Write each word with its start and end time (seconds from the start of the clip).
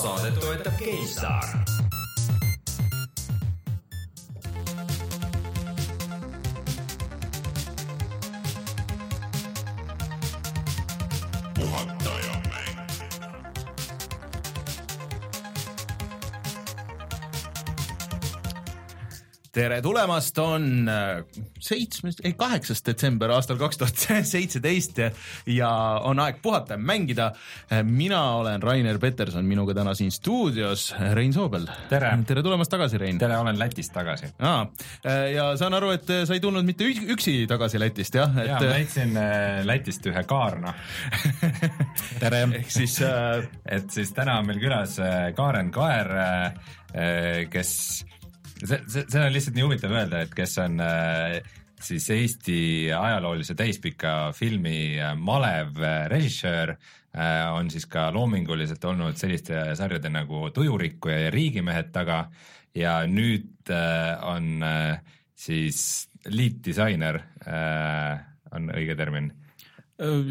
saadet 0.00 0.40
toetab 0.40 0.78
GameStar. 0.78 1.44
tere 19.50 19.82
tulemast, 19.82 20.38
on 20.38 20.88
äh, 20.88 21.24
seitsmes, 21.64 22.20
ei 22.24 22.32
kaheksas 22.38 22.82
detsember 22.86 23.32
aastal 23.34 23.58
kaks 23.60 23.80
tuhat 23.80 24.04
seitseteist 24.32 25.00
ja 25.50 25.70
on 26.06 26.20
aeg 26.22 26.40
puhata 26.42 26.74
ja 26.74 26.78
mängida. 26.78 27.30
mina 27.82 28.22
olen 28.40 28.62
Rainer 28.62 28.98
Peterson, 28.98 29.44
minuga 29.44 29.74
täna 29.74 29.94
siin 29.94 30.10
stuudios 30.10 30.94
Rein 31.14 31.32
Soobel. 31.32 31.66
tere! 31.88 32.12
tere 32.26 32.42
tulemast 32.42 32.70
tagasi, 32.70 32.98
Rein! 32.98 33.18
tere, 33.18 33.38
olen 33.38 33.58
Lätist 33.58 33.92
tagasi. 33.92 34.32
ja 35.34 35.56
saan 35.56 35.74
aru, 35.74 35.90
et 35.90 36.06
sa 36.24 36.34
ei 36.34 36.40
tulnud 36.40 36.64
mitte 36.64 36.84
üksi 36.84 37.46
tagasi 37.48 37.80
Lätist, 37.80 38.14
jah? 38.14 38.36
jaa, 38.46 38.60
ma 38.60 38.72
leidsin 38.74 39.16
äh, 39.16 39.64
Lätist 39.66 40.06
ühe 40.06 40.24
kaarna 40.28 40.74
tere! 42.22 42.46
ehk 42.60 42.70
siis 42.70 43.00
äh... 43.04 43.44
et 43.66 43.90
siis 43.92 44.12
täna 44.16 44.38
on 44.40 44.48
meil 44.48 44.60
külas 44.62 44.98
äh, 45.02 45.30
Kaaren 45.36 45.70
Kaer, 45.70 46.10
kes 47.50 47.70
see, 48.62 48.82
see, 48.86 49.04
see 49.08 49.24
on 49.24 49.32
lihtsalt 49.34 49.56
nii 49.56 49.66
huvitav 49.66 49.96
öelda, 49.96 50.22
et 50.24 50.36
kes 50.36 50.56
on 50.62 50.80
äh, 50.84 51.40
siis 51.80 52.06
Eesti 52.14 52.60
ajaloolise 52.96 53.56
täispika 53.58 54.32
filmi 54.36 54.98
äh, 55.00 55.14
Malev 55.16 55.80
äh, 55.80 56.04
režissöör 56.12 56.74
äh,, 56.74 57.52
on 57.54 57.70
siis 57.72 57.86
ka 57.90 58.10
loominguliselt 58.14 58.84
olnud 58.84 59.18
selliste 59.20 59.74
sarjade 59.78 60.12
nagu 60.12 60.48
Tujurikkuja 60.54 61.26
ja 61.26 61.34
Riigimehed 61.34 61.92
taga. 61.94 62.24
Ja 62.74 63.00
nüüd 63.10 63.70
äh, 63.72 64.14
on 64.22 64.62
äh, 64.62 65.00
siis 65.34 66.08
lead 66.30 66.60
disainer 66.64 67.22
äh,, 67.46 68.20
on 68.54 68.70
õige 68.74 68.96
termin? 68.98 69.32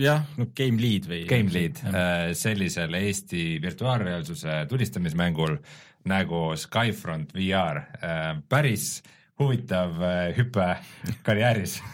Jah, 0.02 0.24
no 0.40 0.48
game 0.58 0.82
lead 0.82 1.06
või? 1.06 1.26
Game 1.30 1.54
lead 1.54 1.78
äh, 1.86 2.32
sellisel 2.34 2.96
Eesti 2.98 3.60
virtuaalreaalsuse 3.62 4.64
tulistamismängul 4.70 5.60
nagu 6.08 6.50
Skyfront 6.60 7.34
VR, 7.36 7.82
äh, 8.00 8.30
päris 8.50 9.00
huvitav 9.40 10.00
äh, 10.04 10.30
hüpe 10.38 10.74
karjääris 11.24 11.80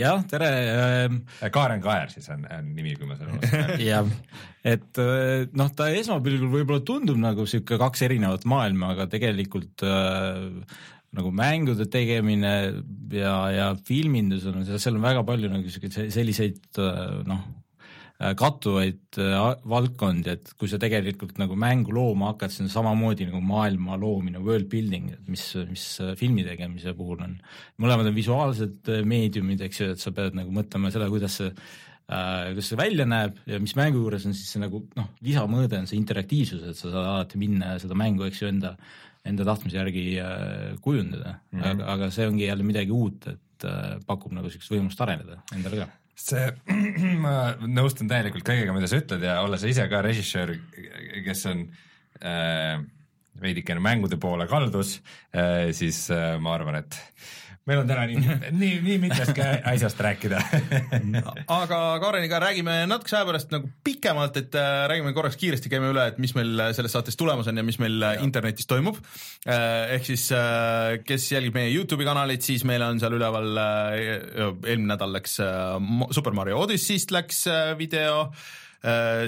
jah, 0.00 0.22
tere. 0.30 0.48
Ähm, 0.72 1.16
Kaaren 1.52 1.82
Kaer 1.84 2.12
siis 2.12 2.30
on, 2.32 2.46
on 2.48 2.70
nimi, 2.74 2.94
kui 2.96 3.08
ma 3.08 3.18
selle 3.18 3.34
unustasin. 3.34 3.82
jah, 3.90 4.06
et 4.64 5.00
noh, 5.58 5.72
ta 5.76 5.90
esmapilgul 5.92 6.52
võib-olla 6.54 6.84
tundub 6.86 7.18
nagu 7.20 7.44
sihuke 7.50 7.76
kaks 7.80 8.06
erinevat 8.06 8.46
maailma, 8.48 8.94
aga 8.94 9.08
tegelikult 9.10 9.84
äh, 9.84 10.46
nagu 11.18 11.32
mängude 11.34 11.88
tegemine 11.90 12.54
ja, 13.12 13.34
ja 13.50 13.70
filmindus 13.84 14.46
on, 14.48 14.62
seal 14.70 14.96
on 14.96 15.04
väga 15.04 15.26
palju 15.26 15.50
nagu 15.50 15.72
siukseid 15.74 16.14
selliseid 16.14 16.80
noh, 17.26 17.42
kattuvaid 18.20 19.16
valdkondi, 19.72 20.32
et 20.34 20.50
kui 20.60 20.68
sa 20.68 20.76
tegelikult 20.80 21.38
nagu 21.40 21.56
mängu 21.56 21.94
looma 21.96 22.34
hakkad, 22.34 22.52
see 22.52 22.66
on 22.66 22.72
samamoodi 22.72 23.30
nagu 23.30 23.40
maailma 23.40 23.96
loomine, 24.00 24.42
world 24.44 24.68
building, 24.68 25.14
et 25.14 25.30
mis, 25.32 25.44
mis 25.70 25.86
filmi 26.20 26.44
tegemise 26.44 26.92
puhul 26.98 27.22
on. 27.24 27.38
mõlemad 27.80 28.10
on 28.10 28.18
visuaalsed 28.18 28.90
meediumid, 29.08 29.64
eks 29.64 29.80
ju, 29.80 29.92
et 29.94 30.02
sa 30.04 30.12
pead 30.12 30.36
nagu 30.36 30.52
mõtlema 30.52 30.92
selle, 30.92 31.08
kuidas 31.12 31.38
see 31.40 31.48
äh, 31.48 32.50
kuidas 32.50 32.68
see 32.68 32.80
välja 32.80 33.08
näeb 33.08 33.40
ja 33.48 33.60
mis 33.62 33.76
mängu 33.78 34.02
juures 34.02 34.26
on 34.28 34.36
siis 34.36 34.52
see 34.52 34.60
nagu 34.62 34.82
noh, 34.98 35.12
lisamõõde 35.24 35.80
on 35.80 35.88
see 35.88 36.00
interaktiivsus, 36.00 36.66
et 36.66 36.76
sa 36.76 36.90
saad 36.90 37.06
alati 37.06 37.40
minna 37.40 37.74
ja 37.74 37.84
seda 37.86 37.96
mängu, 37.96 38.28
eks 38.28 38.44
ju, 38.44 38.52
enda 38.52 38.76
enda 39.28 39.44
tahtmise 39.44 39.76
järgi 39.76 40.04
äh, 40.20 40.76
kujundada 40.80 41.34
mm, 41.50 41.60
-hmm. 41.60 41.70
aga, 41.70 41.92
aga 41.92 42.10
see 42.10 42.26
ongi 42.26 42.44
jälle 42.44 42.64
midagi 42.64 42.90
uut, 42.90 43.26
et 43.26 43.64
äh, 43.64 43.98
pakub 44.06 44.32
nagu 44.32 44.48
niisugust 44.48 44.72
võimalust 44.72 45.02
areneda 45.04 45.42
endale 45.54 45.84
ka. 45.84 45.88
See, 46.28 46.46
ma 47.24 47.34
nõustun 47.64 48.10
täielikult 48.10 48.46
kõigega, 48.46 48.74
mida 48.76 48.90
sa 48.90 49.00
ütled 49.00 49.26
ja 49.26 49.40
olles 49.44 49.64
ise 49.68 49.86
ka 49.90 50.02
režissöör, 50.04 50.54
kes 51.26 51.44
on 51.50 51.66
äh, 52.20 52.80
veidikene 53.40 53.82
mängude 53.82 54.20
poole 54.20 54.46
kaldus 54.50 54.98
äh,, 55.32 55.70
siis 55.76 56.06
äh, 56.14 56.36
ma 56.42 56.56
arvan, 56.58 56.82
et 56.82 56.98
meil 57.70 57.82
on 57.82 57.88
täna 57.90 58.06
nii, 58.10 58.36
nii, 58.60 58.72
nii 58.84 58.98
mitmestki 59.04 59.44
asjast 59.72 60.00
rääkida 60.02 60.40
aga 61.60 61.80
Kareniga 62.02 62.40
räägime 62.42 62.76
natukese 62.90 63.20
aja 63.20 63.28
pärast 63.28 63.54
nagu 63.54 63.70
pikemalt, 63.86 64.38
et 64.40 64.56
äh, 64.58 64.84
räägime 64.90 65.14
korraks 65.16 65.38
kiiresti, 65.40 65.70
käime 65.72 65.92
üle, 65.92 66.08
et 66.10 66.20
mis 66.22 66.34
meil 66.38 66.64
selles 66.76 66.94
saates 66.96 67.18
tulemas 67.20 67.50
on 67.50 67.60
ja 67.60 67.66
mis 67.66 67.80
meil 67.82 68.00
ja. 68.02 68.14
internetis 68.24 68.68
toimub 68.70 68.98
äh,. 69.46 69.96
ehk 69.96 70.08
siis 70.10 70.26
äh, 70.36 70.98
kes 71.06 71.30
jälgib 71.32 71.58
meie 71.58 71.70
Youtube'i 71.74 72.08
kanalit, 72.08 72.44
siis 72.46 72.66
meil 72.68 72.82
on 72.86 73.00
seal 73.02 73.14
üleval 73.18 73.52
eelmine 73.60 74.90
nädal 74.90 75.12
läks 75.14 75.38
Super 76.16 76.34
Mario 76.34 76.64
Odyssey'st 76.64 77.14
läks 77.14 77.44
video 77.78 78.32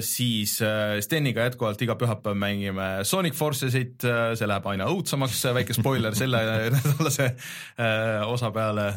siis 0.01 0.55
äh, 0.65 0.97
Steniga 1.05 1.43
jätkuvalt 1.45 1.81
iga 1.85 1.93
pühapäev 1.99 2.37
mängime 2.39 2.87
Sonic 3.05 3.35
Forcesit, 3.37 4.01
äh, 4.07 4.33
see 4.37 4.47
läheb 4.49 4.65
aina 4.71 4.87
õudsemaks, 4.89 5.43
väike 5.53 5.75
spoiler 5.77 6.17
selle 6.17 6.41
nädalase 6.73 7.29
osa 8.25 8.49
peale, 8.55 8.87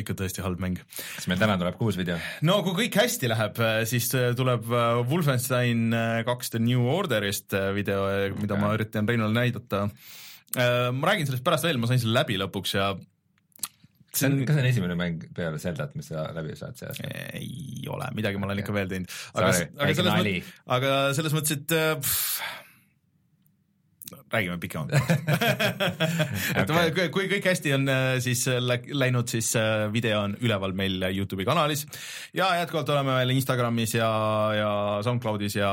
ikka 0.00 0.16
tõesti 0.16 0.44
halb 0.44 0.62
mäng. 0.62 0.80
kas 0.96 1.28
meil 1.28 1.40
täna 1.42 1.58
tuleb 1.60 1.76
ka 1.76 1.84
uus 1.84 2.00
video? 2.00 2.16
no 2.46 2.60
kui 2.64 2.78
kõik 2.84 2.96
hästi 3.02 3.28
läheb, 3.32 3.60
siis 3.90 4.08
tuleb 4.38 4.64
Wolfenstein 5.10 5.92
kaks 6.28 6.54
The 6.56 6.64
New 6.64 6.88
Orderist 6.88 7.52
video, 7.76 8.06
mida 8.40 8.56
okay. 8.56 8.64
ma 8.64 8.74
üritan 8.78 9.08
Reinule 9.08 9.36
näidata. 9.36 9.88
ma 10.56 11.12
räägin 11.12 11.28
sellest 11.28 11.44
pärast 11.44 11.68
veel, 11.68 11.78
ma 11.78 11.90
sain 11.90 12.00
selle 12.00 12.16
läbi 12.16 12.40
lõpuks 12.40 12.76
ja 12.78 12.94
see 14.16 14.30
on, 14.30 14.38
kas 14.46 14.56
see 14.56 14.64
on 14.64 14.70
esimene 14.70 14.96
mäng 14.98 15.26
peale 15.36 15.60
Zeldat, 15.62 15.94
mis 15.98 16.10
sa 16.10 16.28
läbi 16.36 16.56
saad 16.58 16.78
see 16.78 16.88
aasta? 16.90 17.10
ei 17.38 17.84
ole, 17.90 18.08
midagi 18.16 18.40
ma 18.40 18.48
olen 18.50 18.62
ikka 18.62 18.74
veel 18.76 18.90
teinud. 18.90 19.18
aga, 19.34 19.52
aga 19.86 19.94
selles 20.00 20.16
mõttes, 20.16 20.56
aga 20.78 20.96
selles 21.18 21.36
mõttes, 21.36 21.60
et 21.60 21.76
äh, 21.76 21.92
pff, 22.00 22.40
räägime 24.32 24.58
pikemalt 24.60 24.92
et 26.60 26.70
okay. 26.70 27.08
kui 27.12 27.28
kõik 27.30 27.46
hästi 27.50 27.74
on 27.76 27.88
äh, 27.90 28.08
siis 28.22 28.44
äh, 28.50 28.60
läinud, 28.92 29.28
siis 29.30 29.52
äh, 29.58 29.86
video 29.92 30.22
on 30.24 30.36
üleval 30.40 30.74
meil 30.76 31.02
Youtube'i 31.10 31.46
kanalis 31.48 31.86
ja 32.36 32.50
jätkuvalt 32.60 32.92
oleme 32.94 33.16
veel 33.20 33.34
Instagramis 33.34 33.94
ja, 33.98 34.10
ja 34.56 34.72
SoundCloudis 35.06 35.58
ja 35.60 35.70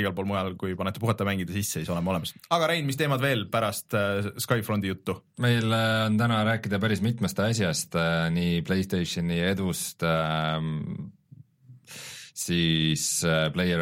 igal 0.00 0.14
pool 0.16 0.28
mujal, 0.30 0.54
kui 0.60 0.76
panete 0.78 1.02
puhata 1.02 1.26
mängida 1.28 1.54
sisse, 1.54 1.80
siis 1.80 1.90
oleme 1.92 2.14
olemas. 2.14 2.34
aga 2.54 2.70
Rein, 2.70 2.86
mis 2.88 3.00
teemad 3.00 3.22
veel 3.24 3.46
pärast 3.50 3.96
Skyfronti 4.44 4.92
juttu? 4.92 5.18
meil 5.44 5.72
on 5.74 6.18
täna 6.20 6.44
rääkida 6.46 6.80
päris 6.82 7.02
mitmest 7.04 7.40
asjast, 7.42 7.98
nii 8.34 8.62
Playstationi 8.66 9.40
edust 9.50 10.04
ähm, 10.06 11.12
siis 12.34 13.24
äh, 13.24 13.48
Player 13.52 13.80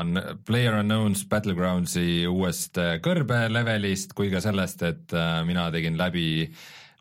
un-, 0.00 0.20
Player 0.44 0.76
Unknown's 0.76 1.24
Battlegroundsi 1.28 2.26
uuest 2.28 2.78
äh, 2.78 2.98
kõrbelevelist 3.04 4.12
kui 4.16 4.30
ka 4.32 4.42
sellest, 4.44 4.84
et 4.84 5.14
äh, 5.16 5.40
mina 5.48 5.70
tegin 5.72 5.96
läbi 5.98 6.44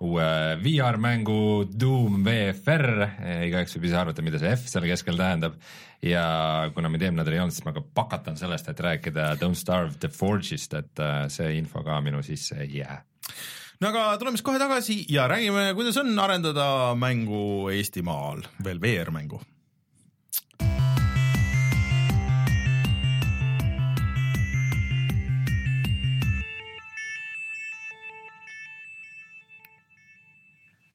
uue 0.03 0.28
VR-mängu 0.59 1.63
Doom 1.80 2.24
VFR, 2.25 2.88
igaüks 3.46 3.78
võib 3.78 3.86
ise 3.88 4.00
arvata, 4.00 4.24
mida 4.25 4.40
see 4.42 4.52
F 4.52 4.66
seal 4.68 4.88
keskel 4.90 5.19
tähendab, 5.19 5.56
ja 6.03 6.24
kuna 6.75 6.92
meid 6.92 7.06
eelmine 7.06 7.22
nädal 7.22 7.38
ei 7.38 7.44
olnud, 7.44 7.56
siis 7.56 7.63
ma 7.63 7.72
ka 7.75 7.86
pakatan 8.02 8.36
sellest, 8.40 8.68
et 8.68 8.81
rääkida 8.84 9.30
Don't 9.40 9.59
Starve 9.59 9.96
the 10.03 10.12
Forge'ist, 10.12 10.75
et 10.75 11.03
see 11.31 11.53
info 11.56 11.86
ka 11.88 12.02
minu 12.03 12.19
sisse 12.25 12.58
ei 12.66 12.81
jää. 12.81 13.00
No 13.80 13.94
aga 13.94 14.09
tuleme 14.19 14.36
siis 14.36 14.47
kohe 14.50 14.59
tagasi 14.59 15.00
ja 15.13 15.30
räägime, 15.31 15.69
kuidas 15.78 16.02
on 16.03 16.12
arendada 16.19 16.68
mängu 17.00 17.72
Eestimaal, 17.72 18.44
veel 18.66 18.84
VR-mängu 18.84 19.40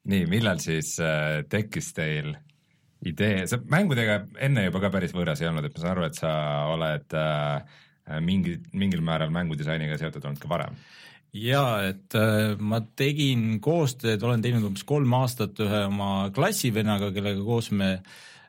nii, 0.08 0.28
millal 0.30 0.60
siis 0.62 0.96
äh, 1.02 1.42
tekkis 1.50 1.92
teil 1.96 2.32
idee, 3.06 3.44
sa 3.46 3.60
mängudega 3.70 4.22
enne 4.42 4.66
juba 4.66 4.82
ka 4.82 4.92
päris 4.94 5.14
võõras 5.14 5.42
ei 5.42 5.50
olnud, 5.50 5.68
et 5.68 5.76
ma 5.76 5.82
saan 5.82 5.92
aru, 5.94 6.06
et 6.08 6.18
sa 6.18 6.30
oled 6.72 7.18
äh, 7.18 7.82
mingi, 8.24 8.56
mingil 8.72 9.04
määral 9.04 9.30
mängudisainiga 9.34 9.98
seotud 10.00 10.24
olnud 10.24 10.42
ka 10.42 10.50
varem? 10.50 10.78
jaa, 11.36 11.82
et 11.90 12.16
äh, 12.16 12.56
ma 12.58 12.80
tegin 12.96 13.58
koostööd, 13.64 14.22
olen 14.24 14.42
teinud 14.42 14.64
umbes 14.70 14.86
kolm 14.88 15.12
aastat 15.20 15.60
ühe 15.62 15.84
oma 15.90 16.30
klassivennaga, 16.34 17.12
kellega 17.14 17.44
koos 17.44 17.70
me 17.70 17.98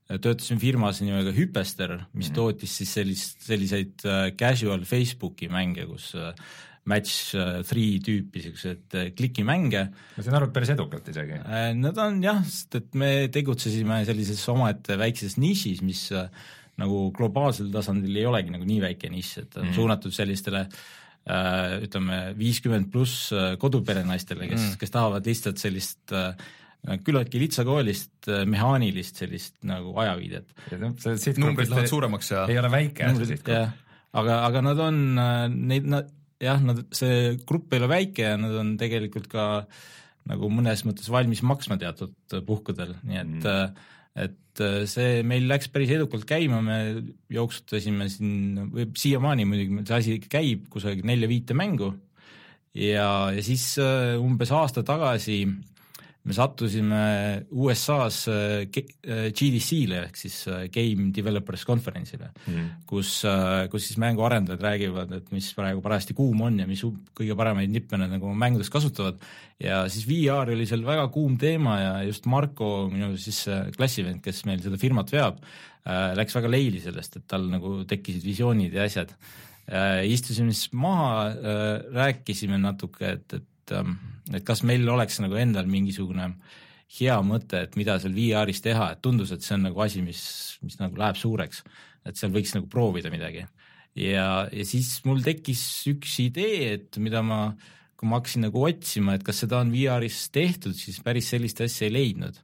töötasin 0.10 0.58
firmas 0.58 1.04
nimega 1.04 1.34
Hüpester, 1.36 2.00
mis 2.14 2.30
mm 2.30 2.32
-hmm. 2.32 2.36
tootis 2.36 2.78
siis 2.78 2.94
sellist, 2.94 3.44
selliseid 3.46 4.06
äh, 4.06 4.32
casual 4.34 4.86
Facebooki 4.86 5.50
mänge, 5.50 5.86
kus 5.86 6.16
äh, 6.16 6.34
match 6.90 7.34
äh, 7.38 7.62
three 7.68 8.00
tüüpi 8.04 8.44
siukseid 8.44 8.96
äh, 8.98 9.10
klikimänge. 9.16 9.86
ma 10.16 10.26
saan 10.26 10.38
aru, 10.40 10.50
et 10.50 10.56
päris 10.56 10.72
edukalt 10.74 11.10
isegi. 11.12 11.40
Äh, 11.40 11.72
nad 11.78 11.98
on 12.02 12.22
jah, 12.24 12.42
sest 12.48 12.80
et 12.80 12.96
me 13.00 13.12
tegutsesime 13.34 14.02
sellises 14.08 14.44
omaette 14.52 14.98
väikses 15.00 15.38
nišis, 15.42 15.84
mis 15.86 16.08
nagu 16.80 17.10
globaalsel 17.16 17.72
tasandil 17.74 18.22
ei 18.22 18.30
olegi 18.30 18.54
nagu 18.54 18.68
nii 18.68 18.80
väike 18.86 19.12
nišš, 19.12 19.34
et 19.44 19.60
on 19.60 19.68
mm. 19.68 19.76
suunatud 19.78 20.16
sellistele 20.16 20.66
ütleme, 21.30 22.16
viiskümmend 22.40 22.88
pluss 22.90 23.28
koduperenaistele, 23.62 24.48
kes 24.50 24.62
mm., 24.64 24.78
kes 24.82 24.94
tahavad 24.96 25.28
lihtsalt 25.28 25.60
sellist 25.62 26.16
küllaltki 27.06 27.42
litsakoolist 27.44 28.30
mehaanilist 28.50 29.20
sellist 29.20 29.60
nagu 29.68 29.92
ajaviidet. 30.00 30.56
numbrid 31.38 31.70
lähevad 31.70 31.92
suuremaks 31.92 32.32
ja 32.32 32.48
ei 32.50 32.58
ole 32.58 32.72
väike 32.74 33.12
aga, 33.12 34.40
aga 34.48 34.64
nad 34.72 34.82
on, 34.88 35.04
neid, 35.70 35.92
nad 35.92 36.10
jah, 36.44 36.60
nad, 36.64 36.82
see 36.96 37.38
grupp 37.48 37.74
ei 37.74 37.82
ole 37.82 37.92
väike 37.92 38.28
ja 38.32 38.40
nad 38.40 38.56
on 38.62 38.76
tegelikult 38.80 39.30
ka 39.32 39.46
nagu 40.30 40.50
mõnes 40.54 40.84
mõttes 40.86 41.10
valmis 41.12 41.42
maksma 41.46 41.80
teatud 41.82 42.38
puhkudel, 42.46 42.96
nii 43.08 43.22
et 43.22 43.48
mm. 43.48 43.80
et 44.26 44.64
see 44.92 45.24
meil 45.24 45.48
läks 45.48 45.70
päris 45.72 45.94
edukalt 45.96 46.26
käima, 46.28 46.60
me 46.62 46.78
jooksutasime 47.32 48.10
siin, 48.12 48.66
või 48.74 48.90
siiamaani 49.00 49.48
muidugi 49.48 49.86
see 49.88 49.98
asi 49.98 50.18
käib 50.28 50.68
kusagil 50.74 51.08
nelja-viite 51.08 51.56
mängu 51.58 51.94
ja, 52.76 53.32
ja 53.34 53.44
siis 53.46 53.72
umbes 54.20 54.52
aasta 54.54 54.84
tagasi 54.86 55.42
äh, 55.48 55.69
me 56.30 56.36
sattusime 56.38 57.02
USA-s 57.50 58.18
äh, 58.30 58.68
GDC-le 59.34 60.04
ehk 60.04 60.20
siis 60.20 60.36
äh, 60.52 60.68
Game 60.70 61.10
Developers 61.16 61.64
Conference'ile 61.66 62.30
mm., 62.30 62.68
kus, 62.90 63.24
äh, 63.26 63.66
kus 63.72 63.88
siis 63.88 63.98
mänguarendajad 64.02 64.62
räägivad, 64.62 65.16
et 65.18 65.32
mis 65.34 65.48
praegu 65.58 65.82
parajasti 65.82 66.14
kuum 66.18 66.44
on 66.46 66.62
ja 66.62 66.68
mis 66.70 66.84
kõige 67.18 67.38
paremaid 67.40 67.74
nippe 67.74 67.98
nad 67.98 68.14
nagu 68.14 68.36
mängudes 68.38 68.70
kasutavad 68.74 69.18
ja 69.64 69.82
siis 69.90 70.06
VR 70.10 70.54
oli 70.54 70.70
seal 70.70 70.86
väga 70.86 71.08
kuum 71.14 71.40
teema 71.42 71.80
ja 71.82 71.92
just 72.06 72.30
Marko, 72.30 72.88
minu 72.94 73.16
siis 73.18 73.42
klassivend, 73.76 74.22
kes 74.26 74.46
meil 74.46 74.62
seda 74.64 74.78
firmat 74.80 75.10
veab, 75.12 75.42
läks 76.20 76.36
väga 76.38 76.52
leili 76.52 76.80
sellest, 76.84 77.18
et 77.18 77.26
tal 77.28 77.50
nagu 77.50 77.80
tekkisid 77.90 78.24
visioonid 78.24 78.76
ja 78.78 78.86
asjad. 78.86 79.12
istusime 80.08 80.54
siis 80.54 80.72
maha, 80.78 81.34
rääkisime 81.96 82.62
natuke, 82.62 83.18
et, 83.18 83.36
et 83.40 83.76
et, 84.34 84.44
kas 84.46 84.64
meil 84.68 84.88
oleks 84.90 85.20
nagu 85.24 85.38
endal 85.40 85.70
mingisugune 85.70 86.32
hea 87.00 87.18
mõte, 87.26 87.64
et 87.66 87.78
mida 87.78 88.00
seal 88.02 88.16
VR-is 88.16 88.64
teha, 88.66 88.92
et 88.94 89.02
tundus, 89.06 89.34
et 89.34 89.46
see 89.46 89.56
on 89.58 89.68
nagu 89.68 89.82
asi, 89.86 90.02
mis, 90.06 90.22
mis 90.66 90.80
nagu 90.82 90.98
läheb 91.00 91.20
suureks, 91.20 91.64
et 92.10 92.18
seal 92.18 92.34
võiks 92.34 92.56
nagu 92.58 92.70
proovida 92.72 93.12
midagi. 93.14 93.46
ja, 94.00 94.48
ja 94.52 94.66
siis 94.66 94.98
mul 95.06 95.22
tekkis 95.26 95.62
üks 95.92 96.18
idee, 96.24 96.74
et 96.78 96.98
mida 97.02 97.22
ma, 97.26 97.54
kui 98.00 98.10
ma 98.10 98.20
hakkasin 98.20 98.48
nagu 98.48 98.64
otsima, 98.66 99.18
et 99.18 99.26
kas 99.28 99.44
seda 99.44 99.62
on 99.62 99.74
VR-is 99.74 100.30
tehtud, 100.34 100.78
siis 100.78 101.02
päris 101.06 101.30
sellist 101.34 101.62
asja 101.62 101.88
ei 101.88 101.94
leidnud. 101.94 102.38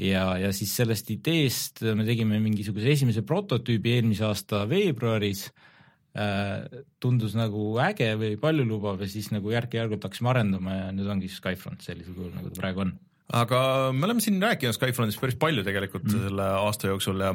Ja, 0.00 0.38
ja 0.40 0.48
siis 0.56 0.72
sellest 0.76 1.10
ideest 1.12 1.82
me 1.96 2.06
tegime 2.06 2.38
mingisuguse 2.40 2.88
esimese 2.94 3.20
prototüübi 3.26 3.98
eelmise 3.98 4.24
aasta 4.24 4.62
veebruaris 4.70 5.50
tundus 6.98 7.36
nagu 7.38 7.76
äge 7.78 8.08
või 8.18 8.34
paljulubav 8.40 8.98
ja 9.04 9.06
siis 9.10 9.28
nagu 9.30 9.52
järk-järgult 9.52 10.02
hakkasime 10.02 10.32
arendama 10.32 10.74
ja 10.74 10.88
nüüd 10.94 11.10
ongi 11.12 11.30
Skyfront 11.30 11.84
sellisel 11.86 12.16
kujul, 12.16 12.32
nagu 12.34 12.50
ta 12.50 12.62
praegu 12.64 12.82
on. 12.82 12.94
aga 13.38 13.60
me 13.94 14.08
oleme 14.08 14.24
siin 14.24 14.40
rääkinud 14.42 14.74
Skyfrontist 14.74 15.22
päris 15.22 15.38
palju 15.38 15.62
tegelikult 15.66 16.08
mm. 16.08 16.24
selle 16.26 16.48
aasta 16.64 16.90
jooksul 16.90 17.22
ja 17.22 17.30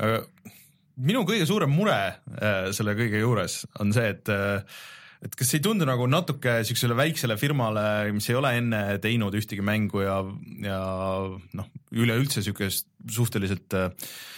äh, 0.00 0.54
minu 1.04 1.26
kõige 1.28 1.44
suurem 1.50 1.74
mure 1.74 1.98
äh, 1.98 2.70
selle 2.76 2.96
kõige 2.96 3.20
juures 3.20 3.60
on 3.82 3.92
see, 3.92 4.14
et 4.16 4.32
äh, 4.32 4.80
et 5.18 5.34
kas 5.36 5.52
ei 5.58 5.60
tundu 5.60 5.84
nagu 5.84 6.06
natuke 6.08 6.60
niisugusele 6.62 6.96
väiksele 6.96 7.36
firmale, 7.36 7.84
mis 8.14 8.30
ei 8.30 8.38
ole 8.38 8.54
enne 8.60 8.82
teinud 9.02 9.34
ühtegi 9.34 9.64
mängu 9.66 10.00
ja, 10.04 10.20
ja 10.64 10.80
noh, 11.58 11.70
üleüldse 11.92 12.40
niisugust 12.40 12.88
suhteliselt 13.18 13.74
äh, 13.76 13.90
Äh, 13.90 14.37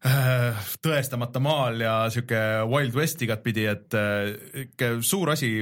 tõestamata 0.84 1.42
maal 1.44 1.82
ja 1.82 1.94
sihuke 2.12 2.40
Wild 2.70 2.96
West 2.96 3.20
igatpidi, 3.24 3.66
et 3.68 3.96
äh, 3.98 4.30
ikka 4.64 4.94
suur 5.04 5.34
asi 5.34 5.58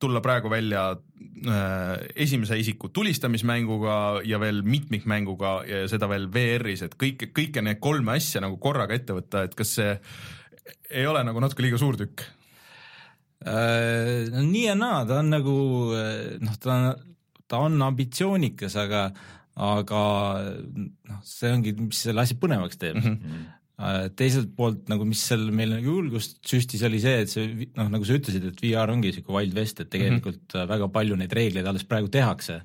tulla 0.00 0.22
praegu 0.24 0.50
välja 0.50 0.88
äh, 0.90 1.92
esimese 2.24 2.58
isiku 2.58 2.88
tulistamismänguga 2.88 4.24
ja 4.26 4.40
veel 4.42 4.62
mitmikmänguga 4.66 5.52
ja 5.68 5.84
seda 5.92 6.08
veel 6.10 6.26
VR-is, 6.32 6.82
et 6.86 6.96
kõik, 6.98 7.28
kõike 7.36 7.62
need 7.62 7.78
kolme 7.84 8.16
asja 8.18 8.42
nagu 8.42 8.58
korraga 8.58 8.96
ette 8.96 9.14
võtta, 9.14 9.44
et 9.46 9.54
kas 9.54 9.76
see 9.78 9.94
ei 10.90 11.06
ole 11.06 11.22
nagu 11.26 11.42
natuke 11.42 11.62
liiga 11.62 11.78
suur 11.80 11.98
tükk? 12.00 12.26
no 13.40 14.40
nii 14.44 14.66
ja 14.66 14.74
naa, 14.76 15.04
ta 15.08 15.22
on 15.22 15.30
nagu 15.32 15.52
noh, 16.44 16.56
ta 16.60 16.74
on, 16.74 17.14
ta 17.48 17.62
on 17.64 17.78
ambitsioonikas, 17.86 18.74
aga 18.76 19.06
aga 19.60 20.02
noh, 20.76 21.22
see 21.24 21.48
ongi, 21.54 21.72
mis 21.78 22.02
selle 22.04 22.20
asja 22.20 22.36
põnevaks 22.40 22.76
teeb 22.80 22.98
mm. 22.98 23.16
-hmm 23.16 23.48
teiselt 24.16 24.52
poolt 24.56 24.90
nagu, 24.92 25.06
mis 25.08 25.22
seal 25.24 25.46
meil 25.56 25.74
nagu 25.76 25.96
julgust 25.96 26.38
süstis, 26.46 26.82
oli 26.86 27.00
see, 27.02 27.24
et 27.24 27.32
see 27.32 27.68
noh, 27.78 27.88
nagu 27.92 28.06
sa 28.06 28.16
ütlesid, 28.18 28.46
et 28.50 28.62
VR 28.62 28.92
ongi 28.92 29.10
niisugune 29.10 29.38
wild 29.38 29.56
west, 29.56 29.80
et 29.80 29.90
tegelikult 29.92 30.42
mm 30.42 30.56
-hmm. 30.58 30.72
väga 30.74 30.88
palju 30.92 31.16
neid 31.16 31.36
reegleid 31.36 31.66
alles 31.66 31.86
praegu 31.88 32.10
tehakse 32.12 32.60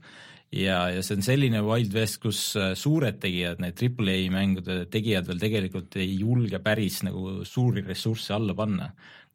ja, 0.52 0.78
ja 0.94 1.04
see 1.04 1.18
on 1.18 1.26
selline 1.26 1.62
Wild 1.66 1.94
West, 1.96 2.20
kus 2.24 2.40
äh, 2.60 2.74
suured 2.78 3.20
tegijad, 3.22 3.62
need 3.64 3.78
Triple 3.80 4.16
A 4.16 4.32
mängude 4.32 4.86
tegijad 4.92 5.28
veel 5.28 5.42
tegelikult 5.42 5.96
ei 6.02 6.18
julge 6.20 6.60
päris 6.60 7.02
nagu 7.08 7.44
suuri 7.46 7.84
ressursse 7.86 8.34
alla 8.34 8.54
panna. 8.54 8.92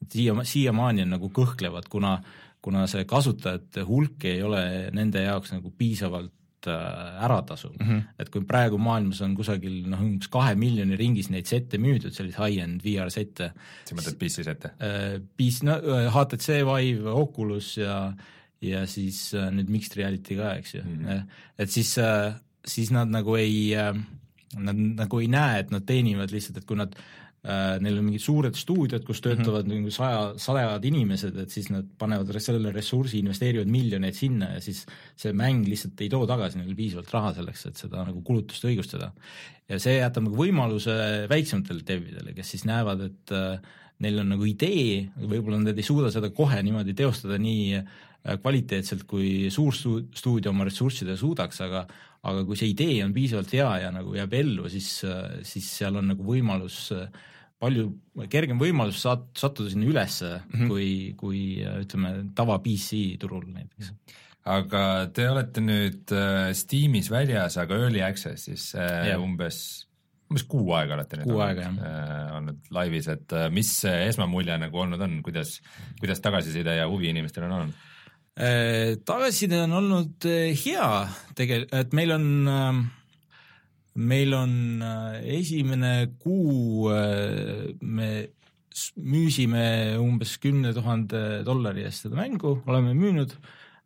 siia, 0.08 0.34
siiamaani 0.44 1.02
on 1.02 1.16
nagu 1.16 1.28
kõhklevad, 1.28 1.88
kuna, 1.88 2.16
kuna 2.62 2.86
see 2.86 3.04
kasutajate 3.04 3.84
hulk 3.88 4.24
ei 4.24 4.42
ole 4.42 4.62
nende 4.96 5.22
jaoks 5.26 5.52
nagu 5.52 5.72
piisavalt 5.76 6.32
Äh, 6.32 6.39
ära 6.68 7.40
tasuv 7.46 7.76
mm. 7.78 7.86
-hmm. 7.86 8.02
et 8.18 8.30
kui 8.30 8.44
praegu 8.44 8.78
maailmas 8.78 9.20
on 9.24 9.34
kusagil 9.36 9.86
noh, 9.88 10.00
umbes 10.00 10.28
kahe 10.28 10.54
miljoni 10.54 10.96
ringis 10.96 11.30
neid 11.30 11.46
sette 11.46 11.78
müüdud, 11.78 12.12
selliseid 12.12 12.40
high-end 12.40 12.84
VR 12.84 13.10
sette. 13.10 13.52
sa 13.84 13.94
mõtled 13.94 14.18
PC 14.18 14.44
sette? 14.44 14.72
PC, 15.36 15.62
no 15.62 15.78
HTC 16.10 16.60
Vive, 16.68 17.10
Oculus 17.10 17.76
ja 17.76 18.12
ja 18.60 18.86
siis 18.86 19.34
äh, 19.34 19.48
nüüd 19.50 19.70
Mixed 19.72 19.96
Reality 19.96 20.36
ka, 20.36 20.54
eks 20.60 20.74
ju 20.74 20.82
mm, 20.82 21.04
-hmm. 21.04 21.22
et 21.58 21.70
siis, 21.70 21.98
äh, 21.98 22.34
siis 22.64 22.90
nad 22.90 23.08
nagu 23.08 23.34
ei, 23.36 23.72
nad 24.56 24.76
nagu 24.76 25.20
ei 25.20 25.28
näe, 25.28 25.60
et 25.60 25.70
nad 25.70 25.86
teenivad 25.86 26.30
lihtsalt, 26.30 26.58
et 26.58 26.64
kui 26.64 26.76
nad 26.76 26.94
Äh, 26.96 27.19
neil 27.40 27.96
on 27.96 28.04
mingid 28.04 28.20
suured 28.20 28.56
stuudiod, 28.58 29.04
kus 29.06 29.22
töötavad 29.24 29.64
mm 29.64 29.70
-hmm. 29.72 29.78
nagu 29.80 29.90
saja, 29.90 30.32
sadad 30.36 30.84
inimesed, 30.84 31.36
et 31.40 31.50
siis 31.50 31.70
nad 31.70 31.86
panevad 31.98 32.28
sellele 32.36 32.72
ressursi, 32.72 33.18
investeerivad 33.18 33.66
miljoneid 33.66 34.14
sinna 34.14 34.50
ja 34.54 34.60
siis 34.60 34.84
see 35.16 35.32
mäng 35.32 35.64
lihtsalt 35.68 36.00
ei 36.00 36.08
too 36.08 36.26
tagasi 36.26 36.58
neile 36.58 36.74
piisavalt 36.74 37.12
raha 37.12 37.32
selleks, 37.34 37.66
et 37.66 37.76
seda 37.76 38.04
nagu 38.04 38.20
kulutust 38.20 38.64
õigustada. 38.64 39.12
ja 39.68 39.78
see 39.78 39.96
jätab 39.96 40.24
nagu 40.26 40.36
võimaluse 40.36 41.26
väiksematele 41.30 41.82
devidele, 41.86 42.34
kes 42.34 42.50
siis 42.50 42.64
näevad, 42.64 43.00
et 43.00 43.32
äh, 43.32 43.60
neil 44.00 44.18
on 44.18 44.28
nagu 44.28 44.44
idee, 44.44 45.08
võib-olla 45.16 45.62
nad 45.62 45.78
ei 45.78 45.86
suuda 45.86 46.10
seda 46.10 46.30
kohe 46.30 46.62
niimoodi 46.62 46.94
teostada 46.94 47.38
nii 47.38 47.74
äh, 47.78 47.84
kvaliteetselt, 48.42 49.06
kui 49.08 49.48
suur 49.50 49.72
stuudio 49.72 50.50
oma 50.50 50.64
ressurssidega 50.68 51.16
suudaks, 51.16 51.60
aga 51.60 51.86
aga 52.20 52.44
kui 52.44 52.58
see 52.58 52.72
idee 52.74 53.00
on 53.04 53.14
piisavalt 53.16 53.52
hea 53.56 53.70
ja 53.86 53.90
nagu 53.94 54.12
jääb 54.16 54.34
ellu, 54.36 54.68
siis, 54.68 54.88
siis 55.48 55.68
seal 55.78 55.96
on 55.96 56.10
nagu 56.12 56.24
võimalus 56.26 56.90
palju 57.60 57.90
kergem 58.32 58.60
võimalus 58.60 59.02
saat-, 59.04 59.28
sattuda 59.38 59.72
sinna 59.72 59.88
ülesse 59.90 60.30
mm 60.38 60.56
-hmm. 60.56 60.72
kui, 60.72 60.88
kui 61.20 61.42
ütleme, 61.84 62.14
tava 62.36 62.58
PC 62.64 63.18
turul 63.20 63.46
näiteks. 63.52 63.92
aga 64.50 64.82
te 65.12 65.28
olete 65.28 65.60
nüüd 65.60 66.14
äh, 66.16 66.50
Steamis 66.56 67.10
väljas, 67.12 67.58
aga 67.60 67.76
early 67.76 68.00
access'is 68.04 68.72
äh, 68.74 69.12
umbes, 69.20 69.86
umbes 70.30 70.46
kuu 70.48 70.72
aega 70.72 70.96
olete 70.96 71.20
nüüd 71.20 71.28
kuu 71.28 71.42
aega, 71.44 71.68
jah. 71.68 71.76
Äh, 71.90 72.36
olnud 72.38 72.72
laivis, 72.72 73.08
et 73.12 73.36
mis 73.52 73.72
esmamulje 73.84 74.56
nagu 74.58 74.80
olnud 74.80 75.00
on, 75.00 75.20
kuidas, 75.22 75.60
kuidas 76.00 76.24
tagasiside 76.24 76.76
ja 76.80 76.88
huvi 76.88 77.12
inimestel 77.12 77.48
on 77.48 77.58
olnud? 77.60 77.86
Äh, 78.40 78.96
tagasiside 79.04 79.58
on 79.66 79.74
olnud 79.76 80.24
äh, 80.24 80.54
hea 80.56 80.86
tegel-, 81.36 81.66
et 81.76 81.92
meil 81.92 82.14
on 82.14 82.26
äh, 82.48 82.78
meil 84.00 84.32
on 84.32 84.52
esimene 85.28 86.14
kuu, 86.22 86.88
me 86.88 88.08
müüsime 88.96 89.64
umbes 90.00 90.38
kümne 90.40 90.70
tuhande 90.72 91.42
dollari 91.44 91.84
eest 91.84 92.06
seda 92.06 92.16
mängu, 92.16 92.54
oleme 92.70 92.94
müünud 92.96 93.34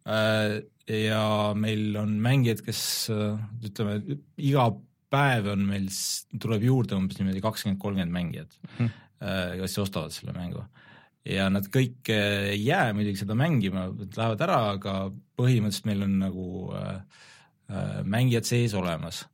ja 0.05 1.25
meil 1.59 1.97
on 1.99 2.13
mängijad, 2.23 2.61
kes 2.69 2.83
ütleme, 3.65 3.97
iga 4.37 4.69
päev 5.11 5.49
on 5.57 5.65
meil, 5.73 5.89
tuleb 6.37 6.69
juurde 6.69 7.01
umbes 7.01 7.19
niimoodi 7.19 7.43
kakskümmend, 7.43 7.81
kolmkümmend 7.83 8.15
mängijat 8.15 8.61
hmm., 8.77 8.93
kes 9.65 9.81
ostavad 9.83 10.15
selle 10.15 10.37
mängu. 10.37 10.63
Ja 11.25 11.49
nad 11.53 11.69
kõik 11.73 12.11
ei 12.13 12.61
jää 12.67 12.93
muidugi 12.97 13.23
seda 13.23 13.37
mängima, 13.39 13.89
lähevad 14.17 14.45
ära, 14.45 14.59
aga 14.77 14.97
põhimõtteliselt 15.39 15.89
meil 15.89 16.05
on 16.07 16.19
nagu 16.21 16.49
äh, 16.77 16.99
mängijad 18.05 18.49
sees 18.49 18.77
olemas. 18.77 19.25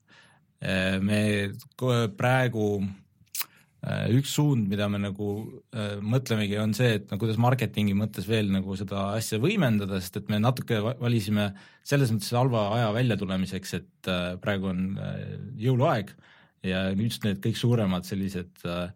Äh, 0.62 1.00
me 1.02 1.50
praegu 2.16 2.66
äh, 2.80 4.06
üks 4.14 4.37
suund, 4.37 4.68
mida 4.70 4.87
me 4.92 5.02
nagu 5.02 5.30
äh, 5.75 5.99
mõtlemegi, 5.99 6.59
on 6.62 6.75
see, 6.78 6.94
et 7.00 7.11
no 7.11 7.18
kuidas 7.20 7.40
marketingi 7.42 7.97
mõttes 7.99 8.28
veel 8.30 8.52
nagu 8.54 8.78
seda 8.78 9.11
asja 9.18 9.40
võimendada, 9.42 9.99
sest 10.00 10.23
et 10.23 10.32
me 10.32 10.38
natuke 10.42 10.78
valisime 11.00 11.50
selles 11.82 12.12
mõttes 12.14 12.35
halva 12.37 12.68
aja 12.76 12.90
väljatulemiseks, 12.94 13.78
et 13.80 14.12
praegu 14.44 14.70
on 14.70 14.85
jõuluaeg 15.59 16.14
ja 16.66 16.90
just 16.97 17.25
need 17.25 17.40
kõik 17.44 17.59
suuremad 17.59 18.06
sellised 18.09 18.64
äh, 18.68 18.90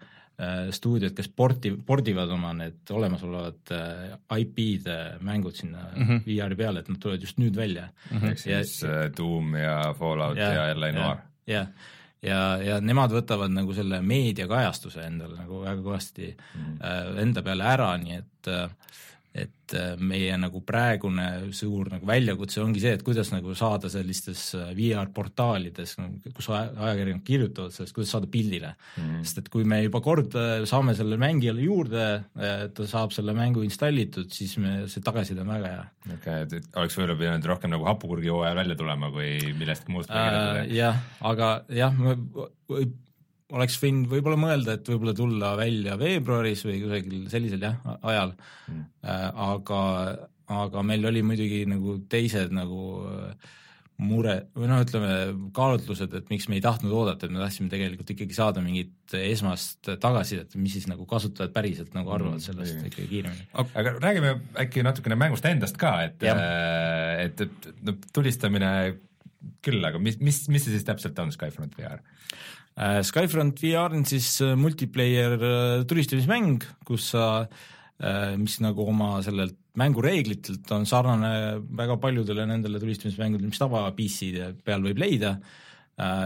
stuudiod, 0.74 1.14
kes 1.14 1.28
porti, 1.30 1.70
pordivad 1.86 2.30
oma 2.34 2.50
need 2.58 2.90
olemasolevad 2.90 3.70
äh, 3.70 4.40
IP-d 4.40 4.90
äh, 4.90 5.02
mängud 5.22 5.54
sinna 5.54 5.84
mm 5.94 6.08
-hmm. 6.08 6.22
VR-i 6.26 6.56
peale, 6.56 6.80
et 6.80 6.88
nad 6.88 6.98
tulevad 6.98 7.22
just 7.22 7.38
nüüd 7.38 7.56
välja 7.56 7.88
mm. 8.10 8.18
-hmm. 8.18 8.30
ehk 8.30 8.38
siis 8.38 8.82
ja, 8.82 9.08
Doom 9.16 9.54
ja 9.54 9.94
Fallout 9.98 10.36
ja, 10.36 10.52
ja 10.52 10.80
LA 10.80 10.92
Noir. 10.92 11.16
jah, 11.46 11.66
ja, 12.22 12.58
ja 12.62 12.80
nemad 12.80 13.12
võtavad 13.12 13.52
nagu 13.52 13.74
selle 13.74 14.02
meediakajastuse 14.02 15.06
endale 15.06 15.38
nagu 15.38 15.60
väga 15.60 15.82
kõvasti 15.82 16.34
mm. 16.34 16.76
äh, 16.80 17.22
enda 17.22 17.42
peale 17.42 17.64
ära, 17.64 17.96
nii 17.96 18.16
et 18.18 18.48
äh, 18.48 18.70
et 19.34 19.74
äh, 19.74 19.94
meie 19.98 20.34
nagu 20.38 20.60
praegune 20.62 21.24
suur 21.56 21.88
nagu 21.90 22.06
väljakutse 22.06 22.60
ongi 22.62 22.82
see, 22.84 22.92
et 22.94 23.02
kuidas 23.02 23.32
nagu 23.32 23.50
saada 23.58 23.90
sellistes 23.90 24.44
äh, 24.54 24.68
VR-portaalides, 24.78 25.96
kus 26.36 26.48
ajakirjanikud 26.54 27.24
kirjutavad 27.26 27.74
sellest, 27.74 27.96
kuidas 27.96 28.12
saada 28.14 28.30
pildile 28.30 28.70
mm. 28.76 29.02
-hmm. 29.02 29.24
sest 29.26 29.42
et 29.42 29.50
kui 29.50 29.66
me 29.66 29.80
juba 29.82 30.00
kord 30.04 30.38
äh, 30.38 30.62
saame 30.70 30.94
selle 30.94 31.18
mängijale 31.18 31.66
juurde, 31.66 32.06
ta 32.74 32.86
saab 32.86 33.12
selle 33.16 33.34
mängu 33.34 33.64
installitud, 33.66 34.30
siis 34.30 34.54
me, 34.62 34.84
see 34.90 35.02
tagasiside 35.02 35.42
on 35.42 35.50
väga 35.50 35.72
hea. 35.72 35.84
okei 36.14 36.42
okay,, 36.44 36.60
et 36.62 36.78
oleks 36.78 36.98
võib-olla 36.98 37.18
pidanud 37.18 37.50
rohkem 37.50 37.74
nagu 37.74 37.90
hapukurgi 37.90 38.30
hooajal 38.30 38.60
välja 38.62 38.78
tulema, 38.78 39.10
kui 39.10 39.54
millestki 39.58 39.92
muust 39.92 40.14
äh,. 40.14 40.62
jah, 40.70 41.02
aga 41.20 41.56
jah, 41.74 41.98
oleks 43.52 43.76
võinud 43.82 44.08
võib-olla 44.08 44.38
mõelda, 44.40 44.78
et 44.78 44.88
võib-olla 44.88 45.16
tulla 45.16 45.50
välja 45.58 45.98
veebruaris 46.00 46.64
või 46.64 46.78
kusagil 46.84 47.26
sellisel 47.32 47.66
jah, 47.66 47.76
ajal 48.00 48.32
mm., 48.70 48.86
aga, 49.48 49.82
aga 50.62 50.86
meil 50.86 51.04
oli 51.10 51.24
muidugi 51.26 51.64
nagu 51.68 51.98
teised 52.10 52.54
nagu 52.56 52.80
äh, 53.10 53.52
mure 54.02 54.34
või 54.56 54.68
noh, 54.70 54.80
ütleme 54.82 55.10
kaalutlused, 55.54 56.14
et 56.18 56.30
miks 56.32 56.48
me 56.50 56.58
ei 56.58 56.64
tahtnud 56.64 56.92
oodata, 56.94 57.28
et 57.28 57.34
me 57.34 57.38
tahtsime 57.42 57.70
tegelikult 57.70 58.10
ikkagi 58.10 58.34
saada 58.34 58.62
mingit 58.64 59.14
esmast 59.14 59.86
tagasisidet, 60.02 60.56
mis 60.58 60.74
siis 60.74 60.88
nagu 60.90 61.06
kasutajad 61.10 61.52
päriselt 61.54 61.94
nagu 61.94 62.10
arvavad 62.10 62.40
mm, 62.40 62.44
sellest 62.48 62.80
mm, 62.80 62.90
ikkagi 62.90 63.10
kiiremini. 63.12 63.46
aga 63.62 63.94
räägime 64.00 64.34
äkki 64.64 64.82
natukene 64.86 65.18
mängust 65.20 65.46
endast 65.46 65.78
ka, 65.80 65.94
et, 66.08 66.26
äh, 66.26 67.28
et, 67.28 67.44
et 67.46 67.70
no 67.86 67.94
tulistamine 68.16 68.72
küll, 69.64 69.84
aga 69.86 70.00
mis, 70.02 70.18
mis, 70.18 70.42
mis 70.50 70.66
see 70.66 70.74
siis 70.74 70.86
täpselt 70.88 71.18
on, 71.22 71.30
Skyfront 71.34 71.78
VR? 71.78 72.02
Äh, 72.74 73.04
Skyfront 73.06 73.60
VR 73.62 73.92
on 73.94 74.02
siis 74.04 74.40
äh, 74.42 74.56
multiplayer 74.58 75.36
äh, 75.38 75.84
tulistamismäng, 75.86 76.64
kus 76.86 77.12
sa, 77.14 77.46
mis 78.36 78.56
nagu 78.58 78.82
oma 78.90 79.20
sellelt 79.22 79.54
mängureeglitelt 79.78 80.66
on 80.74 80.82
sarnane 80.84 81.60
väga 81.78 81.94
paljudele 82.02 82.42
nendele 82.50 82.80
tulistamismängudele, 82.82 83.52
mis 83.52 83.60
tava 83.62 83.84
PC-de 83.94 84.48
peal 84.66 84.82
võib 84.82 84.98
leida, 84.98 85.36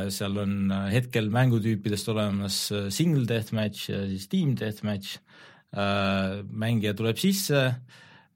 seal 0.09 0.41
on 0.41 0.73
hetkel 0.89 1.29
mängutüüpidest 1.31 2.09
olemas 2.09 2.57
single 2.97 3.29
deathmatch 3.29 3.93
ja 3.93 4.01
siis 4.09 4.25
team 4.33 4.57
deathmatch, 4.57 5.21
mängija 6.65 6.97
tuleb 6.97 7.21
sisse, 7.21 7.67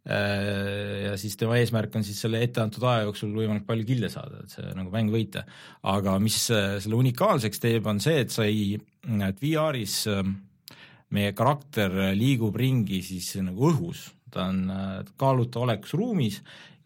ja 0.02 1.12
siis 1.20 1.36
tema 1.38 1.60
eesmärk 1.60 1.94
on 1.94 2.02
siis 2.02 2.18
selle 2.24 2.40
etteantud 2.42 2.82
aja 2.90 3.04
jooksul 3.06 3.30
võimalikult 3.36 3.68
palju 3.68 3.84
kille 3.86 4.08
saada, 4.10 4.40
et 4.42 4.54
see 4.56 4.72
nagu 4.74 4.90
mäng 4.90 5.12
võita. 5.14 5.44
aga 5.86 6.16
mis 6.22 6.38
äh, 6.50 6.78
selle 6.82 6.98
unikaalseks 6.98 7.62
teeb, 7.62 7.86
on 7.86 8.02
see, 8.02 8.24
et 8.24 8.34
sa 8.34 8.46
ei, 8.48 8.80
et 9.28 9.38
VR-is 9.42 10.00
äh, 10.10 10.24
meie 11.14 11.36
karakter 11.38 11.94
liigub 12.18 12.56
ringi 12.58 13.02
siis 13.06 13.36
nagu 13.44 13.70
õhus, 13.70 14.08
ta 14.32 14.48
on 14.48 14.64
kaaluta 15.20 15.60
olekus 15.60 15.92
ruumis 15.94 16.40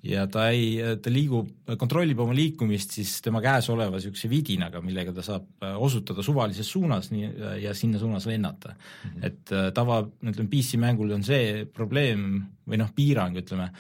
ja 0.07 0.27
ta 0.31 0.49
ei, 0.55 0.99
ta 1.03 1.11
liigub, 1.13 1.49
kontrollib 1.79 2.21
oma 2.23 2.35
liikumist 2.37 2.97
siis 2.99 3.17
tema 3.25 3.41
käes 3.45 3.69
oleva 3.73 3.99
niisuguse 3.99 4.31
vidinaga, 4.31 4.83
millega 4.85 5.15
ta 5.17 5.25
saab 5.27 5.65
äh, 5.65 5.77
osutada 5.83 6.25
suvalises 6.27 6.71
suunas 6.71 7.11
nii, 7.13 7.31
ja 7.65 7.75
sinna 7.77 8.01
suunas 8.03 8.29
lennata 8.31 8.75
mm. 8.75 9.11
-hmm. 9.11 9.27
et 9.27 9.53
äh, 9.53 9.71
tava, 9.75 10.03
ütleme 10.05 10.51
PC-mängul 10.53 11.17
on 11.17 11.27
see 11.27 11.67
probleem 11.67 12.29
või 12.67 12.81
noh, 12.83 12.93
piirang, 12.95 13.37
ütleme, 13.43 13.71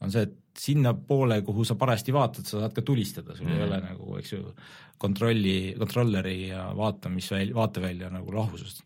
on 0.00 0.12
see, 0.12 0.26
et 0.26 0.36
sinnapoole, 0.56 1.42
kuhu 1.44 1.64
sa 1.68 1.74
parajasti 1.76 2.14
vaatad, 2.16 2.46
sa 2.48 2.62
saad 2.62 2.74
ka 2.74 2.82
tulistada, 2.82 3.36
sul 3.36 3.46
mm 3.46 3.52
-hmm. 3.52 3.60
ei 3.60 3.66
mhm. 3.66 3.72
ole 3.72 3.80
nagu, 3.88 4.16
eks 4.18 4.32
ju, 4.32 4.54
kontrolli, 4.98 5.74
kontrolleri 5.78 6.48
ja 6.48 6.70
vaatamisväl-, 6.76 7.54
vaatevälja 7.54 8.10
nagu 8.10 8.32
lahusust 8.32 8.82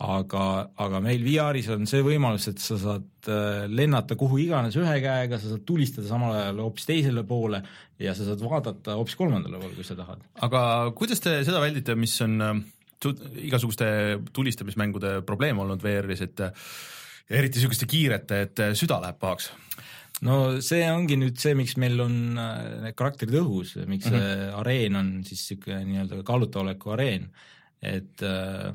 aga, 0.00 0.44
aga 0.80 1.00
meil 1.04 1.22
VR-is 1.24 1.68
on 1.74 1.86
see 1.88 2.00
võimalus, 2.04 2.48
et 2.50 2.60
sa 2.62 2.78
saad 2.80 3.28
äh, 3.28 3.66
lennata 3.68 4.16
kuhu 4.18 4.38
iganes 4.40 4.76
ühe 4.80 4.96
käega, 5.04 5.38
sa 5.40 5.52
saad 5.52 5.64
tulistada 5.68 6.08
samal 6.08 6.34
ajal 6.38 6.62
hoopis 6.64 6.88
teisele 6.88 7.24
poole 7.28 7.60
ja 8.00 8.14
sa 8.16 8.28
saad 8.30 8.40
vaadata 8.40 8.96
hoopis 8.96 9.18
kolmandale 9.20 9.60
poole, 9.60 9.76
kui 9.76 9.86
sa 9.86 9.98
tahad. 9.98 10.24
aga 10.46 10.62
kuidas 10.96 11.20
te 11.20 11.36
seda 11.44 11.60
väldite, 11.62 11.98
mis 12.00 12.16
on 12.24 12.38
äh, 12.46 12.62
igasuguste 13.44 13.90
tulistamismängude 14.36 15.20
probleem 15.28 15.60
olnud 15.60 15.84
VR-is, 15.84 16.24
et 16.24 16.46
äh, 16.48 16.70
eriti 17.30 17.60
niisuguste 17.60 17.88
kiirete, 17.90 18.44
et 18.48 18.64
süda 18.80 19.02
läheb 19.04 19.20
pahaks? 19.20 19.52
no 20.24 20.60
see 20.64 20.84
ongi 20.88 21.16
nüüd 21.20 21.36
see, 21.40 21.52
miks 21.56 21.76
meil 21.80 22.00
on 22.04 22.16
need 22.36 22.96
karakterid 22.96 23.36
õhus, 23.40 23.76
miks 23.84 24.08
mm 24.08 24.16
-hmm. 24.16 24.20
see 24.20 24.52
areen 24.64 24.96
on 24.96 25.12
siis 25.24 25.44
niisugune 25.44 25.84
nii-öelda 25.88 26.24
kaalutaoleku 26.28 26.96
areen, 26.96 27.28
et 27.80 28.24
Äh, 28.24 28.72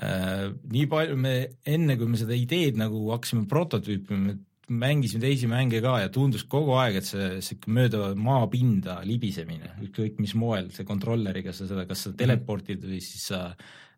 nii 0.00 0.86
palju 0.88 1.18
me 1.20 1.34
enne, 1.68 1.98
kui 2.00 2.08
me 2.08 2.16
seda 2.20 2.36
ideed 2.36 2.78
nagu 2.80 3.04
hakkasime 3.12 3.44
prototüüpima, 3.50 4.34
mängisime 4.72 5.20
teisi 5.26 5.48
mänge 5.50 5.82
ka 5.84 5.98
ja 6.00 6.10
tundus 6.12 6.44
kogu 6.48 6.76
aeg, 6.80 7.00
et 7.00 7.06
see 7.08 7.28
sihuke 7.44 7.72
mööda 7.76 8.12
maapinda 8.16 9.00
libisemine, 9.06 9.74
ükskõik 9.84 10.20
mis 10.22 10.34
moel, 10.38 10.70
see 10.72 10.86
kontrolleriga 10.88 11.52
sa 11.52 11.66
seda, 11.68 11.84
kas 11.88 12.06
sa 12.06 12.12
teleportid 12.16 12.84
või 12.86 13.00
siis 13.04 13.26
sa, 13.32 13.42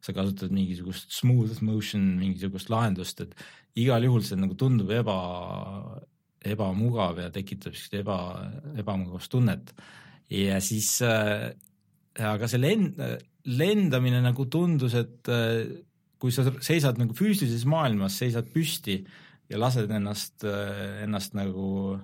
sa 0.03 0.15
kasutad 0.17 0.55
mingisugust 0.55 1.13
smooth 1.15 1.61
motion 1.63 2.15
mingisugust 2.19 2.73
lahendust, 2.73 3.23
et 3.23 3.37
igal 3.85 4.07
juhul 4.09 4.25
see 4.27 4.41
nagu 4.41 4.57
tundub 4.59 4.91
eba, 4.95 5.19
ebamugav 6.45 7.23
ja 7.23 7.31
tekitab 7.35 7.77
siukest 7.77 8.01
eba, 8.01 8.19
ebamugavustunnet. 8.81 9.75
ja 10.33 10.59
siis 10.65 10.97
äh, 11.05 11.53
aga 12.19 12.51
see 12.51 12.63
lend, 12.63 12.99
lendamine 13.45 14.23
nagu 14.25 14.47
tundus, 14.51 14.97
et 14.97 15.29
äh, 15.33 15.65
kui 16.21 16.33
sa 16.33 16.47
seisad 16.65 16.99
nagu 17.01 17.17
füüsilises 17.17 17.67
maailmas, 17.69 18.17
seisad 18.21 18.49
püsti 18.53 19.03
ja 19.51 19.61
lased 19.61 19.91
ennast, 19.93 20.47
äh, 20.49 21.03
ennast 21.05 21.37
nagu 21.37 21.99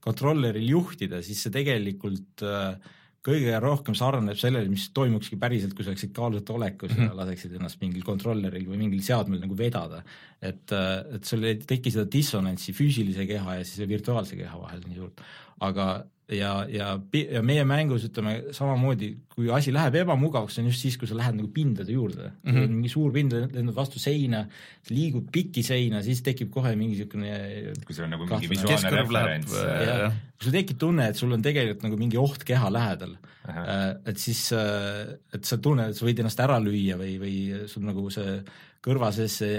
kontrolleril 0.00 0.70
juhtida, 0.72 1.20
siis 1.24 1.42
see 1.44 1.52
tegelikult 1.52 2.44
äh, 2.46 2.78
kõige 3.20 3.58
rohkem 3.60 3.92
sarnaneb 3.98 4.38
sellele, 4.40 4.70
mis 4.72 4.86
toimukski 4.96 5.36
päriselt, 5.40 5.74
kui 5.76 5.84
sa 5.84 5.92
oleksid 5.92 6.14
kaaluta 6.16 6.54
olekus 6.56 6.94
ja 6.94 7.02
mhm. 7.02 7.18
laseksid 7.18 7.58
ennast 7.58 7.82
mingil 7.82 8.06
kontrolleril 8.06 8.64
või 8.70 8.80
mingil 8.86 9.02
seadmel 9.04 9.42
nagu 9.42 9.58
vedada. 9.58 10.00
et, 10.40 10.72
et 10.72 11.28
sul 11.28 11.44
ei 11.44 11.58
teki 11.60 11.92
seda 11.92 12.08
dissonantsi 12.08 12.72
füüsilise 12.72 13.28
keha 13.28 13.58
ja 13.58 13.66
siis 13.68 13.84
virtuaalse 13.90 14.40
keha 14.40 14.56
vahel 14.62 14.80
nii 14.86 14.96
suurt, 14.96 15.20
aga 15.60 15.90
ja, 16.34 16.50
ja, 16.70 16.90
ja 17.14 17.42
meie 17.44 17.64
mängus 17.68 18.04
ütleme 18.08 18.36
samamoodi, 18.54 19.10
kui 19.30 19.50
asi 19.54 19.72
läheb 19.74 19.96
ebamugavaks, 20.02 20.58
on 20.60 20.68
just 20.70 20.84
siis, 20.84 20.96
kui 21.00 21.08
sa 21.10 21.16
lähed 21.18 21.38
nagu 21.38 21.50
pindade 21.54 21.92
juurde 21.92 22.30
mm. 22.30 22.52
-hmm. 22.52 22.74
mingi 22.76 22.92
suur 22.92 23.12
pind 23.14 23.34
lendab 23.34 23.74
vastu 23.76 23.98
seina, 24.02 24.44
liigud 24.90 25.30
pikki 25.32 25.62
seina, 25.66 26.02
siis 26.02 26.22
tekib 26.26 26.50
kohe 26.50 26.74
mingi 26.76 26.98
niisugune 26.98 27.74
kui 27.86 27.94
sul 27.94 28.04
on 28.04 28.14
nagu 28.16 28.26
mingi 28.26 28.50
visuaalne 28.50 28.90
referents. 28.96 29.52
kui 29.52 30.48
sul 30.48 30.56
tekib 30.56 30.78
tunne, 30.78 31.08
et 31.08 31.16
sul 31.16 31.32
on 31.32 31.42
tegelikult 31.42 31.84
nagu 31.88 32.00
mingi 32.00 32.18
oht 32.20 32.44
keha 32.44 32.72
lähedal, 32.72 33.16
äh, 33.48 33.96
et 34.06 34.18
siis, 34.18 34.52
äh, 34.52 35.16
et 35.34 35.44
sa 35.44 35.58
tunned, 35.58 35.90
et 35.90 35.96
sa 35.96 36.06
võid 36.06 36.20
ennast 36.22 36.40
ära 36.40 36.58
lüüa 36.62 36.98
või, 37.00 37.18
või 37.22 37.36
sul 37.66 37.86
nagu 37.86 38.10
see 38.10 38.40
kõrva 38.84 39.10
sees 39.12 39.34
see 39.42 39.56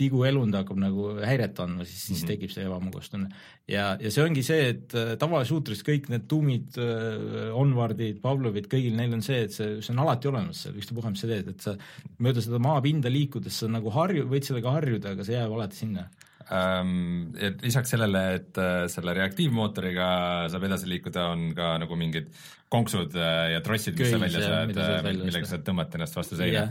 tiguelund 0.00 0.56
hakkab 0.56 0.78
nagu 0.80 1.10
häiret 1.20 1.58
andma, 1.60 1.84
siis, 1.84 2.06
siis 2.06 2.22
mm 2.22 2.22
-hmm. 2.22 2.30
tekib 2.32 2.54
see 2.54 2.64
ebamugavustunne. 2.64 3.28
ja, 3.68 3.84
ja 4.00 4.10
see 4.10 4.24
ongi 4.24 4.42
see, 4.42 4.68
et 4.72 4.96
äh, 4.96 5.12
tavalisuutris 5.20 5.84
kõik 5.84 6.08
need 6.12 6.24
tuumid 6.28 6.78
äh,, 6.80 7.52
Onwardid, 7.52 8.22
Pavlovid, 8.24 8.70
kõigil 8.72 8.96
neil 8.96 9.12
on 9.12 9.22
see, 9.22 9.44
et 9.44 9.52
see, 9.52 9.80
see 9.84 9.92
on 9.92 10.02
alati 10.06 10.28
olemas 10.28 10.64
seal, 10.64 10.78
ükstapuha, 10.80 11.12
mis 11.12 11.20
sa 11.20 11.28
teed, 11.28 11.52
et 11.52 11.60
sa 11.60 11.76
mööda 12.18 12.40
seda 12.40 12.58
maapinda 12.58 13.12
liikudes 13.12 13.60
sa 13.60 13.68
nagu 13.68 13.92
harju, 13.92 14.24
võid 14.32 14.48
sellega 14.48 14.72
harjuda, 14.72 15.12
aga 15.12 15.24
see 15.28 15.36
jääb 15.36 15.52
alati 15.52 15.76
sinna 15.76 16.08
ähm,. 16.48 17.36
Et 17.36 17.60
lisaks 17.62 17.92
sellele, 17.92 18.24
et 18.40 18.56
äh, 18.58 18.88
selle 18.88 19.12
reaktiivmootoriga 19.20 20.08
saab 20.48 20.64
edasi 20.64 20.88
liikuda, 20.88 21.28
on 21.36 21.52
ka 21.54 21.76
nagu 21.84 21.96
mingid 21.96 22.32
konksud 22.72 23.12
ja 23.52 23.60
trossid, 23.60 23.98
mis 24.00 24.08
sa 24.08 24.18
välja 24.18 24.40
saad, 24.40 25.10
millega 25.20 25.44
saad 25.44 25.64
tõmmata 25.66 25.98
ennast 25.98 26.16
vastu 26.16 26.38
seina. 26.40 26.70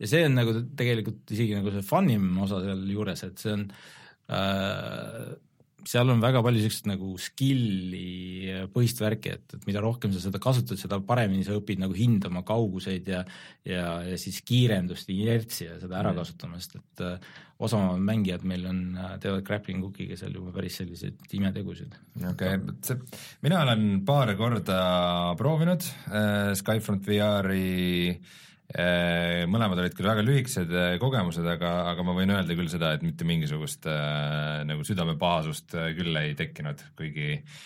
Ja 0.00 0.10
see 0.10 0.24
on 0.26 0.38
nagu 0.38 0.54
tegelikult 0.76 1.34
isegi 1.34 1.58
nagu 1.58 1.72
see 1.74 1.86
fun 1.86 2.10
im 2.12 2.30
osa 2.44 2.62
sealjuures, 2.64 3.26
et 3.28 3.42
see 3.42 3.56
on 3.56 3.66
äh, 4.32 5.34
seal 5.88 6.10
on 6.10 6.22
väga 6.22 6.40
palju 6.44 6.62
siukest 6.62 6.86
nagu 6.88 7.14
skill'i 7.20 8.66
põhist 8.72 9.00
värki, 9.02 9.34
et, 9.36 9.56
et 9.56 9.66
mida 9.68 9.82
rohkem 9.84 10.12
sa 10.14 10.22
seda 10.22 10.40
kasutad, 10.42 10.78
seda 10.80 10.98
paremini 11.04 11.44
sa 11.46 11.56
õpid 11.58 11.82
nagu 11.82 11.96
hindama 11.96 12.44
kauguseid 12.46 13.08
ja 13.10 13.22
ja, 13.68 13.86
ja 14.06 14.18
siis 14.20 14.40
kiirendust, 14.46 15.10
inertsi 15.12 15.68
ja 15.68 15.78
seda 15.82 15.98
ära 16.00 16.12
mm. 16.12 16.20
kasutama, 16.20 16.60
sest 16.60 16.78
et 16.80 17.04
äh, 17.04 17.28
osavamad 17.64 18.04
mängijad 18.04 18.46
meil 18.48 18.66
on, 18.70 18.80
äh, 18.96 19.16
teevad 19.22 19.44
grappling 19.46 19.84
hook'iga 19.84 20.18
seal 20.20 20.34
juba 20.36 20.54
päris 20.56 20.78
selliseid 20.80 21.36
imetegusid. 21.38 21.98
okei 22.32 22.56
okay., 22.60 22.98
mina 23.44 23.62
olen 23.66 24.00
paar 24.06 24.34
korda 24.40 24.80
proovinud 25.40 25.84
äh, 26.08 26.54
Skyfront 26.58 27.06
VR-i 27.08 28.16
mõlemad 28.74 29.78
olid 29.78 29.94
küll 29.94 30.08
väga 30.10 30.24
lühikesed 30.26 30.72
äh, 30.74 30.96
kogemused, 31.02 31.46
aga, 31.46 31.76
aga 31.92 32.06
ma 32.06 32.16
võin 32.16 32.32
öelda 32.34 32.56
küll 32.58 32.70
seda, 32.72 32.94
et 32.96 33.04
mitte 33.06 33.26
mingisugust 33.28 33.86
äh, 33.86 34.64
nagu 34.66 34.86
südamepahasust 34.86 35.76
äh, 35.78 35.92
küll 35.94 36.18
ei 36.18 36.34
tekkinud, 36.38 36.82
kuigi 36.98 37.28
äh, 37.36 37.62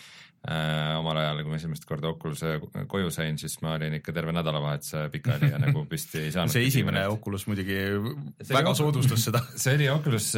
omal 0.48 1.18
ajal, 1.18 1.40
kui 1.42 1.50
ma 1.50 1.58
esimest 1.58 1.84
korda 1.84 2.12
Oculus'e 2.12 2.54
koju 2.88 3.10
sain, 3.12 3.36
siis 3.40 3.56
ma 3.64 3.74
olin 3.74 3.96
ikka 3.98 4.14
terve 4.14 4.32
nädalavahetuse 4.32 5.08
pikali 5.12 5.50
ja 5.50 5.58
nagu 5.60 5.82
püsti 5.90 6.22
ei 6.22 6.32
saanud. 6.32 6.54
see 6.54 6.68
esimene 6.70 7.02
Oculus 7.10 7.48
muidugi 7.50 7.76
see 7.76 8.54
väga 8.54 8.70
oli, 8.70 8.78
soodustas 8.78 9.26
seda. 9.28 9.42
See 9.62 9.74
oli 9.74 9.88
Oculus 9.90 10.30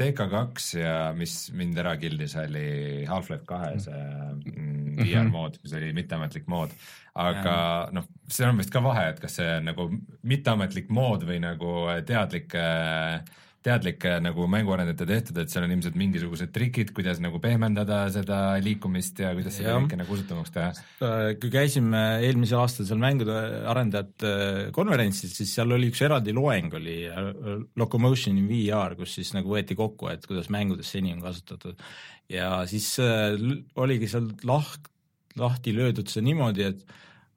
DK2 0.00 0.80
ja 0.80 0.96
mis 1.16 1.36
mind 1.54 1.78
ära 1.84 1.94
kildis, 2.00 2.34
oli 2.40 3.04
Half-Life 3.06 3.44
kahe 3.46 3.74
see 3.84 4.02
mm, 4.56 5.02
VR 5.02 5.28
mood, 5.28 5.60
mis 5.62 5.76
oli 5.76 5.92
mitteametlik 5.96 6.48
mood. 6.50 6.72
Aga 7.16 7.56
noh, 7.96 8.08
seal 8.28 8.50
on 8.50 8.60
vist 8.60 8.72
ka 8.72 8.82
vahe, 8.84 9.10
et 9.12 9.20
kas 9.20 9.38
see 9.38 9.48
on 9.60 9.68
nagu 9.68 9.90
mitteametlik 10.28 10.88
mood 10.92 11.28
või 11.28 11.38
nagu 11.44 11.76
teadlik 12.08 12.56
teadlik 13.66 14.04
nagu 14.22 14.46
mänguarendajate 14.50 15.06
tehtud, 15.08 15.38
et 15.42 15.52
seal 15.52 15.66
on 15.66 15.74
ilmselt 15.74 15.96
mingisugused 15.98 16.52
trikid, 16.54 16.92
kuidas 16.96 17.20
nagu 17.22 17.40
pehmendada 17.42 18.04
seda 18.14 18.40
liikumist 18.62 19.22
ja 19.24 19.32
kuidas 19.36 19.58
seda 19.58 19.74
kõike 19.80 19.98
nagu 20.00 20.14
usutavamaks 20.16 20.54
teha. 20.54 20.68
Äh, 21.04 21.30
kui 21.42 21.50
käisime 21.52 22.02
eelmisel 22.26 22.60
aastal 22.62 22.88
seal 22.88 23.00
mängude 23.02 23.36
arendajate 23.72 24.34
konverentsil, 24.76 25.32
siis 25.34 25.54
seal 25.56 25.74
oli 25.76 25.90
üks 25.92 26.02
eraldi 26.06 26.34
loeng 26.36 26.76
oli 26.78 26.98
äh, 27.10 27.32
Locomotion 27.80 28.38
in 28.38 28.50
VR, 28.50 28.96
kus 28.98 29.16
siis 29.18 29.32
nagu 29.36 29.50
võeti 29.52 29.78
kokku, 29.78 30.10
et 30.12 30.26
kuidas 30.28 30.50
mängudes 30.54 30.92
seni 30.94 31.14
on 31.16 31.24
kasutatud. 31.24 31.80
ja 32.32 32.60
siis 32.70 32.92
äh, 33.02 33.34
oligi 33.82 34.10
seal 34.10 34.30
lahk, 34.46 34.90
lahti 35.38 35.74
löödud 35.76 36.08
see 36.10 36.24
niimoodi, 36.24 36.70
et 36.70 36.86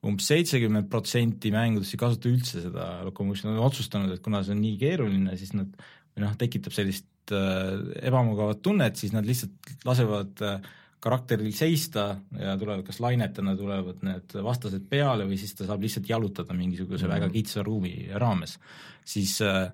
umbes 0.05 0.29
seitsekümmend 0.31 0.87
protsenti 0.91 1.51
mängudest 1.51 1.95
ei 1.95 1.99
kasuta 1.99 2.29
üldse 2.31 2.61
seda 2.63 2.91
Locomotion, 3.03 3.51
nad 3.51 3.59
on 3.59 3.67
otsustanud, 3.67 4.13
et 4.13 4.23
kuna 4.23 4.43
see 4.45 4.55
on 4.55 4.61
nii 4.63 4.77
keeruline, 4.79 5.35
siis 5.39 5.51
nad 5.57 5.73
või 6.19 6.27
noh, 6.27 6.35
tekitab 6.39 6.75
sellist 6.75 7.33
äh, 7.35 7.79
ebamugavat 8.09 8.61
tunnet, 8.65 8.99
siis 8.99 9.15
nad 9.15 9.27
lihtsalt 9.27 9.73
lasevad 9.87 10.43
äh, 10.45 10.69
karakteril 10.99 11.53
seista 11.55 12.09
ja 12.35 12.57
tulevad 12.59 12.83
kas 12.87 12.99
lainetena 12.99 13.55
tulevad 13.55 14.01
need 14.03 14.35
vastased 14.43 14.83
peale 14.91 15.27
või 15.29 15.37
siis 15.39 15.55
ta 15.55 15.67
saab 15.69 15.85
lihtsalt 15.85 16.09
jalutada 16.11 16.55
mingisuguse 16.57 17.05
mm 17.05 17.11
-hmm. 17.11 17.15
väga 17.15 17.29
kitsa 17.31 17.63
ruumi 17.63 17.93
raames, 18.11 18.59
siis 19.05 19.39
äh, 19.41 19.71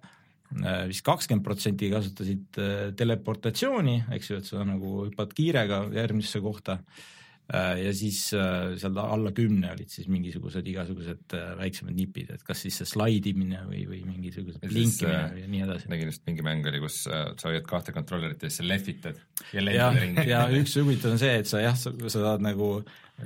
äh 0.61 0.87
vist 0.87 1.01
kakskümmend 1.05 1.43
protsenti 1.43 1.89
kasutasid 1.89 2.61
äh, 2.61 2.93
teleportatsiooni, 2.95 4.03
eks 4.11 4.29
ju, 4.29 4.37
et 4.37 4.45
sa 4.45 4.63
nagu 4.63 5.09
hüppad 5.09 5.33
kiirega 5.33 5.87
järgmisse 5.97 6.41
kohta 6.41 6.79
Äh, 6.79 7.23
ja 7.53 7.91
siis 7.93 8.19
äh, 8.33 8.73
seal 8.81 8.97
alla 8.97 9.29
kümne 9.35 9.69
olid 9.75 9.91
siis 9.93 10.07
mingisugused 10.09 10.65
igasugused 10.65 11.35
äh, 11.37 11.51
väiksemad 11.59 11.93
nipid, 11.93 12.31
et 12.33 12.43
kas 12.45 12.63
siis 12.65 12.79
see 12.81 12.89
slaidimine 12.89 13.61
või, 13.69 13.83
või 13.89 14.01
mingisugused 14.07 14.65
blinkimine 14.65 15.29
või 15.35 15.45
nii 15.53 15.63
edasi. 15.67 15.91
nägin 15.93 16.09
just 16.09 16.25
mingi 16.25 16.45
mäng 16.45 16.65
oli, 16.71 16.81
kus 16.81 17.03
sa 17.05 17.51
hoiad 17.51 17.67
kahte 17.69 17.93
kontrollerit 17.93 18.41
ja 18.41 18.49
siis 18.49 18.63
sa 18.63 18.67
lehvitad 18.71 19.21
ja 19.53 19.65
lendad 19.65 20.01
ringi. 20.01 20.27
ja 20.33 20.45
üks 20.57 20.73
huvitav 20.81 21.13
on 21.13 21.21
see, 21.21 21.37
et 21.43 21.51
sa 21.51 21.61
jah, 21.61 21.77
sa 21.77 21.93
saad 22.15 22.41
nagu 22.45 22.71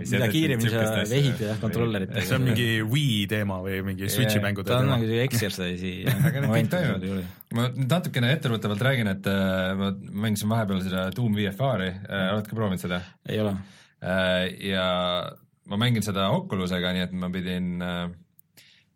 mida 0.03 0.27
kiiremini 0.29 0.69
sa 0.69 0.99
vehid 1.09 1.39
jah 1.47 1.63
kontrolleritega. 1.63 2.27
see 2.27 2.35
on 2.35 2.45
mingi 2.45 2.67
Wii 2.91 3.23
teema 3.31 3.63
või 3.63 3.79
mingi 3.87 4.11
Switchi 4.11 4.43
mängu 4.43 4.67
teema? 4.67 4.83
ta 4.83 4.83
on 4.83 4.93
nagu 4.99 5.23
exercise'i 5.23 6.11
ma 7.55 7.71
natukene 7.71 8.35
etteruttavalt 8.35 8.83
räägin, 8.91 9.15
et 9.15 9.33
ma 9.79 9.95
mängisin 9.95 10.51
vahepeal 10.51 10.83
seda 10.85 11.07
Doom 11.15 11.39
VFR-i, 11.39 11.91
oled 12.35 12.51
ka 12.51 12.59
proovinud 12.59 12.83
seda? 12.83 13.01
ei 13.31 13.39
ole 13.41 13.55
Äh, 13.55 13.79
ja 13.99 14.87
ma 15.69 15.77
mängin 15.77 16.05
seda 16.05 16.29
Oculusega, 16.35 16.93
nii 16.95 17.05
et 17.05 17.15
ma 17.19 17.29
pidin, 17.33 17.71
äh, 17.83 18.05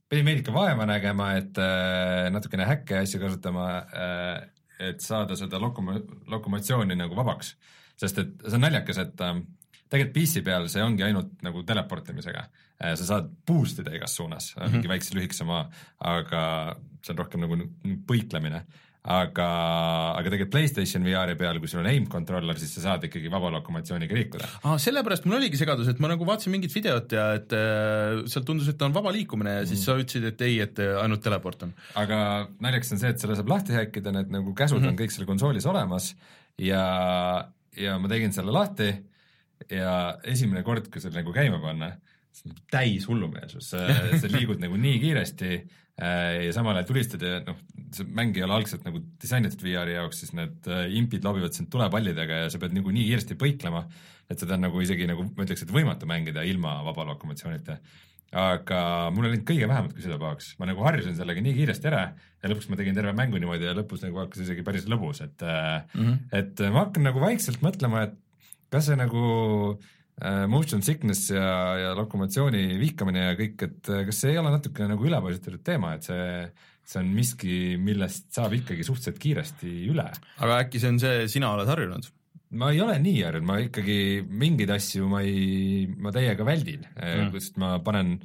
pidin 0.10 0.30
veidike 0.30 0.54
vaeva 0.56 0.88
nägema, 0.90 1.34
et 1.40 1.60
äh, 1.62 2.30
natukene 2.34 2.68
häkke 2.70 3.02
asju 3.04 3.22
kasutama, 3.22 3.68
et 4.84 5.04
saada 5.04 5.38
seda 5.40 5.60
lokuma-, 5.62 6.02
lokomatsiooni 6.32 6.98
nagu 7.00 7.18
vabaks. 7.18 7.56
sest 8.00 8.18
et 8.18 8.32
see 8.48 8.58
on 8.58 8.66
naljakas, 8.66 8.98
et 9.04 9.20
tegelikult 9.94 10.16
PC 10.16 10.42
peal 10.46 10.66
see 10.72 10.82
ongi 10.82 11.06
ainult 11.06 11.44
nagu 11.46 11.62
teleportimisega. 11.64 12.48
sa 12.84 13.06
saad 13.06 13.30
boost 13.48 13.80
ida 13.80 13.94
igas 13.96 14.16
suunas 14.18 14.56
mm, 14.56 14.64
-hmm. 14.64 14.72
mingi 14.72 14.90
väikse 14.90 15.16
lühikese 15.16 15.46
maa, 15.46 15.70
aga 16.00 16.76
see 17.02 17.14
on 17.14 17.18
rohkem 17.18 17.40
nagu 17.46 17.58
põiklemine 18.08 18.64
aga, 19.04 19.48
aga 20.16 20.32
tegelikult 20.32 20.54
Playstation 20.54 21.04
VR-i 21.04 21.36
peal, 21.40 21.58
kui 21.60 21.68
sul 21.68 21.82
on 21.82 21.90
aim 21.92 22.06
controller, 22.12 22.56
siis 22.60 22.72
sa 22.78 22.86
saad 22.86 23.04
ikkagi 23.10 23.32
vaba 23.32 23.50
lokomatsiooniga 23.58 24.16
liikuda 24.16 24.48
ah,. 24.62 24.78
sellepärast 24.80 25.28
mul 25.28 25.42
oligi 25.42 25.60
segadus, 25.60 25.90
et 25.92 26.00
ma 26.04 26.12
nagu 26.14 26.28
vaatasin 26.28 26.54
mingit 26.56 26.72
videot 26.72 27.16
ja 27.18 27.26
et 27.36 27.56
äh, 27.58 28.22
sealt 28.32 28.48
tundus, 28.48 28.70
et 28.72 28.86
on 28.88 28.96
vaba 28.96 29.12
liikumine 29.16 29.58
ja 29.58 29.66
siis 29.68 29.82
mm. 29.82 29.84
sa 29.84 29.98
ütlesid, 30.00 30.30
et 30.32 30.46
ei, 30.48 30.56
et 30.64 30.80
äh, 30.80 30.96
ainult 31.02 31.24
teleport 31.26 31.68
on. 31.68 31.74
aga 32.00 32.20
naljakas 32.64 32.96
on 32.96 33.04
see, 33.04 33.12
et 33.12 33.26
selle 33.26 33.36
saab 33.40 33.52
lahti 33.52 33.76
häkkida, 33.76 34.16
need 34.16 34.32
nagu 34.32 34.56
käsud 34.56 34.80
mm 34.80 34.88
-hmm. 34.88 34.96
on 34.96 35.02
kõik 35.04 35.18
seal 35.18 35.28
konsoolis 35.28 35.68
olemas 35.68 36.14
ja, 36.62 36.86
ja 37.76 38.00
ma 38.00 38.12
tegin 38.12 38.32
selle 38.32 38.56
lahti 38.56 38.94
ja 39.72 40.16
esimene 40.24 40.64
kord, 40.64 40.88
kui 40.88 41.04
selle 41.04 41.20
nagu 41.20 41.36
käima 41.36 41.60
panna, 41.60 41.92
täis 42.72 43.08
hullumeelsus, 43.10 43.72
sa 43.74 44.30
liigud 44.34 44.62
nagu 44.64 44.78
nii 44.80 45.00
kiiresti 45.04 45.54
Äh, 46.02 46.48
ja 46.48 46.54
samal 46.56 46.80
ajal 46.80 46.88
tulistad 46.90 47.22
ja 47.22 47.36
noh, 47.46 47.60
see 47.94 48.08
mäng 48.18 48.34
ei 48.34 48.42
ole 48.42 48.56
algselt 48.56 48.82
nagu 48.88 48.98
disainitud 49.22 49.62
VR-i 49.62 49.94
jaoks, 49.94 50.24
siis 50.24 50.32
need 50.34 50.66
äh, 50.66 50.88
impid 50.98 51.22
lobivad 51.28 51.54
sind 51.54 51.70
tulepallidega 51.70 52.40
ja 52.40 52.48
sa 52.50 52.58
pead 52.62 52.74
nagu 52.74 52.90
nii 52.90 53.04
kiiresti 53.12 53.38
põiklema, 53.38 53.84
et 54.26 54.42
seda 54.42 54.58
on 54.58 54.66
nagu 54.66 54.82
isegi 54.82 55.06
nagu 55.06 55.28
ma 55.28 55.46
ütleks, 55.46 55.62
et 55.68 55.76
võimatu 55.76 56.10
mängida 56.10 56.48
ilma 56.50 56.80
vaba 56.88 57.06
lokomatsioonita. 57.12 57.78
aga 58.34 58.80
mul 59.14 59.30
oli 59.30 59.44
kõige 59.46 59.70
vähemat 59.70 59.94
kui 59.94 60.02
seda 60.02 60.18
pahaks, 60.18 60.56
ma 60.58 60.66
nagu 60.66 60.82
harjusin 60.82 61.14
sellega 61.14 61.46
nii 61.46 61.54
kiiresti 61.60 61.92
ära 61.92 62.04
ja 62.18 62.50
lõpuks 62.50 62.72
ma 62.72 62.80
tegin 62.80 62.98
terve 62.98 63.14
mängu 63.14 63.38
niimoodi 63.38 63.70
ja 63.70 63.78
lõpus 63.78 64.02
nagu 64.02 64.24
hakkas 64.24 64.48
isegi 64.48 64.66
päris 64.66 64.90
lõbus, 64.90 65.22
et 65.22 65.46
mm, 65.46 66.00
-hmm. 66.00 66.18
et 66.42 66.70
ma 66.74 66.88
hakkan 66.88 67.06
nagu 67.12 67.22
vaikselt 67.22 67.62
mõtlema, 67.62 68.08
et 68.08 68.18
kas 68.74 68.90
see 68.90 68.98
nagu 68.98 69.22
Äh, 69.78 69.78
motion 70.48 70.84
sickness 70.86 71.32
ja, 71.34 71.48
ja 71.80 71.94
lokomatsiooni 71.98 72.78
vihkamine 72.82 73.28
ja 73.30 73.38
kõik, 73.40 73.64
et 73.66 73.90
äh, 73.92 74.04
kas 74.08 74.22
see 74.24 74.34
ei 74.34 74.42
ole 74.42 74.54
natukene 74.54 74.94
nagu 74.94 75.08
ülepositiivne 75.08 75.62
teema, 75.66 75.96
et 75.98 76.08
see, 76.08 76.28
see 76.86 77.00
on 77.02 77.10
miski, 77.16 77.56
millest 77.82 78.30
saab 78.36 78.54
ikkagi 78.60 78.86
suhteliselt 78.86 79.22
kiiresti 79.24 79.72
üle. 79.90 80.06
aga 80.38 80.60
äkki 80.66 80.82
see 80.84 80.94
on 80.94 81.02
see, 81.02 81.26
sina 81.34 81.54
oled 81.56 81.72
harjunud? 81.72 82.12
ma 82.62 82.70
ei 82.70 82.84
ole 82.86 83.00
nii 83.02 83.24
harjunud, 83.26 83.50
ma 83.50 83.58
ikkagi 83.64 83.98
mingeid 84.30 84.76
asju 84.76 85.10
ma 85.10 85.24
ei, 85.26 85.88
ma 85.98 86.14
täiega 86.14 86.46
väldin 86.46 86.86
mm., 86.94 87.34
sest 87.40 87.58
ma 87.62 87.76
panen 87.84 88.20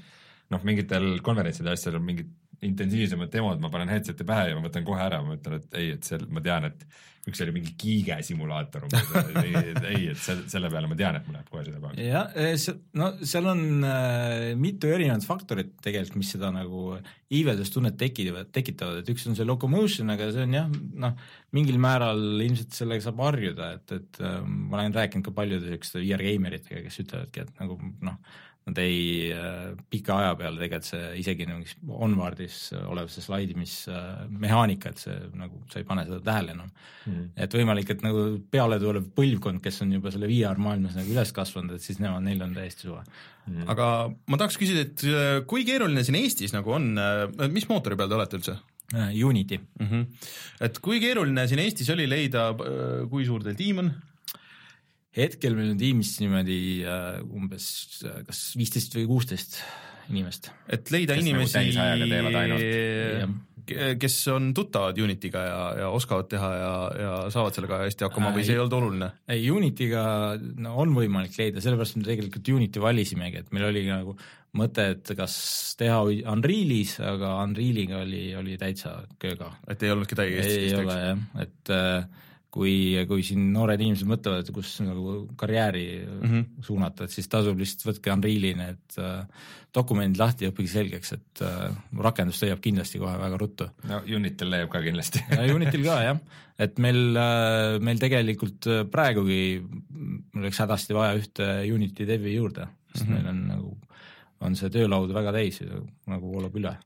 noh, 0.52 0.64
mingitel 0.64 1.16
konverentsidel 1.24 1.72
asjadel 1.72 2.04
mingid 2.04 2.28
intensiivsemad 2.66 3.30
demod, 3.32 3.60
ma 3.62 3.70
panen 3.70 3.92
headset'i 3.92 4.26
pähe 4.26 4.50
ja 4.50 4.56
ma 4.58 4.66
võtan 4.66 4.86
kohe 4.86 5.04
ära, 5.04 5.20
ma 5.22 5.36
ütlen, 5.38 5.60
et 5.60 5.78
ei, 5.78 5.92
et 5.94 6.08
see, 6.08 6.18
ma 6.32 6.42
tean, 6.44 6.66
et 6.70 6.88
üks 7.28 7.42
oli 7.44 7.52
mingi 7.58 7.74
kiige 7.78 8.16
simulaator 8.24 8.86
umbes, 8.86 9.10
ei, 9.42 9.52
ei, 9.90 10.02
et 10.12 10.20
selle, 10.22 10.46
selle 10.50 10.70
peale 10.72 10.88
ma 10.90 10.96
tean, 10.98 11.18
et 11.18 11.26
mul 11.28 11.36
läheb 11.36 11.50
kohe 11.52 11.64
seda 11.66 11.80
kohe. 11.82 11.94
jah, 12.00 12.32
eh, 12.38 12.54
no 12.98 13.10
seal 13.20 13.48
on 13.52 13.62
äh, 13.84 14.54
mitu 14.60 14.90
erinevat 14.94 15.26
faktorit 15.28 15.74
tegelikult, 15.84 16.18
mis 16.22 16.32
seda 16.34 16.50
nagu 16.54 16.96
iiveldustunnet 17.34 17.98
tekitavad, 18.00 18.50
tekitavad, 18.54 19.02
et 19.02 19.12
üks 19.12 19.26
on 19.28 19.36
see 19.36 19.48
locomotion, 19.48 20.14
aga 20.14 20.30
see 20.34 20.46
on 20.48 20.56
jah, 20.56 20.72
noh, 21.04 21.30
mingil 21.56 21.80
määral 21.82 22.22
ilmselt 22.46 22.76
sellega 22.76 23.04
saab 23.04 23.22
harjuda, 23.26 23.72
et, 23.78 23.96
et 23.98 24.22
äh, 24.24 24.40
ma 24.44 24.80
olen 24.80 24.96
rääkinud 24.96 25.28
ka 25.28 25.36
paljude 25.36 25.68
niisuguste 25.68 26.02
VR 26.04 26.24
geimeritega, 26.30 26.84
kes 26.86 27.02
ütlevadki, 27.04 27.44
et 27.44 27.64
nagu 27.64 27.80
noh, 28.08 28.20
nad 28.68 28.78
ei 28.82 29.30
äh,, 29.32 29.72
pika 29.90 30.18
aja 30.20 30.34
peale 30.38 30.60
tegelikult 30.60 30.88
see 30.88 31.08
isegi 31.22 31.46
nagu 31.48 31.96
Onwardis 32.06 32.58
olev 32.78 33.10
see 33.12 33.24
slaidimismehaanika, 33.24 34.92
et 34.92 35.02
see 35.02 35.16
nagu, 35.38 35.62
sa 35.72 35.80
ei 35.80 35.88
pane 35.88 36.04
seda 36.08 36.20
tähele 36.26 36.54
enam 36.56 36.68
mm.. 36.68 37.26
et 37.44 37.58
võimalik, 37.58 37.92
et 37.94 38.04
nagu 38.04 38.24
peale 38.52 38.80
tulev 38.82 39.08
põlvkond, 39.16 39.62
kes 39.64 39.82
on 39.84 39.94
juba 39.96 40.12
selle 40.14 40.30
VR 40.30 40.60
maailmas 40.62 40.98
nagu 40.98 41.12
üles 41.14 41.32
kasvanud, 41.36 41.76
et 41.76 41.84
siis 41.84 42.00
nemad, 42.02 42.24
neil 42.26 42.42
on 42.44 42.56
täiesti 42.56 42.88
suva 42.88 43.04
mm.. 43.04 43.68
aga 43.74 43.86
ma 44.28 44.40
tahaks 44.40 44.58
küsida, 44.60 44.86
et 44.86 45.06
äh, 45.08 45.28
kui 45.48 45.66
keeruline 45.68 46.04
siin 46.06 46.18
Eestis 46.20 46.56
nagu 46.56 46.74
on, 46.76 46.90
äh, 47.00 47.46
mis 47.52 47.68
mootori 47.70 47.98
peal 47.98 48.10
te 48.10 48.18
olete 48.18 48.40
üldse? 48.40 48.58
Äh, 48.94 49.12
Unity 49.24 49.58
mm. 49.60 49.88
-hmm. 49.88 50.28
et 50.64 50.78
kui 50.84 51.00
keeruline 51.02 51.48
siin 51.48 51.64
Eestis 51.64 51.90
oli 51.94 52.08
leida, 52.08 52.50
kui 53.10 53.26
suur 53.28 53.44
teil 53.44 53.58
tiim 53.58 53.84
on? 53.84 53.92
Hetkel 55.18 55.58
meil 55.58 55.74
on 55.74 55.80
tiimis 55.80 56.14
niimoodi 56.22 56.60
äh, 56.86 57.20
umbes 57.26 57.66
äh, 58.06 58.22
kas 58.28 58.44
viisteist 58.58 58.96
või 58.98 59.08
kuusteist 59.10 59.60
inimest. 60.08 60.50
et 60.70 60.90
leida 60.94 61.18
kes 61.18 61.28
nagu 61.28 61.44
inimesi 61.44 61.58
kes 64.00 64.16
on 64.32 64.52
tuttavad 64.56 64.98
Unity'ga 64.98 65.42
ja, 65.44 65.60
ja 65.82 65.88
oskavad 65.92 66.28
teha 66.30 66.50
ja, 66.56 66.72
ja 67.02 67.12
saavad 67.32 67.56
sellega 67.56 67.82
hästi 67.82 68.06
hakkama 68.06 68.32
või 68.32 68.46
see 68.46 68.56
ei 68.56 68.62
olnud 68.62 68.76
oluline? 68.78 69.10
ei, 69.28 69.44
Unity'ga 69.52 70.04
no, 70.64 70.74
on 70.84 70.94
võimalik 70.96 71.36
leida, 71.38 71.62
sellepärast 71.64 71.98
me 71.98 72.06
tegelikult 72.08 72.48
Unity 72.54 72.82
valisimegi, 72.82 73.42
et 73.42 73.52
meil 73.52 73.68
oli 73.68 73.84
nagu 73.88 74.16
mõte, 74.58 74.86
et 74.94 75.12
kas 75.18 75.34
teha 75.80 76.00
Unrealis, 76.32 76.96
aga 77.04 77.34
Unrealiga 77.44 78.00
oli, 78.06 78.22
oli 78.38 78.56
täitsa 78.60 79.02
kööga. 79.20 79.52
et 79.68 79.84
ei 79.84 79.92
olnud 79.92 80.08
kedagi 80.08 80.40
Eestis, 80.40 80.72
ei 80.72 80.80
ole 80.80 80.96
jah, 81.02 81.22
et 81.44 81.74
äh, 81.74 82.24
kui, 82.54 82.96
kui 83.08 83.24
siin 83.26 83.50
noored 83.52 83.80
inimesed 83.82 84.08
mõtlevad, 84.08 84.46
et 84.46 84.54
kus 84.56 84.78
nagu 84.84 85.20
karjääri 85.38 85.84
mm. 86.00 86.28
-hmm. 86.28 86.64
suunata, 86.64 87.04
et 87.04 87.12
siis 87.12 87.28
tasub 87.28 87.58
lihtsalt 87.60 87.84
võtke 87.90 88.12
Unreali 88.14 88.54
need 88.56 88.98
äh, 89.02 89.26
dokumendid 89.74 90.20
lahti 90.20 90.46
ja 90.46 90.52
õppige 90.52 90.72
selgeks, 90.72 91.12
et 91.18 91.42
äh, 91.44 91.76
rakendus 92.08 92.40
leiab 92.42 92.62
kindlasti 92.64 93.00
kohe 93.02 93.18
väga 93.20 93.40
ruttu. 93.40 93.68
no 93.88 94.00
Unitil 94.16 94.50
leiab 94.50 94.72
ka 94.72 94.82
kindlasti 94.82 95.24
Unitil 95.58 95.84
ka 95.84 96.00
jah, 96.06 96.20
et 96.58 96.78
meil, 96.78 97.20
meil 97.84 98.00
tegelikult 98.00 98.70
praegugi 98.90 99.60
mul 99.60 100.46
oleks 100.46 100.64
hädasti 100.64 100.96
vaja 100.96 101.20
ühte 101.20 101.50
Unity 101.74 102.08
devi 102.08 102.34
juurde, 102.34 102.66
sest 102.94 103.04
mm 103.04 103.12
-hmm. 103.12 103.22
meil 103.22 103.26
on 103.34 103.46
nagu, 103.48 103.78
on 104.40 104.56
see 104.56 104.70
töölaud 104.70 105.12
väga 105.12 105.32
täis 105.36 105.60
nagu 106.06 106.32
voolab 106.32 106.56
üle 106.56 106.78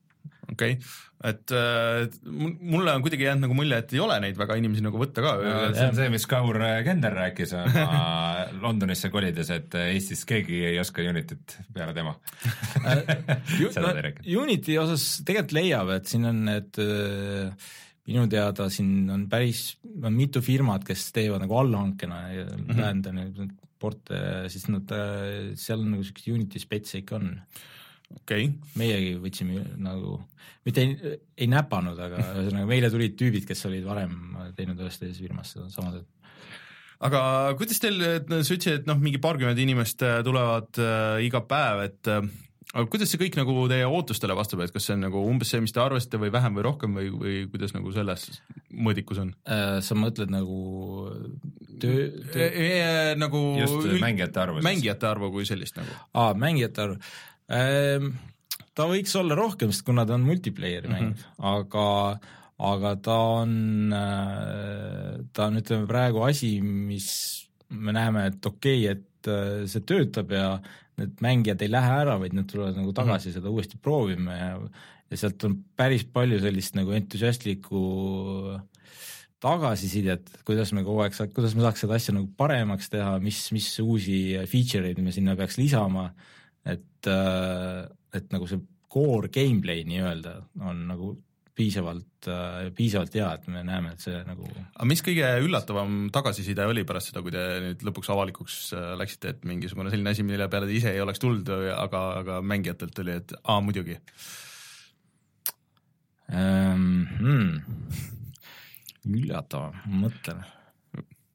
okei 0.50 0.76
okay., 0.76 0.92
et 1.22 1.52
äh, 1.54 2.08
mulle 2.26 2.90
on 2.96 3.02
kuidagi 3.04 3.28
jäänud 3.28 3.46
nagu 3.46 3.54
mulje, 3.54 3.76
et 3.78 3.92
ei 3.94 4.00
ole 4.02 4.16
neid 4.24 4.38
väga 4.40 4.56
inimesi 4.58 4.82
nagu 4.82 4.98
võtta 4.98 5.22
ka 5.22 5.34
no,. 5.38 5.52
see 5.76 5.86
on 5.86 5.98
see, 6.00 6.08
mis 6.10 6.26
Kaur 6.30 6.58
Kender 6.86 7.14
rääkis 7.14 7.54
oma 7.58 8.00
Londonisse 8.64 9.12
kolides, 9.12 9.52
et 9.54 9.76
Eestis 9.84 10.24
keegi 10.28 10.64
ei 10.72 10.80
oska 10.82 11.04
Unitit 11.06 11.58
peale 11.74 11.94
tema 11.94 12.16
no, 13.86 13.94
Unity 14.42 14.76
osas 14.82 15.06
tegelikult 15.22 15.56
leiab, 15.60 15.94
et 16.00 16.10
siin 16.10 16.26
on 16.32 16.44
need 16.48 16.82
minu 18.10 18.26
teada 18.30 18.66
siin 18.72 19.10
on 19.14 19.28
päris, 19.30 19.76
on 20.02 20.14
mitu 20.16 20.42
firmat, 20.42 20.82
kes 20.86 21.10
teevad 21.14 21.44
nagu 21.44 21.58
allhankena 21.60 22.22
ja 22.32 22.46
mm 22.48 22.64
-hmm. 22.64 22.80
läända 22.80 23.12
neid 23.14 23.38
porte, 23.78 24.18
siis 24.48 24.66
nad, 24.70 24.90
seal 25.58 25.80
on 25.82 25.94
nagu 25.94 26.04
siukseid 26.06 26.34
Unity 26.34 26.58
spetse 26.62 26.98
ikka 26.98 27.16
on 27.16 27.30
okay.. 28.20 28.50
meiegi 28.78 29.14
võtsime 29.22 29.64
nagu, 29.82 30.18
mitte 30.66 30.84
ei, 30.84 31.18
ei 31.44 31.50
näpanud, 31.50 31.98
aga 31.98 32.22
ühesõnaga 32.42 32.68
meile 32.68 32.92
tulid 32.92 33.16
tüübid, 33.18 33.46
kes 33.48 33.66
olid 33.70 33.86
varem 33.88 34.16
teinud 34.58 34.80
ühes 34.82 35.00
teises 35.00 35.20
firmas 35.22 35.54
seda 35.54 35.68
sama 35.72 35.94
tööd. 35.96 36.06
aga 37.08 37.24
kuidas 37.58 37.82
teil, 37.82 37.98
sa 37.98 38.40
ütlesid, 38.42 38.82
et 38.82 38.88
noh, 38.90 39.00
mingi 39.02 39.22
paarkümmend 39.22 39.60
inimest 39.62 40.04
tulevad 40.26 40.82
äh, 40.82 41.20
iga 41.26 41.44
päev, 41.48 41.86
et 41.88 42.12
äh, 42.12 42.26
aga 42.72 42.86
kuidas 42.92 43.10
see 43.12 43.20
kõik 43.20 43.36
nagu 43.40 43.66
teie 43.70 43.88
ootustele 43.88 44.36
vastab, 44.38 44.62
et 44.64 44.72
kas 44.74 44.86
see 44.88 44.96
on 44.96 45.04
nagu 45.06 45.24
umbes 45.28 45.50
see, 45.52 45.60
mis 45.64 45.74
te 45.74 45.82
arvasite 45.82 46.20
või 46.20 46.32
vähem 46.34 46.56
või 46.56 46.66
rohkem 46.68 46.94
või, 46.96 47.10
või 47.12 47.34
kuidas 47.52 47.74
nagu 47.76 47.92
selles 47.94 48.28
mõõdikus 48.72 49.20
on? 49.24 49.34
sa 49.84 49.98
mõtled 49.98 50.32
nagu 50.32 50.60
töö, 51.82 52.06
töö... 52.32 52.46
E, 52.48 52.70
nagu 53.20 53.42
just 53.60 53.76
üld... 53.82 53.98
mängijate 54.00 54.40
arvu. 54.46 54.64
mängijate 54.64 55.10
arvu 55.10 55.32
kui 55.34 55.44
sellist 55.48 55.76
nagu. 55.80 55.92
aa, 56.16 56.32
mängijate 56.38 56.86
arv 56.86 56.96
Ehm, 56.96 57.31
ta 58.76 58.86
võiks 58.88 59.14
olla 59.20 59.36
rohkem, 59.38 59.72
sest 59.72 59.84
kuna 59.86 60.04
ta 60.08 60.16
on 60.16 60.26
multiplayer'i 60.26 60.90
mäng 60.90 61.10
mm, 61.10 61.16
-hmm. 61.16 61.48
aga, 61.52 61.86
aga 62.72 62.94
ta 63.04 63.16
on, 63.42 63.54
äh, 63.92 65.24
ta 65.32 65.48
on, 65.48 65.60
ütleme 65.60 65.88
praegu 65.90 66.24
asi, 66.26 66.54
mis 66.62 67.08
me 67.68 67.92
näeme, 67.92 68.26
et 68.30 68.46
okei 68.46 68.86
okay,, 68.86 68.96
et 68.96 69.32
äh, 69.32 69.66
see 69.66 69.84
töötab 69.88 70.32
ja 70.32 70.56
need 71.00 71.20
mängijad 71.24 71.62
ei 71.64 71.70
lähe 71.72 71.92
ära, 72.02 72.18
vaid 72.20 72.34
nad 72.36 72.48
tulevad 72.48 72.76
nagu 72.76 72.92
tagasi 72.92 73.28
mm 73.28 73.30
-hmm. 73.30 73.40
seda 73.40 73.50
uuesti 73.50 73.78
proovima 73.80 74.32
ja, 74.36 74.50
ja 75.10 75.16
sealt 75.16 75.44
on 75.44 75.56
päris 75.76 76.04
palju 76.04 76.40
sellist 76.40 76.76
nagu 76.76 76.92
entusiastlikku 76.92 77.80
tagasisidet, 79.42 80.28
kuidas 80.46 80.72
me 80.72 80.84
kogu 80.84 81.00
aeg 81.02 81.16
kuidas 81.34 81.54
me 81.54 81.64
saaks 81.64 81.80
seda 81.80 81.96
asja 81.98 82.14
nagu 82.14 82.28
paremaks 82.36 82.90
teha, 82.90 83.18
mis, 83.18 83.40
mis 83.52 83.66
uusi 83.82 84.38
feature 84.46 84.86
eid 84.88 85.00
me 85.02 85.12
sinna 85.12 85.34
peaks 85.36 85.58
lisama 85.58 86.12
et, 86.68 87.10
et 88.14 88.32
nagu 88.34 88.48
see 88.48 88.62
core 88.92 89.30
gameplay 89.32 89.84
nii-öelda 89.88 90.36
on 90.68 90.82
nagu 90.90 91.14
piisavalt, 91.56 92.28
piisavalt 92.76 93.16
hea, 93.18 93.28
et 93.36 93.48
me 93.52 93.60
näeme, 93.66 93.92
et 93.92 94.04
see 94.04 94.20
nagu 94.24 94.46
aga 94.48 94.86
mis 94.88 95.02
kõige 95.04 95.26
üllatavam 95.44 96.06
tagasiside 96.14 96.64
oli 96.68 96.84
pärast 96.88 97.10
seda, 97.10 97.20
kui 97.24 97.34
te 97.34 97.42
nüüd 97.66 97.84
lõpuks 97.84 98.08
avalikuks 98.14 98.56
läksite, 99.00 99.34
et 99.34 99.44
mingisugune 99.48 99.92
selline 99.92 100.14
asi, 100.14 100.24
mille 100.26 100.48
peale 100.52 100.70
te 100.70 100.76
ise 100.78 100.94
ei 100.94 101.02
oleks 101.04 101.20
tulnud, 101.22 101.52
aga, 101.76 102.02
aga 102.22 102.38
mängijatelt 102.40 103.02
oli, 103.04 103.18
et 103.20 103.36
aa, 103.42 103.60
muidugi 103.64 103.98
um,? 106.32 106.88
Hmm. 107.18 107.54
üllatavam, 109.12 109.76
ma 109.84 110.06
mõtlen 110.06 110.44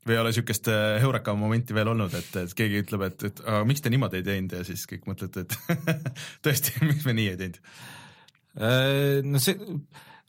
või 0.08 0.18
ei 0.18 0.24
ole 0.24 0.34
niisugust 0.34 0.72
heureka 1.04 1.36
momenti 1.38 1.76
veel 1.78 1.92
olnud, 1.94 2.16
et, 2.18 2.34
et 2.42 2.58
keegi 2.58 2.84
ütleb, 2.86 3.08
et, 3.10 3.30
et 3.30 3.46
aga 3.46 3.62
miks 3.68 3.84
te 3.84 3.94
niimoodi 3.94 4.22
ei 4.22 4.28
teinud? 4.28 4.58
ja 4.60 4.66
siis 4.68 4.88
kõik 4.90 5.08
mõtlete, 5.10 5.46
et 5.46 5.80
tõesti, 6.48 6.78
miks 6.88 7.08
me 7.08 7.16
nii 7.18 7.32
ei 7.34 7.40
teinud? 7.44 7.64
no 9.28 9.42
see, 9.44 9.58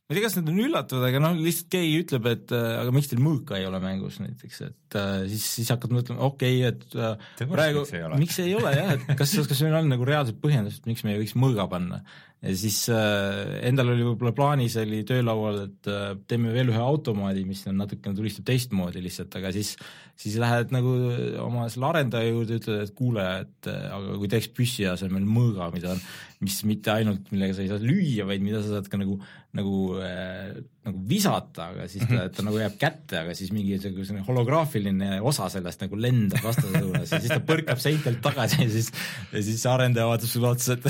ma 0.08 0.14
ei 0.14 0.16
tea, 0.16 0.24
kas 0.24 0.36
need 0.38 0.46
on 0.48 0.60
üllatavad, 0.64 1.04
aga 1.10 1.20
noh, 1.20 1.34
lihtsalt 1.36 1.66
keegi 1.72 1.96
ütleb, 2.00 2.28
et 2.30 2.52
aga 2.56 2.92
miks 2.96 3.10
teil 3.10 3.20
mõõka 3.20 3.58
ei 3.58 3.66
ole 3.68 3.76
mängus 3.82 4.16
näiteks, 4.22 4.60
et 4.64 4.96
äh, 4.96 5.16
siis, 5.28 5.44
siis 5.58 5.72
hakkad 5.74 5.92
mõtlema, 5.92 6.22
okei 6.30 6.62
okay,, 6.62 6.70
et 6.72 6.96
äh, 6.96 7.50
praegu, 7.52 7.82
miks 8.16 8.38
ei 8.40 8.54
ole? 8.56 8.72
jah, 8.72 8.94
et 8.96 9.04
kas, 9.20 9.34
kas 9.50 9.60
meil 9.66 9.76
on 9.82 9.92
nagu 9.92 10.08
reaalselt 10.08 10.40
põhjendust, 10.40 10.88
miks 10.88 11.04
me 11.04 11.12
ei 11.12 11.20
võiks 11.20 11.36
mõõga 11.36 11.68
panna 11.68 12.00
ja 12.42 12.54
siis 12.54 12.84
äh, 12.94 13.58
endal 13.66 13.90
oli 13.94 14.04
võib-olla 14.06 14.32
plaanis, 14.36 14.76
oli 14.78 15.00
töölaual, 15.06 15.64
et 15.66 15.90
äh, 15.90 16.12
teeme 16.30 16.52
veel 16.54 16.70
ühe 16.70 16.82
automaadi, 16.82 17.42
mis 17.48 17.64
on 17.70 17.80
natukene 17.82 18.14
tulistab 18.18 18.46
teistmoodi 18.46 19.02
lihtsalt, 19.02 19.34
aga 19.40 19.50
siis, 19.54 19.74
siis 20.18 20.38
lähed 20.38 20.70
nagu 20.74 20.94
oma 21.42 21.66
selle 21.72 21.90
arendaja 21.90 22.30
juurde, 22.30 22.60
ütled, 22.62 22.84
et 22.86 22.94
kuule, 22.98 23.26
et 23.42 23.70
äh, 23.72 23.90
aga 23.96 24.20
kui 24.22 24.30
teeks 24.30 24.52
püssi 24.54 24.86
asemel 24.90 25.26
mõõga, 25.26 25.72
mida 25.74 25.96
on, 25.96 26.04
mis 26.44 26.60
mitte 26.68 26.94
ainult, 26.94 27.32
millega 27.34 27.56
sa 27.56 27.64
ei 27.64 27.72
saa 27.72 27.82
lüüa, 27.82 28.28
vaid 28.28 28.44
mida 28.44 28.62
sa 28.62 28.76
saad 28.76 28.90
ka 28.90 29.00
nagu, 29.00 29.18
nagu 29.58 29.78
äh,, 29.98 30.58
nagu 30.88 31.00
visata, 31.08 31.68
aga 31.72 31.86
siis 31.90 32.04
ta, 32.08 32.26
ta 32.32 32.44
nagu 32.46 32.60
jääb 32.60 32.76
kätte, 32.80 33.18
aga 33.22 33.34
siis 33.36 33.50
mingi 33.54 33.78
selline 33.82 34.22
holograafiline 34.26 35.18
osa 35.26 35.48
sellest 35.52 35.82
nagu 35.84 35.98
lendab 36.00 36.44
vastase 36.44 36.82
suunas 36.84 37.12
ja 37.12 37.20
siis 37.24 37.32
ta 37.32 37.40
põrkab 37.44 37.80
seintelt 37.82 38.22
tagasi 38.24 38.62
ja 38.62 38.68
siis, 38.72 38.92
ja 39.32 39.42
siis 39.44 39.64
arendaja 39.68 40.08
vaatab 40.08 40.30
sulle 40.30 40.52
otsa, 40.54 40.78
et, 40.78 40.86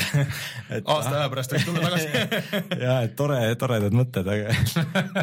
et 0.79 0.93
aasta 0.95 1.15
aja 1.15 1.31
pärast 1.33 1.38
võiks 1.39 1.67
tulla 1.67 1.85
tagasi 1.87 2.09
ja 2.87 2.97
et 3.07 3.15
tore, 3.19 3.39
toredad 3.61 3.95
mõtted, 3.97 4.29
aga 4.33 4.57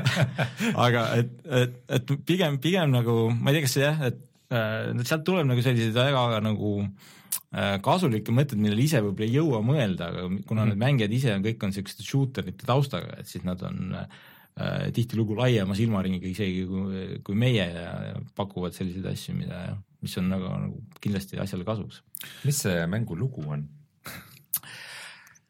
aga 0.88 1.06
et, 1.22 1.34
et, 1.64 1.82
et 2.00 2.16
pigem, 2.28 2.60
pigem 2.64 2.94
nagu 2.96 3.18
ma 3.34 3.52
ei 3.52 3.60
tea, 3.60 3.66
kas 3.68 3.78
see 3.78 3.86
jah, 3.86 4.02
et 4.12 4.22
äh, 4.54 4.92
sealt 5.04 5.26
tuleb 5.28 5.50
nagu 5.50 5.66
selliseid 5.66 5.96
väga 5.98 6.42
nagu 6.46 6.76
äh, 6.84 7.76
kasulikke 7.86 8.36
mõtteid, 8.36 8.62
millele 8.62 8.86
ise 8.86 9.02
võib-olla 9.06 9.30
ei 9.30 9.36
jõua 9.40 9.64
mõelda, 9.66 10.12
aga 10.12 10.30
kuna 10.48 10.64
mm. 10.64 10.72
need 10.72 10.84
mängijad 10.86 11.18
ise 11.20 11.36
on, 11.36 11.46
kõik 11.46 11.66
on 11.66 11.74
niisuguste 11.74 12.08
shooterite 12.08 12.68
taustaga, 12.70 13.20
et 13.20 13.32
siis 13.32 13.46
nad 13.48 13.62
on 13.68 13.96
äh, 14.02 14.90
tihtilugu 14.96 15.36
laiema 15.36 15.76
silmaringiga 15.76 16.30
isegi 16.32 16.64
kui, 16.70 17.08
kui 17.26 17.40
meie 17.40 17.66
ja, 17.68 17.90
ja 18.12 18.20
pakuvad 18.38 18.76
selliseid 18.78 19.08
asju, 19.12 19.36
mida, 19.42 19.66
mis 20.06 20.16
on 20.22 20.30
nagu, 20.32 20.52
nagu 20.68 21.02
kindlasti 21.04 21.42
asjale 21.42 21.68
kasuks. 21.68 22.04
mis 22.48 22.62
see 22.64 22.86
mängu 22.92 23.18
lugu 23.20 23.44
on? 23.52 23.66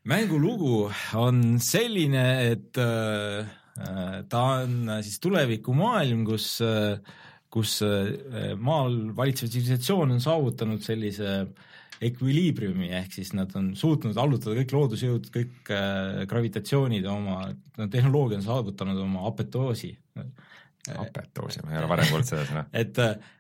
Mängu 0.06 0.40
lugu 0.42 0.74
on 1.18 1.60
selline, 1.64 2.26
et 2.52 2.78
äh, 2.82 3.54
ta 4.30 4.42
on 4.64 4.98
siis 5.04 5.20
tulevikumaailm, 5.24 6.26
kus 6.28 6.60
äh, 6.64 7.00
kus 7.56 7.80
äh, 7.86 8.54
maal 8.60 8.98
valitsev 9.16 9.50
tsivilisatsioon 9.52 10.16
on 10.18 10.24
saavutanud 10.24 10.84
sellise 10.84 11.38
ekviliibriumi, 12.04 12.90
ehk 13.00 13.14
siis 13.16 13.32
nad 13.38 13.54
on 13.56 13.70
suutnud 13.80 14.18
allutada 14.20 14.58
kõik 14.60 14.74
loodusjõud, 14.76 15.30
kõik 15.32 15.72
äh, 15.72 16.26
gravitatsioonid 16.30 17.08
oma, 17.08 17.46
tehnoloogia 17.80 18.42
on 18.42 18.48
saavutanud 18.50 19.00
oma 19.06 19.24
apetoosi. 19.30 19.94
apetoosi, 20.92 21.64
ma 21.64 21.72
ei 21.72 21.80
ole 21.80 21.88
varem 21.90 22.12
kuulnud 22.12 22.28
seda 22.30 22.44
sõna. 22.50 22.66
et, 22.84 23.00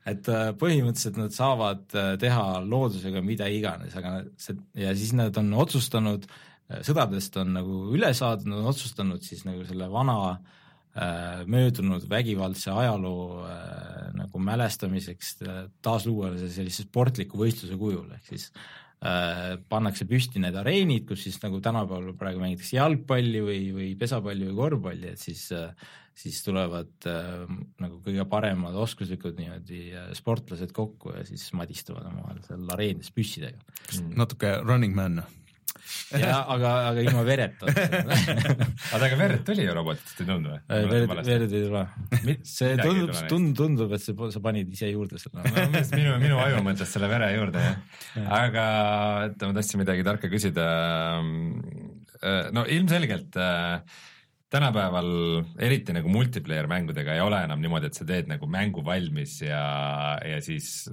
et 0.09 0.31
põhimõtteliselt 0.61 1.19
nad 1.19 1.35
saavad 1.35 1.83
teha 2.21 2.45
loodusega 2.63 3.21
mida 3.21 3.51
iganes, 3.51 3.93
aga 3.99 4.21
see 4.39 4.55
ja 4.79 4.95
siis 4.95 5.11
nad 5.13 5.35
on 5.43 5.51
otsustanud, 5.65 6.25
sõdadest 6.65 7.35
on 7.41 7.53
nagu 7.59 7.79
üle 7.95 8.11
saadud, 8.17 8.49
on 8.53 8.69
otsustanud 8.71 9.23
siis 9.25 9.43
nagu 9.45 9.65
selle 9.67 9.89
vana 9.91 10.17
äh, 10.31 11.43
möödunud 11.51 12.07
vägivaldse 12.09 12.73
ajaloo 12.73 13.43
äh, 13.45 14.07
nagu 14.17 14.41
mälestamiseks 14.41 15.35
taas 15.85 16.07
luua 16.09 16.33
see 16.39 16.49
sellise 16.57 16.87
sportliku 16.87 17.41
võistluse 17.41 17.77
kujul, 17.79 18.07
ehk 18.17 18.31
siis 18.31 18.47
äh, 19.05 19.59
pannakse 19.69 20.07
püsti 20.09 20.41
need 20.41 20.57
areenid, 20.57 21.05
kus 21.09 21.27
siis 21.27 21.37
nagu 21.43 21.61
tänapäeval 21.61 22.17
praegu 22.17 22.41
mängitakse 22.41 22.79
jalgpalli 22.79 23.45
või, 23.45 23.61
või 23.75 23.91
pesapalli 23.99 24.49
või 24.49 24.59
korvpalli, 24.63 25.13
et 25.13 25.21
siis 25.21 25.47
äh, 25.53 25.69
siis 26.15 26.39
tulevad 26.45 27.07
äh, 27.11 27.45
nagu 27.83 27.99
kõige 28.03 28.23
paremad 28.31 28.75
oskuslikud 28.79 29.35
niimoodi 29.39 29.81
äh, 29.91 30.11
sportlased 30.15 30.71
kokku 30.75 31.11
ja 31.11 31.25
siis 31.27 31.49
madistavad 31.57 32.07
omavahel 32.09 32.39
seal 32.45 32.69
areenis 32.75 33.11
püssidega. 33.15 33.59
Natuke 34.15 34.57
Running 34.63 34.95
Man 34.95 35.19
ja 36.23 36.39
aga, 36.51 36.71
aga 36.91 37.03
ilma 37.05 37.23
vereta 37.27 37.69
aga 38.95 39.01
ega 39.07 39.19
verd 39.19 39.43
tuli 39.47 39.67
ju 39.67 39.75
robotitest, 39.77 40.21
ei 40.21 40.29
tulnud 40.29 40.51
või? 40.51 40.87
verd, 40.93 41.13
verd 41.27 41.55
ei 41.59 41.65
tule. 41.67 41.83
see 42.43 42.71
tundub, 42.81 43.13
tundub, 43.31 43.59
tundub, 43.59 43.95
et 43.97 44.05
see, 44.05 44.31
sa 44.35 44.41
panid 44.43 44.73
ise 44.75 44.89
juurde 44.91 45.21
selle 45.21 45.43
no, 45.45 45.67
minu, 45.95 46.17
minu 46.23 46.41
aju 46.43 46.63
mõtles 46.65 46.95
selle 46.95 47.11
vere 47.11 47.29
juurde, 47.35 47.61
jah. 47.61 48.33
aga 48.41 48.65
et 49.29 49.45
ma 49.45 49.53
tahtsin 49.59 49.81
midagi 49.81 50.05
tarka 50.07 50.31
küsida. 50.31 50.65
Äh, 52.15 52.49
no 52.55 52.63
ilmselgelt 52.71 53.35
äh, 53.37 53.81
tänapäeval 54.53 55.09
eriti 55.61 55.93
nagu 55.95 56.11
multiplayer 56.11 56.67
mängudega 56.71 57.15
ei 57.15 57.23
ole 57.23 57.41
enam 57.47 57.61
niimoodi, 57.61 57.89
et 57.89 57.97
sa 57.97 58.07
teed 58.07 58.29
nagu 58.31 58.47
mängu 58.49 58.83
valmis 58.85 59.39
ja, 59.43 59.65
ja 60.23 60.39
siis 60.43 60.87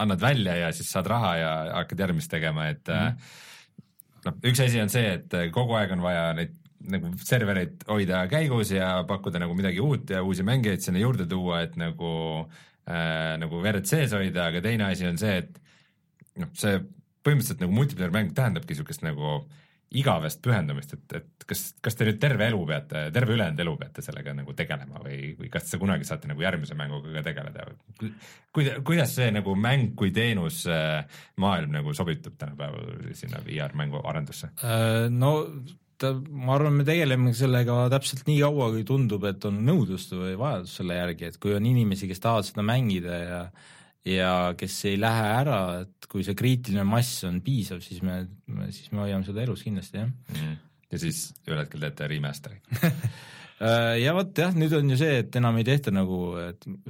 annad 0.00 0.20
välja 0.20 0.56
ja 0.56 0.72
siis 0.74 0.90
saad 0.92 1.08
raha 1.10 1.32
ja 1.36 1.52
hakkad 1.78 2.06
järgmist 2.06 2.30
tegema, 2.32 2.68
et 2.72 2.88
mm 2.88 2.94
-hmm. 2.94 3.40
Noh, 4.26 4.36
üks 4.50 4.60
asi 4.64 4.82
on 4.82 4.92
see, 4.92 5.16
et 5.18 5.38
kogu 5.54 5.76
aeg 5.78 5.94
on 5.96 6.04
vaja 6.04 6.32
neid 6.38 6.58
nagu 6.92 7.12
servereid 7.22 7.84
hoida 7.86 8.24
käigus 8.30 8.72
ja 8.74 9.04
pakkuda 9.06 9.38
nagu 9.38 9.54
midagi 9.54 9.78
uut 9.82 10.10
ja 10.10 10.22
uusi 10.26 10.42
mängijaid 10.46 10.82
sinna 10.82 10.98
juurde 10.98 11.28
tuua, 11.30 11.60
et 11.66 11.76
nagu 11.78 12.12
äh, 12.42 13.36
nagu 13.38 13.62
verd 13.62 13.86
sees 13.86 14.14
hoida, 14.16 14.48
aga 14.50 14.62
teine 14.64 14.88
asi 14.90 15.06
on 15.06 15.20
see, 15.20 15.36
et 15.44 15.60
noh, 16.42 16.50
see 16.58 16.80
põhimõtteliselt 17.22 17.62
nagu 17.62 17.76
multiplayer 17.76 18.14
mäng 18.14 18.32
tähendabki 18.34 18.74
niisugust 18.74 19.04
nagu 19.06 19.36
äh, 19.36 19.61
igavest 19.98 20.40
pühendumist, 20.44 20.94
et, 20.96 21.16
et 21.18 21.46
kas, 21.48 21.64
kas 21.84 21.98
te 21.98 22.06
nüüd 22.08 22.20
terve 22.22 22.46
elu 22.48 22.60
peate, 22.68 23.04
terve 23.14 23.36
ülejäänud 23.36 23.60
elu 23.64 23.74
peate 23.80 24.04
sellega 24.04 24.34
nagu 24.36 24.54
tegelema 24.56 25.02
või, 25.04 25.34
või 25.38 25.50
kas 25.52 25.68
te 25.70 25.80
kunagi 25.82 26.06
saate 26.08 26.30
nagu 26.30 26.44
järgmise 26.44 26.76
mänguga 26.78 27.12
ka 27.18 27.24
tegeleda? 27.28 27.68
kuida-, 28.56 28.78
kuidas 28.86 29.14
see 29.18 29.28
nagu 29.34 29.56
mäng 29.58 29.92
kui 29.98 30.12
teenus 30.14 30.62
äh, 30.70 31.04
maailm 31.42 31.76
nagu 31.76 31.94
sobitub 31.96 32.38
tänapäeval 32.40 33.12
sinna 33.18 33.42
VR 33.46 33.76
mängu 33.78 34.00
arendusse? 34.04 34.52
Äh, 34.64 35.06
no 35.12 35.34
ma 36.02 36.56
arvan, 36.56 36.80
me 36.80 36.86
tegeleme 36.86 37.34
sellega 37.36 37.84
täpselt 37.92 38.24
nii 38.26 38.40
kaua, 38.42 38.70
kui 38.74 38.82
tundub, 38.88 39.24
et 39.28 39.44
on 39.48 39.60
nõudlust 39.66 40.14
või 40.16 40.34
vajadus 40.40 40.74
selle 40.80 40.96
järgi, 40.98 41.28
et 41.28 41.38
kui 41.42 41.54
on 41.56 41.68
inimesi, 41.68 42.08
kes 42.10 42.22
tahavad 42.22 42.48
seda 42.48 42.64
mängida 42.66 43.20
ja 43.20 43.40
ja 44.08 44.54
kes 44.58 44.78
ei 44.90 45.00
lähe 45.00 45.26
ära, 45.36 45.58
et 45.84 46.08
kui 46.10 46.24
see 46.26 46.36
kriitiline 46.38 46.84
mass 46.88 47.22
on 47.28 47.40
piisav, 47.44 47.82
siis 47.84 48.02
me, 48.04 48.22
siis 48.74 48.90
me 48.94 49.04
hoiame 49.04 49.26
seda 49.26 49.44
elus 49.44 49.62
kindlasti, 49.66 50.02
jah. 50.02 50.10
Mm.. 50.34 50.56
ja 50.92 51.02
siis 51.02 51.28
ühel 51.46 51.62
hetkel 51.62 51.84
teete 51.84 52.08
remaster'i 52.10 52.58
äh, 52.88 54.02
ja 54.02 54.14
vot 54.16 54.42
jah, 54.42 54.54
nüüd 54.58 54.74
on 54.78 54.90
ju 54.90 54.98
see, 55.00 55.20
et 55.22 55.38
enam 55.38 55.60
ei 55.60 55.66
tehta 55.68 55.94
nagu 55.94 56.18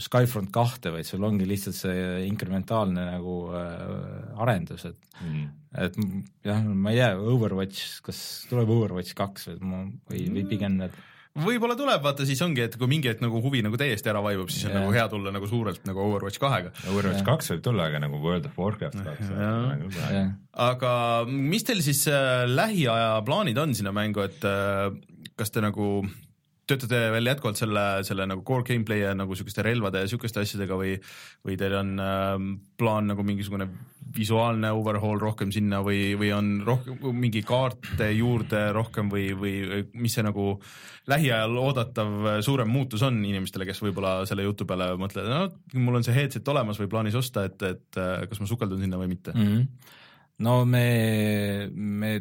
Skyfront 0.01 0.53
kahte, 0.55 0.95
vaid 0.95 1.09
sul 1.09 1.29
ongi 1.29 1.49
lihtsalt 1.49 1.79
see 1.83 2.25
inkrementaalne 2.31 3.07
nagu 3.13 3.39
äh, 3.61 4.43
arendus, 4.43 4.89
et 4.89 5.21
mm. 5.21 5.47
et 5.85 6.03
jah, 6.49 6.65
ma 6.65 6.97
ei 6.97 7.03
tea, 7.03 7.15
Overwatch, 7.21 8.01
kas 8.09 8.25
tuleb 8.49 8.73
Overwatch 8.73 9.19
kaks 9.19 9.51
või 9.53 9.65
ma, 9.69 9.87
või, 10.09 10.29
või 10.39 10.49
pigem 10.57 10.81
need 10.81 11.01
võib-olla 11.39 11.77
tuleb, 11.79 12.03
vaata 12.05 12.27
siis 12.29 12.41
ongi, 12.45 12.65
et 12.67 12.75
kui 12.77 12.89
mingi 12.91 13.09
hetk 13.09 13.23
nagu 13.25 13.41
huvi 13.45 13.63
nagu 13.65 13.79
täiesti 13.81 14.11
ära 14.13 14.21
vaibub, 14.25 14.51
siis 14.53 14.67
on 14.67 14.75
yeah. 14.75 14.83
nagu 14.83 14.97
hea 14.97 15.05
tulla 15.13 15.33
nagu 15.33 15.49
suurelt 15.49 15.87
nagu 15.89 16.03
Overwatch 16.05 16.43
kahega. 16.43 16.73
Overwatch 16.93 17.25
kaks 17.25 17.49
yeah. 17.49 17.57
võib 17.57 17.65
tulla, 17.69 17.87
aga 17.89 18.03
nagu 18.03 18.21
World 18.23 18.49
of 18.51 18.59
Warcraft 18.61 18.99
kaks 19.07 19.31
yeah.. 19.33 20.35
aga 20.67 20.93
mis 21.31 21.65
teil 21.69 21.81
siis 21.85 22.05
äh, 22.11 22.45
lähiaja 22.51 23.15
plaanid 23.27 23.61
on 23.63 23.73
sinna 23.79 23.95
mängu, 23.97 24.27
et 24.27 24.45
äh, 24.45 24.91
kas 25.39 25.55
te 25.55 25.65
nagu 25.65 26.03
töötate 26.73 27.01
veel 27.15 27.31
jätkuvalt 27.31 27.61
selle, 27.61 27.87
selle 28.09 28.27
nagu 28.29 28.45
core 28.47 28.67
gameplay 28.67 29.05
ja 29.05 29.15
nagu 29.17 29.37
sihukeste 29.39 29.65
relvade 29.67 30.03
ja 30.03 30.11
sihukeste 30.11 30.43
asjadega 30.43 30.79
või, 30.81 30.97
või 31.47 31.59
teil 31.61 31.79
on 31.79 31.95
äh, 32.03 32.37
plaan 32.81 33.13
nagu 33.13 33.25
mingisugune 33.27 33.69
visuaalne 34.17 34.71
overhaul 34.77 35.21
rohkem 35.21 35.53
sinna 35.55 35.81
või, 35.85 36.13
või 36.19 36.33
on 36.37 36.51
rohkem 36.67 36.99
mingi 37.17 37.43
kaarte 37.47 38.11
juurde 38.13 38.65
rohkem 38.77 39.11
või, 39.13 39.31
või 39.39 39.85
mis 39.95 40.17
see 40.17 40.25
nagu 40.27 40.57
lähiajal 41.11 41.57
oodatav 41.63 42.29
suurem 42.45 42.71
muutus 42.71 43.03
on 43.07 43.23
inimestele, 43.25 43.67
kes 43.69 43.83
võib-olla 43.83 44.21
selle 44.29 44.47
jutu 44.47 44.67
peale 44.69 44.93
mõtlevad, 45.01 45.33
no 45.33 45.81
mul 45.83 46.01
on 46.01 46.07
see 46.07 46.17
headset 46.17 46.49
olemas 46.53 46.81
või 46.81 46.91
plaanis 46.93 47.17
osta, 47.19 47.47
et, 47.49 47.59
et 47.67 48.01
äh, 48.01 48.27
kas 48.31 48.43
ma 48.43 48.51
sukeldun 48.51 48.85
sinna 48.85 49.01
või 49.01 49.13
mitte 49.15 49.35
mm? 49.35 49.49
-hmm. 49.49 49.97
no 50.47 50.63
me, 50.69 50.87
me 51.73 52.15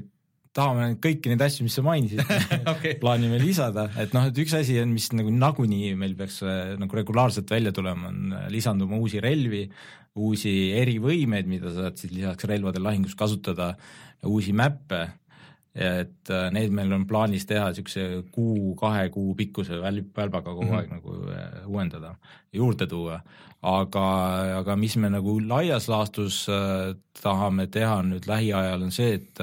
tahame 0.56 0.88
kõiki 1.02 1.32
neid 1.32 1.44
asju, 1.46 1.66
mis 1.66 1.78
sa 1.78 1.84
mainisid 1.86 2.22
okay. 2.74 2.98
plaanime 3.02 3.40
lisada, 3.42 3.88
et 4.02 4.16
noh, 4.16 4.28
et 4.28 4.42
üks 4.44 4.56
asi 4.58 4.78
on, 4.82 4.92
mis 4.92 5.08
nagu 5.16 5.32
nagunii 5.32 5.94
meil 6.00 6.18
peaks 6.20 6.42
äh, 6.44 6.76
nagu 6.80 7.00
regulaarselt 7.00 7.52
välja 7.52 7.74
tulema, 7.76 8.12
on 8.12 8.36
äh, 8.36 8.50
lisanduma 8.52 9.00
uusi 9.00 9.24
relvi, 9.24 9.64
uusi 10.20 10.54
erivõimeid, 10.76 11.48
mida 11.48 11.72
saad 11.76 12.00
siis 12.00 12.12
lisaks 12.16 12.50
relvadel 12.52 12.84
lahingus 12.84 13.16
kasutada, 13.20 13.72
uusi 14.28 14.52
mäppe, 14.56 15.06
et 15.72 16.28
äh, 16.36 16.50
neid 16.52 16.76
meil 16.76 16.92
on 16.98 17.08
plaanis 17.08 17.48
teha 17.48 17.70
niisuguse 17.72 18.26
kuu, 18.36 18.76
kahe 18.80 19.08
kuu 19.14 19.32
pikkuse 19.40 19.80
väl-, 19.80 20.04
välbaga 20.04 20.52
kogu 20.52 20.68
mm 20.68 20.74
-hmm. 20.74 20.80
aeg 20.82 20.92
nagu 20.92 21.72
uuendada, 21.72 22.16
juurde 22.52 22.88
tuua. 22.92 23.22
aga, 23.62 24.06
aga 24.58 24.76
mis 24.76 24.98
me 24.98 25.10
nagu 25.10 25.40
laias 25.40 25.88
laastus 25.88 26.48
tahame 27.22 27.68
teha 27.68 28.02
nüüd 28.04 28.26
lähiajal, 28.28 28.82
on 28.84 28.92
see, 28.92 29.14
et 29.14 29.40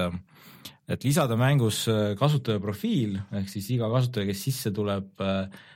et 0.89 1.05
lisada 1.05 1.37
mängus 1.39 1.83
äh, 1.91 2.13
kasutaja 2.19 2.61
profiil, 2.63 3.19
ehk 3.39 3.51
siis 3.51 3.67
iga 3.75 3.89
kasutaja, 3.91 4.29
kes 4.29 4.45
sisse 4.47 4.71
tuleb, 4.75 5.11
äh, 5.21 5.67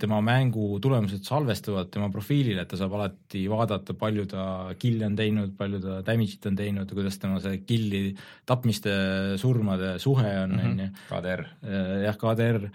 tema 0.00 0.18
mängu 0.24 0.80
tulemused 0.82 1.22
salvestuvad 1.28 1.90
tema 1.94 2.08
profiilile, 2.10 2.64
et 2.64 2.70
ta 2.72 2.78
saab 2.80 2.96
alati 2.98 3.44
vaadata, 3.52 3.94
palju 3.94 4.24
ta 4.26 4.44
kill'e 4.80 5.06
on 5.06 5.18
teinud, 5.18 5.52
palju 5.58 5.78
ta 5.84 6.00
damage'it 6.06 6.48
on 6.50 6.56
teinud, 6.58 6.94
kuidas 6.96 7.20
tema 7.22 7.38
see 7.44 7.60
kill'i 7.68 8.02
tapmiste, 8.48 8.94
surmade 9.38 9.94
suhe 10.02 10.32
on, 10.42 10.56
mhm. 10.56 10.72
on 10.72 10.82
ju. 10.82 10.88
KDR. 11.12 11.44
Äh, 11.62 11.92
jah, 12.08 12.18
KDR 12.18 12.70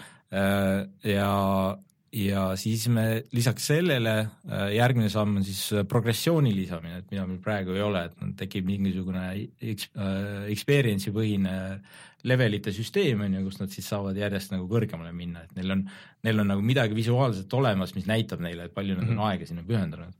ja 1.06 1.28
ja 2.14 2.46
siis 2.60 2.86
me 2.94 3.24
lisaks 3.34 3.68
sellele 3.72 4.14
järgmine 4.76 5.10
samm 5.10 5.40
on 5.40 5.46
siis 5.46 5.86
progressiooni 5.90 6.54
lisamine, 6.56 7.02
et 7.02 7.12
mida 7.12 7.26
meil 7.28 7.42
praegu 7.44 7.74
ei 7.74 7.82
ole, 7.82 8.06
et 8.10 8.36
tekib 8.44 8.68
mingisugune 8.70 9.26
experience'i 10.54 11.14
põhine 11.16 11.56
levelite 12.30 12.72
süsteem 12.76 13.26
on 13.26 13.34
ju, 13.36 13.44
kus 13.48 13.60
nad 13.60 13.74
siis 13.74 13.88
saavad 13.90 14.18
järjest 14.18 14.54
nagu 14.54 14.68
kõrgemale 14.72 15.12
minna, 15.16 15.44
et 15.44 15.58
neil 15.58 15.76
on, 15.76 15.82
neil 16.24 16.44
on 16.44 16.54
nagu 16.54 16.64
midagi 16.64 16.96
visuaalselt 16.96 17.54
olemas, 17.58 17.96
mis 17.98 18.08
näitab 18.10 18.44
neile, 18.44 18.70
et 18.70 18.76
palju 18.76 18.96
nad 18.96 19.04
on 19.04 19.10
mm 19.10 19.18
-hmm. 19.18 19.32
aega 19.32 19.50
sinna 19.50 19.66
pühendanud. 19.68 20.14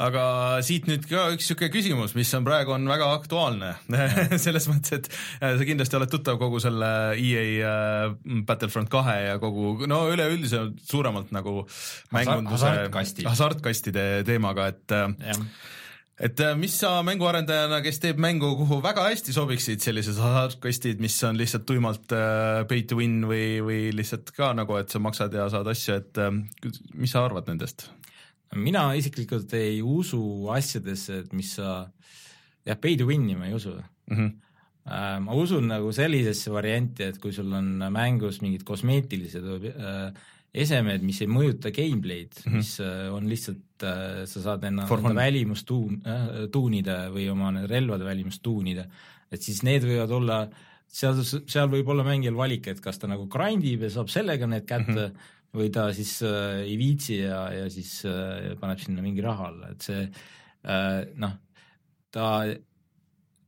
Aga 0.00 0.24
siit 0.64 0.86
nüüd 0.88 1.04
ka 1.04 1.26
üks 1.34 1.44
niisugune 1.44 1.68
küsimus, 1.72 2.14
mis 2.16 2.30
on 2.36 2.46
praegu 2.46 2.72
on 2.72 2.88
väga 2.88 3.10
aktuaalne 3.12 3.74
selles 4.44 4.68
mõttes, 4.70 5.02
et 5.02 5.10
äh, 5.42 5.58
sa 5.58 5.66
kindlasti 5.68 5.98
oled 5.98 6.12
tuttav 6.12 6.40
kogu 6.40 6.62
selle 6.64 6.88
EA 7.20 7.44
äh, 7.68 8.16
Battlefront 8.48 8.88
kahe 8.92 9.18
ja 9.26 9.36
kogu 9.42 9.84
no 9.90 10.06
üleüldiselt 10.12 10.80
suuremalt 10.88 11.34
nagu 11.36 11.66
mängunduse 12.16 12.72
hasartkasti. 12.72 13.28
hasartkastide 13.28 14.08
teemaga, 14.28 14.72
et 14.72 14.96
äh, 14.96 15.08
ja 15.28 15.38
et 16.22 16.38
mis 16.54 16.74
sa 16.78 17.00
mänguarendajana, 17.02 17.80
kes 17.82 17.96
teeb 17.98 18.20
mängu, 18.20 18.52
kuhu 18.54 18.76
väga 18.84 19.08
hästi 19.08 19.32
sobiksid 19.34 19.82
sellised 19.82 20.20
hasartkastid, 20.22 21.00
mis 21.02 21.16
on 21.26 21.40
lihtsalt 21.40 21.64
tuimalt 21.66 22.14
pay 22.70 22.84
to 22.86 23.00
win 23.00 23.24
või, 23.26 23.58
või 23.64 23.80
lihtsalt 23.96 24.30
ka 24.36 24.52
nagu, 24.54 24.76
et 24.78 24.92
sa 24.92 25.00
maksad 25.02 25.34
ja 25.34 25.48
saad 25.50 25.72
asju, 25.72 25.96
et 25.98 26.22
mis 26.94 27.16
sa 27.16 27.24
arvad 27.26 27.50
nendest? 27.50 27.88
Mina 28.56 28.90
isiklikult 28.98 29.52
ei 29.56 29.80
usu 29.82 30.48
asjadesse, 30.52 31.22
et 31.24 31.32
mis 31.36 31.54
sa, 31.58 31.82
jah, 32.66 32.78
pay 32.80 32.96
to 33.00 33.08
win'i 33.08 33.36
ma 33.38 33.48
ei 33.50 33.58
usu 33.58 33.76
mm. 33.76 34.16
-hmm 34.16 34.32
ma 34.82 35.34
usun 35.38 35.68
nagu 35.70 35.92
sellisesse 35.94 36.50
varianti, 36.50 37.04
et 37.04 37.18
kui 37.22 37.30
sul 37.32 37.52
on 37.54 37.84
mängus 37.94 38.40
mingid 38.42 38.64
kosmeetilised 38.66 39.44
äh, 39.46 40.08
esemed, 40.52 41.04
mis 41.06 41.20
ei 41.22 41.28
mõjuta 41.30 41.70
gameplay'd 41.70 42.34
mm, 42.34 42.48
-hmm. 42.48 42.56
mis 42.56 42.80
äh, 42.80 43.14
on 43.14 43.28
lihtsalt, 43.30 43.62
sa 43.78 44.42
saad 44.42 44.64
enda 44.64 44.86
välimust 45.14 45.66
tuun- 45.70 46.02
tuunida 46.52 47.10
või 47.14 47.28
oma 47.30 47.52
relvade 47.66 48.04
välimust 48.04 48.42
tuunida, 48.42 48.84
et 49.30 49.42
siis 49.42 49.62
need 49.62 49.86
võivad 49.86 50.10
olla, 50.10 50.48
seal, 50.86 51.22
seal 51.22 51.70
võib 51.70 51.88
olla 51.88 52.02
mängijal 52.02 52.34
valik, 52.34 52.66
et 52.66 52.80
kas 52.80 52.98
ta 52.98 53.06
nagu 53.06 53.26
grind 53.30 53.64
ib 53.64 53.82
ja 53.82 53.90
saab 53.90 54.10
sellega 54.10 54.46
need 54.46 54.66
kätte 54.66 54.90
mm, 54.90 55.14
-hmm 55.14 55.40
või 55.56 55.70
ta 55.74 55.88
siis 55.96 56.18
äh, 56.26 56.62
ei 56.64 56.76
viitsi 56.80 57.20
ja, 57.22 57.44
ja 57.52 57.70
siis 57.72 58.00
äh, 58.08 58.52
paneb 58.60 58.80
sinna 58.80 59.04
mingi 59.04 59.24
raha 59.24 59.48
alla, 59.52 59.72
et 59.74 59.88
see 59.88 60.04
äh, 60.04 61.00
noh, 61.20 61.38
ta 62.12 62.28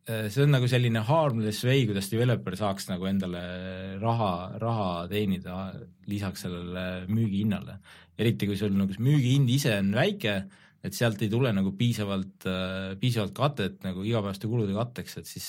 Äh, 0.05 0.27
see 0.29 0.43
on 0.45 0.51
nagu 0.53 0.67
selline 0.69 1.01
harmless 1.09 1.62
way, 1.64 1.87
kuidas 1.88 2.11
developer 2.12 2.53
saaks 2.61 2.90
nagu 2.90 3.07
endale 3.09 3.40
raha, 4.03 4.33
raha 4.61 4.88
teenida 5.09 5.71
lisaks 6.11 6.45
sellele 6.45 7.07
müügihinnale. 7.09 7.79
eriti 8.21 8.47
kui 8.47 8.57
sul 8.57 8.77
nagu 8.77 8.93
müügihind 9.01 9.49
ise 9.49 9.73
on 9.79 9.95
väike, 9.97 10.35
et 10.85 10.95
sealt 10.95 11.25
ei 11.25 11.31
tule 11.33 11.55
nagu 11.57 11.73
piisavalt, 11.73 12.45
äh, 12.45 12.93
piisavalt 13.01 13.33
katet 13.35 13.81
nagu 13.83 14.05
igapäevaste 14.05 14.51
kulude 14.51 14.77
katteks, 14.77 15.17
et 15.23 15.27
siis 15.27 15.49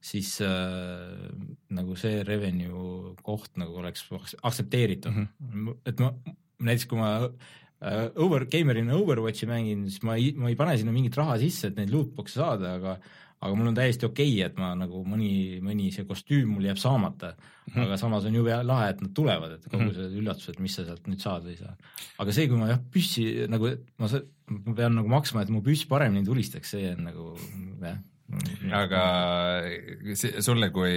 siis 0.00 0.36
äh, 0.40 1.30
nagu 1.74 1.96
see 1.98 2.22
revenue 2.26 3.14
koht 3.26 3.56
nagu 3.58 3.80
oleks 3.80 4.06
aktsepteeritav 4.12 5.14
mm, 5.14 5.28
-hmm. 5.40 5.78
et 5.86 6.00
ma 6.00 6.12
näiteks 6.58 6.88
kui 6.90 6.98
ma 6.98 7.12
äh, 7.24 8.10
over, 8.16 8.46
gamer'ina 8.46 8.96
Overwatchi 8.98 9.46
mängin, 9.46 9.88
siis 9.90 10.02
ma 10.02 10.16
ei, 10.16 10.32
ma 10.36 10.50
ei 10.50 10.58
pane 10.58 10.76
sinna 10.78 10.94
mingit 10.94 11.16
raha 11.18 11.38
sisse, 11.38 11.68
et 11.70 11.80
neid 11.80 11.90
lootbox'e 11.94 12.38
saada, 12.40 12.74
aga 12.78 12.98
aga 13.38 13.54
mul 13.54 13.70
on 13.70 13.76
täiesti 13.76 14.06
okei 14.06 14.32
okay,, 14.32 14.46
et 14.48 14.56
ma 14.58 14.72
nagu 14.74 15.04
mõni, 15.06 15.60
mõni 15.62 15.92
see 15.94 16.06
kostüüm 16.06 16.56
mul 16.56 16.66
jääb 16.66 16.78
saamata 16.82 17.34
mm, 17.36 17.70
-hmm. 17.70 17.84
aga 17.84 17.98
samas 18.00 18.26
on 18.26 18.34
jube 18.34 18.56
lahe, 18.66 18.88
et 18.90 19.02
nad 19.04 19.12
tulevad, 19.14 19.52
et 19.52 19.68
kogu 19.68 19.82
mm 19.82 19.90
-hmm. 19.90 19.94
see 19.94 20.22
üllatus, 20.22 20.48
et 20.48 20.58
mis 20.58 20.74
sa 20.74 20.84
sealt 20.84 21.06
nüüd 21.06 21.22
saad 21.22 21.46
või 21.46 21.54
ei 21.54 21.60
saa. 21.62 21.76
aga 22.18 22.32
see, 22.32 22.48
kui 22.48 22.58
ma 22.58 22.68
jah, 22.72 22.80
püssi 22.94 23.26
nagu, 23.48 23.70
ma, 23.98 24.10
ma 24.66 24.74
pean 24.74 24.94
nagu 24.94 25.08
maksma, 25.08 25.42
et 25.42 25.50
mu 25.54 25.62
püss 25.62 25.86
paremini 25.86 26.26
tulistaks, 26.26 26.70
see 26.70 26.94
on 26.94 27.04
nagu 27.04 27.34
jah. 27.80 27.98
Aga 28.76 29.02
sulle 30.44 30.70
kui 30.74 30.94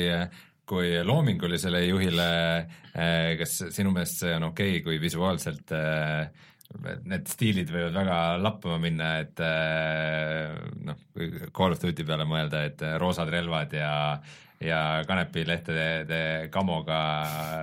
kui 0.72 0.94
loomingulisele 1.04 1.82
juhile, 1.84 2.28
kas 3.40 3.58
sinu 3.76 3.92
meelest 3.92 4.22
see 4.22 4.36
on 4.38 4.48
okei 4.52 4.78
okay,, 4.78 4.84
kui 4.86 5.00
visuaalselt 5.04 5.74
äh, 5.76 6.30
need 7.12 7.28
stiilid 7.28 7.72
võivad 7.74 7.98
väga 7.98 8.20
lappama 8.40 8.78
minna, 8.80 9.10
et 9.26 9.42
äh, 9.44 10.54
noh, 10.88 11.02
Call 11.52 11.76
of 11.76 11.82
Duty 11.82 12.06
peale 12.08 12.28
mõelda, 12.30 12.64
et 12.70 12.86
roosad 13.02 13.32
relvad 13.34 13.76
ja 13.76 13.92
ja 14.62 15.02
kanepilehtede 15.08 16.50
kamoga 16.54 17.02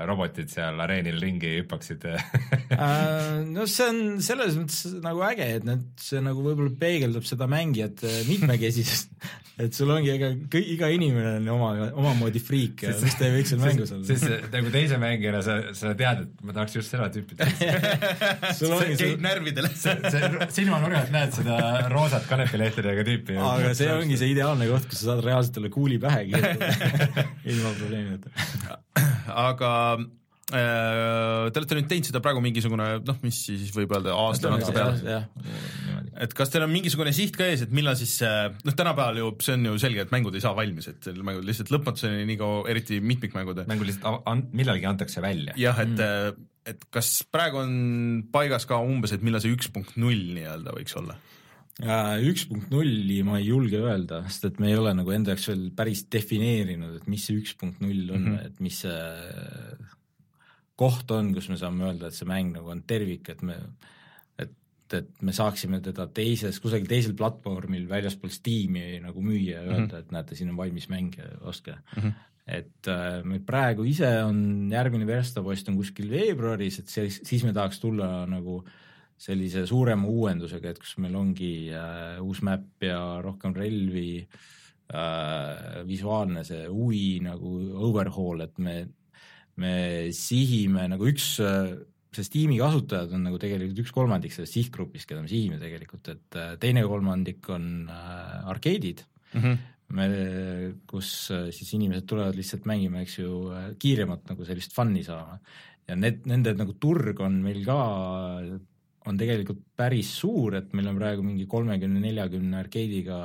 robotid 0.08 0.50
seal 0.50 0.80
areenil 0.82 1.20
ringi 1.22 1.56
hüppaksid 1.60 2.08
Äh, 2.78 3.42
no 3.48 3.64
see 3.66 3.88
on 3.88 3.98
selles 4.22 4.56
mõttes 4.58 4.98
nagu 5.02 5.22
äge, 5.26 5.46
et 5.56 5.66
need, 5.66 5.86
see 5.98 6.20
nagu 6.22 6.42
võib-olla 6.44 6.70
peegeldab 6.78 7.24
seda 7.26 7.48
mängijate 7.50 8.10
mitmekesisust, 8.28 9.14
et 9.64 9.74
sul 9.74 9.90
ongi, 9.90 10.12
ega 10.12 10.28
iga 10.60 10.90
inimene 10.92 11.38
on 11.40 11.48
oma, 11.56 11.70
omamoodi 11.98 12.42
friik 12.44 12.84
ja 12.84 12.92
mis 13.00 13.16
ei 13.24 13.32
võiks 13.34 13.50
seal 13.54 13.62
mängus 13.62 13.92
siis 14.06 14.22
olla. 14.28 14.50
nagu 14.52 14.72
teise 14.74 15.00
mängijana 15.02 15.40
sa, 15.42 15.56
sa 15.74 15.94
tead, 15.98 16.26
et 16.26 16.44
ma 16.44 16.54
tahaks 16.58 16.76
just 16.76 16.92
seda 16.94 17.08
tüüpi 17.14 17.34
teha. 17.40 18.52
sul 18.58 18.76
ongi 18.76 18.98
see, 19.00 19.16
närvidele. 19.24 19.72
see 19.74 20.48
silmanurgalt 20.60 21.10
näed 21.14 21.34
seda 21.40 21.58
roosat 21.90 22.28
kanepilehtedega 22.30 23.06
tüüpi. 23.08 23.40
aga 23.42 23.72
see 23.80 23.90
ongi 23.96 24.20
see 24.20 24.34
ideaalne 24.36 24.68
koht, 24.70 24.86
kus 24.92 25.02
sa 25.02 25.14
saad 25.14 25.24
reaalselt 25.26 25.56
talle 25.56 25.72
kuuli 25.74 25.98
pähe 26.04 26.28
kirjutada 26.28 26.87
ilma 27.50 27.74
probleemideta. 27.78 28.32
aga 29.48 29.70
äh, 29.98 31.48
te 31.52 31.62
olete 31.62 31.78
nüüd 31.78 31.88
teinud 31.92 32.10
seda 32.10 32.22
praegu 32.24 32.42
mingisugune 32.44 32.90
noh, 33.04 33.20
mis 33.24 33.40
siis 33.48 33.70
võib 33.76 33.94
öelda 33.96 34.16
aasta 34.16 34.52
natuke 34.52 34.74
peale. 34.76 35.20
et 36.24 36.36
kas 36.36 36.52
teil 36.52 36.66
on 36.66 36.72
mingisugune 36.72 37.14
siht 37.16 37.38
ka 37.38 37.48
ees, 37.48 37.64
et 37.66 37.74
millal 37.74 37.98
siis 38.00 38.18
noh, 38.24 38.74
tänapäeval 38.74 39.22
ju 39.22 39.32
see 39.44 39.56
on 39.58 39.70
ju 39.72 39.78
selge, 39.84 40.04
et 40.06 40.14
mängud 40.14 40.36
ei 40.36 40.44
saa 40.44 40.54
valmis, 40.58 40.90
et 40.92 41.10
mängud 41.16 41.46
lihtsalt 41.48 41.72
lõpmatuseni 41.74 42.28
nii 42.28 42.38
kaua, 42.40 42.62
eriti 42.72 43.00
mitmikmängud. 43.04 43.64
mängu 43.70 43.88
lihtsalt 43.88 44.28
an- 44.30 44.46
millalgi 44.52 44.88
antakse 44.90 45.24
välja. 45.24 45.56
jah, 45.58 45.82
et 45.84 45.96
mm., 45.96 46.46
et 46.68 46.82
kas 46.92 47.22
praegu 47.32 47.62
on 47.62 47.74
paigas 48.32 48.66
ka 48.68 48.80
umbes, 48.84 49.14
et 49.14 49.24
millal 49.24 49.40
see 49.40 49.54
üks 49.56 49.70
punkt 49.72 49.96
null 50.00 50.34
nii-öelda 50.36 50.74
võiks 50.76 50.96
olla? 51.00 51.16
Üks 51.78 52.48
punkt 52.50 52.72
nulli 52.74 53.20
ma 53.22 53.36
ei 53.38 53.46
julge 53.52 53.78
öelda, 53.78 54.24
sest 54.26 54.48
et 54.48 54.56
me 54.58 54.72
ei 54.72 54.78
ole 54.78 54.90
nagu 54.98 55.12
enda 55.14 55.34
jaoks 55.34 55.46
veel 55.52 55.68
päris 55.78 56.02
defineerinud, 56.10 56.96
et 56.98 57.06
mis 57.10 57.28
see 57.28 57.38
üks 57.38 57.54
punkt 57.58 57.78
null 57.84 58.10
on 58.10 58.24
mm, 58.24 58.34
-hmm. 58.34 58.46
et 58.46 58.60
mis 58.60 58.80
see 58.82 58.98
koht 60.78 61.10
on, 61.14 61.32
kus 61.34 61.48
me 61.50 61.58
saame 61.58 61.86
öelda, 61.86 62.08
et 62.08 62.18
see 62.18 62.26
mäng 62.28 62.54
nagu 62.54 62.70
on 62.70 62.82
tervik, 62.86 63.30
et 63.30 63.42
me, 63.46 63.56
et, 64.38 64.54
et 64.94 65.22
me 65.22 65.34
saaksime 65.34 65.80
teda 65.84 66.08
teises, 66.14 66.58
kusagil 66.62 66.90
teisel 66.90 67.14
platvormil 67.18 67.86
väljaspool 67.90 68.30
Steam'i 68.34 68.98
nagu 69.02 69.22
müüa 69.22 69.60
ja 69.60 69.62
öelda 69.62 69.78
mm, 69.78 69.92
-hmm. 69.92 70.02
et 70.02 70.12
näete, 70.18 70.34
siin 70.38 70.50
on 70.50 70.56
valmis 70.56 70.88
mäng 70.88 71.14
ja 71.18 71.30
ostke 71.40 71.74
mm. 71.74 72.02
-hmm. 72.02 72.12
et 72.46 72.90
äh, 72.90 73.22
me 73.24 73.38
praegu 73.38 73.84
ise 73.84 74.24
on, 74.24 74.68
järgmine 74.70 75.06
verstapost 75.06 75.68
on 75.68 75.76
kuskil 75.76 76.10
veebruaris, 76.10 76.78
et 76.78 76.88
siis, 76.88 77.20
siis 77.22 77.44
me 77.44 77.52
tahaks 77.52 77.80
tulla 77.80 78.26
nagu 78.26 78.64
sellise 79.18 79.64
suurema 79.66 80.06
uuendusega, 80.08 80.70
et 80.70 80.78
kus 80.78 80.96
meil 81.02 81.16
ongi 81.18 81.52
äh, 81.74 82.20
uus 82.22 82.42
map 82.46 82.84
ja 82.84 83.18
rohkem 83.24 83.56
relvi 83.56 84.22
äh,, 84.22 85.82
visuaalne 85.88 86.44
see 86.46 86.68
UI 86.70 87.18
nagu 87.26 87.54
overhaul, 87.88 88.46
et 88.46 88.58
me, 88.62 88.80
me 89.58 89.74
sihime 90.14 90.86
nagu 90.94 91.08
üks, 91.10 91.38
sest 92.14 92.32
tiimi 92.32 92.58
kasutajad 92.60 93.12
on 93.16 93.26
nagu 93.28 93.38
tegelikult 93.40 93.82
üks 93.84 93.94
kolmandik 93.94 94.34
sellest 94.34 94.56
sihtgrupist, 94.56 95.08
keda 95.08 95.22
me 95.24 95.30
sihime 95.30 95.58
tegelikult, 95.60 96.08
et 96.14 96.38
äh, 96.38 96.54
teine 96.62 96.84
kolmandik 96.88 97.48
on 97.54 97.88
äh, 97.92 98.50
arkeedid 98.54 99.06
Mm 99.28 99.42
-hmm. 99.42 99.56
me, 99.92 100.04
kus 100.86 101.30
äh, 101.30 101.50
siis 101.52 101.74
inimesed 101.74 102.06
tulevad 102.08 102.36
lihtsalt 102.36 102.64
mängima, 102.64 103.02
eks 103.04 103.18
ju, 103.18 103.50
kiiremat 103.78 104.30
nagu 104.30 104.44
sellist 104.44 104.72
fun'i 104.72 105.04
saama. 105.04 105.38
ja 105.88 105.96
need, 105.96 106.24
nende 106.24 106.54
nagu 106.54 106.72
turg 106.80 107.20
on 107.20 107.42
meil 107.42 107.64
ka, 107.64 107.76
on 109.08 109.18
tegelikult 109.20 109.62
päris 109.78 110.10
suur, 110.20 110.58
et 110.60 110.72
meil 110.76 110.90
on 110.90 111.00
praegu 111.00 111.24
mingi 111.24 111.48
kolmekümne, 111.50 112.02
neljakümne 112.02 112.60
arkeediga 112.60 113.18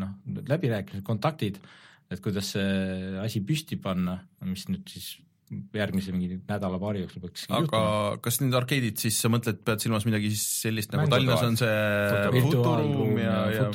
noh, 0.00 0.16
läbirääkimised, 0.48 1.04
kontaktid, 1.06 1.60
et 2.08 2.22
kuidas 2.24 2.54
see 2.56 3.16
asi 3.20 3.44
püsti 3.44 3.76
panna, 3.82 4.18
mis 4.48 4.68
nüüd 4.72 4.88
siis 4.88 5.16
järgmise 5.48 6.12
mingi 6.12 6.38
nädala-paari 6.48 7.02
jooksul 7.02 7.22
peaks 7.24 7.46
aga 7.56 7.80
kas 8.24 8.38
need 8.42 8.56
arkeedid 8.58 9.00
siis, 9.00 9.16
sa 9.22 9.30
mõtled, 9.32 9.60
pead 9.64 9.80
silmas 9.80 10.04
midagi 10.08 10.30
siis 10.34 10.44
sellist 10.64 10.92
nagu. 10.92 11.08
Tallinnas 11.12 11.44
on 11.46 11.56
see 11.60 12.42
Futuruum. 12.44 13.14
Ja, 13.20 13.36
ja 13.54 13.68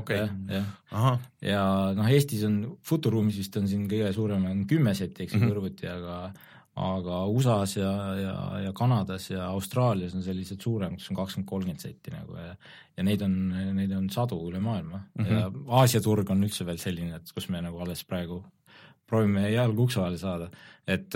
okei, 0.00 0.24
jah. 0.50 0.70
Ahah, 0.90 1.20
ja 1.44 1.64
noh, 1.96 2.10
Eestis 2.10 2.42
on 2.48 2.60
Futuruumis 2.86 3.38
vist 3.38 3.58
on 3.60 3.68
siin 3.70 3.86
kõige 3.90 4.10
suurem 4.16 4.48
on 4.50 4.64
kümme 4.70 4.94
seti, 4.98 5.26
eks 5.26 5.36
ju 5.36 5.38
mm 5.38 5.44
-hmm. 5.44 5.54
kõrvuti, 5.54 5.90
aga 5.90 6.16
aga 6.80 7.24
USA-s 7.28 7.76
ja, 7.76 7.90
ja, 8.16 8.34
ja 8.64 8.72
Kanadas 8.76 9.30
ja 9.30 9.48
Austraalias 9.52 10.14
on 10.16 10.22
sellised 10.24 10.62
suuremad, 10.62 10.98
kus 11.00 11.10
on 11.12 11.18
kakskümmend, 11.18 11.48
kolmkümmend 11.50 11.82
setti 11.84 12.14
nagu 12.14 12.36
ja 12.38 12.54
ja 12.96 13.04
neid 13.06 13.22
on, 13.24 13.34
neid 13.76 13.92
on 13.96 14.08
sadu 14.12 14.36
üle 14.48 14.60
maailma 14.60 14.98
mm 14.98 15.22
Mhm. 15.22 15.28
-hmm. 15.30 15.40
ja 15.40 15.76
Aasia 15.80 16.00
turg 16.00 16.30
on 16.30 16.42
üldse 16.44 16.66
veel 16.66 16.78
selline, 16.78 17.16
et 17.16 17.32
kus 17.34 17.48
me 17.48 17.60
nagu 17.60 17.78
alles 17.80 18.04
praegu 18.04 18.42
proovime 19.10 19.48
jalgu 19.50 19.82
ukse 19.82 19.98
vahele 20.00 20.18
saada, 20.18 20.50
et, 20.86 21.14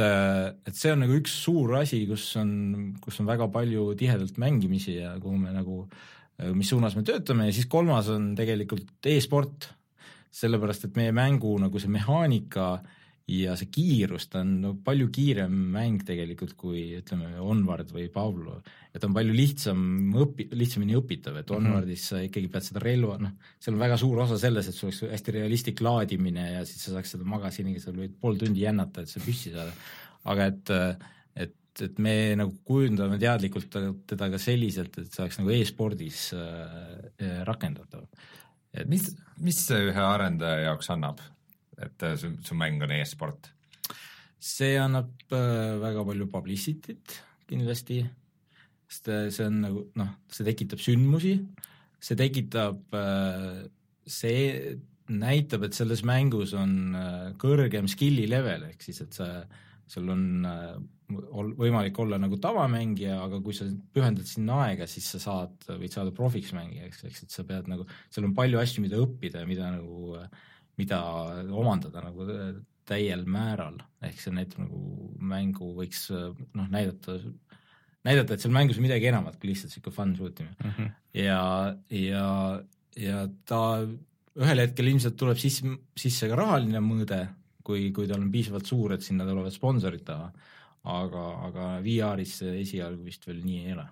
et 0.66 0.74
see 0.74 0.90
on 0.92 0.98
nagu 1.04 1.12
üks 1.14 1.30
suur 1.44 1.76
asi, 1.78 2.06
kus 2.06 2.24
on, 2.36 2.94
kus 3.00 3.20
on 3.20 3.26
väga 3.26 3.46
palju 3.48 3.94
tihedalt 3.94 4.36
mängimisi 4.42 4.96
ja 4.96 5.12
kuhu 5.22 5.38
me 5.38 5.52
nagu, 5.54 5.88
mis 6.54 6.68
suunas 6.68 6.96
me 6.96 7.02
töötame 7.06 7.46
ja 7.46 7.52
siis 7.52 7.66
kolmas 7.70 8.08
on 8.08 8.34
tegelikult 8.34 9.06
e-sport, 9.06 9.68
sellepärast 10.34 10.84
et 10.88 10.96
meie 10.96 11.12
mängu 11.14 11.52
nagu 11.62 11.78
see 11.78 11.88
mehaanika 11.94 12.80
ja 13.30 13.54
see 13.56 13.70
kiirus, 13.72 14.26
ta 14.28 14.42
on 14.44 14.50
no, 14.60 14.70
palju 14.84 15.06
kiirem 15.12 15.52
mäng 15.72 16.02
tegelikult 16.04 16.52
kui 16.60 16.82
ütleme, 16.98 17.30
Onward 17.40 17.88
või 17.94 18.10
Pavlo, 18.12 18.58
et 18.92 19.04
on 19.06 19.14
palju 19.16 19.32
lihtsam 19.32 19.80
õpi-, 20.20 20.50
lihtsamini 20.52 20.96
õpitav, 20.98 21.38
et 21.40 21.52
Onwardis 21.54 22.04
sa 22.10 22.20
ikkagi 22.24 22.50
pead 22.52 22.68
seda 22.68 22.84
relva, 22.84 23.16
noh, 23.22 23.32
seal 23.64 23.78
on 23.78 23.80
väga 23.80 23.96
suur 24.00 24.20
osa 24.26 24.36
selles, 24.40 24.68
et 24.68 24.76
sul 24.76 24.90
oleks 24.90 25.16
hästi 25.16 25.36
realistlik 25.38 25.80
laadimine 25.84 26.50
ja 26.58 26.62
siis 26.68 26.84
sa 26.84 26.98
saaks 26.98 27.16
seda 27.16 27.28
magasiniga, 27.32 27.80
sa 27.80 27.96
võid 27.96 28.12
pool 28.20 28.36
tundi 28.40 28.66
jännata, 28.66 29.04
et 29.06 29.12
see 29.12 29.24
püssi 29.24 29.56
saada. 29.56 29.72
aga 30.28 30.52
et, 30.52 30.76
et, 31.46 31.58
et 31.88 31.98
me 32.04 32.16
nagu 32.36 32.52
kujundame 32.68 33.16
teadlikult 33.22 33.72
teda 34.04 34.32
ka 34.36 34.40
selliselt, 34.42 35.00
et 35.00 35.08
see 35.08 35.24
oleks 35.24 35.40
nagu 35.40 35.56
e-spordis 35.56 36.26
äh, 36.36 37.40
rakendatav. 37.48 38.04
et 38.76 38.84
mis, 38.90 39.14
mis 39.40 39.64
see 39.64 39.86
ühe 39.88 40.10
arendaja 40.12 40.66
jaoks 40.68 40.92
annab, 40.92 41.24
et 41.82 42.06
äh, 42.06 42.16
su, 42.20 42.34
su 42.44 42.56
mäng 42.58 42.82
on 42.84 42.94
e-sport? 42.94 43.50
see 44.44 44.76
annab 44.76 45.08
äh, 45.32 45.78
väga 45.80 46.04
palju 46.04 46.26
publicity't 46.32 47.20
kindlasti, 47.48 48.02
sest 48.90 49.08
äh, 49.08 49.28
see 49.32 49.46
on 49.48 49.62
nagu 49.64 49.86
noh, 49.96 50.10
see 50.32 50.44
tekitab 50.46 50.82
sündmusi, 50.84 51.38
see 52.04 52.18
tekitab 52.20 52.98
äh,, 52.98 53.62
see 54.04 54.76
näitab, 55.12 55.66
et 55.66 55.76
selles 55.76 56.02
mängus 56.06 56.54
on 56.56 56.96
äh, 56.96 57.30
kõrgem 57.40 57.88
skill'i 57.90 58.26
level, 58.28 58.68
ehk 58.70 58.84
siis 58.84 59.02
et 59.04 59.16
sa, 59.16 59.28
sul 59.90 60.08
on 60.12 60.24
äh, 60.48 60.76
ol, 61.12 61.52
võimalik 61.58 61.98
olla 62.00 62.18
nagu 62.20 62.38
tavamängija, 62.40 63.18
aga 63.26 63.40
kui 63.44 63.56
sa 63.56 63.68
pühendad 63.96 64.28
sinna 64.28 64.62
aega, 64.66 64.88
siis 64.88 65.08
sa 65.14 65.20
saad, 65.22 65.56
võid 65.68 65.92
saada 65.92 66.14
profiks 66.16 66.54
mängijaks, 66.56 67.04
ehk 67.08 67.22
et 67.26 67.36
sa 67.36 67.44
pead 67.48 67.68
nagu, 67.70 67.86
seal 68.12 68.28
on 68.28 68.36
palju 68.36 68.60
asju, 68.60 68.84
mida 68.84 69.00
õppida 69.00 69.44
ja 69.44 69.48
mida 69.50 69.72
nagu, 69.76 70.20
mida 70.80 71.00
omandada 71.54 72.02
nagu 72.04 72.28
täiel 72.88 73.24
määral, 73.30 73.78
ehk 74.04 74.18
see 74.20 74.34
näitab 74.34 74.66
nagu 74.66 74.80
mängu 75.24 75.70
võiks 75.76 76.08
noh, 76.12 76.66
näidata, 76.68 77.16
näidata, 78.04 78.34
et 78.34 78.44
seal 78.44 78.52
mängus 78.54 78.80
on 78.80 78.84
midagi 78.84 79.08
enamat 79.08 79.38
kui 79.40 79.52
lihtsalt 79.52 79.72
niisugune 79.72 79.96
fun 79.96 80.16
shoot 80.18 80.42
imine 80.42 80.56
mm 80.58 80.74
-hmm. 80.76 80.90
ja, 81.22 81.76
ja, 81.90 82.26
ja 83.06 83.22
ta 83.48 83.62
ühel 84.34 84.64
hetkel 84.64 84.90
ilmselt 84.90 85.16
tuleb 85.16 85.38
sisse, 85.40 85.76
sisse 85.96 86.28
ka 86.28 86.38
rahaline 86.38 86.82
mõõde, 86.84 87.20
kui, 87.64 87.90
kui 87.94 88.08
ta 88.10 88.18
on 88.18 88.30
piisavalt 88.32 88.66
suur, 88.66 88.92
et 88.92 89.02
sinna 89.02 89.26
tulevad 89.28 89.54
sponsorid 89.54 90.04
taha. 90.04 90.32
aga, 90.84 91.20
aga 91.46 91.66
VR-is 91.80 92.42
esialgu 92.42 93.04
vist 93.06 93.26
veel 93.26 93.38
nii 93.40 93.60
ei 93.64 93.72
ole. 93.72 93.86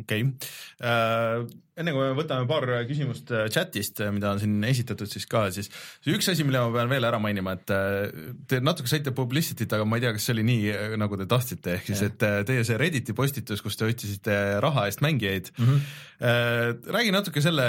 Okei 0.00 0.26
okay., 0.28 1.62
enne 1.76 1.92
kui 1.92 2.00
me 2.00 2.14
võtame 2.16 2.48
paar 2.48 2.64
küsimust 2.88 3.30
äh, 3.36 3.46
chatist, 3.52 4.00
mida 4.14 4.30
on 4.32 4.40
siin 4.40 4.64
esitatud 4.64 5.10
siis 5.10 5.26
ka, 5.28 5.44
siis 5.52 5.68
üks 6.08 6.30
asi, 6.32 6.44
mille 6.46 6.62
ma 6.64 6.72
pean 6.72 6.88
veel 6.88 7.04
ära 7.04 7.20
mainima, 7.20 7.52
et 7.58 7.72
äh, 7.74 8.22
te 8.48 8.62
natuke 8.64 8.88
saite 8.88 9.12
publicity't, 9.16 9.76
aga 9.76 9.84
ma 9.88 9.98
ei 9.98 10.06
tea, 10.06 10.14
kas 10.16 10.28
see 10.28 10.36
oli 10.38 10.46
nii, 10.48 10.72
nagu 11.00 11.20
te 11.20 11.28
tahtsite, 11.28 11.76
ehk 11.76 11.90
siis, 11.90 12.02
et 12.08 12.24
äh, 12.24 12.40
teie 12.48 12.64
see 12.66 12.80
Redditi 12.80 13.16
postitus, 13.16 13.60
kus 13.64 13.76
te 13.76 13.88
otsisite 13.90 14.38
raha 14.64 14.86
eest 14.88 15.04
mängijaid 15.04 15.52
mm. 15.52 15.66
-hmm. 15.68 16.86
räägi 16.96 17.12
natuke 17.12 17.42
selle 17.44 17.66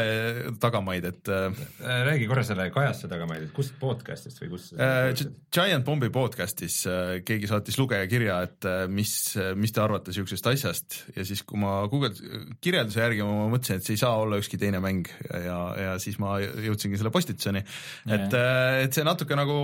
tagamaid, 0.63 1.05
et 1.11 1.27
äh, 1.27 1.59
räägi 2.07 2.31
korra 2.31 2.45
selle 2.47 2.69
kajastuse 2.71 3.11
tagamaid, 3.11 3.43
et 3.49 3.53
kust 3.55 3.75
podcast'ist 3.79 4.39
või 4.39 4.53
kust 4.55 4.79
äh, 4.79 5.11
Giant 5.51 5.83
Bombi 5.83 6.09
podcastis 6.09 6.79
äh, 6.87 7.19
keegi 7.27 7.47
saatis 7.51 7.77
lugejakirja, 7.77 8.39
et 8.47 8.65
äh, 8.71 8.87
mis, 8.87 9.35
mis 9.55 9.75
te 9.75 9.83
arvate 9.83 10.15
siuksest 10.15 10.47
asjast 10.47 11.01
ja 11.15 11.27
siis, 11.27 11.43
kui 11.43 11.59
ma 11.59 11.81
guugeldasin, 11.91 12.16
kirjelduse 12.63 13.03
järgi 13.03 13.25
ma 13.27 13.47
mõtlesin, 13.51 13.79
et 13.79 13.87
see 13.87 13.95
ei 13.97 14.01
saa 14.01 14.17
olla 14.23 14.39
ükski 14.41 14.59
teine 14.61 14.81
mäng 14.83 15.09
ja, 15.29 15.59
ja 15.77 15.93
siis 16.01 16.19
ma 16.21 16.37
jõudsingi 16.41 16.99
selle 16.99 17.13
postituseni, 17.13 17.63
et, 18.07 18.35
et 18.83 18.97
see 18.97 19.07
natuke 19.07 19.37
nagu 19.37 19.57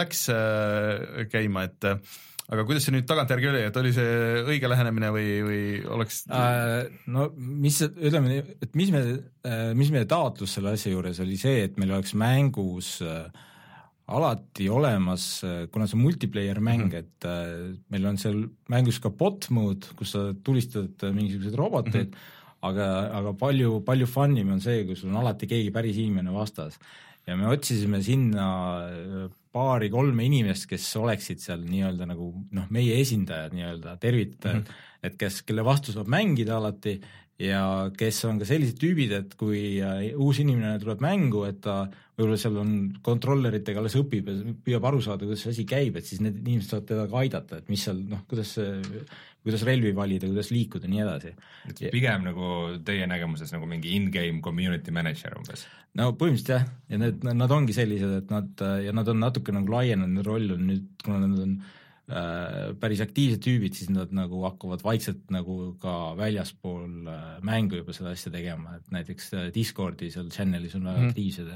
läks 0.00 0.26
käima, 1.32 1.68
et 1.68 1.88
aga 2.50 2.64
kuidas 2.66 2.86
see 2.86 2.94
nüüd 2.96 3.06
tagantjärgi 3.06 3.50
oli, 3.50 3.60
et 3.68 3.76
oli 3.78 3.92
see 3.94 4.40
õige 4.42 4.70
lähenemine 4.70 5.12
või, 5.14 5.28
või 5.46 5.60
oleks 5.96 6.24
äh,? 6.34 6.88
no 7.10 7.28
mis, 7.36 7.78
ütleme 7.86 8.32
nii, 8.32 8.56
et 8.66 8.74
mis 8.78 8.90
me, 8.94 9.04
mis 9.78 9.92
meie 9.94 10.08
taotlus 10.10 10.56
selle 10.58 10.74
asja 10.74 10.92
juures 10.92 11.22
oli 11.22 11.38
see, 11.40 11.68
et 11.68 11.78
meil 11.80 11.94
oleks 11.94 12.16
mängus 12.18 12.96
äh, 13.06 13.28
alati 14.10 14.68
olemas, 14.72 15.24
kuna 15.72 15.86
see 15.88 15.98
on 15.98 16.04
multiplayer 16.04 16.60
mäng 16.60 16.86
mm, 16.86 16.90
-hmm. 16.90 16.98
et 16.98 17.26
äh, 17.28 17.76
meil 17.90 18.06
on 18.10 18.18
seal 18.18 18.42
mängus 18.68 18.98
ka 19.00 19.10
bot 19.10 19.50
mode, 19.50 19.86
kus 19.96 20.14
sa 20.16 20.30
tulistad 20.44 21.02
mingisuguseid 21.14 21.58
roboteid 21.58 22.08
mm, 22.08 22.14
-hmm. 22.14 22.66
aga, 22.68 22.88
aga 23.18 23.32
palju, 23.32 23.80
palju 23.86 24.06
fun 24.06 24.36
im 24.36 24.52
on 24.52 24.60
see, 24.60 24.84
kui 24.84 24.96
sul 24.96 25.10
on 25.10 25.22
alati 25.22 25.46
keegi 25.46 25.70
päris 25.70 25.96
inimene 25.96 26.32
vastas. 26.32 26.78
ja 27.26 27.36
me 27.36 27.46
otsisime 27.46 28.02
sinna 28.02 28.46
äh, 28.88 29.30
paari-kolme 29.52 30.24
inimest, 30.24 30.66
kes 30.66 30.96
oleksid 30.96 31.38
seal 31.38 31.62
nii-öelda 31.66 32.06
nagu 32.06 32.32
noh, 32.50 32.66
meie 32.70 33.00
esindajad 33.00 33.52
nii-öelda, 33.54 33.96
tervitajad 33.96 34.56
mm, 34.56 34.62
-hmm. 34.62 35.06
et 35.06 35.16
kes, 35.18 35.42
kelle 35.42 35.64
vastu 35.64 35.92
saab 35.92 36.08
mängida 36.08 36.56
alati 36.56 37.00
ja 37.40 37.62
kes 37.96 38.20
on 38.28 38.38
ka 38.40 38.48
sellised 38.48 38.78
tüübid, 38.80 39.14
et 39.16 39.34
kui 39.40 39.80
äh, 39.80 40.10
uus 40.12 40.42
inimene 40.42 40.76
tuleb 40.82 41.02
mängu, 41.04 41.46
et 41.48 41.62
ta 41.64 41.82
võib-olla 42.18 42.36
seal 42.40 42.60
on 42.60 42.74
kontrolleritega 43.04 43.80
alles 43.80 43.96
õpib 44.00 44.28
ja 44.28 44.54
püüab 44.66 44.86
aru 44.90 45.00
saada, 45.04 45.24
kuidas 45.24 45.46
see 45.46 45.54
asi 45.54 45.66
käib, 45.68 45.96
et 45.96 46.08
siis 46.08 46.20
need 46.24 46.38
inimesed 46.42 46.74
saavad 46.74 46.88
teda 46.92 47.08
ka 47.10 47.24
aidata, 47.24 47.60
et 47.62 47.72
mis 47.72 47.84
seal 47.86 48.04
noh, 48.10 48.22
kuidas 48.30 48.54
kuidas 49.40 49.64
relvi 49.64 49.94
valida, 49.96 50.28
kuidas 50.28 50.50
liikuda 50.52 50.88
nii 50.90 51.00
edasi. 51.00 51.30
et 51.70 51.78
pigem 51.94 52.26
nagu 52.28 52.48
teie 52.84 53.06
nägemuses 53.08 53.54
nagu 53.54 53.64
mingi 53.68 53.94
in-game 53.96 54.42
community 54.44 54.92
manager 54.92 55.38
umbes? 55.40 55.64
no 55.96 56.10
põhimõtteliselt 56.12 56.52
jah, 56.58 56.66
ja 56.92 57.00
need, 57.00 57.24
nad 57.24 57.56
ongi 57.56 57.72
sellised, 57.72 58.18
et 58.20 58.32
nad 58.34 58.64
ja 58.84 58.92
nad 58.92 59.08
on 59.08 59.22
natuke 59.24 59.54
nagu 59.56 59.72
laienenud, 59.72 60.26
roll 60.28 60.58
on 60.58 60.66
nüüd, 60.68 60.90
kuna 61.00 61.22
nad 61.24 61.40
on 61.40 61.56
Äh, 61.56 61.79
päris 62.80 63.00
aktiivsed 63.04 63.42
tüübid, 63.44 63.76
siis 63.78 63.90
nad 63.92 64.10
nagu 64.16 64.42
hakkavad 64.42 64.82
vaikselt 64.82 65.30
nagu 65.30 65.76
ka 65.82 66.16
väljaspool 66.18 67.08
äh, 67.10 67.24
mängu 67.46 67.80
juba 67.80 67.94
seda 67.96 68.14
asja 68.16 68.32
tegema, 68.34 68.76
et 68.80 68.92
näiteks 68.94 69.32
äh, 69.36 69.48
Discordi 69.54 70.10
seal 70.10 70.30
channel'is 70.34 70.74
on 70.78 70.88
väga 70.90 71.04
mm. 71.04 71.12
aktiivsed 71.12 71.52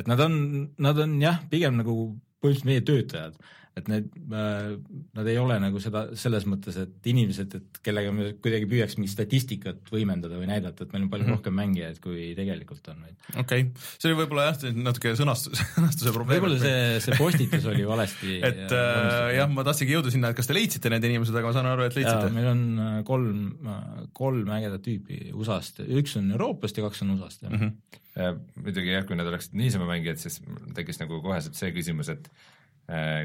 et 0.00 0.08
nad 0.08 0.20
on, 0.24 0.34
nad 0.80 0.98
on 1.02 1.16
jah, 1.20 1.40
pigem 1.52 1.78
nagu 1.80 1.96
põhimõtteliselt 2.40 2.68
meie 2.68 2.84
töötajad 2.88 3.34
et 3.80 3.88
need 3.90 4.08
äh,, 4.36 4.74
nad 5.16 5.28
ei 5.30 5.38
ole 5.40 5.56
nagu 5.62 5.80
seda 5.82 6.06
selles 6.18 6.46
mõttes, 6.48 6.76
et 6.80 7.08
inimesed, 7.10 7.56
et 7.58 7.80
kellega 7.84 8.12
me 8.14 8.30
kuidagi 8.42 8.68
püüaks 8.70 8.96
mingit 8.98 9.12
statistikat 9.12 9.90
võimendada 9.92 10.38
või 10.40 10.48
näidata, 10.50 10.84
et 10.84 10.94
meil 10.94 11.06
on 11.06 11.10
palju 11.12 11.26
mm 11.26 11.30
-hmm. 11.30 11.38
rohkem 11.38 11.56
mängijaid, 11.56 12.00
kui 12.04 12.30
tegelikult 12.38 12.90
on. 12.92 13.04
okei 13.04 13.40
okay., 13.42 13.66
see 13.96 14.10
oli 14.10 14.20
võib-olla 14.22 14.48
jah, 14.50 14.76
natuke 14.76 15.14
sõnastus, 15.18 15.62
sõnastuse 15.76 16.14
probleem. 16.16 16.38
võib-olla 16.38 16.60
see, 16.62 17.00
see 17.06 17.18
postitus 17.18 17.66
oli 17.72 17.86
valesti 17.88 18.38
et 18.50 18.76
äh, 18.76 19.34
jah, 19.38 19.50
ma 19.50 19.66
tahtsingi 19.66 19.96
jõuda 19.96 20.14
sinna, 20.14 20.32
et 20.32 20.40
kas 20.40 20.50
te 20.50 20.56
leidsite 20.56 20.92
need 20.92 21.08
inimesed, 21.10 21.36
aga 21.36 21.50
ma 21.50 21.56
saan 21.56 21.70
aru, 21.72 21.88
et 21.88 21.98
leidsite. 21.98 22.30
meil 22.36 22.52
on 22.52 22.62
äh, 22.86 23.00
kolm, 23.08 23.42
äh, 23.64 24.06
kolm 24.16 24.54
ägedat 24.58 24.86
tüüpi 24.86 25.32
USA-st, 25.32 25.84
üks 26.00 26.16
on 26.20 26.30
Euroopast 26.36 26.78
ja 26.78 26.86
kaks 26.86 27.04
on 27.06 27.16
USA-st 27.16 27.48
mm. 27.48 27.58
-hmm. 27.58 27.98
Ja 28.20 28.32
muidugi 28.34 28.90
jah, 28.90 29.04
kui 29.06 29.16
nad 29.16 29.28
oleksid 29.30 29.52
niisama 29.54 29.86
mängijad, 29.86 30.18
siis 30.18 30.40
tekkis 30.74 30.98
nagu 30.98 31.20
koheselt 31.22 31.54
see 31.54 31.70
küsimus, 31.72 32.10
et 32.10 32.26
Äh, 32.26 32.59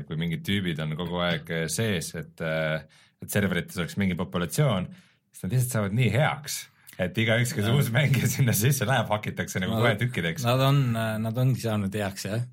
kui 0.07 0.19
mingid 0.19 0.45
tüübid 0.45 0.79
on 0.83 0.95
kogu 0.99 1.19
aeg 1.25 1.51
äh, 1.53 1.65
sees, 1.71 2.11
et, 2.19 2.41
äh, 2.45 2.85
et 3.23 3.33
serverites 3.33 3.79
oleks 3.81 3.97
mingi 4.01 4.17
populatsioon, 4.19 4.87
siis 5.31 5.45
nad 5.45 5.55
lihtsalt 5.55 5.77
saavad 5.77 5.97
nii 5.97 6.11
heaks, 6.13 6.59
et 7.01 7.17
igaüks, 7.23 7.55
kes 7.57 7.69
uus 7.73 7.91
mängija 7.93 8.29
sinna 8.31 8.55
sisse 8.55 8.87
läheb, 8.87 9.09
hakitakse 9.11 9.61
nagu 9.63 9.79
kohe 9.81 9.95
tükkideks. 9.99 10.45
Nad 10.47 10.63
on, 10.67 10.81
nad 10.95 11.43
ongi 11.43 11.65
saanud 11.65 11.97
heaks 11.99 12.27
jah, 12.29 12.45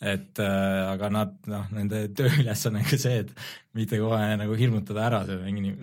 et 0.00 0.40
äh, 0.44 0.84
aga 0.92 1.10
nad 1.12 1.34
noh, 1.50 1.66
nende 1.76 2.06
tööülesanne 2.16 2.84
on 2.84 2.88
ka 2.88 3.00
see, 3.00 3.24
et 3.24 3.34
mitte 3.76 4.00
kohe 4.00 4.32
nagu 4.40 4.56
hirmutada 4.58 5.06
ära 5.08 5.26
see 5.28 5.42
mingi 5.44 5.76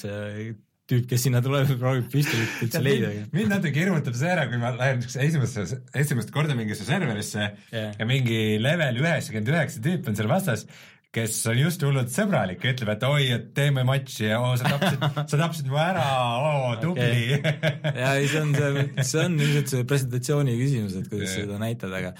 see 0.00 0.52
tüüp, 0.92 1.08
kes 1.10 1.26
sinna 1.26 1.42
tuleb, 1.44 1.72
proovib 1.82 2.08
püstolit 2.12 2.62
üldse 2.66 2.84
leida. 2.84 3.10
mind 3.34 3.52
natuke 3.56 3.84
hirmutab 3.84 4.16
see 4.18 4.30
ära, 4.32 4.46
kui 4.50 4.60
ma 4.62 4.72
lähen 4.76 5.02
esimest, 5.02 5.76
esimest 6.04 6.32
korda 6.34 6.56
mingisse 6.58 6.86
serverisse 6.88 7.44
yeah. 7.72 7.92
ja 7.98 8.08
mingi 8.08 8.58
level 8.62 9.02
üheksakümmend 9.02 9.52
üheksa 9.54 9.84
tüüp 9.84 10.10
on 10.10 10.18
seal 10.18 10.30
vastas, 10.30 10.66
kes 11.12 11.40
on 11.50 11.58
just 11.60 11.82
hullult 11.84 12.12
sõbralik 12.12 12.62
ja 12.64 12.72
ütleb, 12.72 12.92
et 12.94 13.02
oi, 13.04 13.24
et 13.34 13.48
teeme 13.56 13.84
matši 13.84 14.30
ja 14.30 14.38
oo, 14.40 14.52
sa 14.60 14.70
tapsid, 14.72 15.02
sa 15.32 15.40
tapsid 15.40 15.68
mu 15.68 15.80
ära, 15.80 16.04
oo, 16.40 16.70
tubli 16.80 17.36
okay. 17.36 17.74
ja 17.98 18.14
ei, 18.16 18.30
see 18.32 18.44
on 18.44 18.54
see, 18.56 18.86
see 19.10 19.24
on 19.26 19.40
ilmselt 19.40 19.74
see 19.74 19.88
presentatsiooni 19.88 20.56
küsimus, 20.60 20.96
et 21.00 21.10
kuidas 21.12 21.34
yeah. 21.34 21.42
seda 21.44 21.60
näitad, 21.60 21.92
aga 21.98 22.14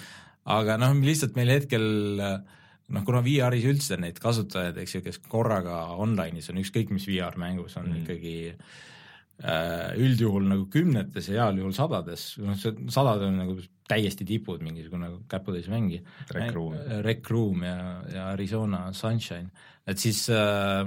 aga 0.58 0.76
noh, 0.82 0.98
lihtsalt 1.06 1.38
meil 1.38 1.54
hetkel 1.54 1.86
äh, 2.20 2.60
noh, 2.90 3.04
kuna 3.06 3.22
VR-is 3.24 3.66
üldse 3.68 3.98
neid 4.00 4.18
kasutajaid, 4.22 4.80
eks 4.82 4.96
ju, 4.96 5.02
kes 5.04 5.20
korraga 5.30 5.84
online'is 6.02 6.50
on, 6.52 6.60
ükskõik 6.62 6.92
mis 6.94 7.06
VR-mängus 7.08 7.76
on 7.80 7.88
mm. 7.88 8.00
ikkagi 8.02 8.34
äh, 8.52 9.92
üldjuhul 10.00 10.48
nagu 10.50 10.66
kümnetes 10.72 11.30
ja 11.30 11.46
heal 11.46 11.62
juhul 11.62 11.74
sadades, 11.76 12.32
noh 12.42 12.58
see 12.58 12.74
sadad 12.92 13.24
on 13.28 13.40
nagu 13.44 13.56
täiesti 13.92 14.26
tipud, 14.28 14.62
mingisugune 14.64 15.08
nagu 15.08 15.18
käputäis 15.28 15.68
mängi. 15.68 16.00
Rec 16.32 16.54
Room. 16.54 16.76
Rec 17.04 17.32
Room 17.32 17.66
ja, 17.66 17.80
ja 18.12 18.28
Arizona 18.32 18.86
Sunshine, 18.96 19.50
et 19.86 20.00
siis 20.00 20.24
äh,, 20.32 20.86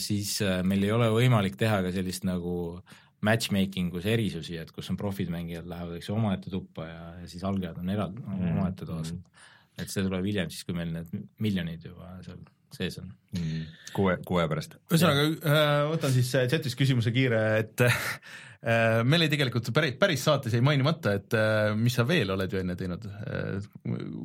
siis 0.00 0.38
äh, 0.42 0.62
meil 0.66 0.86
ei 0.86 0.94
ole 0.94 1.10
võimalik 1.14 1.58
teha 1.60 1.82
ka 1.84 1.92
sellist 1.94 2.26
nagu 2.28 2.80
matchmaking 3.26 3.90
us 3.98 4.06
erisusi, 4.06 4.54
et 4.60 4.70
kus 4.70 4.92
on 4.92 4.96
profid 4.98 5.30
mängijad 5.34 5.66
lähevad, 5.66 5.96
eks 5.98 6.06
ju, 6.06 6.14
omaette 6.14 6.52
tuppa 6.52 6.86
ja, 6.86 7.06
ja 7.24 7.30
siis 7.30 7.42
algajad 7.42 7.80
on 7.82 7.90
eraldi 7.90 8.22
mm. 8.22 8.50
omaette 8.52 8.86
toas 8.86 9.10
mm 9.10 9.38
et 9.78 9.90
see 9.92 10.04
tuleb 10.06 10.26
hiljem 10.26 10.52
siis, 10.52 10.66
kui 10.66 10.76
meil 10.76 10.92
need 10.94 11.26
miljonid 11.42 11.84
juba 11.88 12.16
seal 12.26 12.40
sees 12.74 12.98
on 13.00 13.08
mm.. 13.36 13.62
kuue, 13.96 14.18
kuue 14.28 14.44
pärast. 14.50 14.76
ühesõnaga 14.90 15.24
äh, 15.24 15.86
võtan 15.92 16.12
siis 16.14 16.32
chatis 16.52 16.76
küsimuse 16.78 17.12
kiire, 17.14 17.40
et 17.62 17.86
äh, 17.86 18.02
meil 18.58 19.22
oli 19.22 19.30
tegelikult 19.30 19.68
päris, 19.74 19.94
päris 20.00 20.24
saates 20.26 20.54
jäi 20.56 20.62
mainimata, 20.66 21.12
et 21.14 21.34
äh, 21.38 21.68
mis 21.78 21.94
sa 21.94 22.02
veel 22.08 22.32
oled 22.34 22.50
ju 22.50 22.58
enne 22.58 22.74
teinud 22.78 23.04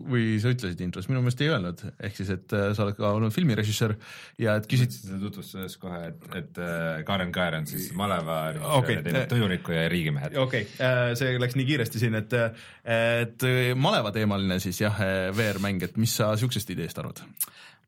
või 0.09 0.39
sa 0.41 0.53
ütlesid 0.53 0.81
intros, 0.81 1.05
minu 1.11 1.21
meelest 1.21 1.43
ei 1.45 1.51
öelnud, 1.53 1.83
ehk 2.01 2.17
siis, 2.17 2.31
et 2.33 2.55
sa 2.55 2.85
oled 2.85 2.97
ka 2.97 3.11
olnud 3.13 3.33
filmirežissöör 3.35 3.93
ja 4.41 4.57
et 4.57 4.65
küsid. 4.69 4.95
tutvustades 5.21 5.77
kohe, 5.81 6.01
et, 6.09 6.25
et 6.39 6.61
Karen 7.05 7.33
Kaer 7.35 7.59
on 7.59 7.69
siis 7.69 7.91
maleva 7.97 8.39
okay. 8.79 9.03
teinud 9.05 9.29
Tujuriku 9.29 9.77
ja 9.77 9.85
Riigimehed. 9.93 10.37
okei 10.41 10.65
okay., 10.65 11.17
see 11.19 11.37
läks 11.37 11.59
nii 11.59 11.69
kiiresti 11.69 12.01
siin, 12.01 12.17
et, 12.17 12.33
et 12.83 13.49
maleva 13.77 14.13
teemaline 14.15 14.57
siis 14.63 14.81
jah, 14.81 14.97
VR-mäng, 15.37 15.85
et 15.85 16.01
mis 16.01 16.17
sa 16.17 16.33
niisugusest 16.33 16.73
ideest 16.73 16.97
arvad? 17.03 17.21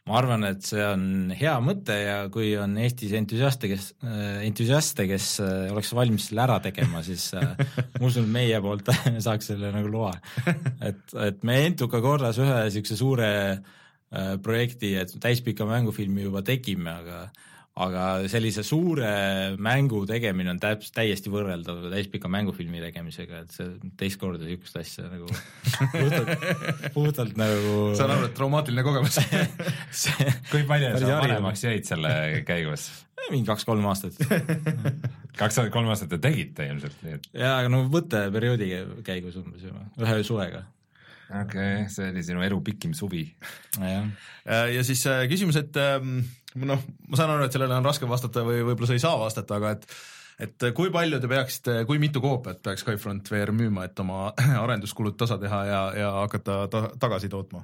Ma 0.05 0.19
arvan, 0.19 0.43
et 0.45 0.61
see 0.65 0.83
on 0.85 1.31
hea 1.33 1.53
mõte 1.65 1.95
ja 1.97 2.17
kui 2.33 2.51
on 2.61 2.75
Eestis 2.77 3.15
entusiaste, 3.17 3.69
kes, 3.71 3.87
äh, 4.05 4.43
entusiaste, 4.45 5.07
kes 5.09 5.29
äh, 5.41 5.71
oleks 5.73 5.89
valmis 5.97 6.27
selle 6.29 6.43
ära 6.43 6.59
tegema, 6.61 7.01
siis 7.05 7.31
äh, 7.33 7.55
ma 7.99 8.05
usun, 8.05 8.29
meie 8.29 8.59
poolt 8.61 8.91
saaks 9.25 9.49
selle 9.53 9.73
nagu 9.73 9.89
loa. 9.89 10.13
et, 10.85 11.01
et 11.25 11.41
me 11.47 11.57
Entuka 11.65 12.03
korras 12.05 12.37
ühe 12.41 12.61
niisuguse 12.67 12.99
suure 12.99 13.31
projekti, 14.45 14.93
et 15.01 15.09
täispika 15.19 15.65
mängufilmi 15.67 16.23
juba 16.27 16.43
tegime, 16.45 16.93
aga 17.01 17.23
aga 17.75 18.03
sellise 18.31 18.63
suure 18.63 19.07
mängu 19.59 20.05
tegemine 20.07 20.53
on 20.53 20.59
täpselt 20.63 20.95
täiesti 20.95 21.31
võrreldav 21.31 21.89
täispika 21.91 22.29
mängufilmi 22.31 22.79
tegemisega, 22.85 23.41
et 23.43 23.55
see 23.55 23.73
teist 23.99 24.19
korda 24.21 24.47
niisugust 24.47 24.79
asja 24.79 25.09
nagu 25.11 25.27
puhtalt, 25.95 26.45
puhtalt 26.95 27.39
nagu 27.39 27.73
saan 27.99 28.15
aru, 28.15 28.29
et 28.29 28.37
traumaatiline 28.37 28.85
kogemus. 28.85 29.19
Kui 30.53 30.63
palju 30.69 30.93
sa 31.01 31.19
vanemaks 31.19 31.65
jäid 31.67 31.89
selle 31.89 32.13
käigus? 32.47 32.87
mingi 33.25 33.47
kaks-kolm 33.47 33.85
aastat. 33.89 34.19
Kaks-kolm 35.39 35.89
aastat 35.89 36.11
te 36.13 36.19
tegite 36.21 36.67
ilmselt, 36.69 36.99
nii 37.03 37.17
et 37.17 37.27
jaa, 37.41 37.57
aga 37.57 37.71
no 37.73 37.81
võtteperioodi 37.91 38.69
käigus 39.07 39.39
umbes 39.41 39.65
juba, 39.65 39.81
ühe 39.99 40.19
suvega 40.27 40.61
okei 41.29 41.43
okay,, 41.43 41.85
see 41.91 42.09
oli 42.11 42.23
sinu 42.25 42.43
elu 42.45 42.59
pikim 42.65 42.93
suvi. 42.97 43.25
ja, 43.79 44.01
ja 44.71 44.83
siis 44.87 45.05
äh, 45.09 45.25
küsimus, 45.31 45.57
et 45.59 45.77
ähm, 45.81 46.19
noh, 46.55 46.83
ma 47.09 47.19
saan 47.19 47.33
aru, 47.35 47.47
et 47.47 47.55
sellele 47.55 47.77
on 47.77 47.87
raske 47.87 48.09
vastata 48.09 48.45
või 48.47 48.61
võib-olla 48.65 48.91
sa 48.91 48.97
ei 48.97 49.03
saa 49.03 49.17
vastata, 49.21 49.59
aga 49.59 49.75
et 49.77 49.89
et 50.45 50.65
kui 50.75 50.89
palju 50.91 51.21
te 51.23 51.29
peaksite, 51.31 51.75
kui 51.87 51.99
mitu 52.01 52.19
koopiat 52.23 52.59
peaks 52.63 52.83
Skyfront 52.83 53.29
VR 53.31 53.53
müüma, 53.55 53.85
et 53.87 53.99
oma 54.03 54.33
arenduskulud 54.65 55.15
tasa 55.19 55.37
teha 55.41 55.61
ja, 55.69 55.83
ja 55.95 56.11
hakata 56.21 56.65
ta 56.71 56.81
tagasi 56.99 57.31
tootma 57.31 57.63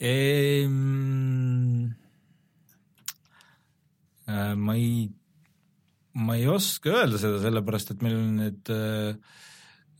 ehm,? 0.00 1.88
ma 4.28 4.74
ei, 4.76 5.06
ma 6.20 6.34
ei 6.36 6.44
oska 6.52 6.92
öelda 6.92 7.16
seda, 7.20 7.38
sellepärast 7.40 7.94
et 7.94 8.02
meil 8.04 8.18
on 8.18 8.34
need 8.42 8.72
äh, 8.74 9.38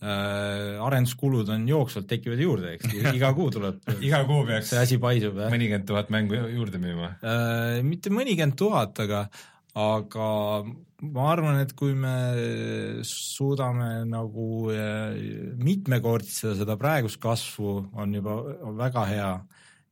äh, 0.03 0.79
arenduskulud 0.85 1.49
on 1.55 1.69
jooksvalt, 1.69 2.09
tekivad 2.11 2.43
juurde, 2.43 2.75
eks, 2.77 2.97
iga 3.15 3.33
kuu 3.37 3.51
tuleb 3.55 3.81
iga 4.09 4.25
kuu 4.29 4.45
peaks 4.49 4.73
see 4.73 4.83
asi 4.83 4.99
paisub, 5.03 5.39
jah. 5.43 5.53
mõnikümmend 5.55 5.89
tuhat 5.89 6.13
mängu 6.15 6.41
juurde 6.55 6.83
müüma 6.83 7.15
äh,? 7.19 7.79
mitte 7.87 8.13
mõnikümmend 8.15 8.59
tuhat, 8.59 8.99
aga 9.07 9.27
aga 9.79 10.29
ma 11.07 11.29
arvan, 11.31 11.61
et 11.63 11.75
kui 11.79 11.95
me 11.95 12.15
suudame 13.07 14.03
nagu 14.09 14.49
äh, 14.75 15.55
mitmekordistada 15.63 16.57
seda 16.59 16.79
praegust 16.81 17.21
kasvu, 17.23 17.79
on 17.95 18.19
juba 18.19 18.41
väga 18.81 19.07
hea 19.13 19.31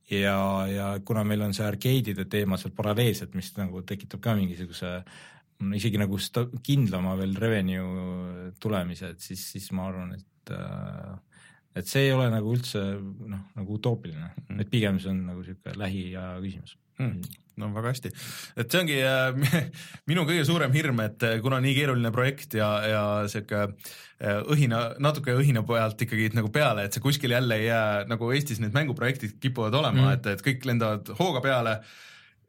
ja, 0.09 0.67
ja 0.71 0.89
kuna 1.05 1.23
meil 1.27 1.45
on 1.47 1.55
see 1.55 1.65
arkeedide 1.67 2.27
teema 2.31 2.59
seal 2.59 2.75
paralleelselt, 2.75 3.35
mis 3.37 3.53
nagu 3.57 3.83
tekitab 3.87 4.23
ka 4.23 4.35
mingisuguse 4.39 4.99
isegi 5.77 5.99
nagu 6.01 6.19
sta-, 6.21 6.47
kindlama 6.63 7.15
veel 7.19 7.35
revenue 7.39 8.51
tulemise, 8.61 9.13
et 9.15 9.23
siis, 9.23 9.43
siis 9.53 9.71
ma 9.75 9.87
arvan, 9.89 10.13
et 10.17 10.53
äh, 10.53 11.15
et 11.77 11.89
see 11.89 12.07
ei 12.07 12.13
ole 12.15 12.27
nagu 12.33 12.53
üldse 12.55 12.81
noh, 12.97 13.43
nagu 13.57 13.77
utoopiline 13.77 14.31
mm, 14.47 14.61
et 14.63 14.71
pigem 14.71 14.97
see 15.01 15.11
on 15.13 15.25
nagu 15.29 15.43
niisugune 15.43 15.77
lähiaja 15.77 16.37
küsimus 16.41 16.77
mm. 17.01 17.35
no 17.61 17.69
väga 17.75 17.93
hästi, 17.93 18.11
et 18.63 18.73
see 18.73 18.81
ongi 18.81 18.97
äh, 19.05 19.59
minu 20.09 20.25
kõige 20.29 20.45
suurem 20.47 20.73
hirm, 20.75 21.01
et 21.05 21.25
äh, 21.27 21.37
kuna 21.43 21.59
nii 21.63 21.75
keeruline 21.77 22.11
projekt 22.15 22.57
ja, 22.57 22.69
ja 22.87 23.03
sihuke 23.31 23.63
äh, 23.67 24.41
õhina, 24.53 24.81
natuke 25.03 25.35
õhina 25.37 25.63
pealt 25.67 26.01
ikkagi 26.07 26.31
nagu 26.37 26.51
peale, 26.53 26.87
et 26.87 26.97
see 26.97 27.03
kuskil 27.03 27.35
jälle 27.35 27.59
ei 27.61 27.69
jää, 27.69 28.07
nagu 28.09 28.31
Eestis 28.33 28.61
need 28.63 28.75
mänguprojektid 28.77 29.37
kipuvad 29.43 29.77
olema 29.77 30.07
mm., 30.07 30.17
et, 30.17 30.31
et 30.33 30.45
kõik 30.49 30.65
lendavad 30.69 31.13
hooga 31.19 31.43
peale 31.45 31.77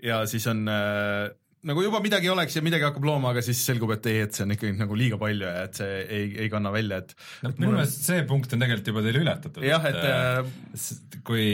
ja 0.05 0.23
siis 0.31 0.47
on 0.51 0.65
äh, 0.73 1.29
nagu 1.67 1.83
juba 1.83 2.01
midagi 2.05 2.31
oleks 2.31 2.57
ja 2.59 2.63
midagi 2.65 2.87
hakkab 2.87 3.07
looma, 3.09 3.33
aga 3.33 3.43
siis 3.45 3.61
selgub, 3.67 3.93
et 3.97 4.07
ei, 4.11 4.23
et 4.27 4.37
see 4.37 4.45
on 4.47 4.55
ikkagi 4.55 4.77
nagu 4.79 4.99
liiga 4.99 5.19
palju 5.21 5.47
ja 5.49 5.67
et 5.67 5.81
see 5.81 5.99
ei, 6.05 6.31
ei 6.45 6.49
kanna 6.53 6.73
välja, 6.75 7.01
et 7.03 7.15
no 7.45 7.53
minu 7.57 7.75
meelest 7.75 8.07
see 8.07 8.25
punkt 8.31 8.55
on 8.55 8.63
tegelikult 8.65 8.93
juba 8.93 9.05
teil 9.07 9.21
ületatud. 9.25 9.67
jah, 9.67 9.89
et 9.91 10.01
äh, 10.07 11.21
kui, 11.27 11.49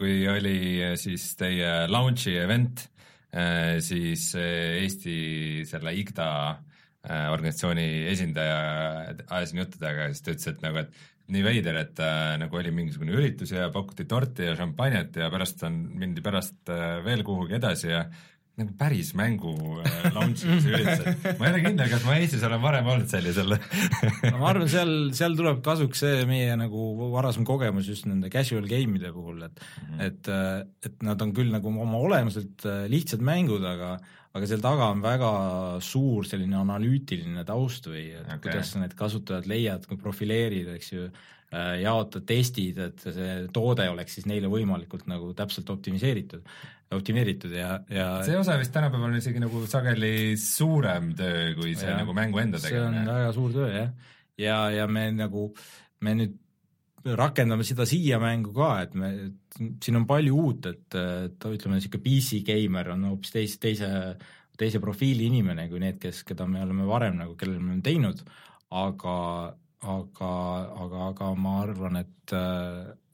kui 0.00 0.20
oli 0.32 0.58
siis 1.00 1.28
teie 1.38 1.72
launch'i 1.92 2.36
event, 2.42 2.86
äh, 3.34 3.76
siis 3.84 4.32
Eesti 4.36 5.18
selle 5.68 5.94
IGDA 6.02 6.30
äh, 6.50 7.28
organisatsiooni 7.34 7.90
esindaja 8.12 8.62
ajasin 9.26 9.62
juttu 9.62 9.78
temaga 9.82 10.08
ja 10.08 10.14
siis 10.16 10.26
ta 10.26 10.34
ütles, 10.34 10.50
et 10.54 10.66
nagu, 10.66 10.82
et 10.86 11.04
nii 11.32 11.42
veider, 11.42 11.78
et 11.80 12.00
äh, 12.02 12.36
nagu 12.38 12.58
oli 12.58 12.70
mingisugune 12.74 13.14
üritus 13.16 13.50
ja 13.54 13.66
pakuti 13.74 14.06
torti 14.08 14.46
ja 14.46 14.54
šampanjat 14.58 15.18
ja 15.22 15.30
pärast 15.32 15.64
on, 15.66 15.80
mindi 15.98 16.22
pärast 16.22 16.70
äh, 16.70 17.00
veel 17.06 17.24
kuhugi 17.26 17.58
edasi 17.58 17.90
ja 17.90 18.04
nagu 18.56 18.72
päris 18.78 19.10
mängu 19.16 19.52
äh, 19.84 20.06
launch'imise 20.14 20.70
üritused. 20.72 21.24
ma 21.36 21.48
ei 21.48 21.52
ole 21.52 21.62
kindel, 21.66 21.90
kas 21.92 22.04
ma 22.08 22.16
Eestis 22.16 22.44
olen 22.48 22.62
varem 22.62 22.88
olnud 22.88 23.10
sellisel 23.12 23.52
no 24.32 24.36
ma 24.40 24.48
arvan, 24.48 24.70
seal, 24.72 24.92
seal 25.16 25.36
tuleb 25.36 25.60
kasuks 25.64 26.00
see 26.06 26.22
meie 26.28 26.54
nagu 26.56 26.86
varasem 27.12 27.44
kogemus 27.48 27.90
just 27.92 28.08
nende 28.08 28.30
casual 28.32 28.64
game'ide 28.70 29.12
puhul, 29.12 29.44
et 29.44 29.60
mm, 29.60 29.82
-hmm. 29.82 30.04
et, 30.08 30.30
äh, 30.32 30.88
et 30.88 31.04
nad 31.04 31.20
on 31.20 31.34
küll 31.36 31.52
nagu 31.52 31.68
oma 31.68 32.00
olemuselt 32.08 32.64
äh, 32.64 32.86
lihtsad 32.92 33.20
mängud, 33.20 33.64
aga 33.64 33.98
aga 34.36 34.48
seal 34.48 34.64
taga 34.64 34.90
on 34.92 35.00
väga 35.04 35.30
suur 35.80 36.26
selline 36.28 36.56
analüütiline 36.60 37.44
taust 37.48 37.88
või 37.88 38.10
et 38.16 38.24
okay. 38.24 38.42
kuidas 38.48 38.72
sa 38.72 38.82
need 38.82 38.92
kasutajad 38.96 39.48
leiad, 39.48 39.86
profileerid, 40.00 40.68
eks 40.76 40.92
ju, 40.92 41.06
jaotad 41.80 42.26
testid, 42.28 42.76
et 42.82 43.00
see 43.00 43.36
toode 43.54 43.86
oleks 43.88 44.18
siis 44.18 44.26
neile 44.28 44.50
võimalikult 44.52 45.06
nagu 45.08 45.30
täpselt 45.38 45.70
optimiseeritud 45.72 46.42
optimeeritud 46.94 47.50
ja, 47.56 47.80
ja 47.90 48.08
see 48.26 48.36
osa 48.38 48.54
vist 48.60 48.74
tänapäeval 48.74 49.10
on 49.10 49.18
isegi 49.18 49.42
nagu 49.42 49.64
sageli 49.70 50.36
suurem 50.38 51.10
töö 51.18 51.54
kui 51.58 51.74
see 51.74 51.90
ja, 51.90 51.96
nagu 51.98 52.14
mängu 52.14 52.38
enda 52.42 52.60
tegemine. 52.62 53.02
see 53.02 53.10
on 53.10 53.14
väga 53.14 53.32
suur 53.34 53.54
töö 53.56 53.70
jah, 53.72 54.12
ja, 54.38 54.58
ja 54.70 54.86
me 54.86 55.08
nagu, 55.16 55.48
me 56.06 56.14
nüüd 56.20 56.36
rakendame 57.16 57.66
seda 57.66 57.86
siia 57.86 58.18
mängu 58.22 58.52
ka, 58.56 58.70
et 58.82 58.94
me, 58.98 59.10
siin 59.82 59.98
on 60.00 60.06
palju 60.08 60.38
uut, 60.42 60.66
et, 60.70 60.96
et 60.96 61.46
ütleme, 61.46 61.78
niisugune 61.78 62.02
PC 62.02 62.40
geimer 62.46 62.90
on 62.94 63.04
hoopis 63.12 63.34
teise, 63.34 63.60
teise, 63.62 63.90
teise 64.58 64.80
profiili 64.82 65.28
inimene 65.30 65.68
kui 65.70 65.82
need, 65.82 66.00
kes, 66.02 66.24
keda 66.26 66.48
me 66.50 66.64
oleme 66.64 66.88
varem 66.88 67.20
nagu, 67.20 67.36
kellel 67.38 67.60
me 67.60 67.76
oleme 67.76 67.86
teinud, 67.86 68.22
aga, 68.74 69.16
aga, 69.86 70.32
aga, 70.86 71.02
aga 71.12 71.30
ma 71.38 71.56
arvan, 71.62 72.00
et, 72.02 72.34
et 72.34 73.05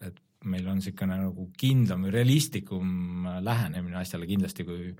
meil 0.45 0.69
on 0.71 0.79
niisugune 0.79 1.19
nagu 1.21 1.49
kindlam 1.59 2.07
või 2.07 2.15
realistlikum 2.15 3.27
lähenemine 3.45 4.01
asjale 4.01 4.29
kindlasti 4.31 4.67
kui 4.69 4.93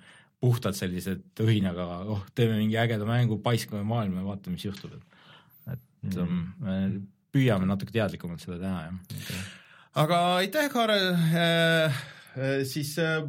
puhtalt 0.43 0.79
sellised 0.79 1.43
õhinaga, 1.43 1.87
oh, 2.11 2.23
teeme 2.35 2.59
mingi 2.59 2.79
ägeda 2.81 3.07
mängu, 3.07 3.39
paiskame 3.45 3.85
maailma 3.87 4.23
ja 4.23 4.29
vaatame, 4.33 4.57
mis 4.59 4.67
juhtub, 4.67 4.97
et 4.99 5.13
et 6.03 6.17
mm. 6.19 6.47
me 6.67 6.79
püüame 7.33 7.69
natuke 7.69 7.95
teadlikumalt 7.95 8.43
seda 8.43 8.59
teha, 8.59 8.81
jah. 8.89 9.45
aga 10.03 10.19
aitäh, 10.41 10.67
Kaarel 10.73 11.13
äh,, 11.15 12.03
siis 12.67 12.97
äh, 12.99 13.23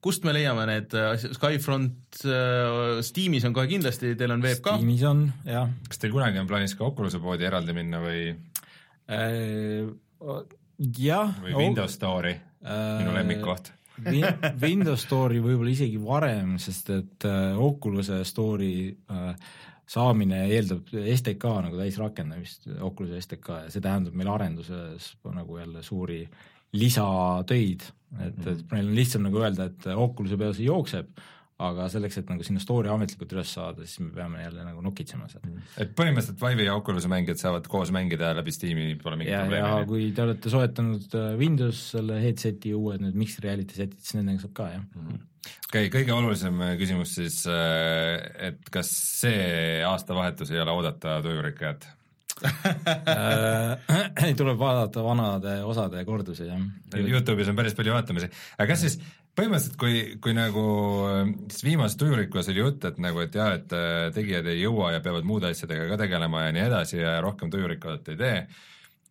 kust 0.00 0.24
me 0.24 0.32
leiame 0.32 0.64
need 0.70 0.96
asjad, 0.96 1.36
Skyfront 1.36 2.22
äh, 2.24 3.02
Steamis 3.04 3.44
on 3.44 3.56
kohe 3.56 3.68
kindlasti, 3.68 4.14
teil 4.16 4.32
on 4.32 4.44
veeb 4.44 4.64
ka? 4.64 4.78
Steamis 4.78 5.04
on, 5.08 5.26
jah. 5.44 5.68
kas 5.90 6.00
teil 6.00 6.16
kunagi 6.16 6.40
on 6.40 6.48
plaanis 6.48 6.76
ka 6.78 6.88
Oculus'e 6.88 7.20
poodi 7.20 7.48
eraldi 7.48 7.76
minna 7.76 8.00
või 8.00 8.30
äh,? 9.12 9.84
Jah. 10.78 11.32
või 11.42 11.56
Windows 11.56 11.96
Store'i 11.98 12.36
äh,, 12.36 13.00
minu 13.00 13.16
lemmikkoht 13.16 13.72
Windows 14.66 15.06
Store'i 15.06 15.40
võib-olla 15.40 15.72
isegi 15.72 16.00
varem, 16.02 16.56
sest 16.60 16.90
et 16.92 17.26
äh, 17.28 17.56
Oculus'e 17.62 18.20
Store'i 18.28 18.90
äh, 18.92 19.30
saamine 19.86 20.42
eeldab 20.50 20.90
STK 20.90 21.52
nagu 21.68 21.78
täisrakendamist, 21.78 22.68
Oculus'e 22.84 23.22
STK 23.22 23.62
ja 23.64 23.72
see 23.72 23.84
tähendab 23.84 24.18
meil 24.18 24.32
arenduses 24.32 25.14
nagu 25.30 25.60
jälle 25.60 25.84
suuri 25.86 26.24
lisatöid, 26.76 27.86
et, 28.20 28.40
et 28.42 28.64
meil 28.72 28.90
on 28.90 28.96
lihtsam 28.98 29.24
nagu 29.24 29.40
öelda, 29.40 29.70
et 29.70 29.88
Oculus'e 29.94 30.38
peal 30.40 30.54
see 30.56 30.68
jookseb 30.68 31.14
aga 31.56 31.86
selleks, 31.88 32.18
et 32.20 32.28
nagu 32.28 32.44
sinna 32.44 32.60
story 32.60 32.90
ametlikult 32.92 33.30
üles 33.32 33.48
saada, 33.56 33.86
siis 33.88 34.02
me 34.04 34.10
peame 34.12 34.42
jälle 34.42 34.64
nagu 34.66 34.82
nokitsema 34.84 35.24
seal. 35.30 35.40
Mm. 35.46 35.62
et 35.80 35.94
põhimõtteliselt 35.96 36.42
Vive'i 36.42 36.66
ja 36.68 36.74
Oculus'e 36.76 37.08
mängijad 37.08 37.40
saavad 37.40 37.68
koos 37.72 37.92
mängida 37.96 38.34
läbi 38.36 38.52
Steam'i, 38.52 38.90
pole 39.00 39.16
mingit 39.20 39.38
probleemi? 39.38 39.64
ja 39.64 39.86
kui 39.88 40.10
te 40.16 40.26
olete 40.26 40.52
soetanud 40.52 41.16
äh, 41.16 41.32
Windows 41.40 41.80
selle 41.94 42.20
headset'i 42.20 42.74
uued 42.76 43.00
need 43.06 43.16
Mixed 43.16 43.40
Reality 43.44 43.78
setid, 43.78 43.96
siis 44.02 44.20
nendega 44.20 44.44
saab 44.44 44.54
ka, 44.60 44.68
jah 44.74 44.84
mm. 44.84 45.24
okei 45.70 45.88
okay,, 45.88 45.92
kõige 45.96 46.16
olulisem 46.18 46.60
äh, 46.60 46.76
küsimus 46.82 47.16
siis, 47.22 47.40
äh, 47.48 48.20
et 48.50 48.72
kas 48.72 48.92
see 49.22 49.80
aastavahetus 49.88 50.52
ei 50.52 50.60
ole 50.60 50.76
oodata 50.76 51.22
tujurikkajat 51.24 51.88
tuleb 54.36 54.58
vaadata 54.60 55.00
vanade 55.00 55.54
osade 55.64 56.02
kordusi, 56.04 56.44
jah. 56.44 56.60
Youtube'is 57.00 57.48
on 57.48 57.56
päris 57.56 57.72
palju 57.78 57.94
vaatamisi, 57.94 58.28
aga 58.58 58.66
kas 58.68 58.82
siis 58.84 58.98
põhimõtteliselt, 59.36 59.76
kui, 59.80 59.98
kui 60.22 60.32
nagu 60.36 60.62
siis 61.50 61.66
viimases 61.66 61.98
tujurikkulas 62.00 62.48
oli 62.52 62.62
jutt, 62.62 62.86
et 62.88 63.02
nagu, 63.02 63.20
et 63.24 63.36
jah, 63.36 63.52
et 63.58 63.74
äh, 63.76 64.06
tegijad 64.16 64.48
ei 64.52 64.62
jõua 64.62 64.94
ja 64.96 65.02
peavad 65.04 65.28
muude 65.28 65.50
asjadega 65.52 65.90
ka 65.92 66.00
tegelema 66.04 66.46
ja 66.46 66.56
nii 66.56 66.64
edasi 66.70 67.02
ja 67.02 67.18
rohkem 67.24 67.52
tujurikkulat 67.52 68.14
ei 68.14 68.20
tee 68.22 68.38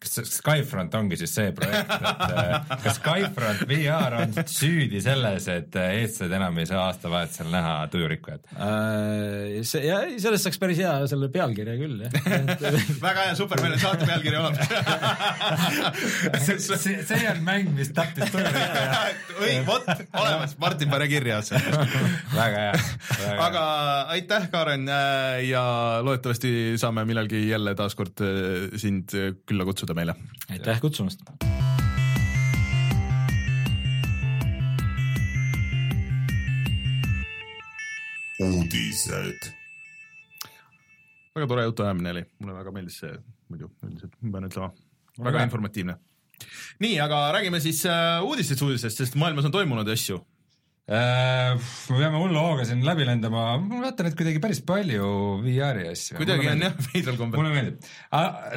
kas 0.05 0.37
Skyfront 0.37 0.93
ongi 0.97 1.17
siis 1.19 1.33
see 1.35 1.51
projekt, 1.55 1.91
et 1.95 2.23
äh, 2.37 2.73
kas 2.83 2.99
Skyfront 2.99 3.63
VR 3.69 4.17
on 4.21 4.35
süüdi 4.49 5.01
selles, 5.03 5.47
et 5.51 5.77
äh, 5.79 5.95
eestlased 6.01 6.35
enam 6.37 6.57
ei 6.61 6.67
saa 6.69 6.85
aastavahetusel 6.89 7.49
näha 7.53 7.75
tujurikkujat 7.93 8.53
äh,? 8.55 9.63
see, 9.65 9.83
ja 9.87 10.01
sellest 10.21 10.47
saaks 10.47 10.61
päris 10.61 10.81
hea 10.81 10.93
selle 11.09 11.29
pealkirja 11.33 11.75
küll, 11.79 12.05
jah. 12.05 12.13
Väga 13.05 13.27
hea, 13.29 13.37
super, 13.39 13.61
meil 13.63 13.77
on 13.77 13.81
saate 13.81 14.07
pealkiri 14.09 14.39
olemas 14.39 14.61
see, 16.45 16.59
see, 16.61 16.97
see 17.07 17.21
on 17.31 17.41
mäng, 17.47 17.71
mis 17.77 17.91
tappis 17.95 18.31
tujurikkuja 18.33 19.01
õi, 19.45 19.57
vot, 19.67 19.89
olemas, 20.11 20.55
Martin, 20.61 20.91
pane 20.93 21.09
kirja 21.11 21.41
see 21.45 21.61
väga 22.35 22.65
hea. 22.67 23.33
aga 23.47 23.65
aitäh, 24.15 24.49
Kaaren 24.53 24.85
äh, 24.91 25.41
ja 25.49 25.65
loodetavasti 26.05 26.75
saame 26.81 27.05
millalgi 27.07 27.45
jälle 27.49 27.75
taaskord 27.77 28.21
sind 28.79 29.13
külla 29.45 29.65
kutsuda 29.67 29.94
kutsuda 29.95 30.01
meile. 30.01 30.15
aitäh 30.49 30.81
kutsumast. 30.81 31.21
uudised. 38.39 39.53
väga 41.35 41.47
tore 41.47 41.63
jutuajamine 41.63 42.11
oli, 42.11 42.25
mulle 42.39 42.53
väga 42.53 42.71
meeldis 42.71 42.99
see 42.99 43.13
muidu 43.49 43.71
üldiselt, 43.83 44.15
ma 44.21 44.31
pean 44.31 44.49
ütlema, 44.49 44.69
väga 45.23 45.43
informatiivne. 45.47 45.97
nii, 46.79 46.99
aga 46.99 47.31
räägime 47.31 47.59
siis 47.59 47.85
äh, 47.85 48.23
uudistest 48.23 48.61
uudistest, 48.61 48.97
sest 48.97 49.15
maailmas 49.15 49.45
on 49.45 49.51
toimunud 49.55 49.87
asju 49.87 50.19
me 50.85 51.97
peame 51.97 52.19
hulla 52.21 52.41
hooga 52.45 52.65
siin 52.67 52.83
läbi 52.85 53.07
lendama, 53.07 53.45
ma 53.57 53.79
vaatan, 53.87 54.11
et 54.11 54.17
kuidagi 54.17 54.41
päris 54.41 54.59
palju 54.65 55.07
VR-i 55.41 55.87
asju. 55.89 56.17
kuidagi 56.19 56.51
on 56.51 56.61
jah, 56.61 56.75
veidral 56.91 57.17
kombel. 57.17 57.41
mulle 57.41 57.53
meeldib. 57.55 57.87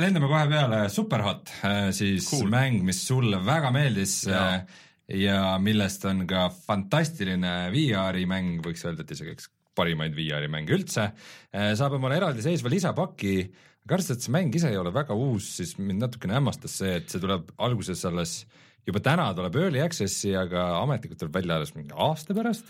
lendame 0.05 0.29
kohe 0.29 0.43
peale, 0.51 0.83
Superhot, 0.93 1.55
äh, 1.65 1.79
siis 1.97 2.29
cool. 2.29 2.51
mäng, 2.53 2.83
mis 2.85 3.01
sulle 3.07 3.41
väga 3.45 3.73
meeldis 3.73 4.21
ja. 4.29 4.43
Äh, 4.59 4.85
ja 5.25 5.39
millest 5.57 6.05
on 6.05 6.27
ka 6.29 6.51
fantastiline 6.53 7.71
VR-i 7.73 8.27
mäng, 8.29 8.59
võiks 8.61 8.85
öelda, 8.85 9.07
et 9.07 9.17
isegi 9.17 9.33
üks 9.33 9.49
parimaid 9.79 10.13
VR-i 10.13 10.51
mänge 10.53 10.75
üldse. 10.77 11.07
saab 11.55 11.95
omale 11.97 12.19
eraldiseisva 12.19 12.69
lisapaki, 12.69 13.39
aga 13.87 13.97
arvestades, 13.97 14.19
et 14.21 14.27
see 14.27 14.35
mäng 14.35 14.53
ise 14.59 14.69
ei 14.69 14.77
ole 14.77 14.93
väga 14.93 15.17
uus, 15.17 15.47
siis 15.63 15.79
mind 15.81 16.05
natukene 16.05 16.37
hämmastas 16.37 16.77
see, 16.83 16.99
et 17.01 17.09
see 17.09 17.23
tuleb 17.23 17.55
alguses 17.65 18.05
alles 18.11 18.43
äh, 18.43 18.68
juba 18.89 19.03
täna 19.05 19.31
tuleb 19.37 19.57
Early 19.61 19.83
Access'i, 19.85 20.33
aga 20.39 20.69
ametlikult 20.83 21.21
tuleb 21.23 21.41
välja 21.41 21.59
alles 21.59 21.75
mingi 21.77 21.95
aasta 21.95 22.37
pärast. 22.37 22.69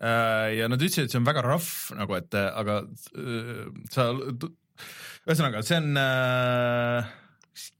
Ja 0.00 0.64
nad 0.72 0.80
ütlesid, 0.80 1.06
et 1.06 1.12
see 1.12 1.20
on 1.20 1.26
väga 1.28 1.42
rough 1.44 1.92
nagu, 1.92 2.14
et 2.16 2.32
aga 2.40 2.78
äh, 3.20 3.66
sa, 3.92 4.06
ühesõnaga, 5.28 5.60
see 5.66 5.76
on 5.76 6.00
äh, 6.00 7.10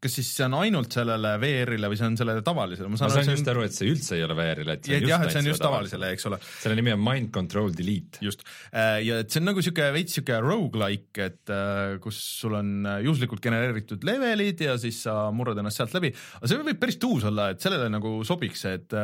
kas 0.02 0.14
siis 0.18 0.28
see 0.34 0.44
on 0.46 0.56
ainult 0.60 0.92
sellele 0.94 1.32
VR-ile 1.40 1.90
või 1.90 1.98
see 1.98 2.08
on 2.08 2.16
sellele 2.18 2.42
tavalisele? 2.46 2.90
ma 2.90 2.98
saan, 2.98 3.12
ma 3.12 3.22
saan 3.22 3.36
just 3.36 3.50
aru, 3.52 3.64
et 3.66 3.76
see 3.76 3.90
üldse 3.90 4.16
ei 4.16 4.24
ole 4.26 4.36
VR-ile, 4.38 4.76
et 4.76 4.88
see 4.88 4.96
on 4.98 5.04
just, 5.04 5.12
jah, 5.12 5.26
see 5.30 5.42
on 5.42 5.50
just 5.50 5.64
tavalisele, 5.64 6.10
eks 6.16 6.26
ole. 6.30 6.40
selle 6.62 6.78
nimi 6.78 6.94
on 6.94 7.02
Mind 7.04 7.30
Control 7.34 7.70
Delete. 7.76 8.22
just, 8.24 8.42
ja 8.72 9.20
et 9.22 9.30
see 9.30 9.42
on 9.42 9.48
nagu 9.52 9.64
sihuke 9.64 9.90
veits 9.94 10.18
sihuke 10.18 10.40
rogu-like, 10.44 11.28
et 11.30 11.54
kus 12.02 12.22
sul 12.40 12.56
on 12.58 12.72
juhuslikult 13.06 13.44
genereeritud 13.44 14.06
levelid 14.06 14.66
ja 14.66 14.74
siis 14.80 15.04
sa 15.06 15.20
murrad 15.34 15.62
ennast 15.62 15.80
sealt 15.80 15.94
läbi, 15.96 16.12
aga 16.40 16.50
see 16.50 16.64
võib 16.66 16.82
päris 16.82 16.98
tuus 17.00 17.28
olla, 17.30 17.52
et 17.54 17.62
sellele 17.62 17.88
nagu 17.92 18.18
sobiks, 18.26 18.66
et 18.70 18.98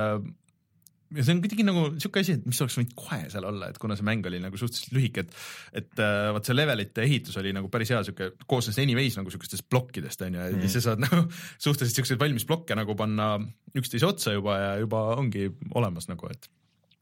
ja 1.17 1.25
see 1.27 1.35
on 1.37 1.43
kuidagi 1.45 1.67
nagu 1.67 1.85
sihuke 1.97 2.23
asi, 2.23 2.37
et 2.39 2.47
mis 2.49 2.61
oleks 2.63 2.79
võinud 2.79 2.95
kohe 2.99 3.21
seal 3.33 3.47
olla, 3.49 3.71
et 3.73 3.81
kuna 3.83 3.97
see 3.99 4.07
mäng 4.07 4.27
oli 4.29 4.41
nagu 4.43 4.61
suhteliselt 4.61 4.95
lühike, 4.97 5.25
et 5.25 5.83
et 5.83 6.03
äh, 6.03 6.31
vaat 6.37 6.49
see 6.49 6.57
levelite 6.57 7.05
ehitus 7.07 7.39
oli 7.41 7.53
nagu 7.57 7.71
päris 7.73 7.93
hea 7.95 8.03
sihuke, 8.07 8.33
koosnes 8.49 8.79
anyways 8.83 9.19
nagu 9.21 9.33
siukestest 9.33 9.69
plokkidest 9.71 10.27
onju 10.27 10.41
ja 10.41 10.49
mm 10.51 10.63
-hmm. 10.63 10.75
sa 10.77 10.85
saad 10.91 11.03
nagu 11.07 11.27
suhteliselt 11.59 12.03
siukseid 12.03 12.23
valmis 12.23 12.47
plokke 12.49 12.79
nagu 12.79 12.95
panna 12.95 13.37
üksteise 13.77 14.07
otsa 14.07 14.37
juba 14.37 14.59
ja 14.59 14.73
juba 14.83 15.03
ongi 15.17 15.51
olemas 15.75 16.09
nagu, 16.09 16.29
et 16.31 16.51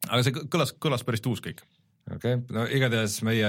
aga 0.08 0.22
see 0.22 0.44
kõlas, 0.52 0.74
kõlas 0.78 1.04
päris 1.04 1.24
tuus 1.24 1.42
kõik 1.44 1.64
okei 2.12 2.34
okay., 2.36 2.56
no 2.56 2.66
igatahes 2.68 3.20
meie, 3.26 3.48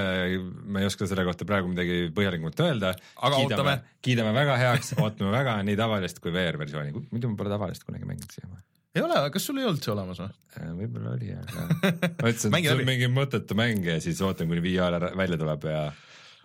me 0.64 0.84
ei 0.84 0.90
oska 0.90 1.08
selle 1.10 1.26
kohta 1.28 1.48
praegu 1.48 1.72
midagi 1.72 2.12
põhjalikumat 2.16 2.64
öelda. 2.68 2.94
aga 3.18 3.42
kiidame, 3.42 3.60
ootame. 3.60 3.98
kiidame 4.02 4.38
väga 4.38 4.62
heaks, 4.62 4.94
ootame 5.00 5.34
väga 5.36 5.58
nii 5.68 5.76
tavalist 5.80 6.24
kui 6.24 6.34
VR 6.36 6.60
versiooni, 6.62 6.96
muidu 7.12 7.32
ma 7.32 7.42
pole 7.42 7.52
tavalist 7.52 7.84
kunagi 7.88 8.08
mänginud 8.08 8.38
siiamaani 8.38 8.75
ei 8.96 9.04
ole, 9.04 9.20
kas 9.34 9.48
sul 9.48 9.60
ei 9.60 9.68
olnud 9.68 9.84
see 9.84 9.94
olemas 9.94 10.22
või? 10.24 10.32
Äh, 10.56 10.72
võib-olla 10.80 11.16
oli, 11.16 11.34
aga 11.36 11.66
ma 12.22 12.32
ütlesin, 12.32 12.56
et 12.56 12.68
see 12.68 12.76
on 12.76 12.86
mingi 12.88 13.12
mõttetu 13.12 13.58
mäng 13.60 13.88
ja 13.88 13.98
siis 14.04 14.22
ootan, 14.26 14.50
kuni 14.52 14.64
VR 14.64 15.10
välja 15.18 15.40
tuleb 15.42 15.68
ja 15.70 15.82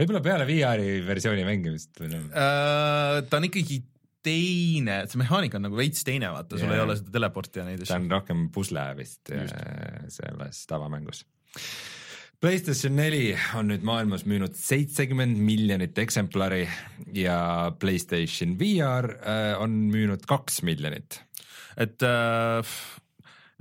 võib-olla 0.01 0.25
peale 0.25 0.49
VR-i 0.49 0.99
versiooni 1.07 1.47
mängimist 1.47 1.95
või 2.03 2.13
noh 2.15 2.27
uh,. 2.31 3.21
ta 3.29 3.41
on 3.41 3.49
ikkagi 3.51 3.83
teine, 4.25 5.05
see 5.09 5.21
mehaanika 5.21 5.57
on 5.57 5.67
nagu 5.69 5.79
veits 5.79 6.05
teine, 6.05 6.29
vaata 6.35 6.59
yeah., 6.59 6.67
sul 6.67 6.77
ei 6.77 6.83
ole 6.83 6.99
seda 6.99 7.15
teleporti 7.15 7.63
ja 7.63 7.69
neid 7.69 7.81
asju. 7.81 7.93
ta 7.93 8.01
on 8.01 8.11
rohkem 8.13 8.45
pusle 8.53 8.85
vist 8.99 9.33
Just. 9.33 9.65
selles 10.19 10.67
tavamängus. 10.69 11.25
PlayStation 12.41 12.95
neli 12.97 13.35
on 13.59 13.69
nüüd 13.69 13.83
maailmas 13.85 14.25
müünud 14.29 14.55
seitsekümmend 14.57 15.41
miljonit 15.45 15.99
eksemplari 16.01 16.63
ja 17.17 17.39
PlayStation 17.81 18.55
VR 18.61 19.11
äh, 19.21 19.61
on 19.61 19.77
müünud 19.93 20.25
kaks 20.29 20.63
miljonit 20.65 21.21
et 21.81 22.07
äh, 22.07 22.75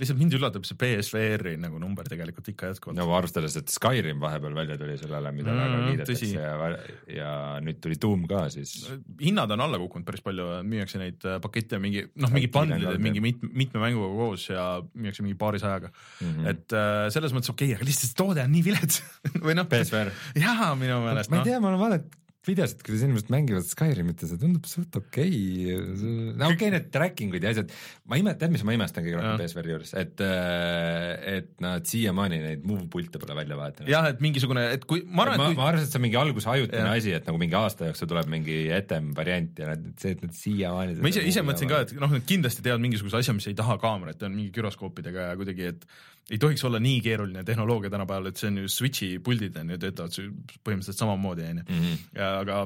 lihtsalt 0.00 0.20
mind 0.20 0.34
üllatab 0.38 0.64
see 0.64 0.78
BSVR-i 0.80 1.54
nagu 1.60 1.78
number 1.80 2.06
tegelikult 2.08 2.48
ikka 2.52 2.70
jätkuvalt. 2.70 2.96
no 2.96 3.06
arvestades, 3.16 3.56
et 3.60 3.72
Skyrim 3.72 4.20
vahepeal 4.22 4.54
välja 4.56 4.78
tuli 4.80 4.96
sellele, 5.00 5.32
mida 5.36 5.52
mm, 5.52 5.60
väga 5.60 5.80
kiidetakse 5.88 6.28
ja, 6.32 6.70
ja 7.12 7.32
nüüd 7.64 7.80
tuli 7.84 7.98
Doom 8.00 8.24
ka, 8.30 8.46
siis. 8.52 8.74
hinnad 9.20 9.52
on 9.52 9.64
alla 9.66 9.80
kukkunud 9.82 10.08
päris 10.08 10.24
palju, 10.24 10.46
müüakse 10.68 11.00
neid 11.02 11.26
äh, 11.28 11.36
pakette 11.44 11.80
mingi 11.82 12.06
noh, 12.14 12.32
mingi 12.32 12.48
bundle'id 12.52 13.02
mingi 13.02 13.24
mitme, 13.24 13.52
mitme 13.64 13.84
mänguga 13.84 14.10
koos 14.22 14.48
ja 14.48 14.66
müüakse 14.94 15.26
mingi 15.26 15.36
paarisajaga 15.40 15.92
mm. 15.92 16.30
-hmm. 16.30 16.48
et 16.54 16.78
äh, 16.80 17.02
selles 17.12 17.36
mõttes 17.36 17.52
okei 17.52 17.74
okay,, 17.74 17.80
aga 17.80 17.90
lihtsalt 17.90 18.16
toode 18.16 18.46
on 18.46 18.56
nii 18.56 18.64
vilets 18.70 19.04
või 19.44 19.58
noh. 19.58 19.68
BSVR. 19.68 20.14
jaa, 20.40 20.72
minu 20.80 21.02
meelest. 21.04 21.28
ma 21.32 21.40
ei 21.40 21.44
no. 21.44 21.50
tea, 21.50 21.60
ma 21.60 21.74
olen 21.74 21.84
vaadanud 21.84 22.19
videosid, 22.48 22.80
kuidas 22.84 23.02
inimesed 23.04 23.30
mängivad 23.32 23.66
Skyrimit 23.68 24.22
ja 24.24 24.28
see 24.30 24.40
tundub 24.40 24.64
suht 24.68 24.94
okei 24.96 25.74
okay.. 25.74 26.12
no 26.38 26.46
okei 26.48 26.54
okay,, 26.54 26.70
need 26.72 26.86
tracking 26.94 27.34
ud 27.36 27.44
ja 27.44 27.52
asjad, 27.52 27.74
ma 28.08 28.16
ime-, 28.20 28.32
tead, 28.40 28.54
mis 28.54 28.64
ma 28.64 28.76
imestan 28.76 29.04
kõige 29.04 29.18
rohkem 29.18 29.42
BSVR-i 29.42 29.74
juures, 29.74 29.92
et, 30.00 30.22
äh, 30.24 31.36
et 31.36 31.50
nad 31.60 31.84
siiamaani 31.90 32.40
neid 32.40 32.64
move 32.64 32.86
pilte 32.92 33.20
pole 33.20 33.36
välja 33.36 33.58
vahetanud. 33.60 33.92
jah, 33.92 34.08
et 34.08 34.24
mingisugune, 34.24 34.64
et 34.78 34.86
kui 34.88 35.04
ma 35.04 35.26
arvan, 35.26 35.36
et 35.36 35.50
kui... 35.50 35.58
ma 35.60 35.66
arvan, 35.68 35.84
et 35.84 35.92
see 35.92 36.00
on 36.00 36.06
mingi 36.06 36.20
alguse 36.22 36.52
ajutine 36.54 36.86
ja. 36.86 36.94
asi, 36.96 37.12
et 37.18 37.28
nagu 37.28 37.42
mingi 37.42 37.58
aasta 37.60 37.90
jooksul 37.90 38.12
tuleb 38.14 38.32
mingi 38.32 38.60
etem 38.78 39.12
variant 39.16 39.60
ja 39.60 39.74
nad, 39.74 39.84
see, 40.00 40.16
et 40.16 40.24
nad 40.24 40.36
siiamaani 40.36 40.96
ma 41.04 41.12
ise, 41.12 41.26
ise 41.28 41.44
mõtlesin 41.44 41.74
ka, 41.74 41.82
et 41.84 41.92
noh, 42.00 42.16
nad 42.16 42.24
kindlasti 42.32 42.64
teevad 42.64 42.80
mingisuguse 42.86 43.20
asja, 43.20 43.36
mis 43.36 43.50
ei 43.52 43.58
taha 43.58 43.76
kaamerat, 43.82 44.24
on 44.24 44.32
mingi 44.38 44.54
güroskoopidega 44.56 45.28
ja 45.28 45.36
kuidagi, 45.36 45.74
et 45.74 45.84
ei 46.30 46.38
tohiks 46.38 46.64
olla 46.68 46.80
nii 46.82 47.00
keeruline 47.04 47.44
tehnoloogia 47.46 47.90
tänapäeval, 47.90 48.30
et 48.30 48.40
see 48.40 48.50
on 48.50 48.60
ju 48.62 48.70
Switch'i 48.70 49.12
puldid 49.24 49.56
on 49.60 49.72
ju, 49.74 49.78
töötavad 49.82 50.14
põhimõtteliselt 50.16 51.00
samamoodi, 51.02 51.48
on 51.52 51.62
ju, 51.62 51.68
mhm. 51.68 52.20
aga 52.40 52.60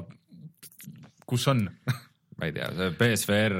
kus 1.25 1.47
on? 1.53 1.67
Ma 2.37 2.49
ei 2.49 2.55
tea, 2.55 2.67
see 2.75 2.91
BSVR 2.99 3.55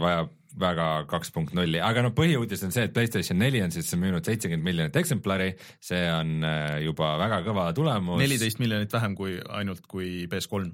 vajab 0.00 0.32
väga 0.58 0.86
kaks 1.10 1.32
punkt 1.34 1.54
nulli, 1.56 1.80
aga 1.82 2.04
no 2.04 2.12
põhiuudis 2.14 2.62
on 2.66 2.72
see, 2.74 2.86
et 2.86 2.94
Playstation 2.94 3.40
neli 3.42 3.60
on 3.64 3.74
siis 3.74 3.90
müünud 3.98 4.24
seitsekümmend 4.26 4.66
miljonit 4.66 4.96
eksemplari, 5.00 5.50
see 5.82 6.02
on 6.12 6.46
äh, 6.46 6.78
juba 6.84 7.14
väga 7.20 7.40
kõva 7.46 7.66
tulemus. 7.74 8.20
neliteist 8.22 8.62
miljonit 8.62 8.92
vähem 8.94 9.16
kui 9.18 9.34
ainult 9.58 9.82
kui 9.90 10.28
PS3 10.30 10.70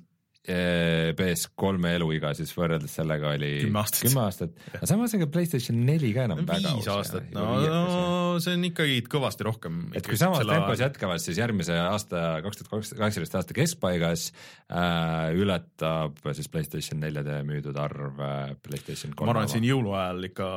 PS3 0.49 1.91
eluiga 1.99 2.30
siis 2.36 2.51
võrreldes 2.57 2.95
sellega 2.97 3.34
oli 3.36 3.51
kümme 3.66 3.82
aastat, 3.82 4.05
kümme 4.07 4.22
aastat., 4.24 4.55
aga 4.72 4.88
samas 4.88 5.12
ega 5.18 5.26
Playstation 5.30 5.82
neli 5.84 6.14
ka 6.16 6.24
enam 6.30 6.41
väga 6.49 6.72
viis 6.78 6.88
aastat, 6.88 7.26
no, 7.36 7.45
no 7.61 8.38
see 8.41 8.55
on 8.57 8.64
ikkagi 8.70 9.03
kõvasti 9.12 9.47
rohkem. 9.47 9.82
et 9.99 10.09
kui 10.09 10.16
samas 10.20 10.47
tempos 10.49 10.80
jätkavad, 10.80 11.20
siis 11.20 11.41
järgmise 11.43 11.76
aasta, 11.82 12.22
kaks 12.47 12.62
tuhat 12.62 12.72
kaheksateist 13.03 13.36
aasta 13.36 13.59
keskpaigas 13.59 14.30
äh, 14.72 15.28
ületab 15.36 16.16
siis 16.32 16.49
Playstation 16.49 17.05
neljade 17.05 17.43
müüdud 17.45 17.76
arv 17.80 18.24
äh, 18.24 18.57
Playstation 18.64 19.12
kolme. 19.12 19.28
ma 19.28 19.36
arvan, 19.36 19.51
et 19.51 19.57
siin 19.59 19.68
jõuluajal 19.68 20.30
ikka 20.30 20.49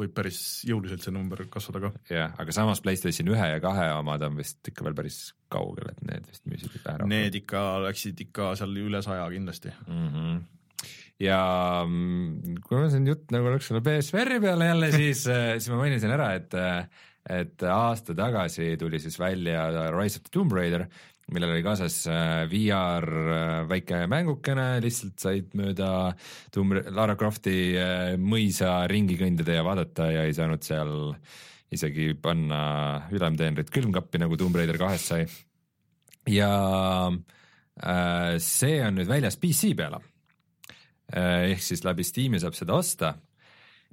võib 0.00 0.14
päris 0.14 0.40
jõuliselt 0.70 1.02
see 1.02 1.14
number 1.18 1.42
kasvada 1.50 1.88
ka. 1.88 1.92
jah, 2.14 2.38
aga 2.38 2.54
samas 2.54 2.82
Playstation 2.86 3.34
ühe 3.34 3.52
ja 3.56 3.60
kahe 3.64 3.90
omad 3.98 4.22
on 4.30 4.38
vist 4.38 4.62
ikka 4.70 4.86
veel 4.86 4.98
päris 5.02 5.32
kaugel, 5.52 5.90
et 5.92 6.00
need 6.06 6.30
vist 6.30 6.46
müüsid 6.48 6.72
vähe 6.78 6.96
rohkem. 7.00 7.12
Need 7.12 7.36
ikka 7.42 7.66
läksid 7.86 8.24
ikka 8.28 8.54
seal 8.60 8.80
üle 8.80 9.02
saja 9.06 9.28
kindlasti 9.32 9.74
mm. 9.86 10.08
-hmm 10.14 10.40
ja 11.20 11.38
kui 12.64 12.80
ma 12.80 12.88
siin 12.92 13.06
jutt 13.08 13.30
nagu 13.34 13.52
läks 13.52 13.70
selle 13.70 13.84
BSVR-i 13.84 14.40
peale 14.42 14.70
jälle, 14.70 14.90
siis, 15.02 15.26
äh, 15.28 15.52
siis 15.58 15.70
ma 15.72 15.82
mainisin 15.82 16.16
ära, 16.16 16.32
et 16.38 16.56
äh, 16.56 17.06
et 17.30 17.62
aasta 17.68 18.14
tagasi 18.16 18.72
tuli 18.80 18.98
siis 18.98 19.18
välja 19.20 19.66
Rise 19.92 20.18
of 20.18 20.24
the 20.24 20.32
Tomb 20.32 20.54
Raider, 20.56 20.86
millel 21.30 21.52
oli 21.52 21.62
kaasas 21.62 21.98
äh, 22.08 22.46
VR 22.50 23.06
väike 23.68 24.06
mängukene, 24.10 24.80
lihtsalt 24.82 25.20
said 25.20 25.52
mööda 25.58 26.14
Tomb, 26.54 26.80
Lara 26.88 27.18
Crofti 27.20 27.76
mõisa 28.18 28.80
ringi 28.90 29.20
kõndida 29.20 29.60
ja 29.60 29.66
vaadata 29.66 30.08
ja 30.14 30.24
ei 30.24 30.34
saanud 30.34 30.64
seal 30.64 30.96
äh, 31.12 31.38
isegi 31.70 32.12
panna 32.18 32.60
ülemteenrit 33.14 33.70
külmkappi, 33.70 34.18
nagu 34.22 34.36
Tomb 34.36 34.56
Raider 34.58 34.78
kahest 34.80 35.12
sai. 35.12 35.26
ja 36.28 36.52
äh, 37.10 38.38
see 38.38 38.80
on 38.84 38.98
nüüd 38.98 39.10
väljas 39.10 39.38
PC 39.40 39.74
peale 39.78 40.02
äh,. 41.14 41.52
ehk 41.52 41.62
siis 41.62 41.84
läbi 41.86 42.04
Steam'i 42.04 42.40
saab 42.42 42.58
seda 42.58 42.74
osta, 42.76 43.14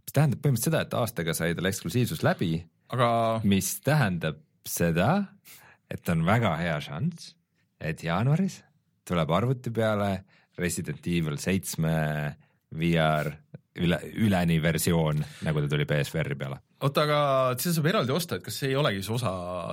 mis 0.04 0.16
tähendab 0.16 0.42
põhimõtteliselt 0.42 0.74
seda, 0.74 0.82
et 0.88 0.98
aastaga 0.98 1.38
sai 1.38 1.54
tal 1.56 1.70
eksklusiivsus 1.70 2.26
läbi 2.26 2.58
aga 2.94 3.10
mis 3.48 3.78
tähendab 3.84 4.40
seda, 4.68 5.12
et 5.92 6.08
on 6.12 6.24
väga 6.28 6.54
hea 6.60 6.78
šanss, 6.84 7.34
et 7.80 8.04
jaanuaris 8.04 8.62
tuleb 9.08 9.32
arvuti 9.32 9.72
peale 9.72 10.12
Resident 10.58 11.06
Evil 11.08 11.38
seitsme 11.40 11.96
VR 12.76 13.30
üle, 13.80 14.00
üleni 14.20 14.58
versioon, 14.64 15.22
nagu 15.46 15.64
ta 15.64 15.72
tuli 15.72 15.86
BSVR-i 15.88 16.36
peale. 16.40 16.60
Oota, 16.84 17.06
aga 17.08 17.20
seda 17.62 17.78
saab 17.78 17.90
eraldi 17.92 18.14
osta, 18.16 18.38
et 18.38 18.46
kas 18.46 18.60
see 18.62 18.72
ei 18.72 18.78
olegi 18.80 19.02
siis 19.02 19.14
osa 19.18 19.32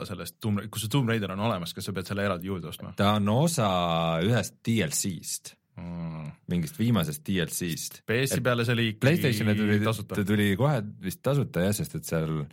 sellest 0.08 0.38
Tomb, 0.42 0.64
kus 0.72 0.86
see 0.86 0.92
Tomb 0.92 1.10
Raider 1.12 1.34
on 1.34 1.44
olemas, 1.48 1.74
kas 1.76 1.88
sa 1.88 1.94
pead 1.96 2.08
selle 2.08 2.24
eraldi 2.26 2.50
juurde 2.50 2.70
ostma? 2.70 2.94
ta 2.98 3.14
on 3.18 3.28
osa 3.34 3.68
ühest 4.24 4.60
DLC-st 4.66 5.54
mm., 5.80 6.30
mingist 6.52 6.78
viimasest 6.78 7.24
DLC-st. 7.26 8.04
PS-i 8.08 8.44
peale 8.44 8.66
see 8.66 8.76
oli 8.76 8.90
ikkagi 8.94 9.34
tuli, 9.58 9.80
tasuta? 9.84 10.18
ta 10.18 10.26
tuli 10.28 10.52
kohe 10.60 10.80
vist 11.04 11.22
tasuta 11.24 11.66
jah, 11.66 11.76
sest 11.76 11.98
et 12.00 12.08
seal, 12.08 12.44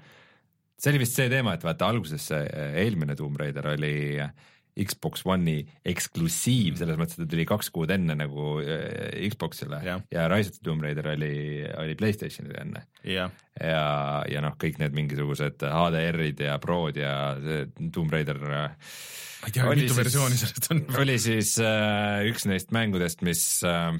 see 0.77 0.93
oli 0.93 1.03
vist 1.05 1.19
see 1.19 1.29
teema, 1.31 1.55
et 1.55 1.67
vaata 1.67 1.91
alguses 1.91 2.31
see 2.33 2.41
eelmine 2.85 3.17
Tomb 3.19 3.39
Raider 3.39 3.73
oli 3.75 3.95
Xbox 4.79 5.25
One'i 5.27 5.65
eksklusiiv, 5.91 6.77
selles 6.79 6.99
mõttes, 6.99 7.17
et 7.17 7.25
ta 7.25 7.31
tuli 7.33 7.45
kaks 7.49 7.71
kuud 7.75 7.91
enne 7.93 8.15
nagu 8.17 8.53
äh, 8.63 9.17
Xbox'ile 9.31 9.81
ja, 9.85 9.97
ja 10.13 10.27
Rise 10.31 10.53
of 10.53 10.59
the 10.59 10.67
Tomb 10.67 10.85
Raider 10.85 11.11
oli, 11.13 11.33
oli 11.83 11.97
Playstationile 11.99 12.61
enne. 12.63 12.85
ja, 13.03 13.27
ja, 13.59 13.85
ja 14.31 14.43
noh, 14.43 14.55
kõik 14.61 14.79
need 14.81 14.95
mingisugused 14.97 15.65
HDR-id 15.67 16.45
ja 16.47 16.57
Prod 16.63 16.99
ja 17.01 17.15
see 17.43 17.67
Tomb 17.91 18.15
Raider 18.15 18.41
äh, 18.47 18.73
ma 19.41 19.51
ei 19.51 19.55
tea, 19.57 19.69
mitu 19.75 19.97
versiooni 19.97 20.39
sellest 20.39 20.71
on. 20.73 20.85
oli 21.01 21.19
siis 21.21 21.57
äh, 21.61 22.23
üks 22.31 22.47
neist 22.49 22.75
mängudest, 22.75 23.25
mis 23.27 23.45
äh, 23.67 23.95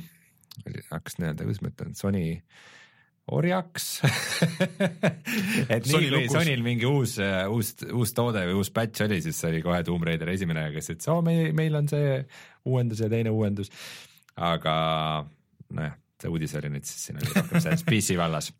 hakkas 0.91 1.19
nii-öelda, 1.19 1.47
kuidas 1.47 1.63
ma 1.65 1.73
ütlen, 1.73 1.97
Sony 1.97 2.27
äh, 2.37 2.69
orjaks. 3.31 3.87
Et 5.73 5.87
nii 5.87 6.09
kui 6.11 6.29
Sonyl 6.31 6.63
mingi 6.65 6.87
uus, 6.89 7.17
uus, 7.51 7.73
uus 7.91 8.15
toode 8.17 8.43
või 8.49 8.57
uus 8.59 8.71
batch 8.75 9.05
oli, 9.07 9.21
siis 9.23 9.39
oli 9.47 9.61
kohe 9.65 9.81
Tomb 9.87 10.05
Raider 10.07 10.33
esimene, 10.33 10.67
kes 10.75 10.93
ütles, 10.95 11.11
oo, 11.13 11.21
meil, 11.25 11.51
meil 11.57 11.77
on 11.79 11.89
see 11.91 12.17
uuendus 12.69 13.03
ja 13.03 13.09
teine 13.11 13.33
uuendus. 13.33 13.71
aga 14.41 14.73
nojah, 15.75 15.95
see 16.21 16.31
uudis 16.31 16.55
oli 16.59 16.73
nüüd 16.73 16.87
siis, 16.87 17.07
siin 17.07 17.21
oli 17.21 17.31
rohkem 17.35 17.63
selles 17.63 17.85
PC 17.89 18.17
vallas. 18.19 18.51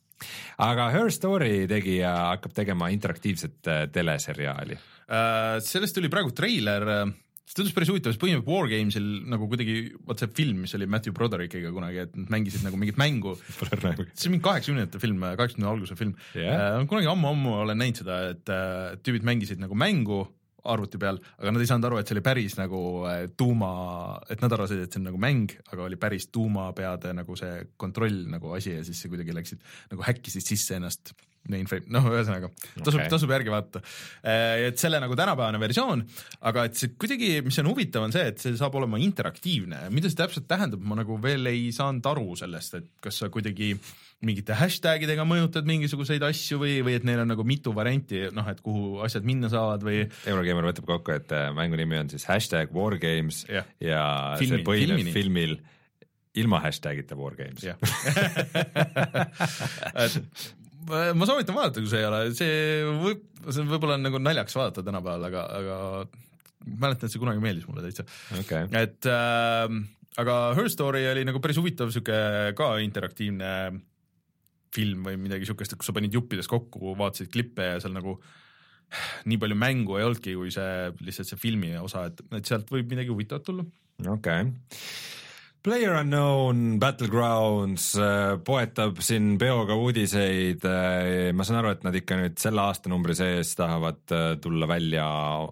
Aga 0.61 0.91
Her 0.93 1.09
Story 1.13 1.65
tegija 1.69 2.11
hakkab 2.35 2.53
tegema 2.53 2.91
interaktiivset 2.93 3.67
äh, 3.67 3.83
teleseriaali. 3.93 4.77
Äh, 5.11 5.57
sellest 5.65 5.97
tuli 5.97 6.11
praegu 6.13 6.33
treiler, 6.37 6.85
see 7.51 7.59
tundus 7.59 7.75
päris 7.75 7.89
huvitav, 7.91 8.13
see 8.15 8.21
põhineb 8.21 8.47
Wargamesil 8.47 9.07
nagu 9.31 9.47
kuidagi, 9.51 9.91
vot 10.07 10.21
see 10.21 10.31
film, 10.37 10.63
mis 10.63 10.75
oli 10.77 10.87
Matthew 10.87 11.15
Broderickiga 11.17 11.71
kunagi, 11.75 12.05
et 12.05 12.13
nad 12.15 12.31
mängisid 12.31 12.63
nagu 12.63 12.79
mingit 12.79 12.99
mängu. 13.01 13.35
see 14.15 14.29
on 14.29 14.37
mingi 14.37 14.45
kaheksakümnendate 14.45 15.01
film, 15.03 15.19
kaheksakümnendate 15.25 15.73
alguse 15.75 15.99
film 15.99 16.13
Yeah. 16.31 16.53
yeah.. 16.53 16.83
kunagi 16.87 17.09
ammu-ammu 17.11 17.55
olen 17.63 17.79
näinud 17.81 17.99
seda, 17.99 18.19
et 18.31 18.51
äh, 18.51 18.93
tüübid 19.03 19.25
mängisid 19.27 19.59
nagu 19.59 19.75
mängu 19.75 20.23
arvuti 20.71 20.99
peal, 21.01 21.17
aga 21.41 21.53
nad 21.53 21.63
ei 21.63 21.69
saanud 21.69 21.87
aru, 21.89 21.99
et 21.99 22.07
see 22.07 22.15
oli 22.15 22.23
päris 22.25 22.55
nagu 22.59 22.81
äh, 23.09 23.23
tuuma, 23.37 23.71
et 24.31 24.43
nad 24.43 24.53
arvasid, 24.53 24.83
et 24.85 24.93
see 24.93 25.01
on 25.01 25.09
nagu 25.09 25.19
mäng, 25.21 25.55
aga 25.73 25.87
oli 25.87 25.97
päris 25.99 26.29
tuumapeade 26.31 27.15
nagu 27.17 27.35
see 27.39 27.65
kontroll 27.81 28.23
nagu 28.31 28.53
asi 28.57 28.77
ja 28.77 28.85
siis 28.87 29.01
see 29.01 29.11
kuidagi 29.11 29.35
läksid 29.35 29.65
nagu 29.91 30.07
häkkisid 30.07 30.45
sisse 30.53 30.77
ennast 30.77 31.15
mainframe, 31.49 31.87
noh, 31.93 32.05
ühesõnaga 32.11 32.49
tasub 32.83 32.99
okay. 32.99 33.09
tasub 33.09 33.31
järgi 33.33 33.53
vaadata. 33.53 33.81
et 34.67 34.81
selle 34.81 34.99
nagu 35.01 35.15
tänapäevane 35.17 35.61
versioon, 35.61 36.03
aga 36.47 36.67
et 36.69 36.77
see 36.77 36.93
kuidagi, 37.01 37.31
mis 37.45 37.57
on 37.63 37.71
huvitav, 37.71 38.05
on 38.05 38.13
see, 38.13 38.27
et 38.33 38.43
see 38.43 38.53
saab 38.59 38.77
olema 38.77 38.99
interaktiivne, 39.01 39.87
mida 39.93 40.11
see 40.11 40.19
täpselt 40.19 40.47
tähendab, 40.49 40.83
ma 40.85 40.99
nagu 41.01 41.17
veel 41.23 41.49
ei 41.51 41.67
saanud 41.75 42.05
aru 42.13 42.37
sellest, 42.39 42.77
et 42.77 42.87
kas 43.03 43.21
sa 43.23 43.31
kuidagi 43.33 43.73
mingite 44.25 44.55
hashtag 44.57 45.05
idega 45.07 45.23
mõjutad 45.25 45.65
mingisuguseid 45.65 46.21
asju 46.27 46.59
või, 46.61 46.75
või 46.85 46.93
et 46.99 47.05
neil 47.07 47.23
on 47.23 47.31
nagu 47.33 47.45
mitu 47.47 47.73
varianti, 47.73 48.27
noh, 48.35 48.45
et 48.51 48.61
kuhu 48.61 48.99
asjad 49.05 49.25
minna 49.25 49.49
saavad 49.51 49.85
või 49.85 50.03
Eurogeimer 50.29 50.69
võtab 50.69 50.85
kokku, 50.93 51.15
et 51.17 51.29
äh, 51.33 51.49
mängu 51.57 51.79
nimi 51.79 51.97
on 52.03 52.11
siis 52.13 52.27
hashtag 52.29 52.73
Wargames 52.75 53.43
Jah. 53.49 53.65
ja 53.81 54.01
Filmi- 54.37 54.61
see 54.61 54.67
põhineb 54.67 55.01
filmini. 55.01 55.15
filmil 55.15 55.57
ilma 56.37 56.61
hashtag'ita 56.63 57.17
Wargames 57.17 57.65
et 60.05 60.60
ma 61.17 61.29
soovitan 61.29 61.57
vaadata, 61.57 61.83
kui 61.83 61.91
see 61.91 62.01
ei 62.01 62.09
ole, 62.09 62.19
see 62.37 62.57
võib, 63.01 63.23
see 63.47 63.65
võib-olla 63.67 63.97
on 63.99 64.05
nagu 64.07 64.21
naljakas 64.21 64.57
vaadata 64.57 64.83
tänapäeval, 64.87 65.27
aga, 65.29 65.45
aga 65.59 65.77
mäletan, 66.81 67.07
et 67.07 67.13
see 67.13 67.21
kunagi 67.21 67.43
meeldis 67.43 67.67
mulle 67.69 67.85
täitsa 67.85 68.05
okei, 68.39 68.67
et 68.81 69.09
äh, 69.09 69.77
aga 70.21 70.41
Her 70.57 70.69
Story 70.71 71.05
oli 71.11 71.23
nagu 71.27 71.41
päris 71.43 71.59
huvitav 71.61 71.93
sihuke 71.93 72.17
ka 72.57 72.73
interaktiivne 72.83 73.53
film 74.71 75.07
või 75.07 75.17
midagi 75.19 75.47
siukest, 75.49 75.75
kus 75.75 75.89
sa 75.89 75.95
panid 75.95 76.13
juppides 76.15 76.47
kokku, 76.51 76.93
vaatasid 76.99 77.31
klippe 77.33 77.73
ja 77.73 77.81
seal 77.83 77.95
nagu 77.95 78.17
nii 79.27 79.39
palju 79.39 79.55
mängu 79.55 79.97
ei 79.97 80.05
olnudki, 80.07 80.35
kui 80.35 80.51
see 80.53 80.91
lihtsalt 81.05 81.31
see 81.31 81.39
filmi 81.39 81.73
osa, 81.79 82.05
et, 82.11 82.21
et 82.37 82.47
sealt 82.47 82.71
võib 82.71 82.91
midagi 82.91 83.11
huvitavat 83.11 83.47
tulla. 83.47 83.65
okei 84.03 84.15
okay. 84.15 84.53
Player 85.61 85.93
Unknown 85.93 86.79
Battlegrounds 86.81 87.91
äh, 87.93 88.31
poetab 88.41 88.97
siin 89.05 89.35
peoga 89.37 89.75
uudiseid. 89.77 90.63
ma 91.37 91.45
saan 91.45 91.59
aru, 91.59 91.75
et 91.75 91.83
nad 91.85 91.93
ikka 91.99 92.17
nüüd 92.17 92.39
selle 92.41 92.63
aastanumbri 92.63 93.13
sees 93.13 93.51
tahavad 93.59 94.09
äh, 94.09 94.23
tulla 94.41 94.65
välja 94.65 95.05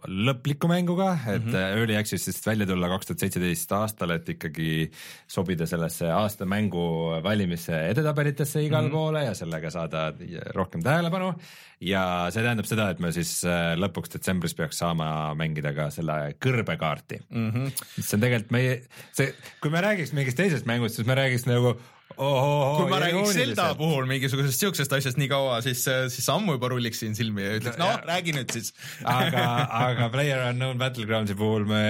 lõpliku 0.09 0.65
mänguga, 0.71 1.11
et 1.27 1.45
mm 1.45 1.53
-hmm. 1.53 1.77
Early 1.77 1.97
Access'ist 1.99 2.47
välja 2.49 2.65
tulla 2.65 2.89
kaks 2.89 3.11
tuhat 3.11 3.21
seitseteist 3.21 3.71
aastal, 3.77 4.15
et 4.17 4.33
ikkagi 4.33 4.89
sobida 5.27 5.69
sellesse 5.69 6.09
aasta 6.09 6.45
mängu 6.45 7.21
valimisse 7.23 7.77
edetabelitesse 7.91 8.65
igale 8.65 8.87
mm 8.87 8.89
-hmm. 8.89 8.97
poole 8.97 9.23
ja 9.23 9.33
sellega 9.33 9.69
saada 9.69 10.13
rohkem 10.55 10.81
tähelepanu. 10.81 11.35
ja 11.81 12.27
see 12.31 12.43
tähendab 12.43 12.65
seda, 12.65 12.89
et 12.89 12.99
me 12.99 13.11
siis 13.11 13.45
äh, 13.45 13.77
lõpuks 13.79 14.11
detsembris 14.11 14.55
peaks 14.55 14.77
saama 14.77 15.33
mängida 15.35 15.71
ka 15.73 15.89
selle 15.89 16.33
kõrbekaarti 16.45 17.21
mm. 17.29 17.51
-hmm. 17.51 17.71
see 18.01 18.17
on 18.17 18.21
tegelikult 18.21 18.51
meie, 18.51 18.81
see, 19.13 19.33
kui 19.61 19.71
me 19.71 19.81
räägiks 19.99 20.13
mingist 20.15 20.37
teisest 20.39 20.65
mängust, 20.65 20.95
siis 20.95 21.07
me 21.07 21.15
räägiks 21.15 21.45
nagu. 21.45 21.75
Kui 22.17 22.89
ma 22.89 22.99
räägiks 23.03 23.35
Zelda 23.37 23.67
puhul 23.77 24.07
mingisugusest 24.09 24.63
siuksest 24.63 24.93
asjast 24.97 25.19
nii 25.21 25.29
kaua, 25.31 25.59
siis, 25.63 25.83
siis 26.11 26.25
ammu 26.33 26.55
juba 26.57 26.71
rulliks 26.73 26.99
siin 27.03 27.15
silmi 27.17 27.45
ja 27.45 27.57
ütleks, 27.59 27.77
noh, 27.79 27.93
räägi 28.07 28.33
nüüd 28.35 28.53
siis. 28.55 28.73
aga, 29.07 29.43
aga 29.87 30.09
Player 30.13 30.41
Unknown 30.49 30.79
Battlegroundsi 30.81 31.37
puhul 31.39 31.67
me, 31.69 31.83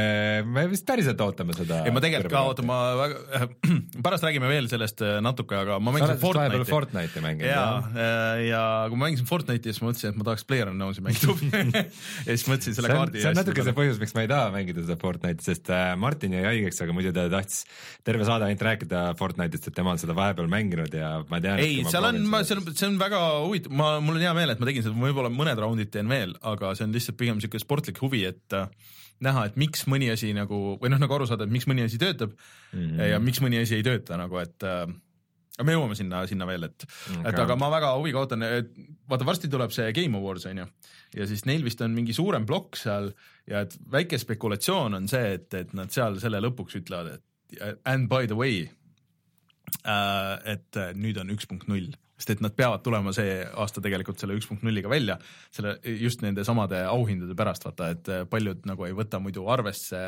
me 0.45 0.65
vist 0.71 0.85
päriselt 0.89 1.21
ootame 1.23 1.55
seda. 1.57 1.81
ei, 1.87 1.93
ma 1.95 2.03
tegelikult 2.03 2.33
ka 2.35 2.43
ootan, 2.51 2.67
ma 2.69 2.79
väga 2.99 3.21
äh,, 3.39 3.47
pärast 4.05 4.27
räägime 4.27 4.51
veel 4.51 4.69
sellest 4.71 5.01
äh, 5.05 5.17
natuke, 5.23 5.57
aga 5.63 5.79
ma 5.81 5.95
mängisin 5.95 6.19
Fortnite'i. 6.21 6.67
Fortnite'i 6.69 7.25
mänginud 7.25 7.49
ja 7.49 7.63
jah?, 7.63 8.43
ja 8.43 8.63
kui 8.91 8.99
ma 8.99 9.07
mängisin 9.07 9.29
Fortnite'i, 9.29 9.73
siis 9.73 9.81
ma 9.83 9.89
mõtlesin, 9.89 10.13
et 10.13 10.19
ma 10.19 10.27
tahaks 10.29 10.45
Player 10.49 10.73
Unknown'i 10.73 11.05
mängida 11.07 11.85
ja 12.27 12.29
siis 12.35 12.45
mõtlesin 12.51 12.77
selle 12.77 12.91
see 12.91 12.97
on, 12.97 13.01
kaardi. 13.05 13.23
see 13.23 13.31
on 13.31 13.39
natuke 13.39 13.65
see 13.65 13.77
põhjus, 13.81 14.03
miks 14.03 14.15
ma 14.17 14.27
ei 14.27 14.31
taha 14.35 14.53
mängida 14.53 14.83
seda 14.83 14.99
Fortnite'i, 14.99 15.47
sest 15.47 15.73
äh, 15.73 15.93
Martin 15.99 16.37
jäi 16.37 16.45
haigeks, 16.51 16.83
aga 16.85 16.97
muidu 16.97 17.15
ta 17.15 17.25
tahtis 17.31 17.63
terve 18.05 18.27
saade 18.27 18.49
ainult 18.49 18.67
rääkida 18.67 19.07
Fortnite'ist, 19.19 19.71
et 19.71 19.79
tema 19.79 19.95
on 19.95 20.01
seda 20.09 20.17
vahepeal 20.17 20.49
mänginud 20.51 20.93
ja 20.95 21.11
ma 21.29 21.39
tean. 21.43 21.61
ei, 21.61 21.83
seal 21.89 22.07
on, 22.09 22.21
ma, 22.29 22.41
see 22.47 22.57
on, 22.57 22.69
see 22.73 22.87
on 22.89 22.95
väga 23.01 23.19
huvitav, 23.45 23.75
ma, 23.77 23.91
mul 24.03 24.17
on 24.17 24.25
hea 24.25 24.31
meel, 24.37 24.53
et 24.53 24.61
ma 24.61 24.69
tegin 24.69 24.85
seda, 24.85 24.97
võib-olla 24.97 25.31
mõned 25.33 25.61
raundid 25.61 25.91
teen 25.93 26.09
veel, 26.11 26.33
aga 26.49 26.73
see 26.77 26.87
on 26.87 26.95
lihtsalt 26.95 27.19
pigem 27.19 27.37
niisugune 27.37 27.63
sportlik 27.63 28.01
huvi, 28.01 28.23
et 28.29 28.57
äh, 28.57 28.71
näha, 29.25 29.45
et 29.49 29.59
miks 29.59 29.85
mõni 29.91 30.09
asi 30.13 30.31
nagu 30.35 30.79
või 30.81 30.93
noh, 30.93 31.01
nagu 31.01 31.19
aru 31.19 31.27
saada, 31.29 31.45
et 31.45 31.53
miks 31.53 31.69
mõni 31.69 31.85
asi 31.85 31.99
töötab 32.01 32.33
mm. 32.33 32.79
-hmm. 32.79 33.05
ja 33.13 33.21
miks 33.21 33.43
mõni 33.43 33.61
asi 33.61 33.77
ei 33.77 33.85
tööta 33.85 34.17
nagu, 34.19 34.39
et 34.41 34.65
äh, 34.65 34.87
aga 35.59 35.67
me 35.67 35.75
jõuame 35.75 35.99
sinna, 35.99 36.23
sinna 36.27 36.47
veel, 36.49 36.69
et 36.69 36.87
okay., 36.87 37.23
et 37.29 37.43
aga 37.43 37.59
ma 37.59 37.69
väga 37.73 37.93
huviga 37.99 38.23
ootan, 38.23 38.45
et 38.47 38.71
vaata 39.11 39.27
varsti 39.27 39.51
tuleb 39.51 39.75
see 39.75 39.91
Game 39.93 40.17
Awards 40.17 40.47
on 40.49 40.63
ju 40.63 40.69
ja 41.19 41.27
siis 41.29 41.45
neil 41.49 41.65
vist 41.65 41.81
on 41.81 41.95
mingi 41.95 42.15
suurem 42.15 42.45
plokk 42.49 42.79
seal 42.79 43.11
ja 43.49 43.65
et 43.65 43.75
väike 43.91 44.19
spekulatsioon 44.21 44.97
on 44.99 45.09
see, 45.11 45.35
et, 45.39 45.53
et 45.57 45.73
nad 45.77 45.91
seal 45.93 46.19
selle 46.21 46.41
lõpuks 46.43 46.79
ütlevad, 46.79 47.17
et 47.17 47.25
and 47.85 48.09
by 48.09 48.27
the 48.29 48.37
way 48.37 48.69
et 49.83 50.79
äh, 50.79 50.93
nüüd 50.97 51.19
on 51.21 51.33
üks 51.33 51.47
punkt 51.49 51.69
null, 51.71 51.91
sest 52.19 52.33
et 52.35 52.43
nad 52.43 52.55
peavad 52.55 52.83
tulema 52.85 53.13
see 53.15 53.39
aasta 53.47 53.83
tegelikult 53.83 54.21
selle 54.21 54.37
üks 54.39 54.49
punkt 54.49 54.65
nulliga 54.67 54.91
välja, 54.91 55.17
selle 55.55 55.77
just 56.01 56.23
nende 56.25 56.45
samade 56.47 56.81
auhindade 56.89 57.37
pärast, 57.37 57.67
vaata, 57.67 57.91
et 57.95 58.11
äh, 58.11 58.25
paljud 58.29 58.65
nagu 58.69 58.87
ei 58.87 58.95
võta 58.97 59.21
muidu 59.23 59.47
arvesse, 59.51 60.03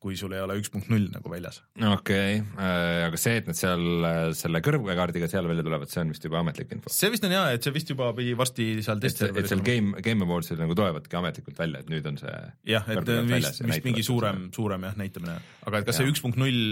kui 0.00 0.16
sul 0.16 0.32
ei 0.32 0.40
ole 0.40 0.54
üks 0.60 0.70
punkt 0.72 0.88
null 0.88 1.10
nagu 1.12 1.28
väljas. 1.32 1.58
okei 1.76 2.38
okay., 2.40 3.02
aga 3.06 3.18
see, 3.20 3.36
et 3.40 3.48
nad 3.50 3.58
seal 3.58 3.82
äh, 4.08 4.20
selle 4.36 4.62
kõrvekaardiga 4.64 5.28
seal 5.30 5.48
välja 5.50 5.64
tulevad, 5.66 5.90
see 5.92 6.00
on 6.04 6.12
vist 6.14 6.24
juba 6.24 6.40
ametlik 6.40 6.72
info. 6.76 6.92
see 6.94 7.10
vist 7.12 7.26
on 7.28 7.34
hea, 7.34 7.42
et 7.56 7.66
see 7.66 7.74
vist 7.74 7.92
juba 7.92 8.08
pidi 8.16 8.32
varsti 8.38 8.68
seal 8.86 9.02
et, 9.02 9.12
see- 9.12 9.28
et 9.30 9.50
seal 9.50 9.64
Game, 9.66 10.00
Game 10.04 10.24
Awardsil 10.24 10.60
nagu 10.60 10.76
tulevadki 10.78 11.18
ametlikult 11.20 11.60
välja, 11.60 11.82
et 11.84 11.92
nüüd 11.92 12.08
on 12.08 12.16
see 12.20 12.36
jah, 12.72 12.88
et 12.88 13.12
vist, 13.28 13.60
ja 13.60 13.68
vist 13.70 13.88
mingi 13.88 14.04
suurem, 14.06 14.46
suurem 14.56 14.88
jah 14.88 14.96
näitamine, 15.00 15.36
aga 15.68 15.82
et 15.82 15.90
kas 15.90 16.00
see 16.00 16.06
Jah. 16.08 16.14
üks 16.14 16.24
punkt 16.24 16.40
null 16.40 16.62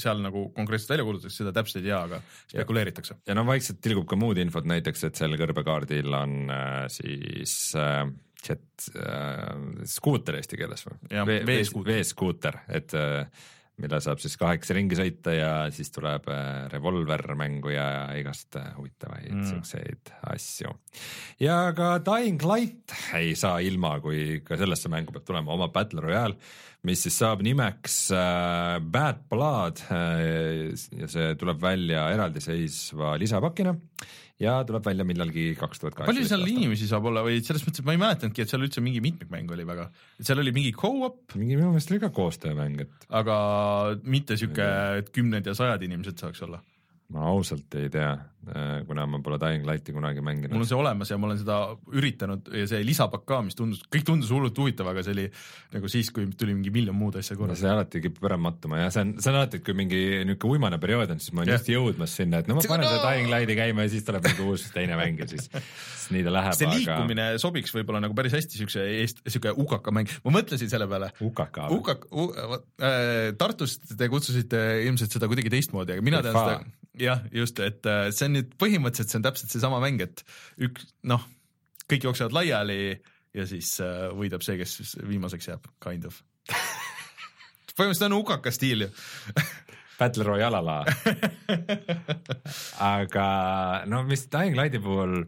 seal 0.00 0.22
nagu 0.24 0.46
konkreetselt 0.56 0.94
välja 0.96 1.08
kuulutatakse, 1.08 1.42
seda 1.42 1.52
täpselt 1.56 1.82
ei 1.82 1.90
tea, 1.90 2.00
aga 2.08 2.22
spekuleeritakse. 2.54 3.18
ja 3.28 3.36
no 3.36 3.44
vaikselt 3.48 3.82
tilgub 3.84 4.08
ka 4.08 4.16
muud 4.20 4.40
infot, 4.40 4.64
näiteks 4.68 5.04
et 5.10 5.20
seal 5.20 5.36
kõrvekaardil 5.40 6.16
on 6.22 6.38
äh, 6.54 6.86
siis 6.92 7.58
äh, 7.76 8.06
jet 8.48 8.88
äh, 8.96 9.52
skuuter 9.88 10.40
eesti 10.40 10.58
keeles 10.60 10.84
või 10.88 11.40
veeskuuter. 11.92 12.62
et 12.68 12.94
äh, 12.98 13.24
mille 13.78 14.00
saab 14.02 14.20
siis 14.22 14.34
kaheksa 14.38 14.74
ringi 14.76 14.98
sõita 14.98 15.34
ja 15.34 15.50
siis 15.74 15.90
tuleb 15.94 16.26
äh, 16.32 16.66
revolver 16.72 17.22
mängu 17.38 17.72
ja 17.72 17.86
igast 18.18 18.58
äh, 18.58 18.72
huvitavaid 18.76 19.30
mm. 19.30 19.44
siukseid 19.52 20.12
asju. 20.32 20.74
ja 21.42 21.60
ka 21.76 21.96
Dying 22.04 22.42
Light 22.48 22.96
ei 23.18 23.34
saa 23.38 23.58
ilma, 23.64 23.98
kui 24.04 24.40
ka 24.46 24.58
sellesse 24.58 24.90
mängu 24.92 25.14
peab 25.14 25.26
tulema 25.28 25.54
oma 25.54 25.70
Battle 25.74 26.02
Royale, 26.04 26.38
mis 26.88 27.04
siis 27.06 27.18
saab 27.22 27.42
nimeks 27.46 28.00
äh, 28.16 28.78
Bad 28.82 29.24
Blood 29.30 29.84
ja 29.88 31.10
see 31.10 31.34
tuleb 31.38 31.62
välja 31.62 32.08
eraldiseisva 32.14 33.14
lisapakina 33.20 33.76
ja 34.42 34.54
tuleb 34.66 34.86
välja 34.86 35.06
millalgi 35.06 35.50
kaks 35.58 35.82
tuhat 35.82 35.96
palju 35.96 36.06
kaheksateist 36.06 36.32
seal 36.34 36.46
inimesi 36.52 36.88
saab 36.90 37.08
olla 37.10 37.24
või 37.26 37.40
selles 37.42 37.64
mõttes, 37.66 37.82
et 37.82 37.88
ma 37.88 37.96
ei 37.96 38.02
mäletanudki, 38.02 38.44
et 38.44 38.52
seal 38.52 38.64
üldse 38.66 38.82
mingi 38.84 39.02
mitmikmäng 39.04 39.50
oli 39.56 39.66
väga, 39.66 39.88
et 40.18 40.28
seal 40.28 40.42
oli 40.42 40.54
mingi 40.54 40.72
go-op, 40.76 41.34
mingi 41.34 41.58
minu 41.58 41.72
meelest 41.72 41.92
oli 41.92 42.02
ka 42.04 42.12
koostöömäng, 42.14 42.84
et 42.86 43.08
aga 43.20 43.38
mitte 44.06 44.38
sihuke, 44.38 44.68
et 45.02 45.10
kümned 45.14 45.48
ja 45.48 45.56
sajad 45.58 45.82
inimesed 45.88 46.22
saaks 46.22 46.44
olla. 46.46 46.62
Ma 47.08 47.24
ausalt 47.30 47.72
ei 47.80 47.88
tea, 47.88 48.10
kuna 48.88 49.04
ma 49.08 49.18
pole 49.24 49.38
Dying 49.40 49.64
Lighti 49.64 49.94
kunagi 49.96 50.20
mul 50.20 50.28
mänginud 50.28 50.56
on. 50.56 50.64
see 50.68 50.76
olemas 50.76 51.08
ja 51.08 51.16
ma 51.20 51.28
olen 51.28 51.38
seda 51.40 51.56
üritanud 51.96 52.50
ja 52.52 52.66
see 52.68 52.82
lisapakk 52.84 53.24
ka, 53.28 53.38
mis 53.46 53.56
tundus, 53.56 53.80
kõik 53.88 54.04
tundus 54.08 54.32
hullult 54.32 54.56
huvitav, 54.60 54.90
aga 54.92 55.04
see 55.04 55.14
oli 55.16 55.24
nagu 55.72 55.88
siis, 55.92 56.10
kui 56.12 56.28
tuli 56.36 56.52
mingi 56.56 56.72
miljon 56.72 56.96
muud 56.96 57.16
asja 57.20 57.36
no 57.36 57.42
korraga. 57.42 57.60
see 57.60 57.70
alati 57.72 58.02
kipub 58.04 58.28
ära 58.28 58.36
mattuma 58.40 58.82
ja 58.82 58.90
see 58.92 59.06
on, 59.06 59.14
see 59.24 59.32
on 59.32 59.38
alati, 59.40 59.60
et 59.60 59.64
kui 59.64 59.76
mingi 59.76 60.00
niisugune 60.28 60.58
uimane 60.58 60.80
periood 60.82 61.14
on, 61.14 61.22
siis 61.24 61.32
ma 61.32 61.42
olen 61.44 61.52
Jah. 61.54 61.62
just 61.62 61.72
jõudmas 61.72 62.16
sinna, 62.20 62.42
et 62.44 62.50
no 62.50 62.58
ma 62.58 62.64
panen 62.74 62.84
no- 62.84 62.92
seda 62.92 63.12
Dying 63.14 63.32
Lighti 63.32 63.56
käima 63.62 63.86
ja 63.86 63.92
siis 63.94 64.08
tuleb 64.08 64.28
mingi 64.28 64.48
uus 64.52 64.68
teine 64.76 65.00
mäng 65.00 65.24
ja 65.24 65.28
siis, 65.32 65.48
siis 65.48 66.08
nii 66.16 66.26
ta 66.28 66.34
läheb, 66.36 66.58
see 66.60 66.68
aga 66.68 66.76
liikumine 66.76 67.28
sobiks 67.40 67.72
võib-olla 67.76 68.04
nagu 68.04 68.16
päris 68.20 68.36
hästi 68.36 68.60
siukse 68.60 68.84
eest, 69.00 69.24
siuke 69.24 69.56
ukaka 69.64 69.96
mäng, 69.96 70.12
ma 70.28 70.36
mõtlesin 70.40 70.68
selle 70.72 70.88
peale. 70.92 71.08
ukaka. 71.24 71.70
Ukak-, 71.72 72.08
äh, 72.84 73.32
Tartus 73.40 73.78
te 73.96 74.12
kutsusite 74.12 74.60
ilmselt 74.84 75.16
seda 75.16 75.28
kuidagi 75.30 75.52
teistmoodi, 75.56 75.96
aga 75.96 76.04
mina 76.04 76.20
tean 76.24 76.36
seda, 76.36 76.77
jah, 77.00 77.22
just, 77.34 77.60
et 77.64 77.86
äh, 77.88 78.08
see 78.14 78.28
on 78.28 78.36
nüüd 78.38 78.54
põhimõtteliselt, 78.60 79.12
see 79.12 79.20
on 79.20 79.26
täpselt 79.26 79.54
seesama 79.54 79.80
mäng, 79.84 80.02
et 80.04 80.24
üks, 80.64 80.88
noh, 81.08 81.24
kõik 81.88 82.08
jooksevad 82.08 82.36
laiali 82.36 82.80
ja 83.36 83.46
siis 83.48 83.74
äh, 83.84 84.08
võidab 84.16 84.44
see, 84.44 84.58
kes 84.60 84.96
viimaseks 85.08 85.50
jääb, 85.50 85.68
kind 85.84 86.08
of. 86.08 86.20
põhimõtteliselt 87.78 88.08
on 88.10 88.18
ukaka 88.20 88.52
stiil 88.54 88.86
ju. 88.86 88.92
Battle 89.98 90.22
Royale 90.22 90.60
ala. 90.60 90.76
aga 92.94 93.28
no 93.90 94.04
mis 94.06 94.28
Dying 94.30 94.54
Lighti 94.58 94.78
puhul, 94.82 95.24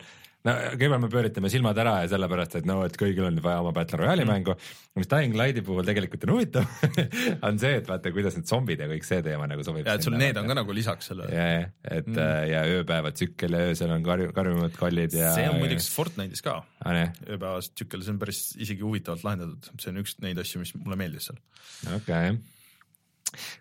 no 0.47 0.55
kõigepealt 0.72 1.03
me 1.03 1.11
pööritame 1.12 1.51
silmad 1.53 1.78
ära 1.82 1.99
ja 2.05 2.11
sellepärast, 2.14 2.57
et 2.61 2.68
no 2.68 2.78
et 2.86 2.97
kõigil 2.99 3.26
on 3.26 3.41
vaja 3.45 3.61
oma 3.61 3.72
Battle 3.76 4.01
Royale'i 4.01 4.24
Mm. 4.24 4.30
mängu. 4.32 4.55
mis 4.97 5.09
Dying 5.09 5.36
Lighti 5.36 5.62
puhul 5.62 5.84
tegelikult 5.86 6.24
on 6.26 6.32
huvitav, 6.34 6.64
on 7.47 7.59
see, 7.61 7.74
et 7.78 7.88
vaata, 7.88 8.12
kuidas 8.14 8.36
need 8.36 8.49
zombid 8.49 8.80
ja 8.80 8.88
kõik 8.91 9.07
see 9.07 9.22
teema 9.22 9.47
nagu 9.51 9.64
sobib. 9.66 9.86
ja 9.86 9.95
et 9.99 10.07
sul 10.07 10.16
need 10.18 10.36
on 10.41 10.49
ka 10.51 10.57
nagu 10.59 10.76
lisaks 10.76 11.11
sellele. 11.12 11.34
ja, 11.34 11.49
ja, 11.59 11.66
et 11.91 12.09
mm. 12.09 12.22
ja 12.51 12.62
ööpäeva 12.78 13.12
tsükkel 13.12 13.57
ja 13.57 13.66
öösel 13.70 13.93
on 13.95 14.07
karju, 14.07 14.30
karmimad 14.36 14.76
kollid 14.80 15.16
ja. 15.16 15.34
see 15.36 15.49
on 15.51 15.61
muideks 15.61 15.91
Fortnite'is 15.95 16.45
ka, 16.47 16.61
ah,. 16.84 16.97
jah, 17.03 17.12
ööpäevast 17.28 17.76
tsükkel, 17.76 18.05
see 18.07 18.14
on 18.16 18.22
päris 18.22 18.43
isegi 18.57 18.86
huvitavalt 18.86 19.26
lahendatud, 19.28 19.70
see 19.76 19.93
on 19.93 20.01
üks 20.05 20.16
neid 20.24 20.41
asju, 20.41 20.64
mis 20.64 20.74
mulle 20.78 20.99
meeldis 21.01 21.30
seal. 21.30 21.41
okei 22.01 22.34
okay.. 22.34 22.41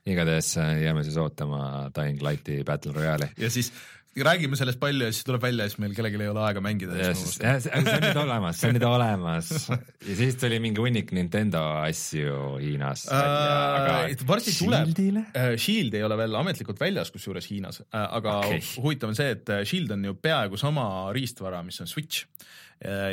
igatahes 0.09 0.55
äh, 0.63 0.75
jääme 0.85 1.05
siis 1.07 1.19
ootama 1.21 1.89
Dying 1.95 2.23
Lighti 2.25 2.63
Battle 2.67 2.95
Royale'i. 2.95 3.35
ja 3.37 3.51
siis 3.53 3.73
räägime 4.17 4.57
sellest 4.57 4.79
palju 4.81 5.05
ja 5.05 5.13
siis 5.13 5.25
tuleb 5.27 5.43
välja 5.43 5.65
ja 5.65 5.71
siis 5.71 5.79
meil 5.81 5.93
kellelgi 5.95 6.19
ei 6.23 6.31
ole 6.31 6.41
aega 6.47 6.61
mängida. 6.63 6.97
ja 6.97 7.13
siis, 7.15 7.37
see 7.37 7.73
on 7.77 8.03
nüüd 8.03 8.19
olemas, 8.23 8.59
see 8.59 8.71
on 8.71 8.77
nüüd 8.77 8.85
olemas 8.87 9.51
ja 9.69 10.15
siis 10.17 10.39
tuli 10.41 10.59
mingi 10.63 10.81
hunnik 10.81 11.13
Nintendo 11.15 11.61
asju 11.83 12.57
Hiinas 12.61 13.05
välja, 13.11 13.99
Äh, 14.09 14.27
varsti 14.27 14.55
tuleb 14.57 14.89
Shieldile?, 14.89 15.25
Shield 15.61 15.97
ei 15.97 16.05
ole 16.05 16.17
veel 16.19 16.39
ametlikult 16.41 16.81
väljas, 16.81 17.13
kusjuures 17.13 17.49
Hiinas, 17.51 17.83
aga 17.91 18.39
Okei. 18.39 18.59
okay. 18.59 18.83
huvitav 18.83 19.13
on 19.13 19.19
see, 19.19 19.35
et 19.37 19.53
äh, 19.53 19.63
Shield 19.67 19.93
on 19.95 20.09
ju 20.09 20.15
peaaegu 20.19 20.59
sama 20.59 20.87
riistvara, 21.15 21.61
mis 21.65 21.79
on 21.83 21.89
Switch. 21.89 22.25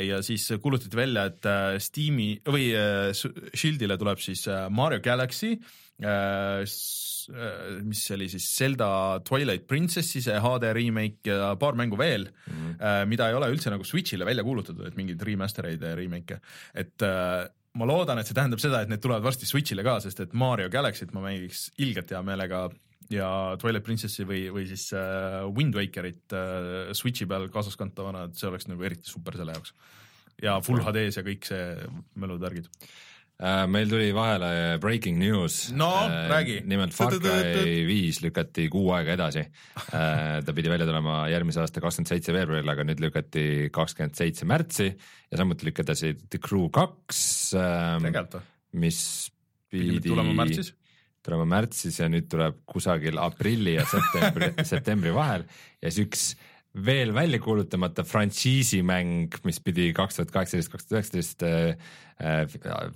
ja 0.07 0.21
siis 0.23 0.45
kuulutati 0.63 0.95
välja, 0.95 1.25
et 1.27 1.45
äh, 1.45 1.73
Steam'i 1.83 2.37
või 2.47 2.69
äh, 2.71 3.09
Shieldile 3.51 3.97
tuleb 3.99 4.21
siis 4.23 4.45
äh, 4.47 4.69
Mario 4.71 5.01
Galaxy, 5.03 5.57
mis 7.83 8.01
see 8.05 8.15
oli 8.15 8.27
siis 8.29 8.45
Zelda 8.59 8.87
Twilight 9.25 9.65
Princessi 9.67 10.21
see 10.23 10.37
HD 10.39 10.69
remake 10.77 11.31
ja 11.33 11.55
paar 11.59 11.75
mängu 11.75 11.97
veel 11.99 12.27
mm. 12.29 12.53
-hmm. 12.53 13.09
mida 13.09 13.27
ei 13.27 13.35
ole 13.35 13.49
üldse 13.51 13.73
nagu 13.73 13.83
Switch'ile 13.83 14.25
välja 14.25 14.45
kuulutatud, 14.45 14.85
et 14.87 14.95
mingeid 14.95 15.21
remaster 15.25 15.65
eid 15.65 15.81
ja 15.81 15.95
remake'e, 15.97 16.39
et 16.73 17.01
äh, 17.01 17.47
ma 17.77 17.87
loodan, 17.87 18.19
et 18.19 18.29
see 18.29 18.37
tähendab 18.37 18.61
seda, 18.61 18.81
et 18.81 18.91
need 18.91 19.01
tulevad 19.03 19.25
varsti 19.25 19.49
Switch'ile 19.49 19.85
ka, 19.85 19.99
sest 20.03 20.21
et 20.23 20.35
Mario 20.37 20.69
Galaxy't 20.73 21.13
ma 21.15 21.23
mängiks 21.25 21.67
ilgelt 21.83 22.11
hea 22.13 22.21
meelega 22.25 22.67
ja 23.13 23.29
Twilight 23.61 23.85
Princessi 23.87 24.25
või, 24.27 24.47
või 24.53 24.65
siis 24.69 24.89
äh, 24.97 25.43
Wind 25.55 25.77
Wakerit 25.77 26.35
äh, 26.35 26.93
Switch'i 26.97 27.27
peal 27.29 27.47
kaasaskantavana, 27.53 28.27
et 28.27 28.39
see 28.39 28.49
oleks 28.49 28.67
nagu 28.71 28.83
eriti 28.87 29.09
super 29.09 29.37
selle 29.39 29.55
jaoks. 29.55 29.73
ja 30.43 30.57
full 30.61 30.83
HD-s 30.83 31.19
ja 31.19 31.25
kõik 31.25 31.47
see 31.49 31.67
mälud 32.19 32.41
värgid. 32.43 32.67
Äh, 33.37 33.67
meil 33.69 33.85
tuli 33.85 34.07
vahele 34.17 34.79
breaking 34.81 35.19
news. 35.21 35.67
No, 35.77 35.91
räägi. 36.29 36.63
nimelt 36.65 36.95
Far 36.97 37.13
Cry 37.21 37.83
viis 37.85 38.17
lükati 38.23 38.65
kuu 38.73 38.89
aega 38.97 39.13
edasi. 39.13 39.43
ta 39.91 40.55
pidi 40.57 40.71
välja 40.73 40.87
tulema 40.89 41.19
järgmise 41.29 41.61
aasta 41.61 41.83
kakskümmend 41.83 42.09
seitse 42.09 42.33
veebruaril, 42.33 42.73
aga 42.73 42.87
nüüd 42.87 43.03
lükati 43.03 43.45
kakskümmend 43.75 44.17
seitse 44.17 44.47
märtsi 44.49 44.89
ja 44.89 45.37
samuti 45.37 45.69
lükati 45.69 46.15
The 46.17 46.41
Crew 46.41 46.71
kaks, 46.73 47.21
või? 48.01 48.41
mis 48.81 48.99
pidi 49.69 49.99
pidi 49.99 50.15
tulema 50.15 50.33
märtsis? 50.41 50.73
tulema 51.27 51.45
märtsis 51.51 52.01
ja 52.01 52.09
nüüd 52.09 52.25
tuleb 52.31 52.63
kusagil 52.65 53.21
aprilli 53.21 53.75
ja 53.75 53.85
septembri, 53.85 54.53
septembri 54.71 55.13
vahel 55.13 55.45
ja 55.83 55.91
siis 55.91 56.07
üks 56.07 56.27
veel 56.85 57.13
välja 57.15 57.39
kuulutamata 57.41 58.03
frantsiisimäng, 58.05 59.33
mis 59.47 59.59
pidi 59.63 59.89
kaks 59.97 60.19
tuhat 60.19 60.33
kaheksateist, 60.33 60.71
kaks 60.71 60.85
tuhat 60.85 60.97
üheksateist 60.97 61.45
äh, 61.47 61.95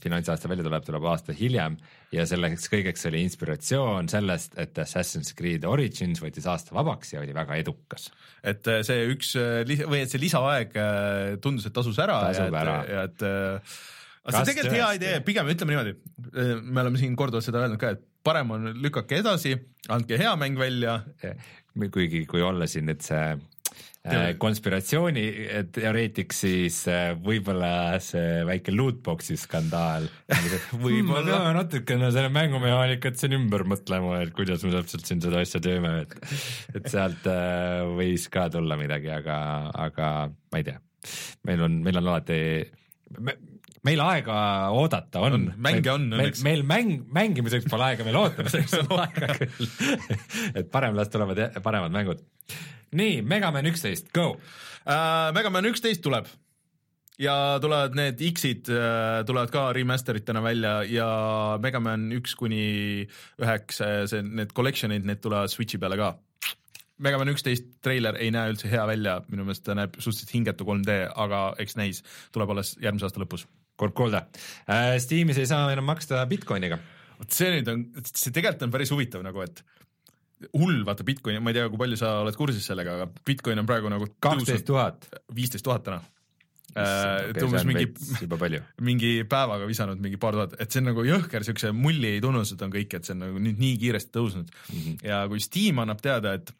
finantsaasta 0.02 0.50
välja 0.50 0.66
tuleb, 0.66 0.86
tuleb 0.86 1.06
aasta 1.12 1.34
hiljem 1.38 1.78
ja 2.14 2.26
selleks 2.30 2.66
kõigeks 2.72 3.06
oli 3.10 3.22
inspiratsioon 3.28 4.10
sellest, 4.12 4.58
et 4.62 4.78
Assassin's 4.82 5.34
Creed 5.38 5.66
Origins 5.70 6.22
võttis 6.24 6.48
aasta 6.50 6.76
vabaks 6.78 7.14
ja 7.14 7.22
oli 7.22 7.36
väga 7.38 7.58
edukas. 7.62 8.10
et 8.44 8.68
äh, 8.68 8.82
see 8.88 9.08
üks 9.14 9.36
äh, 9.40 9.62
või 9.86 10.04
et 10.04 10.14
see 10.14 10.22
lisaaeg 10.22 10.78
äh, 10.78 11.38
tundus, 11.42 11.70
et 11.70 11.76
tasus 11.76 12.00
ära 12.02 12.20
Tasub 12.28 12.54
ja 12.54 12.64
ära. 12.66 12.78
et, 12.82 12.94
ja 12.94 13.04
et 13.10 13.28
äh, 13.30 13.78
aga 14.26 14.36
see 14.36 14.42
on 14.42 14.52
tegelikult 14.52 14.78
hea 14.78 14.92
idee, 15.00 15.16
pigem 15.26 15.54
ütleme 15.54 15.76
niimoodi, 15.76 15.96
me 16.62 16.84
oleme 16.84 17.02
siin 17.02 17.16
korduvalt 17.18 17.46
seda 17.46 17.64
öelnud 17.64 17.82
ka, 17.82 17.96
et 17.96 18.04
parem 18.26 18.54
on 18.54 18.70
lükake 18.78 19.18
edasi, 19.22 19.56
andke 19.90 20.20
hea 20.22 20.36
mäng 20.38 20.60
välja, 20.62 21.00
kuigi, 21.74 22.28
kui 22.30 22.44
olla 22.46 22.68
siin 22.70 22.86
nüüd 22.90 23.02
see 23.06 23.24
äh, 24.08 24.32
konspiratsiooni 24.41 25.26
teoreetik, 25.76 26.34
siis 26.36 26.82
äh, 26.89 27.12
võib-olla 27.22 27.99
see 28.04 28.41
väike 28.47 28.74
lootbox'i 28.74 29.38
skandaal. 29.39 30.08
võib-olla. 30.86 31.28
peame 31.28 31.54
natukene 31.60 32.12
selle 32.14 32.32
mängumehaanikat 32.34 33.22
siin 33.22 33.38
ümber 33.38 33.66
mõtlema, 33.70 34.22
et 34.26 34.34
kuidas 34.38 34.66
me 34.66 34.74
täpselt 34.76 35.08
siin 35.10 35.24
seda 35.24 35.43
asja 35.45 35.62
teeme, 35.64 36.02
et, 36.06 36.18
et 36.76 36.91
sealt 36.91 37.30
äh, 37.30 37.82
võis 37.97 38.28
ka 38.34 38.49
tulla 38.54 38.80
midagi, 38.80 39.12
aga, 39.14 39.38
aga 39.88 40.12
ma 40.32 40.62
ei 40.62 40.68
tea. 40.68 40.82
meil 41.49 41.66
on, 41.66 41.82
meil 41.86 42.02
on 42.02 42.12
alati 42.12 42.41
me, 43.20 43.38
meil 43.88 44.02
aega 44.06 44.36
oodata 44.78 45.24
on, 45.26 45.38
On, 45.38 45.47
mänge 45.58 45.91
on 45.93 46.06
meil, 46.10 46.28
õnneks. 46.28 46.43
meil 46.45 46.66
mäng, 46.68 47.06
mängimiseks 47.14 47.70
pole 47.72 47.91
aega, 47.91 48.06
meil 48.08 48.20
ootamiseks 48.22 48.78
on 48.84 48.91
aega 49.06 49.32
küll. 49.39 49.72
et 50.54 50.70
parem 50.74 50.97
las 50.97 51.10
tulevad 51.14 51.62
paremad 51.64 51.93
mängud. 51.93 52.22
nii, 52.98 53.22
Megaman 53.28 53.70
üksteist, 53.72 54.12
go. 54.16 54.36
äh,. 54.86 55.32
Mega 55.36 55.52
Man 55.54 55.70
üksteist 55.70 56.04
tuleb 56.04 56.30
ja 57.22 57.36
tulevad 57.62 57.96
need 57.98 58.22
X-id 58.32 58.72
äh, 58.74 59.22
tulevad 59.28 59.54
ka 59.54 59.68
remaster 59.76 60.18
itena 60.18 60.42
välja 60.44 60.82
ja 60.89 61.08
Mega 61.62 61.80
Man 61.84 62.10
üks 62.16 62.36
kuni 62.39 63.06
üheksa, 63.42 63.92
see, 64.10 64.26
need 64.26 64.54
collection'id, 64.58 65.06
need 65.08 65.22
tulevad 65.24 65.54
Switch'i 65.54 65.80
peale 65.82 66.00
ka. 66.00 66.14
Mega 67.02 67.18
Man 67.18 67.32
üksteist 67.34 67.80
treiler 67.82 68.18
ei 68.22 68.30
näe 68.34 68.54
üldse 68.54 68.70
hea 68.70 68.84
välja, 68.89 69.20
minu 69.30 69.46
meelest 69.48 69.66
ta 69.66 69.76
näeb 69.78 69.98
suhteliselt 69.98 70.36
hingetu 70.36 70.68
3D, 70.68 70.98
aga 71.24 71.48
eks 71.62 71.78
näis, 71.80 72.04
tuleb 72.34 72.54
alles 72.54 72.76
järgmise 72.82 73.08
aasta 73.10 73.24
lõpus 73.24 73.48
kord 73.82 73.96
kuulda. 73.98 74.28
Steamis 75.02 75.39
ei 75.42 75.50
saa 75.50 75.72
enam 75.74 75.88
maksta 75.89 76.22
Bitcoiniga. 76.30 76.78
vot 77.22 77.34
see 77.34 77.50
nüüd 77.54 77.70
on, 77.70 77.86
see 78.06 78.34
tegelikult 78.34 78.68
on 78.68 78.74
päris 78.74 78.92
huvitav 78.94 79.26
nagu, 79.26 79.42
et 79.46 79.64
hull, 80.56 80.82
vaata 80.88 81.06
Bitcoin, 81.08 81.42
ma 81.44 81.52
ei 81.52 81.60
tea, 81.60 81.68
kui 81.72 81.82
palju 81.82 82.00
sa 82.00 82.16
oled 82.24 82.38
kursis 82.38 82.66
sellega, 82.72 82.98
aga 83.00 83.24
Bitcoin 83.28 83.62
on 83.62 83.70
praegu 83.70 83.92
nagu 83.92 84.08
kaksteist 84.24 84.68
tuhat. 84.68 85.08
viisteist 85.36 85.66
tuhat 85.68 85.86
täna. 85.88 86.02
et 86.72 87.42
umbes 87.44 87.66
mingi, 87.68 87.89
mingi 88.89 89.10
päevaga 89.28 89.66
visanud 89.68 90.00
mingi 90.00 90.20
paar 90.22 90.38
tuhat, 90.38 90.56
et 90.64 90.72
see 90.72 90.80
on 90.80 90.88
nagu 90.94 91.04
jõhker 91.04 91.44
siukse 91.44 91.74
mulli 91.76 92.14
tunnused 92.24 92.62
on 92.64 92.72
kõik, 92.72 92.96
et 92.96 93.08
see 93.08 93.18
on 93.18 93.26
nagu 93.26 93.42
nüüd 93.44 93.60
nii 93.60 93.76
kiiresti 93.82 94.14
tõusnud 94.16 94.48
mm. 94.48 94.78
-hmm. 94.78 95.02
ja 95.10 95.26
kui 95.28 95.44
Steam 95.44 95.84
annab 95.84 96.00
teada, 96.04 96.38
et 96.39 96.54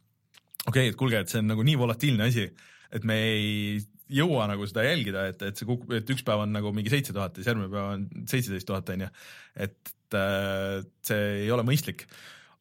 okei 0.68 0.68
okay,, 0.68 0.92
et 0.92 1.00
kuulge, 1.00 1.24
et 1.24 1.32
see 1.32 1.40
on 1.40 1.48
nagu 1.54 1.64
nii 1.64 1.80
volatiilne 1.80 2.28
asi, 2.28 2.50
et 2.92 3.08
me 3.08 3.18
ei 3.24 3.80
jõua 4.12 4.48
nagu 4.52 4.68
seda 4.68 4.84
jälgida, 4.86 5.26
et, 5.32 5.42
et 5.48 5.58
see 5.60 5.68
kukub, 5.70 5.94
et 5.96 6.12
üks 6.14 6.26
päev 6.28 6.44
on 6.44 6.54
nagu 6.54 6.74
mingi 6.76 6.92
seitse 6.92 7.16
tuhat 7.16 7.36
ja 7.36 7.42
siis 7.42 7.52
järgmine 7.52 7.72
päev 7.72 7.90
on 7.96 8.06
seitseteist 8.28 8.68
tuhat, 8.68 8.92
on 8.94 9.06
ju. 9.06 9.10
et 9.68 9.94
äh, 10.20 10.84
see 11.08 11.28
ei 11.46 11.52
ole 11.56 11.66
mõistlik. 11.68 12.08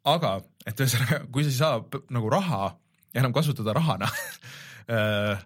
aga, 0.09 0.37
et 0.69 0.81
ühesõnaga, 0.81 1.23
kui 1.33 1.45
sa 1.45 1.51
ei 1.51 1.59
saa 1.59 2.03
nagu 2.15 2.31
raha 2.33 2.75
enam 3.17 3.35
kasutada 3.35 3.75
rahana 3.77 4.09
äh, 4.95 5.41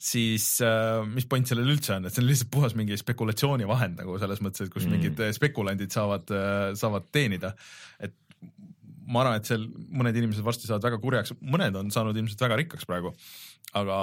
siis 0.00 0.46
äh, 0.64 1.02
mis 1.06 1.28
point 1.30 1.46
sellel 1.48 1.74
üldse 1.74 1.96
on, 1.98 2.08
et 2.08 2.14
see 2.14 2.24
on 2.24 2.30
lihtsalt 2.30 2.52
puhas 2.54 2.76
mingi 2.78 2.98
spekulatsioonivahend 3.00 4.00
nagu 4.00 4.16
selles 4.22 4.42
mõttes, 4.44 4.66
et 4.66 4.72
kus 4.72 4.86
mm. 4.86 4.96
mingid 4.96 5.22
äh, 5.26 5.34
spekulandid 5.36 5.92
saavad, 5.94 6.32
saavad 6.80 7.10
teenida. 7.14 7.54
et 8.00 8.16
ma 9.10 9.24
arvan, 9.24 9.40
et 9.40 9.48
seal 9.48 9.66
mõned 9.68 10.16
inimesed 10.16 10.46
varsti 10.46 10.68
saavad 10.70 10.86
väga 10.86 11.00
kurjaks, 11.02 11.34
mõned 11.42 11.76
on 11.78 11.94
saanud 11.94 12.16
ilmselt 12.16 12.42
väga 12.46 12.60
rikkaks 12.62 12.86
praegu, 12.88 13.12
aga 13.78 13.96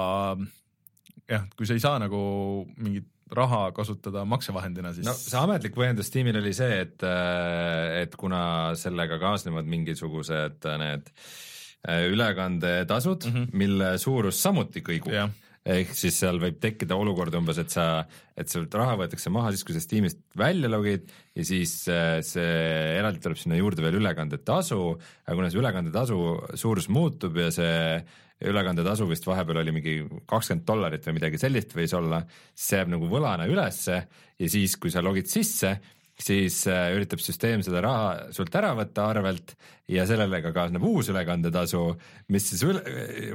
jah, 1.28 1.46
kui 1.56 1.68
sa 1.68 1.76
ei 1.76 1.84
saa 1.84 2.00
nagu 2.00 2.18
mingit 2.76 3.08
raha 3.34 3.72
kasutada 3.76 4.24
maksevahendina, 4.28 4.92
siis 4.96 5.06
no 5.06 5.14
see 5.16 5.40
ametlik 5.40 5.76
põhjendus 5.76 6.08
Steamil 6.10 6.38
oli 6.40 6.54
see, 6.56 6.80
et, 6.84 7.04
et 8.02 8.16
kuna 8.20 8.42
sellega 8.78 9.20
kaasnevad 9.22 9.68
mingisugused 9.68 10.68
äh, 10.68 10.78
need 10.82 11.10
äh, 11.10 12.06
ülekandetasud 12.12 13.28
mm, 13.28 13.36
-hmm. 13.36 13.60
mille 13.64 13.92
suurus 13.98 14.40
samuti 14.42 14.82
kõigub 14.86 15.14
Jah. 15.14 15.32
ehk 15.64 15.92
siis 15.96 16.20
seal 16.22 16.40
võib 16.40 16.60
tekkida 16.62 16.96
olukord 16.96 17.34
umbes, 17.34 17.58
et 17.60 17.70
sa, 17.70 18.04
et 18.36 18.48
sealt 18.48 18.74
raha 18.74 18.96
võetakse 19.02 19.30
maha 19.30 19.52
siis, 19.52 19.64
kui 19.64 19.76
sa 19.76 19.82
Steamist 19.84 20.22
välja 20.36 20.70
logid 20.72 21.10
ja 21.34 21.44
siis 21.44 21.74
äh, 21.92 22.20
see 22.22 22.54
eraldi 22.98 23.20
tuleb 23.24 23.40
sinna 23.40 23.58
juurde 23.60 23.84
veel 23.84 24.00
ülekandetasu, 24.00 24.80
aga 25.26 25.36
kuna 25.36 25.50
see 25.50 25.60
ülekandetasu 25.60 26.22
suurus 26.54 26.88
muutub 26.88 27.36
ja 27.36 27.50
see 27.52 28.02
ülekandetasu 28.46 29.08
vist 29.10 29.26
vahepeal 29.26 29.62
oli 29.64 29.74
mingi 29.74 29.94
kakskümmend 30.30 30.66
dollarit 30.68 31.06
või 31.08 31.18
midagi 31.18 31.40
sellist 31.40 31.74
võis 31.74 31.94
olla, 31.98 32.22
see 32.54 32.78
jääb 32.78 32.92
nagu 32.94 33.08
võlana 33.10 33.48
ülesse 33.50 33.96
ja 34.38 34.50
siis, 34.50 34.76
kui 34.78 34.92
sa 34.94 35.02
logid 35.02 35.30
sisse, 35.30 35.74
siis 36.18 36.60
äh, 36.70 36.92
üritab 36.94 37.22
süsteem 37.22 37.64
seda 37.66 37.82
raha 37.84 38.28
sult 38.34 38.54
ära 38.58 38.74
võtta 38.78 39.08
arvelt 39.10 39.56
ja 39.88 40.04
sellele 40.08 40.40
ka 40.44 40.50
kaasneb 40.52 40.84
uus 40.84 41.08
ülekandetasu, 41.08 41.80
mis 42.34 42.44
siis 42.50 42.62
üle, 42.66 42.82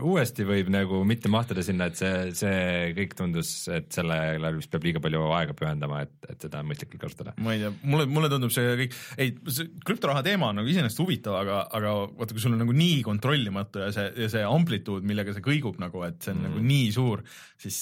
uuesti 0.05 0.45
võib 0.45 0.69
nagu 0.73 0.99
mitte 1.07 1.31
mahtuda 1.33 1.63
sinna, 1.65 1.87
et 1.89 1.97
see, 1.97 2.29
see 2.37 2.91
kõik 2.97 3.15
tundus, 3.17 3.53
et 3.73 3.89
sellele 3.93 4.51
vist 4.59 4.69
peab 4.73 4.85
liiga 4.85 5.01
palju 5.03 5.23
aega 5.33 5.55
pühendama, 5.57 6.03
et, 6.05 6.13
et 6.29 6.45
seda 6.45 6.61
mõistlikult 6.65 7.01
kasutada. 7.07 7.33
ma 7.41 7.55
ei 7.55 7.63
tea, 7.63 7.73
mulle, 7.89 8.05
mulle 8.11 8.29
tundub 8.31 8.53
see 8.53 8.77
kõik, 8.83 8.97
ei, 9.17 9.33
see 9.49 9.71
krüptoraha 9.87 10.21
teema 10.25 10.51
on 10.51 10.61
nagu 10.61 10.69
iseenesest 10.69 11.01
huvitav, 11.01 11.39
aga, 11.41 11.63
aga 11.73 11.95
vaata, 12.13 12.37
kui 12.37 12.45
sul 12.45 12.53
on 12.53 12.61
nagu 12.61 12.77
nii 12.77 13.01
kontrollimatu 13.07 13.85
ja 13.87 13.89
see, 13.95 14.07
ja 14.25 14.31
see 14.37 14.45
amplituud, 14.45 15.09
millega 15.09 15.33
see 15.33 15.45
kõigub 15.45 15.81
nagu, 15.81 16.05
et 16.05 16.21
see 16.21 16.35
on 16.35 16.41
mm. 16.43 16.49
nagu 16.51 16.65
nii 16.69 16.87
suur, 16.93 17.25
siis 17.65 17.77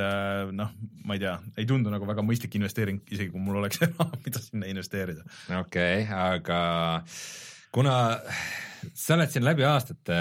äh, 0.00 0.48
noh, 0.56 0.72
ma 1.04 1.18
ei 1.18 1.26
tea, 1.26 1.36
ei 1.60 1.68
tundu 1.68 1.92
nagu 1.92 2.08
väga 2.08 2.24
mõistlik 2.24 2.56
investeering, 2.56 3.04
isegi 3.12 3.34
kui 3.34 3.44
mul 3.44 3.60
oleks 3.60 3.82
raha, 3.84 4.12
mida 4.24 4.40
sinna 4.40 4.72
investeerida. 4.72 5.28
okei 5.60 6.06
okay,, 6.06 6.08
aga 6.32 6.62
kuna 7.74 8.20
sa 8.94 9.16
oled 9.16 9.30
siin 9.32 9.44
läbi 9.44 9.64
aastate 9.66 10.18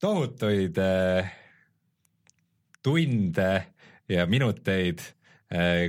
tohutuid 0.00 0.78
äh, 0.80 1.32
tunde 2.82 3.50
ja 4.08 4.24
minuteid 4.26 5.02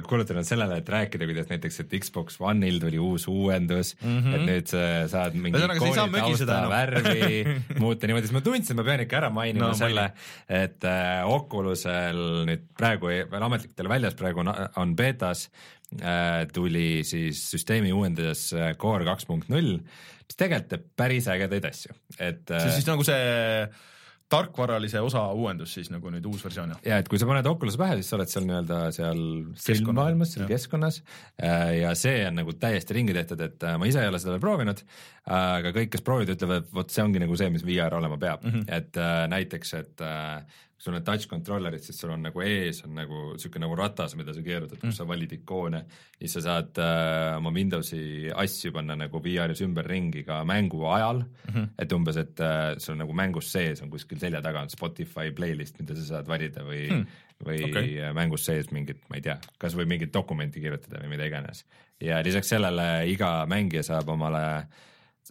kulutanud 0.07 0.47
sellele, 0.47 0.79
et 0.81 0.87
rääkida, 0.89 1.27
kuidas 1.29 1.49
näiteks, 1.51 1.75
et 1.83 1.91
Xbox 2.01 2.39
One'il 2.41 2.79
tuli 2.81 2.97
uus 2.97 3.27
uuendus 3.29 3.93
mm, 3.99 4.15
-hmm. 4.17 4.35
et 4.35 4.47
nüüd 4.47 4.71
sa 4.71 4.85
saad 5.11 5.35
mingi 5.37 5.61
koolitausta 5.77 6.61
värvi 6.69 7.43
muuta 7.83 8.09
niimoodi, 8.09 8.25
siis 8.25 8.33
ma 8.33 8.41
tundsin, 8.41 8.73
et 8.73 8.79
ma 8.79 8.87
pean 8.87 9.03
ikka 9.05 9.19
ära 9.19 9.29
mainima 9.29 9.67
no, 9.69 9.77
selle, 9.77 10.07
et 10.49 10.87
äh, 10.89 11.21
Oculusel 11.29 12.23
nüüd 12.49 12.65
praegu 12.77 13.11
veel 13.11 13.45
ametlikult 13.49 13.93
väljas, 13.93 14.17
praegu 14.17 14.41
on, 14.41 14.49
on 14.81 14.95
betas 14.97 15.45
äh,, 16.01 16.47
tuli 16.53 17.03
siis 17.05 17.43
süsteemi 17.53 17.93
uuendades 17.93 18.49
äh, 18.57 18.73
Core 18.81 19.05
kaks 19.05 19.29
punkt 19.29 19.53
null 19.53 19.77
mis 19.77 20.39
tegelikult 20.39 20.73
teeb 20.73 20.89
päris 20.97 21.29
ägedaid 21.29 21.69
asju, 21.69 21.93
et. 22.17 22.47
see 22.49 22.65
on 22.65 22.77
siis 22.79 22.89
nagu 22.89 23.05
see 23.05 23.69
tarkvaralise 24.31 25.01
osa 25.03 25.23
uuendus 25.35 25.75
siis 25.77 25.91
nagu 25.93 26.11
nüüd 26.13 26.25
uus 26.29 26.43
versioon 26.45 26.73
ja 26.85 26.99
et 27.01 27.09
kui 27.11 27.19
sa 27.21 27.27
paned 27.29 27.47
Oculus 27.51 27.77
pähe, 27.79 27.97
siis 27.99 28.11
sa 28.11 28.17
oled 28.17 28.31
seal 28.31 28.47
nii-öelda 28.47 28.79
seal 28.95 29.21
filmmaailmas, 29.65 30.35
seal 30.35 30.45
ja. 30.45 30.49
keskkonnas 30.53 31.01
äh, 31.43 31.67
ja 31.81 31.93
see 31.99 32.23
on 32.29 32.39
nagu 32.41 32.55
täiesti 32.59 32.97
ringi 32.97 33.15
tehtud, 33.17 33.43
et 33.45 33.67
äh, 33.67 33.77
ma 33.81 33.89
ise 33.89 34.03
ei 34.03 34.11
ole 34.11 34.21
seda 34.21 34.35
veel 34.35 34.43
proovinud, 34.43 34.83
aga 35.31 35.73
kõik, 35.75 35.93
kes 35.93 36.05
proovivad, 36.05 36.35
ütlevad, 36.35 36.67
vot 36.75 36.93
see 36.93 37.05
ongi 37.05 37.21
nagu 37.23 37.37
see, 37.39 37.51
mis 37.53 37.65
VR 37.67 37.99
olema 37.99 38.19
peab 38.21 38.43
mm, 38.45 38.57
-hmm. 38.57 38.75
et 38.79 39.01
äh, 39.01 39.23
näiteks, 39.31 39.73
et 39.81 40.05
sul 40.81 40.95
on 40.97 41.03
touch 41.05 41.29
controller'id, 41.29 41.83
siis 41.85 41.99
sul 42.01 42.13
on 42.15 42.23
nagu 42.25 42.41
ees 42.41 42.81
on 42.87 42.95
nagu 42.97 43.19
sihuke 43.39 43.61
nagu 43.61 43.75
ratas, 43.77 44.15
mida 44.17 44.33
sa 44.33 44.41
keerutad 44.45 44.79
mm., 44.79 44.89
kus 44.89 44.97
sa 44.97 45.05
valid 45.07 45.35
ikoone, 45.37 45.83
siis 46.17 46.35
sa 46.37 46.43
saad 46.47 46.81
äh, 46.81 47.37
oma 47.37 47.53
Windowsi 47.53 48.01
asju 48.43 48.73
panna 48.73 48.97
nagu 48.97 49.21
VR-is 49.21 49.61
ümberringi 49.65 50.25
ka 50.25 50.41
mängu 50.47 50.81
ajal 50.89 51.21
mm, 51.21 51.53
-hmm. 51.53 51.69
et 51.85 51.93
umbes, 51.97 52.17
et 52.17 52.41
äh, 52.41 52.73
sul 52.81 52.97
nagu 52.97 53.13
mängus 53.13 53.51
sees 53.53 53.81
on 53.85 53.93
kuskil 53.93 54.19
selja 54.19 54.41
taga 54.41 54.65
on 54.65 54.73
Spotify 54.73 55.29
playlist, 55.35 55.77
mida 55.79 55.95
sa 55.95 56.07
saad 56.15 56.27
valida 56.27 56.65
või 56.65 56.87
mm., 56.89 57.05
või 57.41 57.63
okay. 57.65 58.13
mängus 58.13 58.45
sees 58.45 58.67
mingit, 58.69 58.99
ma 59.09 59.17
ei 59.17 59.23
tea, 59.25 59.39
kas 59.57 59.73
või 59.73 59.87
mingit 59.89 60.11
dokumenti 60.13 60.61
kirjutada 60.61 60.99
või 61.01 61.15
mida 61.15 61.25
iganes. 61.25 61.65
ja 62.01 62.21
lisaks 62.23 62.49
sellele 62.49 63.05
iga 63.09 63.45
mängija 63.49 63.81
saab 63.83 64.09
omale 64.13 64.43
äh, 64.57 64.65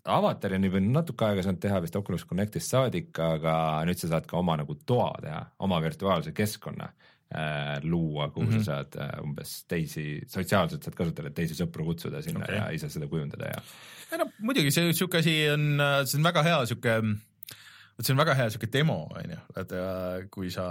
avatari 0.05 0.59
on 0.59 0.67
juba 0.69 0.81
natuke 0.81 1.27
aega 1.27 1.45
saanud 1.45 1.61
teha 1.63 1.81
vist 1.85 1.97
Oculus 1.99 2.27
Connectist 2.29 2.73
saadik, 2.73 3.13
aga 3.25 3.55
nüüd 3.89 4.01
sa 4.01 4.15
saad 4.15 4.29
ka 4.31 4.39
oma 4.41 4.57
nagu 4.61 4.77
toa 4.87 5.13
teha, 5.23 5.41
oma 5.67 5.81
virtuaalse 5.83 6.33
keskkonna 6.37 6.89
äh, 6.89 7.79
luua, 7.85 8.31
kuhu 8.31 8.47
mm 8.47 8.53
-hmm. 8.53 8.65
sa 8.65 8.77
saad 8.81 9.01
äh, 9.01 9.17
umbes 9.25 9.65
teisi, 9.69 10.21
sotsiaalselt 10.27 10.83
saad 10.83 10.99
kasutada, 10.99 11.31
teisi 11.31 11.59
sõpru 11.59 11.85
kutsuda 11.91 12.23
sinna 12.23 12.45
okay. 12.45 12.57
ja 12.57 12.71
ise 12.71 12.89
seda 12.89 13.09
kujundada 13.09 13.53
ja. 13.55 13.63
ei 14.13 14.19
no 14.19 14.31
muidugi 14.39 14.71
see 14.71 14.93
sihuke 14.93 15.19
asi 15.19 15.37
on, 15.51 15.83
see 16.05 16.19
on 16.19 16.25
väga 16.25 16.43
hea 16.43 16.65
sihuke 16.67 16.97
vot 18.01 18.09
see 18.09 18.17
on 18.17 18.23
väga 18.23 18.37
hea 18.39 18.49
sihuke 18.53 18.71
demo 18.73 19.03
on 19.13 19.35
ju, 19.35 19.39
et 19.61 19.75
kui 20.33 20.49
sa 20.53 20.65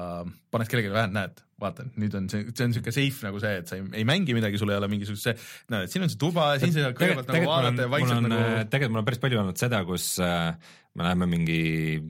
paned 0.51 0.69
kellelegi 0.69 0.91
vähe, 0.93 1.11
näed, 1.13 1.43
vaata, 1.61 1.85
nüüd 2.01 2.15
on 2.17 2.29
see, 2.31 2.47
see 2.49 2.65
on 2.65 2.73
sihuke 2.75 2.93
safe 2.95 3.27
nagu 3.27 3.41
see, 3.43 3.59
et 3.61 3.69
sa 3.69 3.77
ei, 3.77 3.85
ei 4.01 4.07
mängi 4.07 4.33
midagi, 4.37 4.59
sul 4.61 4.71
ei 4.73 4.79
ole 4.79 4.89
mingisugust 4.91 5.29
see, 5.29 5.35
näed, 5.69 5.85
et 5.85 5.93
siin 5.93 6.05
on 6.05 6.11
see 6.11 6.21
tuba 6.21 6.53
ja 6.55 6.63
siin 6.63 6.73
sa 6.73 6.87
saad 6.87 6.97
kõigepealt 6.97 7.31
nagu 7.35 7.51
vaadata 7.51 7.85
ja 7.85 7.93
vaikselt 7.93 8.25
nagu. 8.25 8.49
tegelikult 8.73 8.95
mul 8.95 9.03
on 9.03 9.09
päris 9.11 9.23
palju 9.25 9.41
olnud 9.43 9.61
seda, 9.61 9.83
kus 9.87 10.09
äh, 10.25 10.73
me 10.97 11.05
läheme 11.05 11.29
mingi 11.29 11.61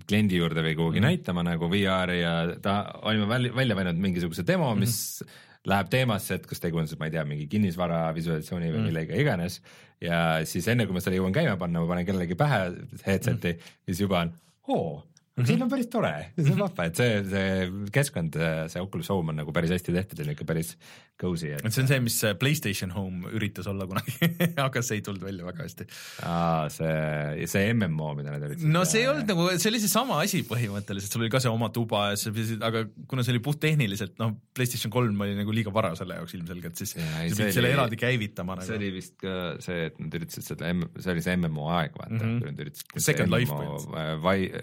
kliendi 0.07 0.39
juurde 0.39 0.63
või 0.65 0.77
kuhugi 0.79 1.03
mm 1.03 1.09
-hmm. 1.09 1.19
näitama 1.19 1.45
nagu 1.49 1.69
VR-i 1.73 2.21
ja 2.21 2.33
ta, 2.63 2.79
olime 3.11 3.27
välja, 3.29 3.53
välja 3.59 3.79
valinud 3.81 4.01
mingisuguse 4.07 4.47
demo, 4.47 4.73
mis 4.75 4.97
mm 5.21 5.27
-hmm 5.27 5.45
läheb 5.67 5.89
teemasse, 5.91 6.37
et 6.39 6.45
kas 6.47 6.61
tegu 6.63 6.79
on 6.79 6.87
siis, 6.87 6.97
ma 6.99 7.09
ei 7.09 7.11
tea, 7.11 7.25
mingi 7.27 7.47
kinnisvara 7.51 8.13
visualisatsiooni 8.15 8.69
või 8.71 8.79
mm. 8.79 8.85
millega 8.87 9.17
iganes 9.19 9.59
ja 10.01 10.39
siis 10.47 10.67
enne, 10.71 10.85
kui 10.87 10.95
ma 10.95 11.03
selle 11.03 11.19
jõuan 11.19 11.35
käima 11.35 11.57
panna, 11.59 11.81
ma 11.83 11.89
panen 11.91 12.07
kellelegi 12.07 12.37
pähe 12.39 12.61
headset'i 13.05 13.51
mm. 13.51 13.73
ja 13.83 13.91
siis 13.91 14.03
juba 14.05 14.21
on 14.23 14.31
oo, 14.69 15.03
aga 15.39 15.47
siin 15.47 15.63
on 15.63 15.71
päris 15.71 15.89
tore, 15.91 16.13
see 16.35 16.53
on 16.53 16.63
vahva, 16.65 16.87
et 16.89 16.99
see, 16.99 17.19
see 17.31 17.69
keskkond, 17.95 18.35
see 18.73 18.83
Oculus 18.83 19.09
Home 19.13 19.33
on 19.33 19.39
nagu 19.41 19.55
päris 19.55 19.71
hästi 19.75 19.95
tehtud 19.95 20.19
ja 20.19 20.27
niisugune 20.27 20.49
päris 20.49 20.73
cozy 21.19 21.51
et.... 21.53 21.63
et 21.63 21.75
see 21.75 21.83
on 21.83 21.89
see, 21.91 21.99
mis 22.03 22.17
Playstation 22.39 22.93
Home 22.95 23.31
üritas 23.35 23.67
olla 23.71 23.87
kunagi 23.89 24.29
aga 24.67 24.83
see 24.85 24.99
ei 24.99 25.05
tulnud 25.05 25.23
välja 25.25 25.47
väga 25.47 25.65
hästi. 25.65 25.87
aa, 26.27 26.67
see, 26.73 27.47
see 27.51 27.73
MMO, 27.75 28.11
mida 28.19 28.33
nad 28.33 28.45
üritasid. 28.47 28.71
no 28.73 28.83
see 28.89 29.03
ei 29.03 29.09
olnud 29.11 29.31
nagu, 29.33 29.47
see 29.55 29.71
oli 29.71 29.81
seesama 29.83 30.19
asi 30.25 30.43
põhimõtteliselt, 30.47 31.15
sul 31.15 31.25
oli 31.25 31.31
ka 31.33 31.41
see 31.43 31.53
oma 31.53 31.71
tuba 31.75 32.09
ja 32.11 32.19
sa 32.19 32.33
pidid, 32.35 32.63
aga 32.65 32.85
kuna 33.09 33.25
see 33.25 33.35
oli 33.35 33.43
puhttehniliselt, 33.45 34.15
noh, 34.21 34.35
Playstation 34.55 34.93
kolm 34.93 35.25
oli 35.25 35.37
nagu 35.37 35.55
liiga 35.55 35.73
vara 35.75 35.93
selle 35.99 36.19
jaoks 36.19 36.35
ilmselgelt, 36.37 36.79
siis 36.79 36.95
ja, 36.97 37.07
sa 37.07 37.41
pidid 37.41 37.57
selle 37.57 37.73
eraldi 37.75 37.99
käivitama 37.99 38.59
nagu. 38.59 38.67
see 38.67 38.79
oli 38.79 38.91
vist 38.95 39.15
ka 39.23 39.35
see, 39.63 39.87
et 39.89 39.99
nad 40.01 40.19
üritasid 40.19 40.51
seda, 40.53 40.73
see 40.99 41.15
oli 41.15 41.25
see 41.25 41.37
MMO 41.39 41.69
aeg, 41.77 41.95
vaata 41.99 42.15
mm, 42.15 42.23
-hmm. 42.25 42.39
kui 42.43 42.53
nad 42.53 42.63
üritasid 42.65 43.07
Second 43.09 43.33
Life. 43.33 43.55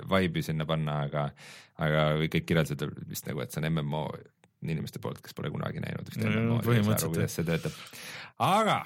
Vibe'i 0.07 0.43
sinna 0.45 0.66
panna, 0.69 1.03
aga, 1.09 1.29
aga 1.83 2.07
kõik 2.27 2.49
kirjeldasid 2.49 2.87
vist 3.11 3.29
nagu, 3.29 3.43
et 3.43 3.55
see 3.55 3.63
on 3.63 3.71
MMO 3.73 4.07
inimeste 4.67 5.03
poolt, 5.03 5.21
kes 5.25 5.37
pole 5.37 5.51
kunagi 5.55 5.83
näinud 5.83 6.09
vist 6.09 6.23
MMO-d 6.23 6.67
ja 6.73 6.81
ei 6.81 6.87
saa 6.87 6.99
aru, 6.99 7.13
kuidas 7.15 7.37
see 7.39 7.47
töötab. 7.47 7.77
aga 8.43 8.81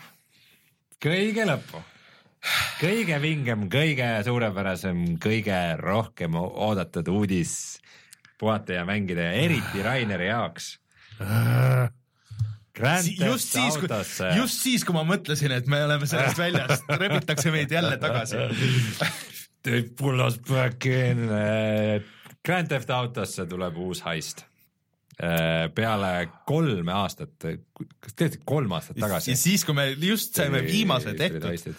kõige 1.00 1.46
lõppu, 1.48 1.82
kõige 2.80 3.20
vingem, 3.22 3.68
kõige 3.72 4.10
suurepärasem, 4.26 5.04
kõige 5.22 5.60
rohkem 5.80 6.36
oodatud 6.40 7.08
uudis 7.12 7.54
puhata 8.40 8.80
ja 8.80 8.84
mängida 8.88 9.30
ja 9.30 9.32
eriti 9.46 9.84
Raineri 9.84 10.30
jaoks. 10.30 10.74
Grand 12.80 13.08
just 13.18 13.52
siis, 13.52 13.76
just 14.38 14.62
siis, 14.62 14.86
kui 14.88 14.94
ma 14.96 15.02
mõtlesin, 15.04 15.52
et 15.52 15.66
me 15.68 15.82
oleme 15.84 16.06
sellest 16.08 16.38
väljas, 16.38 16.84
rebitakse 16.88 17.52
meid 17.52 17.72
jälle 17.74 17.98
tagasi 18.00 18.38
They 19.62 19.82
pull 19.96 20.20
us 20.24 20.38
back 20.48 20.86
in. 20.86 21.26
Eh, 21.28 22.00
Grand 22.44 22.70
Theft 22.70 22.90
Autosse 22.96 23.44
tuleb 23.48 23.76
uus 23.82 24.00
heist 24.06 24.46
eh, 25.20 25.68
peale 25.76 26.12
kolme 26.48 26.94
aastat, 26.96 27.34
kas 27.36 28.16
tegelikult 28.16 28.46
kolm 28.48 28.72
aastat 28.78 29.00
tagasi. 29.00 29.34
ja 29.34 29.40
siis, 29.40 29.66
kui 29.68 29.76
me 29.76 29.90
just 30.00 30.36
saime 30.38 30.62
viimase 30.64 31.12
tehtud. 31.18 31.76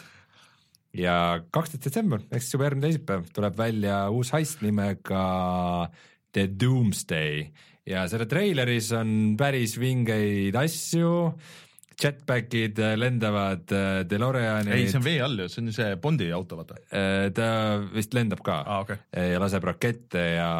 ja 0.93 1.15
kaksteist 1.49 1.87
detsember 1.87 2.21
ehk 2.29 2.43
siis 2.43 2.53
juba 2.53 2.67
järgmine 2.67 2.89
teisipäev 2.89 3.33
tuleb 3.33 3.57
välja 3.57 4.03
uus 4.13 4.33
heist 4.35 4.61
nimega 4.61 5.25
The 6.35 6.45
Doomsday 6.51 7.47
ja 7.87 8.05
selle 8.11 8.27
treileris 8.29 8.91
on 8.95 9.35
päris 9.39 9.77
vingeid 9.79 10.55
asju 10.59 11.31
jetpack'id 12.01 12.79
äh, 12.81 12.95
lendavad, 12.97 13.71
äh, 13.71 14.01
DeLoreanid. 14.09 14.73
ei, 14.75 14.87
see 14.89 14.99
on 14.99 15.05
vee 15.05 15.21
all 15.23 15.43
ju, 15.43 15.47
see 15.51 15.63
on 15.63 15.73
see 15.75 15.95
Bondi 16.01 16.31
auto, 16.35 16.59
vaata. 16.59 16.79
Äh, 16.89 17.29
ta 17.35 17.47
vist 17.93 18.15
lendab 18.17 18.43
ka 18.45 18.61
ah, 18.65 18.85
okay. 18.85 19.01
ja 19.33 19.41
laseb 19.41 19.65
rakette 19.71 20.23
ja 20.37 20.51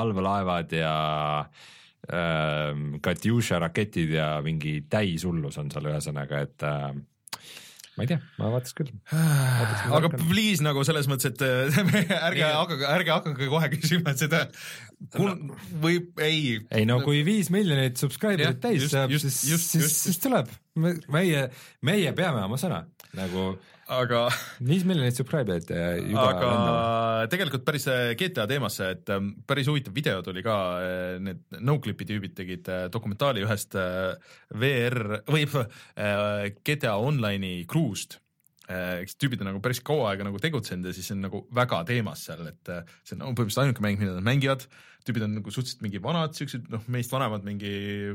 allveelaevad 0.00 0.74
ja 0.78 0.94
äh, 1.42 2.82
Katjuša 3.04 3.62
raketid 3.66 4.16
ja 4.18 4.32
mingi 4.44 4.80
täishullus 4.90 5.60
on 5.62 5.70
seal 5.74 5.90
ühesõnaga, 5.92 6.42
et 6.48 6.66
äh, 6.66 6.90
ma 7.98 8.06
ei 8.06 8.10
tea, 8.12 8.18
ma 8.38 8.50
vaataks 8.54 8.76
küll. 8.78 8.92
aga 9.98 10.10
please 10.14 10.62
nagu 10.64 10.84
selles 10.86 11.08
mõttes, 11.10 11.32
et 11.34 11.42
ärge 12.28 12.44
hakake, 12.46 12.84
ärge 12.94 13.14
hakake 13.16 13.48
kohe 13.50 13.70
küsima 13.74 14.14
seda, 14.18 14.44
või 15.82 15.98
ei. 16.22 16.60
ei 16.70 16.86
no 16.88 17.00
kui 17.02 17.24
viis 17.26 17.50
miljonit 17.54 17.98
subscriber'it 17.98 18.62
täis 18.62 18.86
saab, 18.92 19.10
siis, 19.18 19.42
siis, 19.42 19.98
siis 20.06 20.22
tuleb, 20.22 20.52
meie, 20.78 21.48
meie 21.82 22.14
peame 22.14 22.46
oma 22.46 22.60
sõna. 22.60 22.84
Nagu 23.18 23.50
aga 23.88 24.26
viis 24.70 24.84
miljonit 24.88 25.16
subscriber'it 25.16 25.70
juba 25.72 26.26
aga 26.32 26.50
lendama. 26.50 27.26
tegelikult 27.32 27.64
päris 27.66 27.88
äh, 27.90 28.12
GTA 28.18 28.46
teemasse, 28.50 28.92
et 28.96 29.12
ähm, 29.14 29.32
päris 29.48 29.68
huvitav 29.70 29.96
video 29.96 30.22
tuli 30.24 30.44
ka, 30.44 30.56
äh, 30.84 31.16
need 31.24 31.60
Noclipi 31.64 32.06
tüübid 32.08 32.36
tegid 32.38 32.68
äh, 32.72 32.86
dokumentaali 32.92 33.44
ühest 33.46 33.76
VR 33.78 35.22
või 35.28 35.46
GTA 35.48 36.96
Online'i 37.00 37.62
kruust 37.68 38.20
eks 38.68 39.14
tüübid 39.16 39.40
on 39.40 39.48
nagu 39.48 39.62
päris 39.64 39.78
kaua 39.80 40.10
aega 40.10 40.26
nagu 40.26 40.36
tegutsenud 40.44 40.90
ja 40.90 40.92
siis 40.92 41.06
on 41.14 41.22
nagu 41.24 41.38
väga 41.56 41.78
teemas 41.88 42.26
seal, 42.26 42.42
et 42.50 42.68
see 43.00 43.14
on 43.16 43.22
no, 43.22 43.30
põhimõtteliselt 43.32 43.62
ainuke 43.62 43.80
mäng, 43.80 43.96
mida 43.96 44.12
nad 44.12 44.26
mängivad, 44.26 44.66
tüübid 45.08 45.24
on 45.24 45.38
nagu 45.38 45.54
suhteliselt 45.54 45.86
mingi 45.86 46.02
vanad, 46.04 46.34
siuksed 46.36 46.68
noh, 46.68 46.84
meist 46.92 47.14
vanemad, 47.14 47.46
mingi 47.48 47.70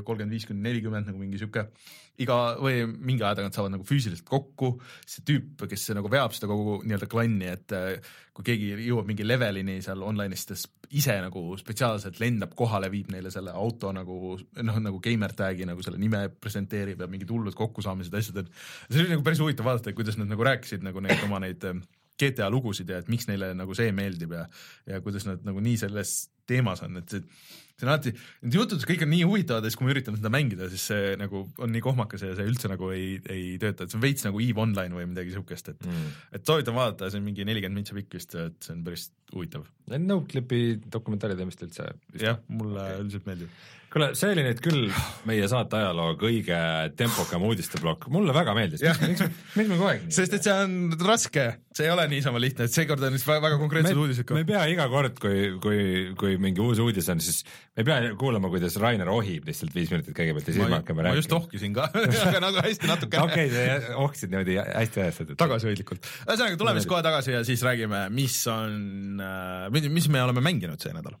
kolmkümmend 0.06 0.36
viis 0.36 0.46
kuni 0.46 0.62
nelikümmend 0.62 1.10
nagu 1.10 1.18
mingi 1.18 1.42
sihuke 1.42 1.66
iga 2.22 2.34
või 2.62 2.84
mingi 2.86 3.24
aja 3.24 3.34
tagant 3.40 3.56
saavad 3.56 3.72
nagu 3.74 3.84
füüsiliselt 3.88 4.26
kokku, 4.28 4.74
see 5.08 5.24
tüüp, 5.26 5.64
kes 5.70 5.88
nagu 5.96 6.10
veab 6.12 6.34
seda 6.36 6.46
kogu 6.50 6.76
nii-öelda 6.86 7.08
klanni, 7.10 7.48
et 7.50 7.74
äh, 7.74 8.12
kui 8.34 8.46
keegi 8.46 8.68
jõuab 8.86 9.08
mingi 9.10 9.26
levelini 9.26 9.80
seal 9.82 10.02
online'is, 10.06 10.44
ta 10.46 10.54
s- 10.54 10.68
ise 10.94 11.16
nagu 11.24 11.42
spetsiaalselt 11.58 12.20
lendab 12.22 12.52
kohale, 12.54 12.86
viib 12.92 13.10
neile 13.10 13.32
selle 13.34 13.50
auto 13.50 13.90
nagu 13.96 14.36
noh, 14.38 14.78
nagu 14.84 15.00
gamer 15.02 15.34
tag'i 15.34 15.66
nagu 15.66 15.82
selle 15.82 15.98
nime 15.98 16.28
presenteerib 16.38 17.02
ja 17.02 17.08
mingid 17.10 17.30
hullud 17.34 17.56
kokkusaamised, 17.58 18.14
asjad, 18.14 18.44
et 18.44 18.54
see 18.94 19.02
oli 19.02 19.16
nagu 19.16 19.26
päris 19.26 19.42
huvitav 19.42 19.66
vaadata, 19.72 19.94
kuidas 19.98 20.20
nad 20.20 20.30
nagu 20.30 20.46
rääkisid 20.46 20.86
nagu 20.86 21.02
neid 21.02 21.26
oma 21.26 21.42
neid 21.42 21.66
äh, 21.66 21.82
GTA 22.20 22.46
lugusid 22.54 22.92
ja 22.94 23.00
et 23.02 23.08
miks 23.10 23.26
neile 23.26 23.48
nagu 23.58 23.74
see 23.74 23.90
meeldib 23.90 24.36
ja, 24.38 24.44
ja 24.86 25.00
kuidas 25.02 25.26
nad 25.26 25.42
nagu 25.42 25.58
nii 25.64 25.80
selles 25.82 26.14
teemas 26.46 26.84
on, 26.86 27.00
et 27.00 27.10
see, 27.10 27.24
see 27.74 27.86
on 27.86 27.92
alati, 27.92 28.12
need 28.44 28.56
jutud 28.56 28.84
kõik 28.86 29.02
on 29.06 29.10
nii 29.10 29.24
huvitavad 29.26 29.64
ja 29.64 29.70
siis, 29.72 29.78
kui 29.80 29.88
ma 29.88 29.94
üritan 29.94 30.18
seda 30.18 30.30
mängida, 30.32 30.68
siis 30.70 30.84
see 30.92 31.14
nagu 31.20 31.42
on 31.58 31.72
nii 31.74 31.82
kohmakas 31.84 32.22
ja 32.22 32.34
see 32.38 32.46
üldse 32.46 32.70
nagu 32.70 32.90
ei, 32.94 33.16
ei 33.32 33.56
tööta, 33.62 33.84
et 33.84 33.92
see 33.92 33.98
on 33.98 34.04
veits 34.04 34.26
nagu 34.26 34.42
EVE 34.44 34.62
Online 34.62 34.94
või 34.94 35.08
midagi 35.10 35.34
siukest, 35.34 35.72
et 35.74 35.88
mm. 35.88 36.12
et 36.38 36.46
soovitan 36.46 36.76
vaadata, 36.78 37.10
see 37.10 37.22
on 37.22 37.26
mingi 37.26 37.46
nelikümmend 37.48 37.82
mintsa 37.82 37.98
pikk 37.98 38.18
vist, 38.20 38.36
et 38.38 38.58
see 38.62 38.76
on 38.76 38.84
päris 38.86 39.08
huvitav. 39.34 39.68
Noclipi 40.00 40.80
dokumentaarid 40.92 41.40
on 41.44 41.52
vist 41.52 41.64
üldse 41.66 41.90
jah, 42.20 42.40
mulle 42.48 42.84
üldiselt 43.02 43.26
meeldib. 43.28 43.50
kuule, 43.94 44.08
see 44.18 44.32
oli 44.34 44.42
nüüd 44.42 44.58
küll 44.58 44.88
meie 45.28 45.46
saate 45.50 45.76
ajaloo 45.78 46.16
kõige 46.18 46.56
tempokam 46.98 47.44
uudisteplokk, 47.46 48.08
mulle 48.10 48.34
väga 48.34 48.54
meeldis, 48.56 48.82
miks, 49.04 49.22
miks 49.54 49.68
me 49.70 49.76
kogu 49.76 49.86
aeg 49.92 50.08
nii 50.08 50.16
sest 50.16 50.34
et 50.34 50.48
see 50.48 50.54
on 50.64 50.96
raske, 50.98 51.44
see 51.76 51.86
ei 51.86 51.92
ole 51.92 52.08
niisama 52.10 52.40
lihtne, 52.42 52.66
et 52.66 52.74
seekord 52.74 53.04
on 53.06 53.14
vist 53.14 53.28
väga, 53.28 53.52
konkreetsed 53.60 54.00
uudised 54.00 54.26
ka 54.26 54.34
me 54.34 54.42
ei 54.42 54.48
pea 54.48 54.64
iga 54.72 54.88
kord, 54.90 55.20
kui, 55.22 55.44
kui, 55.62 55.78
kui 56.18 56.34
mingi 56.42 56.64
uus 56.64 56.82
uudis 56.82 57.10
on, 57.14 57.22
siis 57.22 57.44
me 57.76 57.84
ei 57.84 57.88
pea 57.90 58.10
kuulama, 58.18 58.50
kuidas 58.50 58.80
Rainer 58.82 59.12
ohib 59.14 59.46
lihtsalt 59.46 59.74
viis 59.76 59.92
minutit 59.94 60.16
kõigepealt 60.16 60.50
ja 60.50 60.56
siis 60.56 60.64
me 60.64 60.78
hakkame 60.80 61.06
ma 61.06 61.14
just 61.14 61.30
rääkima. 61.30 61.44
ohkisin 61.44 61.78
ka 61.78 61.86
aga 62.32 62.42
nagu 62.48 62.66
hästi 62.66 62.90
natukene 62.90 63.28
okei 63.28 63.46
okay,, 63.52 63.78
sa 63.86 63.96
ohkisid 64.02 64.34
niimoodi 64.34 64.58
hästi 64.58 65.04
ajastatud. 65.06 65.38
tagasihoidlikult. 65.44 66.10
ühesõnaga, 66.26 66.58
tuleme 66.64 66.82
siis 66.82 66.90
kohe 66.96 67.06
tagasi 67.06 67.36
ja 67.36 67.46
siis 67.46 67.62
räägime, 67.66 68.08
mis 68.14 68.40
on, 68.50 69.22
mis 69.70 70.08
me 70.08 70.22
oleme 70.22 70.42
mänginud 70.44 70.82
see 70.82 70.94
nädal. 70.96 71.16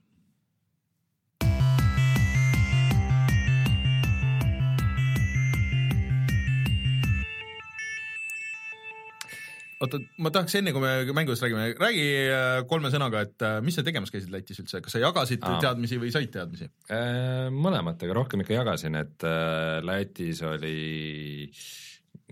oota, 9.84 10.00
ma 10.22 10.32
tahaks 10.34 10.56
enne, 10.58 10.72
kui 10.74 10.82
me 10.82 11.14
mängudest 11.16 11.44
räägime, 11.44 11.68
räägi 11.80 12.04
äh, 12.32 12.58
kolme 12.70 12.90
sõnaga, 12.92 13.24
et 13.26 13.44
äh, 13.44 13.58
mis 13.64 13.76
sa 13.78 13.84
tegemas 13.86 14.12
käisid 14.14 14.32
Lätis 14.32 14.60
üldse, 14.62 14.80
kas 14.84 14.96
sa 14.96 15.02
jagasid 15.02 15.44
Aa. 15.44 15.60
teadmisi 15.62 15.98
või 16.00 16.12
said 16.14 16.32
teadmisi? 16.34 16.68
Äh, 16.92 17.48
mõlemat, 17.54 18.02
aga 18.04 18.16
rohkem 18.16 18.44
ikka 18.44 18.58
jagasin, 18.58 18.98
et 19.00 19.26
äh, 19.28 19.80
Lätis 19.84 20.42
oli 20.46 21.50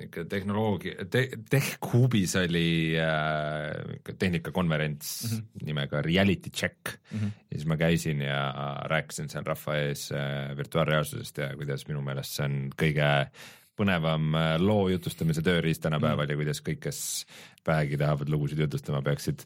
ikka 0.01 0.25
tehnoloogia 0.25 1.05
te,, 1.11 1.27
TechHubis 1.51 2.37
oli 2.41 2.95
äh, 2.97 4.15
tehnikakonverents 4.19 5.11
mm 5.25 5.39
-hmm. 5.39 5.67
nimega 5.67 6.03
Reality 6.03 6.51
Check 6.51 6.97
mm 7.13 7.19
-hmm. 7.19 7.31
ja 7.51 7.59
siis 7.59 7.67
ma 7.67 7.77
käisin 7.77 8.21
ja 8.21 8.55
rääkisin 8.85 9.29
seal 9.29 9.45
rahva 9.45 9.77
ees 9.77 10.13
äh, 10.13 10.57
virtuaalreaalsusest 10.57 11.39
ja 11.39 11.57
kuidas 11.57 11.89
minu 11.89 12.01
meelest 12.01 12.33
see 12.33 12.45
on 12.45 12.71
kõige 12.83 13.29
põnevam 13.77 14.35
äh, 14.35 14.61
loo 14.61 14.89
jutustamise 14.89 15.43
tööriist 15.43 15.83
tänapäeval 15.83 16.27
mm. 16.27 16.31
ja 16.31 16.37
kuidas 16.37 16.63
kõik, 16.63 16.81
kes 16.81 17.27
vähegi 17.67 17.97
tahavad 17.97 18.29
lugusid 18.29 18.59
jutustama, 18.59 19.03
peaksid 19.03 19.45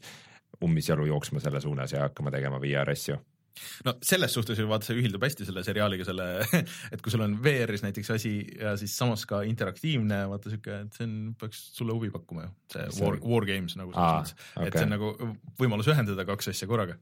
ummisjalu 0.63 1.05
jooksma 1.05 1.39
selle 1.39 1.61
suunas 1.61 1.91
ja 1.91 1.99
hakkama 1.99 2.31
tegema 2.31 2.61
VR 2.61 2.89
asju 2.89 3.17
no 3.87 3.93
selles 4.05 4.33
suhtes 4.37 4.59
ju 4.59 4.67
vaata, 4.69 4.89
see 4.89 4.99
ühildub 5.01 5.23
hästi 5.25 5.47
selle 5.47 5.63
seriaaliga, 5.65 6.07
selle, 6.07 6.27
et 6.93 7.03
kui 7.03 7.13
sul 7.13 7.25
on 7.25 7.37
VR-is 7.43 7.85
näiteks 7.85 8.13
asi 8.17 8.33
ja 8.57 8.75
siis 8.79 8.95
samas 8.97 9.25
ka 9.29 9.43
interaktiivne, 9.47 10.23
vaata 10.31 10.53
siuke, 10.53 10.81
et 10.87 10.97
see 10.99 11.07
on, 11.07 11.15
peaks 11.39 11.63
sulle 11.77 11.95
huvi 11.97 12.11
pakkuma 12.13 12.47
ju, 12.47 12.51
see 12.75 12.89
War, 13.01 13.19
War 13.23 13.47
Games 13.49 13.77
nagu 13.79 13.93
selles 13.93 14.33
mõttes, 14.33 14.35
et 14.57 14.67
okei. 14.67 14.75
see 14.79 14.89
on 14.89 14.95
nagu 14.97 15.13
võimalus 15.61 15.91
ühendada 15.93 16.27
kaks 16.27 16.53
asja 16.53 16.69
korraga, 16.69 16.97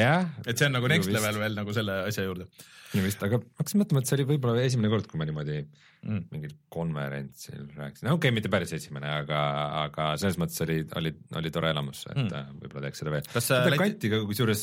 jah, 0.00 0.30
et 0.46 0.56
see 0.58 0.68
on 0.68 0.76
nagu 0.78 0.90
next 0.90 1.10
level 1.12 1.40
veel 1.42 1.58
nagu 1.58 1.76
selle 1.76 2.00
asja 2.08 2.26
juurde 2.26 2.48
nii 2.94 3.02
vist, 3.08 3.22
aga 3.26 3.40
hakkasin 3.58 3.80
mõtlema, 3.82 4.02
et 4.02 4.10
see 4.10 4.16
oli 4.18 4.26
võib-olla 4.28 4.62
esimene 4.64 4.90
kord, 4.92 5.06
kui 5.10 5.18
ma 5.18 5.26
niimoodi 5.28 5.56
mm.. 5.58 6.20
mingil 6.30 6.52
konverentsil 6.72 7.64
rääkisin, 7.74 8.06
okei 8.06 8.16
okay,, 8.16 8.34
mitte 8.36 8.50
päris 8.52 8.74
esimene, 8.76 9.10
aga, 9.22 9.40
aga 9.80 10.08
selles 10.20 10.38
mõttes 10.40 10.62
oli, 10.64 10.78
oli, 11.00 11.14
oli 11.40 11.52
tore 11.54 11.72
elamus, 11.74 12.04
et 12.10 12.20
Mm. 12.24 12.30
mm. 12.30 12.60
võib-olla 12.62 12.86
teeks 12.86 13.02
seda 13.02 13.14
veel. 13.14 13.26
kas 13.32 13.48
sa 13.50 13.60
Läti- 13.66 13.80
kanti 13.82 14.12
ka 14.12 14.20
kusjuures 14.28 14.62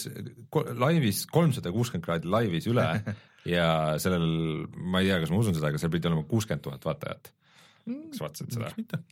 laivis 0.82 1.26
kolmsada 1.32 1.74
kuuskümmend 1.76 2.06
kraadi 2.08 2.32
laivis 2.32 2.70
üle 2.72 2.88
ja 3.56 3.68
sellel, 4.02 4.26
ma 4.72 5.04
ei 5.04 5.12
tea, 5.12 5.20
kas 5.26 5.34
ma 5.34 5.42
usun 5.44 5.58
seda, 5.58 5.72
aga 5.74 5.82
seal 5.82 5.92
pidi 5.94 6.10
olema 6.10 6.24
kuuskümmend 6.30 6.64
tuhat 6.66 6.88
vaatajat. 6.88 7.34
kas 7.86 8.22
sa 8.22 8.28
vaatasid 8.28 8.56
seda? 8.56 9.04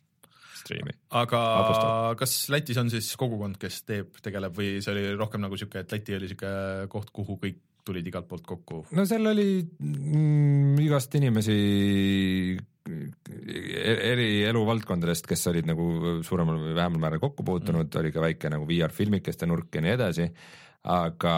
striimi? 0.61 0.95
aga 1.21 1.41
Vapustav. 1.61 2.19
kas 2.21 2.35
Lätis 2.53 2.79
on 2.81 2.91
siis 2.93 3.09
kogukond, 3.19 3.59
kes 3.61 3.81
teeb, 3.87 4.19
tegeleb 4.23 4.55
või 4.55 4.77
see 4.83 4.93
oli 4.95 5.07
rohkem 5.19 5.43
nagu 5.45 5.59
siuke, 5.59 5.83
et 5.83 5.95
Läti 5.95 6.17
oli 6.17 6.31
siuke 6.31 6.53
koht, 6.91 7.13
kuhu 7.15 7.39
kõik 7.41 7.61
tulid 7.89 8.07
igalt 8.09 8.27
poolt 8.29 8.45
kokku? 8.47 8.83
no 8.95 9.05
seal 9.09 9.31
oli 9.31 9.49
mm, 9.63 10.79
igast 10.85 11.15
inimesi 11.19 11.55
eri 12.89 14.29
eluvaldkondadest, 14.49 15.27
kes 15.29 15.47
olid 15.51 15.67
nagu 15.69 16.19
suuremal 16.25 16.57
või 16.61 16.75
vähemal 16.77 17.03
määral 17.03 17.21
kokku 17.21 17.45
puutunud 17.45 17.85
mm., 17.85 17.99
oli 18.01 18.13
ka 18.15 18.23
väike 18.23 18.51
nagu 18.53 18.65
VR 18.69 18.93
filmikeste 18.93 19.49
nurk 19.49 19.75
ja 19.77 19.83
nii 19.85 19.93
edasi, 19.93 20.29
aga 20.89 21.33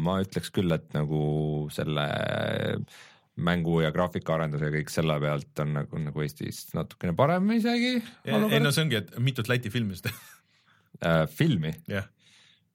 ma 0.00 0.18
ütleks 0.24 0.50
küll, 0.54 0.72
et 0.74 0.88
nagu 0.96 1.20
selle 1.74 2.06
mängu 3.36 3.82
ja 3.84 3.90
graafikaarenduse 3.92 4.68
ja 4.68 4.74
kõik 4.78 4.92
selle 4.92 5.18
pealt 5.20 5.60
on 5.64 5.74
nagu, 5.76 6.00
nagu 6.00 6.24
Eestis 6.24 6.62
natukene 6.76 7.12
parem 7.16 7.50
isegi 7.56 7.98
ei 8.24 8.60
no 8.62 8.72
see 8.72 8.86
ongi, 8.86 9.02
et 9.02 9.12
mitut 9.22 9.48
Läti 9.50 9.72
filmi 9.72 9.98
sa 9.98 10.08
teed, 10.08 10.22
äh, 11.04 11.24
filmi. 11.28 11.72
jah. 11.90 12.08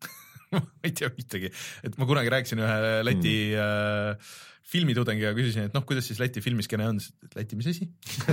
ma 0.54 0.62
ei 0.86 0.94
tea 0.94 1.10
ühtegi, 1.10 1.50
et 1.88 1.98
ma 1.98 2.08
kunagi 2.10 2.34
rääkisin 2.34 2.62
ühe 2.62 2.78
Läti 3.08 3.36
mm. 3.56 3.66
äh, 3.66 4.32
filmitudengiga, 4.72 5.34
küsisin, 5.36 5.66
et 5.68 5.74
noh, 5.76 5.84
kuidas 5.88 6.06
siis 6.08 6.20
Läti 6.22 6.40
filmiskeene 6.44 6.86
on, 6.94 6.98
Läti, 7.36 7.58
mis 7.60 7.68
asi? 7.74 7.86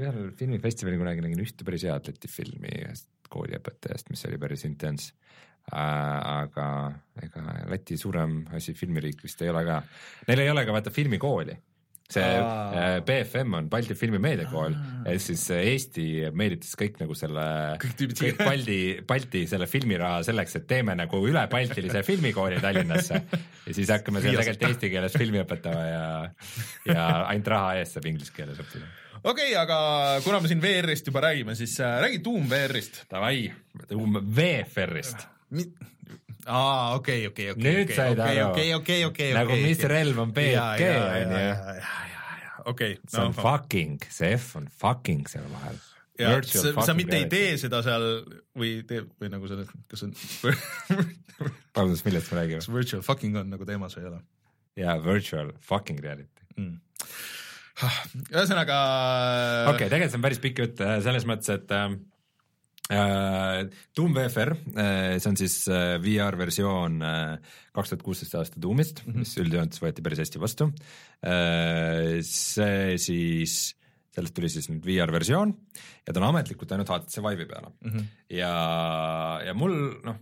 ühel 0.00 0.18
filmifestivalil 0.36 1.00
kunagi 1.00 1.24
nägin 1.24 1.44
ühte 1.46 1.62
päris 1.66 1.84
head 1.88 2.04
Läti 2.10 2.28
filmi 2.30 2.72
ühest 2.82 3.08
kooliõpetajast, 3.30 4.06
mis 4.10 4.26
oli 4.28 4.38
päris 4.42 4.62
intense. 4.68 5.14
Aga 5.72 6.68
ega 7.22 7.42
Läti 7.70 7.96
suurem 8.00 8.44
asi 8.56 8.74
filmiriik 8.74 9.22
vist 9.22 9.42
ei 9.42 9.50
ole 9.52 9.64
ka, 9.66 9.82
neil 10.28 10.44
ei 10.44 10.50
ole 10.50 10.64
ka 10.66 10.72
vaata 10.74 10.90
filmikooli 10.94 11.58
see 12.10 12.22
Aa. 12.42 12.96
äh, 12.96 13.02
BFM 13.06 13.54
on 13.54 13.68
Balti 13.70 13.94
Filmimeediakool 13.94 14.74
ja 15.06 15.16
siis 15.22 15.44
äh, 15.54 15.62
Eesti 15.72 16.06
meelitas 16.34 16.74
kõik 16.78 16.98
nagu 17.00 17.14
selle 17.18 17.44
Kõik 17.82 18.14
kõik. 18.18 18.42
Balti, 18.42 18.78
Balti 19.06 19.44
selle 19.50 19.68
filmiraha 19.70 20.24
selleks, 20.26 20.58
et 20.58 20.66
teeme 20.70 20.96
nagu 20.98 21.22
ülebaltilise 21.26 22.02
filmikooli 22.06 22.60
Tallinnasse 22.62 23.20
ja 23.20 23.76
siis 23.76 23.92
hakkame 23.94 24.22
seal 24.24 24.40
tegelikult 24.40 24.70
eesti 24.70 24.92
keeles 24.92 25.18
filmi 25.18 25.42
õpetama 25.44 25.86
ja 25.86 26.06
ja 26.90 27.06
ainult 27.30 27.52
raha 27.54 27.76
eest 27.80 27.98
saab 27.98 28.10
inglise 28.10 28.34
keeles 28.34 28.58
õppida. 28.62 28.88
okei 29.22 29.52
okay,, 29.52 29.58
aga 29.62 29.80
kuna 30.26 30.42
me 30.42 30.50
siin 30.50 30.62
VR-ist 30.62 31.10
juba 31.10 31.22
räägime, 31.28 31.54
siis 31.58 31.78
äh, 31.80 32.00
räägi 32.02 32.24
Doom 32.24 32.48
VR-ist. 32.50 33.04
Davai, 33.10 33.50
VFR-ist. 33.90 35.28
aa, 36.46 36.94
okei, 36.94 37.26
okei, 37.30 37.50
okei. 37.52 37.64
Nüüd 37.64 37.92
said 37.96 38.20
aru. 38.22 38.50
okei, 38.50 38.74
okei, 38.74 39.04
okei, 39.08 39.30
Nagu 39.36 39.58
mis 39.60 39.84
relv 39.90 40.18
on 40.22 40.34
BFG, 40.36 40.90
on 41.04 41.36
ju. 41.36 41.78
okei, 42.72 42.98
see 43.06 43.22
on 43.22 43.36
fucking, 43.36 44.10
see 44.10 44.34
F 44.38 44.56
on 44.60 44.68
fucking 44.82 45.30
seal 45.30 45.46
vahel. 45.52 45.78
ja 46.20 46.34
sa, 46.44 46.74
sa 46.90 46.96
mitte 46.96 47.16
ei 47.16 47.28
tee 47.32 47.54
seda 47.60 47.80
seal 47.86 48.06
või 48.58 48.80
teeb 48.88 49.08
või 49.20 49.32
nagu 49.32 49.48
selles, 49.50 49.70
kas 49.90 50.04
on 50.04 50.14
vabandust, 51.74 52.04
millest 52.04 52.32
me 52.32 52.42
räägime 52.42 52.60
kas? 52.60 52.68
virtual 52.72 53.04
fucking 53.06 53.38
on 53.40 53.52
nagu 53.54 53.68
teemas 53.68 53.96
või 53.96 54.04
ei 54.04 54.10
ole 54.12 54.20
jaa, 54.80 54.96
virtual 55.04 55.52
fucking 55.64 56.00
reality. 56.04 56.46
mm.? 56.56 56.78
ühesõnaga 58.28 58.76
okei 59.70 59.86
okay,, 59.86 59.88
tegelikult 59.88 60.12
see 60.12 60.20
on 60.20 60.26
päris 60.26 60.42
pikk 60.42 60.64
jutt 60.64 60.82
selles 61.06 61.26
mõttes, 61.28 61.52
et 61.54 61.72
äh, 61.72 61.94
äh, 61.94 61.98
Doom 62.90 64.14
VFR 64.16 64.54
äh,, 64.74 65.18
see 65.22 65.30
on 65.30 65.38
siis 65.38 65.56
äh, 65.70 65.96
VR 66.02 66.38
versioon 66.40 66.98
kaks 67.76 67.92
tuhat 67.92 68.06
kuusteist 68.06 68.34
aasta 68.38 68.62
Doomist 68.62 69.04
mm, 69.04 69.12
-hmm. 69.12 69.24
mis 69.24 69.36
üldjoontes 69.38 69.82
võeti 69.82 70.02
päris 70.02 70.24
hästi 70.24 70.42
vastu 70.42 70.70
äh,. 71.22 72.18
see 72.26 72.96
siis, 72.98 73.54
sellest 74.10 74.34
tuli 74.34 74.50
siis 74.50 74.66
nüüd 74.72 74.82
VR 74.86 75.12
versioon 75.14 75.54
ja 76.06 76.12
ta 76.12 76.20
on 76.20 76.28
ametlikult 76.32 76.72
ainult 76.74 76.90
HTC 76.90 77.22
Vive'i 77.22 77.46
peale 77.46 77.70
mm. 77.70 77.90
-hmm. 77.90 78.06
ja, 78.34 78.52
ja 79.46 79.54
mul 79.54 79.76
noh, 80.06 80.18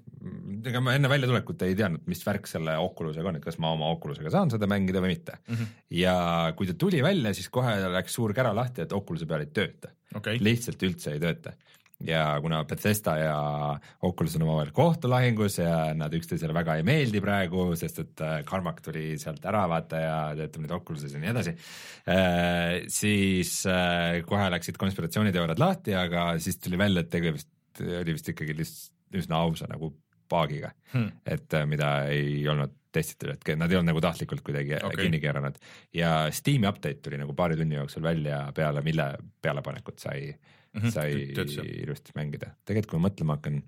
ega 0.68 0.82
ma 0.84 0.94
enne 0.98 1.08
väljatulekut 1.08 1.62
ei 1.64 1.76
teadnud, 1.78 2.04
mis 2.10 2.20
värk 2.26 2.50
selle 2.50 2.76
Oculusega 2.82 3.32
on, 3.32 3.38
et 3.40 3.44
kas 3.44 3.58
ma 3.62 3.72
oma 3.72 3.88
Oculusega 3.94 4.32
saan 4.34 4.52
seda 4.52 4.68
mängida 4.70 5.00
või 5.04 5.14
mitte 5.16 5.38
mm. 5.40 5.54
-hmm. 5.54 5.78
ja 6.02 6.18
kui 6.56 6.68
ta 6.68 6.76
tuli 6.76 7.02
välja, 7.02 7.32
siis 7.34 7.48
kohe 7.48 7.78
läks 7.96 8.18
suur 8.18 8.36
kära 8.36 8.52
lahti, 8.54 8.84
et 8.84 8.92
Oculus'e 8.92 9.26
peal 9.26 9.46
ei 9.46 9.54
tööta 9.54 9.94
okei, 10.16 10.40
lihtsalt 10.42 10.82
üldse 10.82 11.14
ei 11.16 11.22
tööta. 11.22 11.54
Ja 12.06 12.22
kuna 12.42 12.60
Bethesda 12.68 13.14
ja 13.18 13.36
Oculus 14.06 14.36
on 14.38 14.44
omavahel 14.46 14.70
kohtulahingus 14.74 15.58
ja 15.58 15.94
nad 15.98 16.14
üksteisele 16.14 16.54
väga 16.54 16.78
ei 16.78 16.84
meeldi 16.86 17.22
praegu, 17.22 17.64
sest 17.78 18.02
et 18.04 18.24
äh, 18.24 18.36
Carmack 18.46 18.82
tuli 18.84 19.16
sealt 19.18 19.44
ära 19.48 19.64
vaata 19.70 20.02
ja 20.02 20.18
töötab 20.38 20.64
nüüd 20.64 20.74
Oculuses 20.78 21.14
ja 21.14 21.22
nii 21.22 21.32
edasi, 21.32 21.54
siis 22.92 23.54
kohe 24.28 24.50
läksid 24.54 24.78
konspiratsiooniteooriad 24.80 25.60
lahti, 25.60 25.96
aga 25.98 26.30
siis 26.42 26.60
tuli 26.62 26.78
välja, 26.80 27.02
et 27.02 27.10
tegemist 27.12 27.82
oli 27.82 28.14
vist 28.14 28.30
ikkagi 28.30 28.56
lihtsalt 28.58 29.18
üsna 29.18 29.40
ausa 29.42 29.66
nagu 29.70 29.92
paagiga 30.28 30.70
hmm., 30.92 31.22
et 31.26 31.56
mida 31.66 31.92
ei 32.12 32.42
olnud 32.48 32.74
testitud, 32.92 33.32
et 33.32 33.58
nad 33.58 33.70
ei 33.70 33.78
olnud 33.78 33.92
nagu 33.92 34.02
tahtlikult 34.02 34.42
kuidagi 34.44 34.76
okay. 34.78 35.04
kinni 35.04 35.20
keeranud 35.22 35.58
ja 35.96 36.12
Steam'i 36.34 36.68
update 36.68 37.02
tuli 37.04 37.18
nagu 37.20 37.34
paari 37.36 37.58
tunni 37.58 37.76
jooksul 37.76 38.04
välja 38.04 38.46
peale, 38.56 38.82
mille 38.84 39.10
pealepanekut 39.42 39.98
sai 40.04 40.30
-hmm. 40.30 40.57
Sai 40.94 41.10
ilusti 41.84 42.14
mängida. 42.18 42.54
tegelikult, 42.68 42.94
kui 42.94 43.02
ma 43.02 43.08
mõtlema 43.08 43.36
hakkan, 43.38 43.60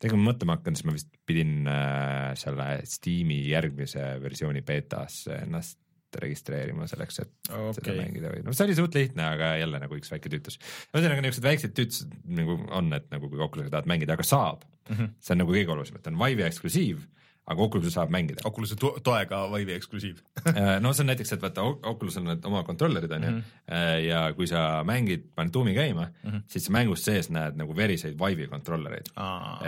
tegelikult 0.00 0.10
kui 0.10 0.22
ma 0.22 0.30
mõtlema 0.30 0.58
hakkan, 0.58 0.78
siis 0.78 0.88
ma 0.88 0.96
vist 0.96 1.12
pidin 1.28 1.70
äh, 1.70 2.32
selle 2.40 2.68
Steam'i 2.88 3.42
järgmise 3.50 4.16
versiooni 4.22 4.64
beetasse 4.66 5.42
ennast 5.44 5.78
registreerima 6.20 6.84
selleks, 6.90 7.22
et 7.22 7.30
okay. 7.48 7.72
seda 7.78 7.94
mängida 7.96 8.32
või 8.34 8.42
noh, 8.44 8.56
see 8.56 8.66
oli 8.66 8.76
suht 8.76 8.96
lihtne, 8.98 9.24
aga 9.32 9.54
jälle 9.60 9.80
nagu 9.80 9.96
üks 9.96 10.12
väike 10.12 10.28
tüütus. 10.32 10.58
ühesõnaga 10.92 11.24
niisugused 11.24 11.46
väiksed 11.46 11.74
tüütused 11.78 12.12
nagu 12.36 12.58
on, 12.68 12.92
et 12.96 13.06
nagu 13.14 13.30
kui 13.32 13.40
Oculusega 13.40 13.78
tahad 13.78 13.88
mängida, 13.88 14.18
aga 14.18 14.26
saab 14.26 14.66
mm. 14.66 14.94
-hmm. 14.96 15.14
see 15.20 15.34
on 15.34 15.40
nagu 15.44 15.56
kõige 15.56 15.72
olulisem, 15.72 15.96
et 15.96 16.10
on 16.10 16.20
Vive'i 16.20 16.48
eksklusiiv 16.50 17.06
aga 17.50 17.64
Oculus'is 17.64 17.96
saab 17.96 18.12
mängida. 18.14 18.44
Oculus'e 18.46 18.76
to 18.78 18.92
toega 19.04 19.40
Vive'i 19.50 19.74
eksklusiiv 19.74 20.20
äh, 20.52 20.76
no 20.82 20.92
see 20.94 21.02
on 21.02 21.10
näiteks, 21.10 21.34
et 21.34 21.42
vaata 21.42 21.64
Oculus 21.90 22.18
on 22.20 22.28
need 22.30 22.44
oma 22.48 22.62
kontrollerid 22.66 23.12
on 23.12 23.24
ju 23.26 23.30
mm 23.30 23.38
-hmm. 23.42 24.00
ja 24.06 24.22
kui 24.36 24.46
sa 24.46 24.82
mängid, 24.86 25.24
paned 25.34 25.52
tuumi 25.52 25.74
käima 25.74 26.06
mm, 26.06 26.30
-hmm. 26.30 26.42
siis 26.46 26.64
sa 26.64 26.72
mängus 26.72 27.04
sees 27.04 27.30
näed 27.30 27.56
nagu 27.56 27.76
veriseid 27.76 28.14
Vive'i 28.18 28.48
kontrollereid 28.48 29.10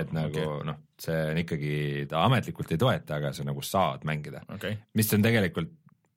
et 0.00 0.12
nagu 0.12 0.40
okay. 0.40 0.66
noh, 0.66 0.76
see 0.98 1.30
on 1.30 1.38
ikkagi, 1.38 2.06
ta 2.08 2.24
ametlikult 2.24 2.72
ei 2.72 2.78
toeta, 2.78 3.16
aga 3.16 3.32
sa 3.32 3.44
nagu 3.44 3.62
saad 3.62 4.04
mängida 4.04 4.42
okay., 4.54 4.76
mis 4.94 5.14
on 5.14 5.22
tegelikult 5.22 5.70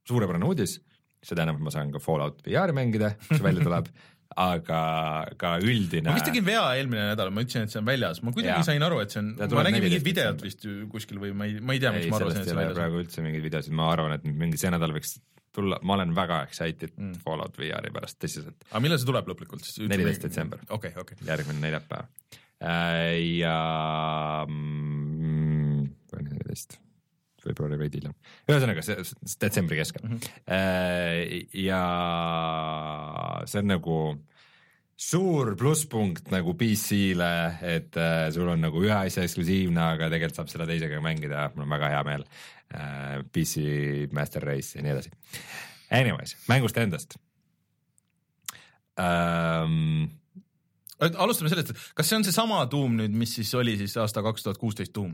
suurepärane 0.07 0.45
uudis, 0.45 0.79
see 1.23 1.35
tähendab, 1.35 1.55
et 1.55 1.61
ma 1.61 1.71
saan 1.71 1.91
ka 1.91 1.99
Fallout 1.99 2.43
VR-i 2.45 2.73
mängida, 2.73 3.11
mis 3.31 3.43
välja 3.43 3.63
tuleb 3.63 3.87
aga 4.35 4.81
ka 5.39 5.53
üldine. 5.63 6.09
ma 6.09 6.17
vist 6.17 6.27
tegin 6.29 6.45
vea 6.47 6.63
eelmine 6.77 7.07
nädal, 7.11 7.31
ma 7.33 7.43
ütlesin, 7.45 7.67
et 7.67 7.73
see 7.73 7.81
on 7.81 7.87
väljas, 7.87 8.21
ma 8.25 8.33
kuidagi 8.35 8.59
ja. 8.59 8.65
sain 8.67 8.83
aru, 8.83 8.99
et 9.03 9.13
see 9.13 9.21
on, 9.23 9.33
ma 9.39 9.65
nägin 9.67 9.85
mingit 9.85 10.05
videot 10.05 10.43
vist 10.45 10.67
kuskil 10.91 11.21
või 11.23 11.33
ma 11.37 11.47
ei, 11.49 11.57
ma 11.61 11.77
ei 11.77 11.81
tea, 11.83 11.93
miks 11.95 12.11
ma 12.11 12.21
arvasin, 12.21 12.43
et 12.43 12.51
see 12.51 12.57
väljas 12.59 12.75
on. 12.75 12.79
praegu 12.81 13.01
üldse 13.03 13.25
mingeid 13.25 13.45
videosid, 13.47 13.75
ma 13.79 13.89
arvan, 13.93 14.17
et 14.17 14.27
mingi 14.27 14.59
see 14.61 14.71
nädal 14.73 14.95
võiks 14.95 15.17
tulla, 15.57 15.79
ma 15.87 15.97
olen 15.97 16.15
väga 16.17 16.41
excited 16.45 16.93
mm. 16.95 17.21
Fallout 17.25 17.57
VR-i 17.57 17.93
pärast, 17.93 18.19
tõsiselt. 18.21 18.59
aga 18.69 18.83
millal 18.83 19.01
see 19.01 19.09
tuleb 19.09 19.31
lõplikult 19.31 19.65
siis? 19.65 19.79
neliteist 19.89 20.27
detsember. 20.27 20.61
okei 20.67 20.93
okay,, 20.93 21.05
okei 21.05 21.17
okay.. 21.17 21.29
järgmine 21.31 21.63
neljapäev 21.63 22.11
äh, 22.61 23.15
ja 23.39 23.55
mm, 24.45 25.87
neliteist 26.19 26.77
veebruari 27.47 27.79
veidi 27.79 28.01
hiljem. 28.01 28.15
ühesõnaga, 28.49 28.85
see 28.85 29.35
detsembri 29.41 29.79
keskel 29.81 30.05
mm. 30.05 30.17
-hmm. 30.17 31.45
ja 31.63 31.83
see 33.47 33.63
on 33.63 33.71
nagu 33.73 33.99
suur 34.97 35.53
plusspunkt 35.57 36.31
nagu 36.33 36.55
PC-le, 36.57 37.33
et 37.75 37.97
äh, 38.01 38.31
sul 38.33 38.49
on 38.49 38.63
nagu 38.65 38.81
ühe 38.81 38.95
asja 38.95 39.23
eksklusiivne, 39.27 39.81
aga 39.93 40.09
tegelikult 40.09 40.39
saab 40.39 40.49
selle 40.51 40.65
teisega 40.69 41.01
mängida, 41.05 41.51
mul 41.55 41.67
on 41.67 41.75
väga 41.77 41.93
hea 41.93 42.03
meel 42.07 42.27
äh,. 42.73 43.21
PC 43.31 44.11
Master 44.11 44.43
Race 44.43 44.75
ja 44.75 44.83
nii 44.83 44.95
edasi. 44.95 45.13
Anyways, 45.93 46.35
mängust 46.49 46.77
endast 46.81 47.15
ähm, 48.99 50.09
alustame 50.97 51.51
sellest, 51.51 51.75
kas 51.95 52.09
see 52.09 52.17
on 52.17 52.25
seesama 52.25 52.63
Doom 52.71 52.97
nüüd, 53.01 53.13
mis 53.17 53.35
siis 53.37 53.53
oli 53.57 53.77
siis 53.79 53.95
aasta 54.01 54.23
kaks 54.25 54.45
tuhat 54.45 54.59
kuusteist 54.61 54.95
Doom? 54.95 55.13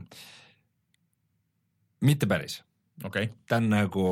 Mitte 2.04 2.28
päris 2.30 2.60
okay.. 3.04 3.30
ta 3.48 3.58
on 3.58 3.70
nagu, 3.72 4.06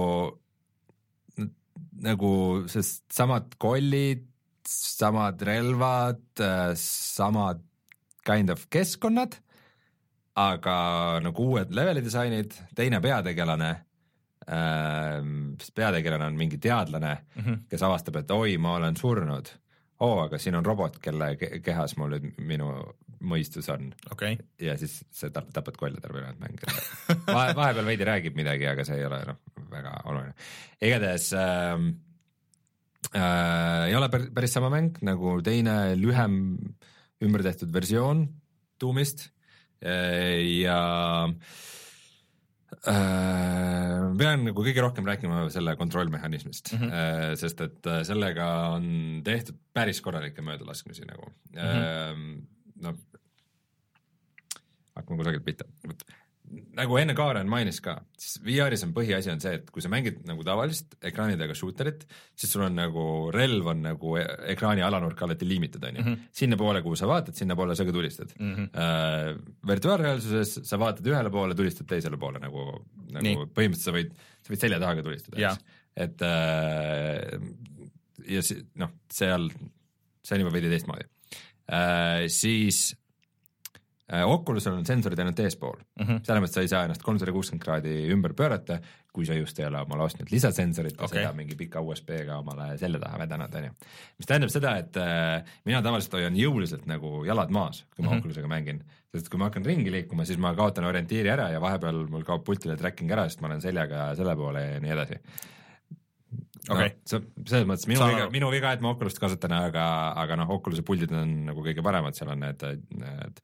nagu 2.03 2.33
sest 2.73 3.05
samad 3.13 3.55
kollid, 3.63 4.27
samad 4.69 5.43
relvad, 5.47 6.43
samad 6.79 7.63
kind 8.27 8.53
of 8.55 8.67
keskkonnad, 8.71 9.37
aga 10.39 10.77
nagu 11.25 11.49
uued 11.53 11.73
leveli 11.75 12.05
disainid, 12.05 12.55
teine 12.79 13.03
peategelane 13.05 13.71
äh,, 14.47 15.19
sest 15.61 15.75
peategelane 15.77 16.31
on 16.31 16.39
mingi 16.39 16.59
teadlane 16.63 17.17
mm, 17.17 17.43
-hmm. 17.43 17.59
kes 17.69 17.83
avastab, 17.83 18.23
et 18.23 18.31
oi, 18.31 18.57
ma 18.59 18.77
olen 18.79 18.97
surnud. 18.97 19.59
oo, 20.03 20.21
aga 20.25 20.39
siin 20.39 20.55
on 20.59 20.67
robot, 20.67 20.99
kelle 20.99 21.37
kehas 21.63 21.97
mul 21.97 22.17
nüüd 22.17 22.39
minu 22.39 22.73
mõistus 23.23 23.69
on 23.73 23.91
okay.. 24.13 24.39
ja 24.61 24.77
siis 24.81 25.01
sa 25.15 25.31
tapad 25.33 25.77
kolle 25.79 26.01
terve 26.03 26.21
ülejäänud 26.21 26.43
mäng 26.43 26.63
Vahe, 27.37 27.55
vahepeal 27.57 27.87
veidi 27.87 28.09
räägib 28.09 28.39
midagi, 28.39 28.67
aga 28.71 28.87
see 28.89 28.99
ei 29.01 29.07
ole 29.09 29.23
noh, 29.29 29.41
väga 29.73 29.97
oluline. 30.11 30.35
igatahes 30.83 31.33
äh, 31.39 31.75
äh, 33.15 33.89
ei 33.89 33.99
ole 33.99 34.11
päris 34.13 34.55
sama 34.59 34.73
mäng 34.73 34.99
nagu 35.07 35.39
teine 35.45 35.95
lühem 35.99 36.39
ümber 37.23 37.45
tehtud 37.47 37.73
versioon 37.75 38.27
Doomist 38.83 39.29
äh, 39.85 40.41
ja 40.63 40.79
äh, 42.83 44.09
pean 44.19 44.47
nagu 44.49 44.65
kõige 44.67 44.85
rohkem 44.85 45.07
rääkima 45.07 45.45
selle 45.55 45.77
kontrollmehhanismist 45.79 46.75
mm, 46.75 46.83
-hmm. 46.89 47.39
sest 47.41 47.61
et 47.67 47.87
äh, 47.87 48.03
sellega 48.07 48.49
on 48.75 49.23
tehtud 49.25 49.59
päris 49.75 50.01
korralikke 50.01 50.43
möödalaskmisi 50.43 51.07
nagu 51.07 51.31
mm. 51.31 51.59
-hmm. 51.59 52.47
no 52.83 52.97
hakkame 54.99 55.23
kusagilt 55.23 55.47
pihta. 55.47 55.69
nagu 56.77 56.97
enne 57.01 57.15
Kaaren 57.17 57.49
mainis 57.49 57.79
ka, 57.81 57.95
siis 58.19 58.41
VR-is 58.45 58.83
on 58.85 58.91
põhiasi 58.93 59.31
on 59.33 59.41
see, 59.41 59.55
et 59.57 59.71
kui 59.73 59.81
sa 59.85 59.89
mängid 59.93 60.19
nagu 60.29 60.45
tavalist 60.45 60.99
ekraanidega 61.09 61.55
shooter'it, 61.57 62.03
siis 62.37 62.53
sul 62.53 62.67
on 62.67 62.77
nagu 62.77 63.05
relv 63.33 63.71
on 63.73 63.81
nagu 63.87 64.17
e-, 64.21 64.27
ekraani 64.53 64.85
alanurk 64.85 65.23
alati 65.25 65.49
limited 65.49 65.87
on 65.89 65.97
ju 65.97 66.03
mm 66.03 66.09
-hmm., 66.09 66.29
sinnapoole, 66.43 66.83
kuhu 66.85 66.99
sa 66.99 67.09
vaatad, 67.09 67.39
sinnapoole 67.39 67.77
sa 67.79 67.87
ka 67.89 67.93
tulistad 67.93 68.35
mm. 68.39 68.55
-hmm. 68.55 68.69
Uh, 68.83 69.41
virtuaalreaalsuses 69.69 70.61
sa 70.69 70.79
vaatad 70.79 71.07
ühele 71.07 71.31
poole, 71.31 71.55
tulistad 71.55 71.87
teisele 71.89 72.17
poole 72.17 72.39
nagu, 72.43 72.85
nagu 73.13 73.47
põhimõtteliselt 73.55 73.89
sa 73.89 73.97
võid, 73.97 74.13
sa 74.43 74.53
võid 74.53 74.61
selja 74.67 74.81
taha 74.81 74.97
ka 74.97 75.03
tulistada, 75.03 75.57
et 75.97 76.21
uh, 76.21 77.49
ja 78.29 78.43
si-, 78.43 78.61
noh, 78.75 78.91
seal, 79.11 79.49
see 80.23 80.37
on 80.37 80.45
juba 80.45 80.53
veidi 80.53 80.69
teistmoodi 80.75 81.07
uh,. 81.07 82.29
siis 82.29 82.91
Äh, 82.93 83.02
Oculusel 84.13 84.75
on 84.77 84.87
sensorid 84.87 85.19
ainult 85.23 85.39
eespool 85.41 85.79
mm 85.79 86.05
-hmm., 86.05 86.21
selles 86.27 86.43
mõttes 86.45 86.59
sa 86.59 86.65
ei 86.65 86.69
saa 86.69 86.83
ennast 86.85 87.03
kolmsada 87.03 87.33
kuuskümmend 87.33 87.65
kraadi 87.65 87.95
ümber 88.13 88.35
pöörata, 88.37 88.79
kui 89.13 89.27
sa 89.27 89.35
just 89.35 89.59
ei 89.61 89.67
ole 89.67 89.81
omale 89.81 90.03
ostnud 90.03 90.31
lisasensorit 90.31 90.99
ja 90.99 91.05
okay. 91.05 91.23
seda 91.23 91.33
mingi 91.33 91.57
pika 91.57 91.81
USB-ga 91.81 92.39
omale 92.39 92.79
selja 92.79 93.01
taha 93.01 93.19
vedanud, 93.19 93.55
on 93.55 93.65
ju. 93.65 93.71
mis 94.19 94.27
tähendab 94.29 94.53
seda, 94.53 94.77
et 94.77 94.97
äh, 94.97 95.55
mina 95.65 95.83
tavaliselt 95.83 96.19
hoian 96.19 96.37
jõuliselt 96.37 96.85
nagu 96.87 97.25
jalad 97.25 97.51
maas, 97.51 97.85
kui 97.97 98.05
ma 98.05 98.11
mm 98.11 98.17
-hmm. 98.17 98.21
Oculusega 98.21 98.49
mängin, 98.49 98.83
sest 99.15 99.29
kui 99.29 99.39
ma 99.39 99.49
hakkan 99.49 99.65
ringi 99.65 99.93
liikuma, 99.93 100.25
siis 100.25 100.39
ma 100.39 100.55
kaotan 100.55 100.85
orientiiri 100.85 101.29
ära 101.29 101.51
ja 101.51 101.61
vahepeal 101.61 102.07
mul 102.09 102.25
kaob 102.25 102.45
pultile 102.45 102.77
tracking 102.77 103.11
ära, 103.11 103.29
sest 103.29 103.41
ma 103.41 103.49
olen 103.49 103.61
seljaga 103.61 104.15
selle 104.17 104.37
poole 104.37 104.61
ja 104.73 104.81
nii 104.81 104.91
edasi 104.91 105.21
okay. 106.71 106.89
no, 106.89 107.01
see, 107.09 107.21
selles 107.49 107.69
mõttes 107.69 107.89
minu 107.91 108.07
viga, 108.07 108.29
minu 108.33 108.51
viga, 108.53 108.73
et 108.75 108.83
ma 108.85 108.93
Oculus't 108.95 109.21
kasutan, 109.23 109.55
aga, 109.57 109.85
aga 110.23 110.39
noh, 110.41 110.55
Oculus'e 110.57 110.85
puldid 110.87 111.13
on 111.17 111.35
nagu 111.51 111.65
kõige 111.65 111.85
paremad, 111.85 112.17
seal 112.19 112.33
on 112.35 112.45
need, 112.45 112.65
need. 112.99 113.43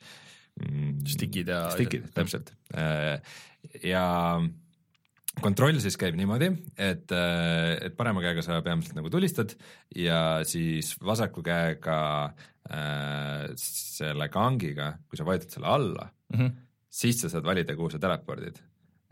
Stikid 1.08 1.48
ja. 1.48 1.66
stikid, 1.74 2.08
täpselt. 2.14 2.52
Äh, 2.76 3.20
ja 3.84 4.04
kontroll 5.42 5.80
siis 5.82 5.96
käib 6.00 6.16
niimoodi, 6.18 6.50
et, 6.74 7.10
äh, 7.14 7.74
et 7.88 7.96
parema 7.98 8.22
käega 8.24 8.42
sa 8.44 8.60
peamiselt 8.64 8.96
nagu 8.98 9.10
tulistad 9.12 9.54
ja 9.96 10.40
siis 10.48 10.94
vasaku 11.04 11.44
käega 11.46 11.98
äh, 12.26 13.44
selle 13.58 14.30
kangiga, 14.32 14.92
kui 15.08 15.20
sa 15.20 15.26
vajutad 15.28 15.58
selle 15.58 15.70
alla 15.74 16.08
mm, 16.08 16.40
-hmm. 16.40 16.56
siis 16.90 17.20
sa 17.22 17.30
saad 17.32 17.46
valida, 17.46 17.76
kuhu 17.76 17.90
sa 17.90 17.98
telepordid 18.02 18.58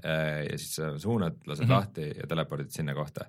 äh,. 0.05 0.47
ja 0.51 0.59
siis 0.59 0.75
sa 0.81 0.99
suunad, 0.99 1.39
lased 1.47 1.65
mm 1.65 1.71
-hmm. 1.71 1.77
lahti 1.77 2.09
ja 2.17 2.27
telepordid 2.27 2.71
sinna 2.71 2.95
kohta. 2.95 3.25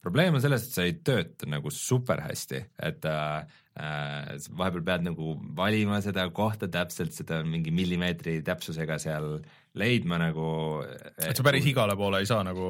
probleem 0.00 0.34
on 0.34 0.40
selles, 0.40 0.66
et 0.66 0.74
see 0.74 0.84
ei 0.84 0.92
tööta 1.04 1.46
nagu 1.46 1.70
super 1.70 2.20
hästi, 2.20 2.64
et 2.82 3.04
äh, 3.04 3.46
vahepeal 3.72 4.84
pead 4.84 5.04
nagu 5.06 5.34
valima 5.56 6.02
seda 6.04 6.26
kohta 6.34 6.68
täpselt, 6.68 7.14
seda 7.16 7.40
mingi 7.46 7.72
millimeetri 7.72 8.42
täpsusega 8.44 8.98
seal 9.00 9.38
leidma 9.80 10.18
nagu. 10.20 10.46
et 11.16 11.36
sa 11.36 11.44
päris 11.46 11.64
igale 11.70 11.94
poole 11.96 12.20
ei 12.20 12.28
saa 12.28 12.42
nagu? 12.44 12.66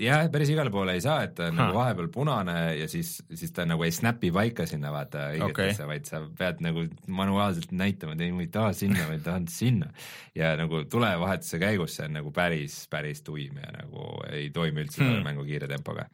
jah, 0.00 0.26
päris 0.32 0.50
igale 0.52 0.72
poole 0.74 0.96
ei 0.98 1.00
saa, 1.04 1.22
et 1.24 1.32
ta 1.38 1.46
on 1.48 1.56
ha. 1.56 1.62
nagu 1.62 1.78
vahepeal 1.78 2.10
punane 2.12 2.56
ja 2.76 2.88
siis, 2.92 3.14
siis 3.32 3.54
ta 3.56 3.64
nagu 3.68 3.86
ei 3.86 3.94
snap'i 3.94 4.28
paika 4.34 4.66
sinna 4.68 4.92
vaata 4.92 5.30
õigetesse 5.38 5.86
okay., 5.86 5.88
vaid 5.94 6.10
sa 6.10 6.20
pead 6.38 6.60
nagu 6.64 6.84
manuaalselt 7.08 7.72
näitama, 7.72 8.12
et 8.18 8.26
ei, 8.26 8.36
ma 8.36 8.44
ei 8.44 8.52
taha 8.52 8.76
sinna, 8.76 9.08
vaid 9.08 9.24
tahan 9.24 9.48
sinna. 9.48 9.88
ja 10.36 10.52
nagu 10.60 10.84
tulevahetuse 10.92 11.62
käigus 11.62 11.96
see 11.96 12.10
on 12.10 12.18
nagu 12.20 12.34
päris, 12.36 12.82
päris 12.92 13.24
tuim 13.24 13.56
ja 13.62 13.72
nagu 13.80 14.12
ei 14.28 14.50
toimi 14.52 14.84
üldse 14.84 15.00
hmm. 15.00 15.24
mängu 15.24 15.48
kiire 15.48 15.70
tempoga 15.72 16.10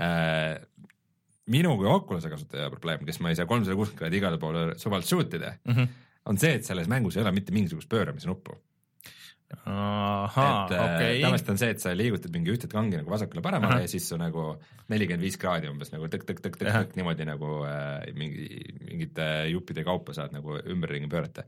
äh, 0.00 0.56
minu 1.52 1.74
kui 1.80 1.88
Oculus'e 1.90 2.30
kasutaja 2.32 2.70
probleem, 2.72 3.04
kes 3.08 3.20
ma 3.20 3.32
ei 3.32 3.38
saa 3.38 3.48
kolmsada 3.48 3.76
kuuskümmend 3.76 4.00
kraadi 4.00 4.20
igale 4.20 4.38
poole 4.40 4.66
suvalt 4.80 5.08
shoot 5.08 5.34
ida 5.36 5.56
mm, 5.64 5.74
-hmm. 5.74 5.88
on 6.30 6.38
see, 6.40 6.54
et 6.58 6.64
selles 6.64 6.88
mängus 6.88 7.16
ei 7.16 7.24
ole 7.24 7.34
mitte 7.36 7.52
mingisugust 7.52 7.88
pööramise 7.88 8.30
nuppu. 8.30 8.56
ahhaa, 9.54 10.66
et 10.66 10.72
äh, 10.72 10.84
okei, 10.84 11.20
tavaliselt 11.22 11.50
on 11.52 11.58
see, 11.60 11.70
et 11.70 11.80
sa 11.80 11.92
liigutad 11.94 12.32
mingi 12.32 12.50
ühte 12.50 12.66
kangi 12.66 12.96
nagu 12.96 13.10
vasakule-paremale 13.10 13.84
ja 13.84 13.88
siis 13.88 14.08
su 14.08 14.16
nagu 14.18 14.56
nelikümmend 14.88 15.22
viis 15.22 15.36
kraadi 15.38 15.68
umbes 15.70 15.92
nagu 15.92 16.08
Ahah. 16.08 16.14
tõk-tõk-tõk-tõk 16.16 16.96
niimoodi 16.96 17.26
nagu 17.28 17.50
äh, 17.68 18.08
mingi, 18.16 18.48
mingite 18.88 19.28
juppide 19.52 19.84
kaupa 19.84 20.16
saad 20.16 20.32
nagu 20.34 20.58
ümberringi 20.58 21.08
pöörata. 21.12 21.44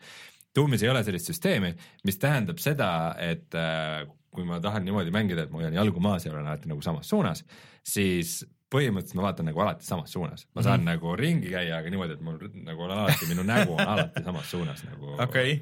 Doomis 0.57 0.85
ei 0.85 0.89
ole 0.93 1.03
sellist 1.05 1.33
süsteemi, 1.33 1.73
mis 2.05 2.21
tähendab 2.21 2.61
seda, 2.63 3.17
et 3.19 3.57
äh, 3.59 4.07
kui 4.31 4.45
ma 4.45 4.61
tahan 4.61 4.85
niimoodi 4.85 5.11
mängida, 5.11 5.47
et 5.47 5.51
ma 5.51 5.63
hoian 5.63 5.75
jalgu 5.75 6.01
maas 6.05 6.27
ja 6.27 6.33
olen 6.33 6.47
alati 6.47 6.69
nagu 6.69 6.85
samas 6.85 7.09
suunas, 7.09 7.43
siis 7.83 8.43
põhimõtteliselt 8.77 9.21
ma 9.21 9.29
vaatan 9.31 9.51
nagu 9.51 9.65
alati 9.65 9.89
samas 9.89 10.13
suunas, 10.13 10.47
ma 10.55 10.63
saan 10.63 10.83
mm 10.83 10.87
-hmm. 10.87 10.93
nagu 10.93 11.17
ringi 11.17 11.55
käia, 11.55 11.81
aga 11.81 11.91
niimoodi, 11.91 12.19
et 12.19 12.27
mul 12.29 12.39
nagu 12.69 12.87
on 12.87 12.95
alati, 12.99 13.33
minu 13.33 13.43
nägu 13.43 13.75
on 13.75 13.89
alati 13.97 14.25
samas 14.29 14.51
suunas 14.53 14.85
nagu 14.85 15.17
okei, 15.25 15.57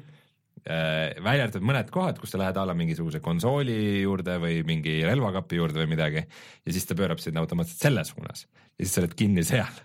Äh, 0.65 1.11
välja 1.21 1.45
arvatud 1.45 1.61
mõned 1.61 1.91
kohad, 1.93 2.17
kus 2.17 2.31
sa 2.33 2.39
lähed 2.41 2.57
alla 2.57 2.73
mingisuguse 2.73 3.19
konsooli 3.21 4.01
juurde 4.01 4.39
või 4.41 4.63
mingi 4.65 4.95
relvakapi 5.05 5.59
juurde 5.59 5.83
või 5.83 5.91
midagi 5.91 6.23
ja 6.23 6.73
siis 6.73 6.87
ta 6.89 6.95
pöörab 6.97 7.19
sind 7.21 7.37
automaatselt 7.37 7.83
selle 7.83 8.01
suunas 8.07 8.47
ja 8.47 8.79
siis 8.79 8.95
sa 8.95 9.03
oled 9.03 9.13
kinni 9.19 9.43
seal. 9.45 9.77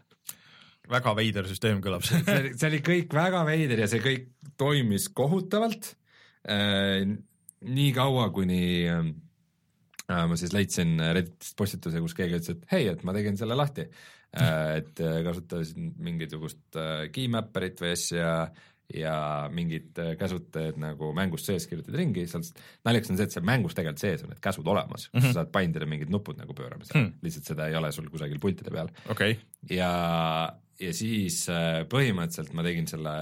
väga 0.89 1.13
veider 1.19 1.51
süsteem 1.51 1.83
kõlab 1.85 2.07
see. 2.07 2.23
oli, 2.25 2.55
see 2.57 2.71
oli 2.71 2.81
kõik 2.87 3.13
väga 3.13 3.43
veider 3.51 3.85
ja 3.85 3.91
see 3.93 4.01
kõik 4.07 4.31
toimis 4.57 5.11
kohutavalt 5.13 5.91
äh,. 6.49 7.05
nii 7.61 7.93
kaua, 7.93 8.31
kuni 8.33 8.63
äh, 8.89 9.05
ma 10.11 10.39
siis 10.39 10.55
leidsin 10.57 10.97
Redditist 11.01 11.57
postituse, 11.59 12.01
kus 12.03 12.17
keegi 12.19 12.41
ütles, 12.41 12.57
et 12.57 12.73
hei, 12.75 12.89
et 12.91 13.05
ma 13.07 13.15
tegin 13.17 13.39
selle 13.41 13.59
lahti 13.59 13.87
äh,. 13.87 14.81
et 14.81 15.01
äh, 15.05 15.21
kasutasin 15.27 15.93
mingisugust 15.99 16.79
äh, 16.79 17.07
keymapperit 17.15 17.81
või 17.83 17.95
asja 17.97 18.35
ja 18.95 19.15
mingid 19.53 19.99
äh, 20.03 20.15
teed 20.53 20.79
nagu 20.83 21.11
mängust 21.17 21.49
sees 21.49 21.67
kirjutad 21.71 21.97
ringi, 21.99 22.27
seal 22.31 22.45
naljakas 22.87 23.13
on 23.13 23.21
see, 23.21 23.29
et 23.29 23.37
seal 23.37 23.47
mängus 23.47 23.77
tegelikult 23.77 24.03
sees 24.03 24.25
on 24.25 24.33
need 24.33 24.43
käsud 24.43 24.67
olemas 24.67 25.09
mm, 25.09 25.19
-hmm. 25.21 25.27
sa 25.29 25.41
saad 25.41 25.53
bindida 25.55 25.87
mingid 25.87 26.11
nupud 26.11 26.39
nagu 26.41 26.55
pööramisel 26.55 26.97
mm, 26.97 27.07
Hmm. 27.07 27.13
lihtsalt 27.23 27.47
seda 27.53 27.69
ei 27.69 27.77
ole 27.77 27.93
sul 27.93 28.11
kusagil 28.11 28.41
pultide 28.41 28.71
peal 28.71 28.91
okei, 29.09 29.39
ja, 29.71 30.53
ja 30.81 30.93
siis 30.93 31.49
äh, 31.49 31.87
põhimõtteliselt 31.89 32.53
ma 32.53 32.67
tegin 32.67 32.91
selle 32.91 33.15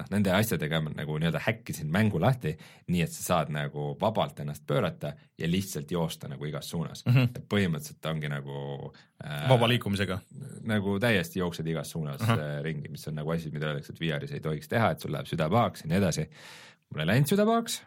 noh, 0.00 0.08
nende 0.12 0.32
asjadega 0.34 0.80
nagu 0.86 1.18
nii-öelda 1.20 1.42
häkkisin 1.44 1.90
mängu 1.92 2.20
lahti, 2.22 2.54
nii 2.90 3.04
et 3.04 3.12
sa 3.14 3.26
saad 3.26 3.52
nagu 3.54 3.92
vabalt 4.00 4.40
ennast 4.42 4.64
pöörata 4.66 5.12
ja 5.38 5.50
lihtsalt 5.50 5.90
joosta 5.92 6.30
nagu 6.30 6.48
igas 6.48 6.70
suunas 6.70 7.04
mm. 7.06 7.14
-hmm. 7.14 7.46
põhimõtteliselt 7.52 8.10
ongi 8.10 8.32
nagu 8.32 8.56
äh, 9.24 9.46
vaba 9.48 9.68
liikumisega. 9.68 10.18
nagu 10.72 10.98
täiesti 11.00 11.38
jooksed 11.38 11.66
igas 11.66 11.90
suunas 11.90 12.20
uh 12.20 12.34
-huh. 12.34 12.62
ringi, 12.62 12.88
mis 12.88 13.08
on 13.08 13.14
nagu 13.14 13.30
asi, 13.30 13.50
mida 13.50 13.66
öeldakse, 13.66 13.92
et 13.92 14.00
VR-is 14.00 14.32
ei 14.32 14.40
tohiks 14.40 14.68
teha, 14.68 14.90
et 14.90 15.00
sul 15.00 15.12
läheb 15.12 15.26
süda 15.26 15.50
pahaks 15.50 15.84
ja 15.84 15.88
nii 15.88 15.98
edasi. 15.98 16.30
mul 16.90 17.00
ei 17.00 17.06
läinud 17.06 17.28
süda 17.28 17.46
pahaks, 17.46 17.82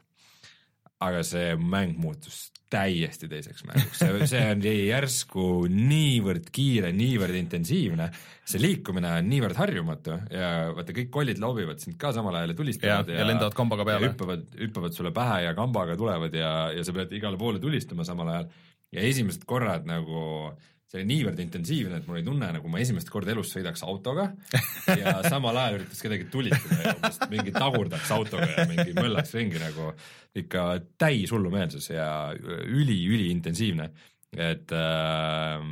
aga 0.99 1.23
see 1.23 1.55
mäng 1.55 1.97
muutus 1.97 2.52
täiesti 2.73 3.29
teiseks 3.29 3.65
mänguks, 3.69 3.99
see, 4.01 4.27
see 4.29 4.43
on 4.49 4.61
nii 4.63 4.81
järsku 4.87 5.45
niivõrd 5.69 6.49
kiire, 6.53 6.89
niivõrd 6.95 7.37
intensiivne, 7.37 8.09
see 8.49 8.61
liikumine 8.61 9.11
on 9.19 9.29
niivõrd 9.29 9.59
harjumatu 9.59 10.17
ja 10.33 10.49
vaata, 10.75 10.95
kõik 10.97 11.11
kollid 11.13 11.41
loobivad 11.43 11.83
sind 11.83 11.97
ka 12.01 12.13
samal 12.15 12.39
ajal 12.39 12.51
ja 12.51 12.53
ja, 12.53 12.59
tulistavad 12.59 13.13
ja 13.13 13.29
lendavad 13.29 13.57
kambaga 13.57 13.85
ja 13.85 13.89
peale. 13.91 14.11
hüppavad, 14.11 14.45
hüppavad 14.59 14.97
sulle 14.97 15.13
pähe 15.15 15.41
ja 15.47 15.55
kambaga 15.57 15.97
tulevad 15.99 16.37
ja, 16.37 16.53
ja 16.73 16.85
sa 16.85 16.95
pead 16.95 17.13
igale 17.15 17.39
poole 17.41 17.61
tulistama 17.63 18.05
samal 18.07 18.33
ajal. 18.33 18.53
Ja 18.93 19.01
esimesed 19.09 19.47
korrad 19.49 19.87
nagu 19.89 20.51
see 20.93 21.01
oli 21.01 21.09
niivõrd 21.09 21.39
intensiivne, 21.41 21.97
et 21.97 22.05
mul 22.05 22.19
oli 22.19 22.25
tunne, 22.27 22.47
nagu 22.53 22.69
ma 22.69 22.77
esimest 22.83 23.09
korda 23.09 23.33
elus 23.33 23.49
sõidaks 23.55 23.81
autoga 23.81 24.27
ja 25.01 25.15
samal 25.25 25.57
ajal 25.57 25.79
üritaks 25.79 26.03
kedagi 26.05 26.27
tulistada 26.29 26.77
ja 26.83 26.93
umbes 26.99 27.17
mingi 27.31 27.53
tagurdaks 27.55 28.11
autoga 28.13 28.49
ja 28.51 28.67
mingi 28.69 28.93
möllaks 28.99 29.33
ringi 29.33 29.61
nagu 29.61 29.89
ikka 30.37 30.67
täis 31.01 31.33
hullumeelsus 31.33 31.89
ja 31.95 32.07
üli-üliintensiivne. 32.37 33.89
et 34.37 34.69
äh, 34.77 35.65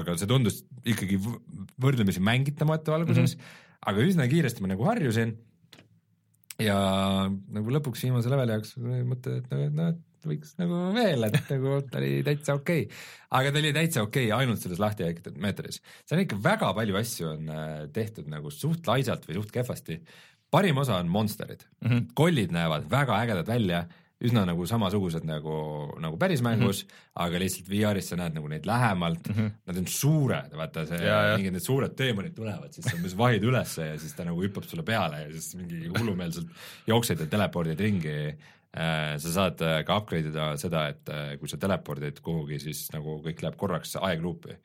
aga 0.00 0.18
see 0.20 0.28
tundus 0.28 0.62
ikkagi 0.84 1.16
võrdlemisi 1.80 2.20
mängitamatu 2.20 2.92
alguses 2.92 3.36
mm, 3.36 3.40
-hmm. 3.40 3.82
aga 3.88 4.04
üsna 4.04 4.28
kiiresti 4.28 4.64
ma 4.64 4.74
nagu 4.74 4.84
harjusin 4.84 5.36
ja 6.60 6.76
nagu 7.32 7.72
lõpuks 7.72 8.04
viimase 8.04 8.28
leveli 8.28 8.52
jaoks 8.52 8.76
mõte, 9.08 9.40
et 9.40 9.72
noh, 9.72 9.94
et 9.94 10.02
võiks 10.28 10.54
nagu 10.60 10.80
veel, 10.96 11.26
et 11.28 11.50
nagu 11.52 11.80
ta 11.88 12.00
oli 12.00 12.20
täitsa 12.26 12.56
okei 12.58 12.86
okay.. 12.86 13.02
aga 13.40 13.52
ta 13.54 13.62
oli 13.62 13.72
täitsa 13.76 14.04
okei 14.04 14.28
okay 14.28 14.38
ainult 14.44 14.62
selles 14.62 14.82
lahti 14.82 15.06
räägitud 15.06 15.40
meetodis. 15.42 15.80
seal 16.04 16.20
on 16.20 16.24
ikka 16.26 16.40
väga 16.44 16.70
palju 16.78 17.00
asju 17.00 17.32
on 17.32 17.50
äh, 17.54 17.74
tehtud 17.96 18.30
nagu 18.32 18.52
suht 18.54 18.86
laisalt 18.90 19.28
või 19.28 19.40
suht 19.40 19.52
kehvasti. 19.54 20.00
parim 20.50 20.78
osa 20.78 20.96
on 21.02 21.08
monsterid 21.10 21.64
mm, 21.64 21.90
-hmm. 21.90 22.08
kollid 22.14 22.54
näevad 22.54 22.90
väga 22.90 23.20
ägedad 23.24 23.46
välja, 23.46 23.84
üsna 24.24 24.44
nagu 24.46 24.64
samasugused 24.68 25.26
nagu, 25.26 25.54
nagu 26.00 26.18
päris 26.20 26.42
mängus 26.44 26.84
mm, 26.84 26.88
-hmm. 26.88 27.10
aga 27.26 27.40
lihtsalt 27.42 27.68
VR-is 27.70 28.08
sa 28.08 28.16
näed 28.16 28.36
nagu 28.36 28.48
neid 28.48 28.66
lähemalt 28.66 29.28
mm, 29.28 29.34
-hmm. 29.34 29.50
nad 29.66 29.78
on 29.78 29.86
suured, 29.86 30.56
vaata 30.56 30.86
see 30.86 31.00
mingid 31.36 31.56
need 31.56 31.66
suured 31.66 31.96
teemonid 31.98 32.34
tulevad, 32.34 32.72
siis 32.72 32.86
sa 32.86 32.96
umbes 32.96 33.16
vahid 33.18 33.44
ülesse 33.44 33.88
ja 33.92 33.98
siis 33.98 34.14
ta 34.14 34.24
nagu 34.24 34.42
hüppab 34.42 34.64
sulle 34.68 34.82
peale 34.82 35.24
ja 35.26 35.32
siis 35.32 35.54
mingi 35.58 35.88
hullumeelselt 35.88 36.48
jooksed 36.86 37.20
ja 37.20 37.26
telepordid 37.26 37.80
ringi. 37.80 38.18
Sa 39.22 39.32
saad 39.36 39.60
äh, 39.62 39.80
ka 39.86 40.00
upgrade 40.00 40.32
ida 40.32 40.52
seda, 40.60 40.88
et 40.90 41.10
äh, 41.12 41.34
kui 41.40 41.50
sa 41.50 41.58
telepordid 41.62 42.18
kuhugi, 42.24 42.58
siis 42.62 42.86
nagu 42.94 43.20
kõik 43.24 43.44
läheb 43.44 43.58
korraks 43.60 43.94
aegluupi. 44.00 44.56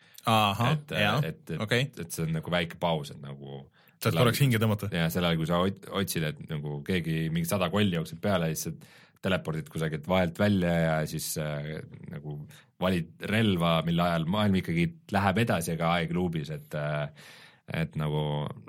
et, 0.73 0.95
et, 1.27 1.43
et 1.53 1.61
okei, 1.61 1.89
et 2.01 2.09
see 2.13 2.25
on 2.25 2.33
nagu 2.39 2.53
väike 2.53 2.79
paus, 2.81 3.13
et 3.13 3.21
nagu 3.21 3.63
saad 3.99 4.17
korraks 4.17 4.41
hinge 4.41 4.61
tõmmata. 4.61 4.89
ja 4.95 5.09
sel 5.13 5.27
ajal, 5.27 5.41
kui 5.41 5.49
sa 5.49 5.59
ot- 5.65 5.91
otsid, 6.01 6.25
et 6.31 6.41
nagu 6.49 6.79
keegi 6.87 7.27
mingi 7.33 7.49
sada 7.49 7.69
kolli 7.73 7.99
jookseb 7.99 8.21
peale, 8.23 8.49
siis 8.55 8.69
sa 8.69 8.97
telepordid 9.21 9.67
kusagilt 9.69 10.07
vahelt 10.07 10.39
välja 10.39 10.73
ja 10.73 10.93
siis 11.09 11.33
äh, 11.41 11.75
nagu 12.09 12.39
valid 12.79 13.25
relva, 13.27 13.79
mille 13.83 14.05
ajal 14.05 14.27
maailm 14.31 14.61
ikkagi 14.61 14.85
läheb 15.11 15.41
edasi, 15.43 15.73
aga 15.75 15.95
aeg 15.97 16.13
luubis, 16.15 16.51
et 16.55 16.77
äh, 16.79 17.09
et 17.69 17.93
nagu 17.99 18.21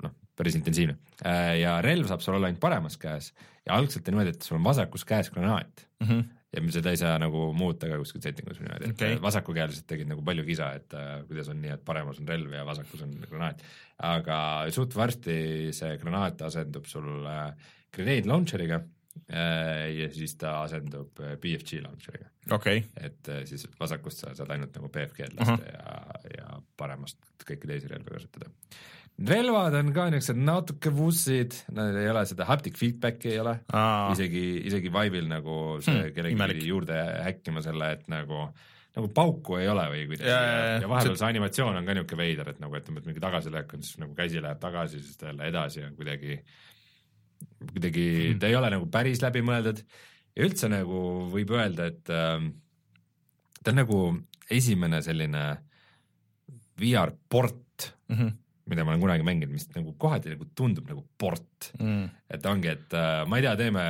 noh, 0.03 0.11
päris 0.37 0.53
intensiivne 0.59 0.99
äh,. 1.25 1.55
ja 1.63 1.79
relv 1.81 2.05
saab 2.09 2.21
sul 2.21 2.35
olla 2.37 2.51
ainult 2.51 2.61
paremas 2.61 2.99
käes 3.01 3.31
ja 3.67 3.77
algselt 3.77 4.07
on 4.07 4.15
niimoodi, 4.15 4.35
et 4.35 4.45
sul 4.45 4.57
on 4.59 4.63
vasakus 4.65 5.03
käes 5.07 5.29
granaat 5.33 5.83
mm. 6.01 6.07
-hmm. 6.07 6.23
ja 6.55 6.63
seda 6.77 6.93
ei 6.93 6.99
saa 7.01 7.17
nagu 7.21 7.51
muuta 7.57 7.89
ka 7.89 7.99
kuskil 8.01 8.23
settingus 8.23 8.59
või 8.59 8.67
niimoodi, 8.67 8.89
et 8.89 8.95
okay. 8.97 9.19
vasakukäelised 9.21 9.87
tegid 9.89 10.09
nagu 10.09 10.23
palju 10.25 10.45
kisa, 10.47 10.71
et 10.79 10.95
äh, 10.97 11.11
kuidas 11.27 11.51
on 11.53 11.61
nii, 11.61 11.75
et 11.77 11.85
paremas 11.85 12.19
on 12.21 12.27
relv 12.27 12.55
ja 12.57 12.65
vasakus 12.65 13.05
on 13.05 13.13
granaat. 13.27 13.61
aga 13.97 14.39
suht 14.73 14.95
varsti 14.95 15.35
see 15.77 15.97
granaat 16.01 16.41
asendub 16.49 16.89
sul 16.89 17.27
äh, 17.29 17.53
grenade 17.93 18.29
launcher'iga 18.31 18.81
äh, 18.81 19.87
ja 19.99 20.11
siis 20.13 20.35
ta 20.41 20.61
asendub 20.63 21.19
äh, 21.19 21.37
BFG 21.37 21.83
launcher'iga, 21.85 22.31
okei, 22.57 22.83
et 22.97 23.29
äh, 23.29 23.43
siis 23.45 23.67
vasakust 23.79 24.25
sa 24.25 24.35
saad 24.35 24.55
ainult 24.55 24.75
nagu 24.75 24.89
BFG-d 24.89 25.37
lasta 25.37 25.53
uh 25.53 25.59
-huh. 25.59 25.73
ja, 25.73 26.33
ja 26.37 26.61
paremast 26.77 27.17
kõiki 27.45 27.67
teisi 27.67 27.87
relvi 27.87 28.17
kasutada. 28.17 28.49
Relvad 29.27 29.73
on 29.79 29.93
ka 29.93 30.09
niisugused 30.09 30.39
natuke 30.41 30.91
vussid, 30.95 31.55
nad 31.75 31.95
ei 31.99 32.09
ole 32.09 32.25
seda 32.29 32.45
haptic 32.49 32.77
feedback'i 32.79 33.33
ei 33.33 33.39
ole 33.43 33.55
isegi, 34.15 34.43
isegi 34.69 34.89
Vive'il 34.93 35.27
nagu 35.29 35.55
see 35.81 35.93
Hmm, 35.93 36.13
hmm, 36.17 36.53
pidi 36.55 36.67
juurde 36.71 36.99
häkkima 37.27 37.61
selle, 37.65 37.91
et 37.97 38.07
nagu 38.11 38.47
nagu 38.91 39.07
pauku 39.15 39.55
ei 39.55 39.69
ole 39.71 39.85
või 39.93 40.01
kuidagi 40.09 40.27
Ja, 40.27 40.39
ja, 40.43 40.55
ja, 40.55 40.79
ja, 40.83 40.87
vahepeal 40.91 41.15
see 41.19 41.27
animatsioon 41.29 41.77
on 41.79 41.85
ka 41.87 41.93
niisugune 41.95 42.23
veider, 42.25 42.49
et 42.51 42.59
nagu 42.59 42.75
ütleme, 42.75 42.99
et 42.99 43.05
mingi 43.07 43.21
tagasilöök 43.23 43.73
on 43.77 43.83
siis 43.87 43.99
nagu 44.01 44.15
käsi 44.17 44.41
läheb 44.43 44.59
tagasi, 44.59 44.99
siis 44.99 45.17
ta 45.17 45.29
jälle 45.29 45.47
edasi 45.47 45.79
ja 45.85 45.91
kuidagi 45.95 46.39
kuidagi 47.73 48.05
Hmm. 48.11 48.33
mm. 48.35 48.39
ta 48.39 48.47
ei 48.51 48.55
ole 48.55 48.69
nagu 48.73 48.85
päris 48.91 49.21
läbimõeldud 49.23 49.79
ja 50.35 50.43
üldse 50.45 50.67
nagu 50.69 50.99
võib 51.31 51.49
öelda, 51.55 51.87
et 51.91 52.09
ähm, 52.13 52.51
ta 53.63 53.71
on 53.71 53.79
nagu 53.81 54.01
esimene 54.51 55.01
selline 55.01 55.45
VR 56.81 57.11
port, 57.29 57.93
Mhm. 58.11 58.27
Mida 58.71 58.85
ma 58.87 58.95
olen 58.95 59.03
kunagi 59.03 59.27
mänginud, 59.27 59.53
mis 59.53 59.67
nagu 59.75 59.93
kohati 59.99 60.33
nagu 60.33 60.49
tundub 60.55 60.89
nagu 60.89 61.05
port 61.19 61.71
Mm. 61.81 62.09
et 62.33 62.45
ongi, 62.49 62.71
et 62.71 62.93
äh, 62.97 63.21
ma 63.29 63.37
ei 63.37 63.45
tea, 63.45 63.53
teeme 63.59 63.83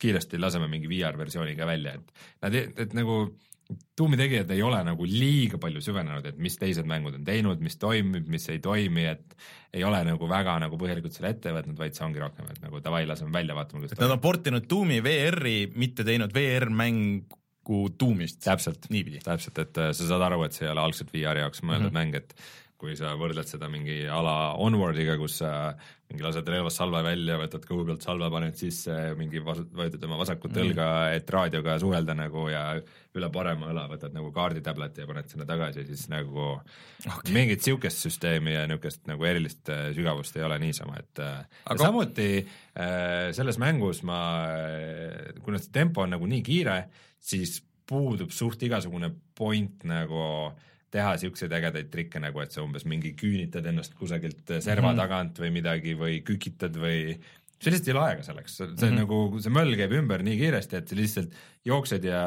kiiresti 0.00 0.38
laseme 0.38 0.68
mingi 0.68 0.90
VR 0.90 1.16
versiooni 1.18 1.56
ka 1.56 1.66
välja, 1.68 1.94
et 1.96 2.12
nad, 2.44 2.56
et 2.84 2.94
nagu 2.96 3.16
tuumi 3.96 4.18
tegijad 4.20 4.50
ei 4.52 4.62
ole 4.62 4.80
nagu 4.84 5.06
liiga 5.08 5.58
palju 5.60 5.80
süvenenud, 5.84 6.26
et 6.28 6.40
mis 6.42 6.56
teised 6.60 6.88
mängud 6.88 7.16
on 7.16 7.24
teinud, 7.26 7.62
mis 7.64 7.78
toimib, 7.80 8.26
mis 8.30 8.44
ei 8.52 8.60
toimi, 8.64 9.06
et 9.08 9.36
ei 9.74 9.84
ole 9.86 10.02
nagu 10.06 10.28
väga 10.30 10.58
nagu 10.62 10.78
põhjalikult 10.80 11.16
selle 11.16 11.32
ette 11.34 11.54
võtnud, 11.54 11.78
vaid 11.78 11.96
see 11.96 12.04
ongi 12.06 12.20
rohkem, 12.22 12.50
et 12.52 12.60
nagu 12.64 12.82
davai, 12.84 13.06
laseme 13.08 13.32
välja, 13.34 13.56
vaatame, 13.56 13.84
kuidas 13.84 13.96
et 13.96 14.04
nad 14.04 14.12
on 14.16 14.20
portinud 14.22 14.68
Doomi 14.70 15.00
VR-i, 15.04 15.56
mitte 15.80 16.06
teinud 16.06 16.34
VR-mängu 16.36 17.80
Doomist. 18.00 18.42
täpselt, 18.44 18.90
täpselt, 19.24 19.62
et 19.62 19.80
äh, 19.80 19.94
sa 19.96 20.10
saad 20.10 20.26
aru, 20.28 20.42
et 20.44 20.56
see 20.56 20.66
ei 20.68 20.74
ole 20.74 20.84
algselt 20.84 21.14
VR-i 21.14 21.46
jaoks 21.46 21.64
mõeldud 21.64 21.88
mm. 21.88 21.96
-hmm. 21.96 22.12
mäng, 22.12 22.14
et 22.20 22.36
kui 22.84 22.94
sa 23.00 23.14
võrdled 23.16 23.48
seda 23.48 23.70
mingi 23.72 24.02
ala 24.12 24.54
Onwardiga, 24.60 25.16
kus 25.16 25.38
sa 25.40 25.50
mingi 26.10 26.20
lased 26.22 26.46
relvast 26.52 26.76
salve 26.78 27.00
välja, 27.02 27.38
võtad 27.40 27.64
kõhu 27.64 27.86
pealt 27.88 28.04
salve, 28.04 28.28
paned 28.30 28.58
sisse, 28.60 28.92
mingi 29.18 29.40
vajutad 29.40 30.04
oma 30.04 30.18
vasakut 30.20 30.52
Mhm. 30.52 30.60
õlga, 30.66 30.88
et 31.16 31.30
raadioga 31.32 31.78
suhelda 31.80 32.14
nagu 32.14 32.44
ja 32.52 32.66
üle 33.14 33.30
parema 33.32 33.70
õla 33.72 33.86
võtad 33.88 34.12
nagu 34.14 34.28
kaarditäbleti 34.36 35.00
ja 35.00 35.06
paned 35.08 35.28
sinna 35.32 35.46
tagasi, 35.48 35.86
siis 35.88 36.04
nagu 36.12 36.58
okay. 36.58 37.32
mingit 37.32 37.64
siukest 37.64 38.04
süsteemi 38.04 38.52
ja 38.54 38.66
niisugust 38.68 39.06
nagu 39.08 39.24
erilist 39.24 39.68
äh, 39.72 39.88
sügavust 39.96 40.36
ei 40.36 40.44
ole 40.44 40.58
niisama, 40.62 40.98
et 41.00 41.18
äh, 41.24 41.46
Aga- 41.64 41.86
samuti 41.88 42.28
äh, 42.44 43.32
selles 43.32 43.58
mängus 43.62 44.02
ma, 44.04 44.20
kuna 45.44 45.58
see 45.62 45.72
tempo 45.74 46.04
on 46.04 46.12
nagu 46.14 46.26
nii 46.28 46.42
kiire, 46.46 46.78
siis 47.24 47.62
puudub 47.88 48.30
suht 48.32 48.62
igasugune 48.64 49.10
point 49.36 49.82
nagu 49.88 50.52
teha 50.94 51.14
siukseid 51.20 51.54
ägedaid 51.58 51.90
trikke 51.92 52.22
nagu, 52.22 52.42
et 52.42 52.54
sa 52.54 52.62
umbes 52.62 52.86
mingi 52.88 53.14
küünitad 53.18 53.66
ennast 53.70 53.96
kusagilt 53.98 54.44
serva 54.60 54.92
mm 54.92 54.92
-hmm. 54.92 55.02
tagant 55.02 55.40
või 55.42 55.50
midagi 55.56 55.96
või 55.98 56.20
kükitad 56.26 56.78
või 56.78 57.16
sul 57.58 57.72
lihtsalt 57.72 57.88
ei 57.88 57.94
ole 57.94 58.04
aega 58.04 58.26
selleks, 58.26 58.56
see 58.56 58.66
mm 58.66 58.80
-hmm. 58.80 58.98
nagu, 59.00 59.42
see 59.42 59.54
möll 59.54 59.76
käib 59.78 59.94
ümber 59.98 60.24
nii 60.26 60.38
kiiresti, 60.40 60.76
et 60.80 60.88
sa 60.88 60.98
lihtsalt 60.98 61.38
jooksed 61.64 62.04
ja, 62.04 62.24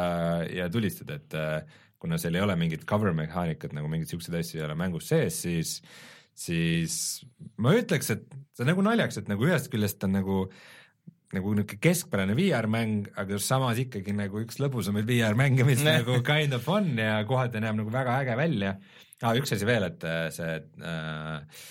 ja 0.49 0.69
tulistad, 0.73 1.11
et 1.13 1.37
äh, 1.37 1.61
kuna 1.99 2.17
seal 2.21 2.35
ei 2.35 2.41
ole 2.45 2.55
mingit 2.55 2.85
cover 2.89 3.13
mehaanikat 3.13 3.73
nagu 3.73 3.89
mingeid 3.91 4.09
siukseid 4.09 4.39
asju 4.39 4.59
ei 4.59 4.65
ole 4.65 4.77
mängus 4.77 5.09
sees, 5.09 5.41
siis 5.41 5.81
siis 6.37 7.25
ma 7.57 7.73
ütleks, 7.73 8.11
et 8.13 8.25
see 8.53 8.65
on 8.65 8.71
nagu 8.71 8.83
naljakas, 8.85 9.21
et 9.21 9.29
nagu 9.31 9.47
ühest 9.47 9.71
küljest 9.73 10.03
on 10.05 10.13
nagu 10.19 10.41
nagu 11.35 11.51
niisugune 11.51 11.81
keskpärane 11.83 12.35
VR-mäng, 12.37 13.09
aga 13.19 13.39
samas 13.43 13.79
ikkagi 13.81 14.13
nagu 14.15 14.39
üks 14.43 14.61
lõbusamaid 14.63 15.07
VR-mänge, 15.09 15.65
mis 15.67 15.83
nagu 15.83 16.21
kind 16.27 16.55
of 16.55 16.67
on 16.71 16.93
ja 17.01 17.19
kohati 17.27 17.59
näeb 17.63 17.75
nagu 17.81 17.91
väga 17.91 18.21
äge 18.23 18.37
välja 18.39 18.77
ah,. 19.21 19.35
üks 19.35 19.51
asi 19.55 19.67
veel, 19.67 19.89
et 19.89 20.05
äh, 20.07 20.27
see 20.35 20.55
äh, 20.87 21.65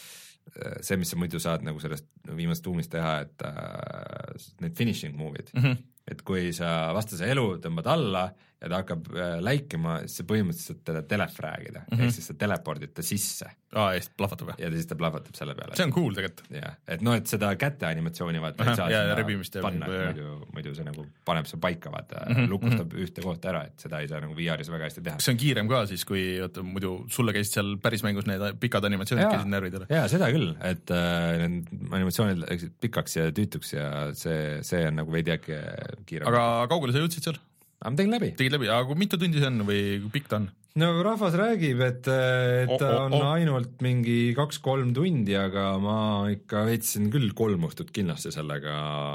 see, 0.80 0.96
mis 1.00 1.10
sa 1.12 1.18
muidu 1.20 1.40
saad 1.42 1.64
nagu 1.66 1.80
sellest 1.82 2.06
viimasest 2.36 2.64
tuumist 2.66 2.92
teha, 2.92 3.18
et 3.26 3.46
äh, 3.48 4.50
need 4.64 4.76
finishing 4.78 5.16
move'id 5.18 5.52
mm. 5.54 5.62
-hmm. 5.62 5.80
et 6.12 6.22
kui 6.26 6.52
sa 6.56 6.92
vastase 6.96 7.28
elu 7.32 7.56
tõmbad 7.64 7.88
alla 7.92 8.28
ja 8.56 8.70
ta 8.72 8.80
hakkab 8.80 9.08
äh, 9.12 9.36
läikima, 9.44 9.98
siis 10.06 10.22
sa 10.22 10.24
põhimõtteliselt 10.30 10.80
teda 10.88 11.02
telefrag'ida 11.04 11.82
mm. 11.82 11.90
-hmm. 11.90 12.06
ehk 12.06 12.14
siis 12.16 12.30
sa 12.30 12.36
telepordid 12.40 12.94
ta 12.96 13.04
sisse 13.04 13.48
aa, 13.76 13.90
ja 13.92 14.00
siis 14.00 14.12
plahvatab 14.16 14.48
või? 14.48 14.56
ja 14.62 14.70
siis 14.72 14.88
ta 14.88 14.96
plahvatab 14.96 15.36
selle 15.36 15.54
peale 15.58 15.76
see 15.76 15.84
on 15.84 15.92
cool 15.92 16.14
tegelikult. 16.16 16.48
jah, 16.56 16.78
et 16.88 17.02
noh, 17.04 17.18
et 17.20 17.28
seda 17.28 17.50
käte 17.60 17.88
animatsiooni 17.88 18.40
vaata 18.40 18.64
ei 18.64 18.78
saa 18.78 18.86
ja- 18.90 19.02
sinna 19.16 19.62
panna, 19.66 19.90
muidu, 19.90 20.28
muidu 20.56 20.72
see 20.78 20.86
nagu 20.86 21.04
paneb 21.28 21.50
su 21.50 21.58
paika, 21.60 21.92
vaata 21.92 22.22
mm, 22.24 22.36
-hmm, 22.36 22.48
lukustab 22.54 22.86
mm 22.86 22.96
-hmm. 22.96 23.04
ühte 23.04 23.24
kohta 23.26 23.50
ära, 23.52 23.64
et 23.68 23.84
seda 23.84 24.00
ei 24.00 24.08
saa 24.08 24.22
nagu 24.24 24.36
VR-is 24.38 24.70
väga 24.72 24.88
hästi 24.88 25.04
teha 25.04 25.16
kas. 25.16 25.24
see 25.28 25.34
on 25.34 25.40
kiirem 25.42 25.68
ka 25.68 25.82
siis, 25.86 26.04
kui 26.08 26.22
oota 26.40 26.62
muidu 26.62 26.94
sulle 27.12 27.34
käisid 27.36 27.58
seal 27.58 27.76
päris 27.82 28.06
mängus 28.06 28.26
need 28.26 28.46
pikad 28.60 28.84
animatsioonid 28.88 29.28
käisid 29.34 29.52
närvidele? 29.52 29.90
jaa, 29.90 30.08
seda 30.08 30.30
küll, 30.32 30.54
et 30.64 30.94
äh, 30.96 31.44
need 31.44 31.68
animatsioonid 31.90 32.40
läksid 32.46 32.72
pikaks 32.80 33.20
ja 33.20 33.28
tüütuks 33.36 33.76
ja 33.76 33.90
see, 34.14 34.62
see 34.62 34.86
on 34.88 34.96
nagu 35.02 35.12
veidi 35.12 35.36
äkki 35.36 35.60
kiirem. 36.06 36.32
aga 36.32 36.66
kaugele 36.72 36.96
sa 36.96 37.04
jõudsid 37.04 37.28
seal? 37.28 37.44
Aga 37.80 37.92
ma 37.92 37.98
tegin 38.00 38.14
läbi. 38.16 38.30
tegid 38.38 38.56
läbi, 38.56 38.70
aga 38.72 38.86
kui 38.88 39.00
mitu 39.02 39.18
tundi 39.20 39.42
see 39.42 39.50
on 39.50 39.66
või 39.68 39.82
kui 40.04 40.14
pikk 40.18 40.30
ta 40.32 40.40
on? 40.40 40.48
no 40.80 40.88
rahvas 41.04 41.34
räägib, 41.38 41.80
et, 41.84 42.08
et 42.10 42.72
ta 42.80 42.90
Oh, 42.96 43.06
oh, 43.06 43.16
on 43.16 43.26
ainult 43.30 43.80
mingi 43.84 44.34
kaks-kolm 44.36 44.92
tundi, 44.96 45.34
aga 45.38 45.64
ma 45.82 45.96
ikka 46.32 46.66
veetsin 46.68 47.08
küll 47.12 47.32
kolm 47.36 47.66
õhtut 47.68 47.92
kindlasti 47.96 48.32
sellega 48.34 48.74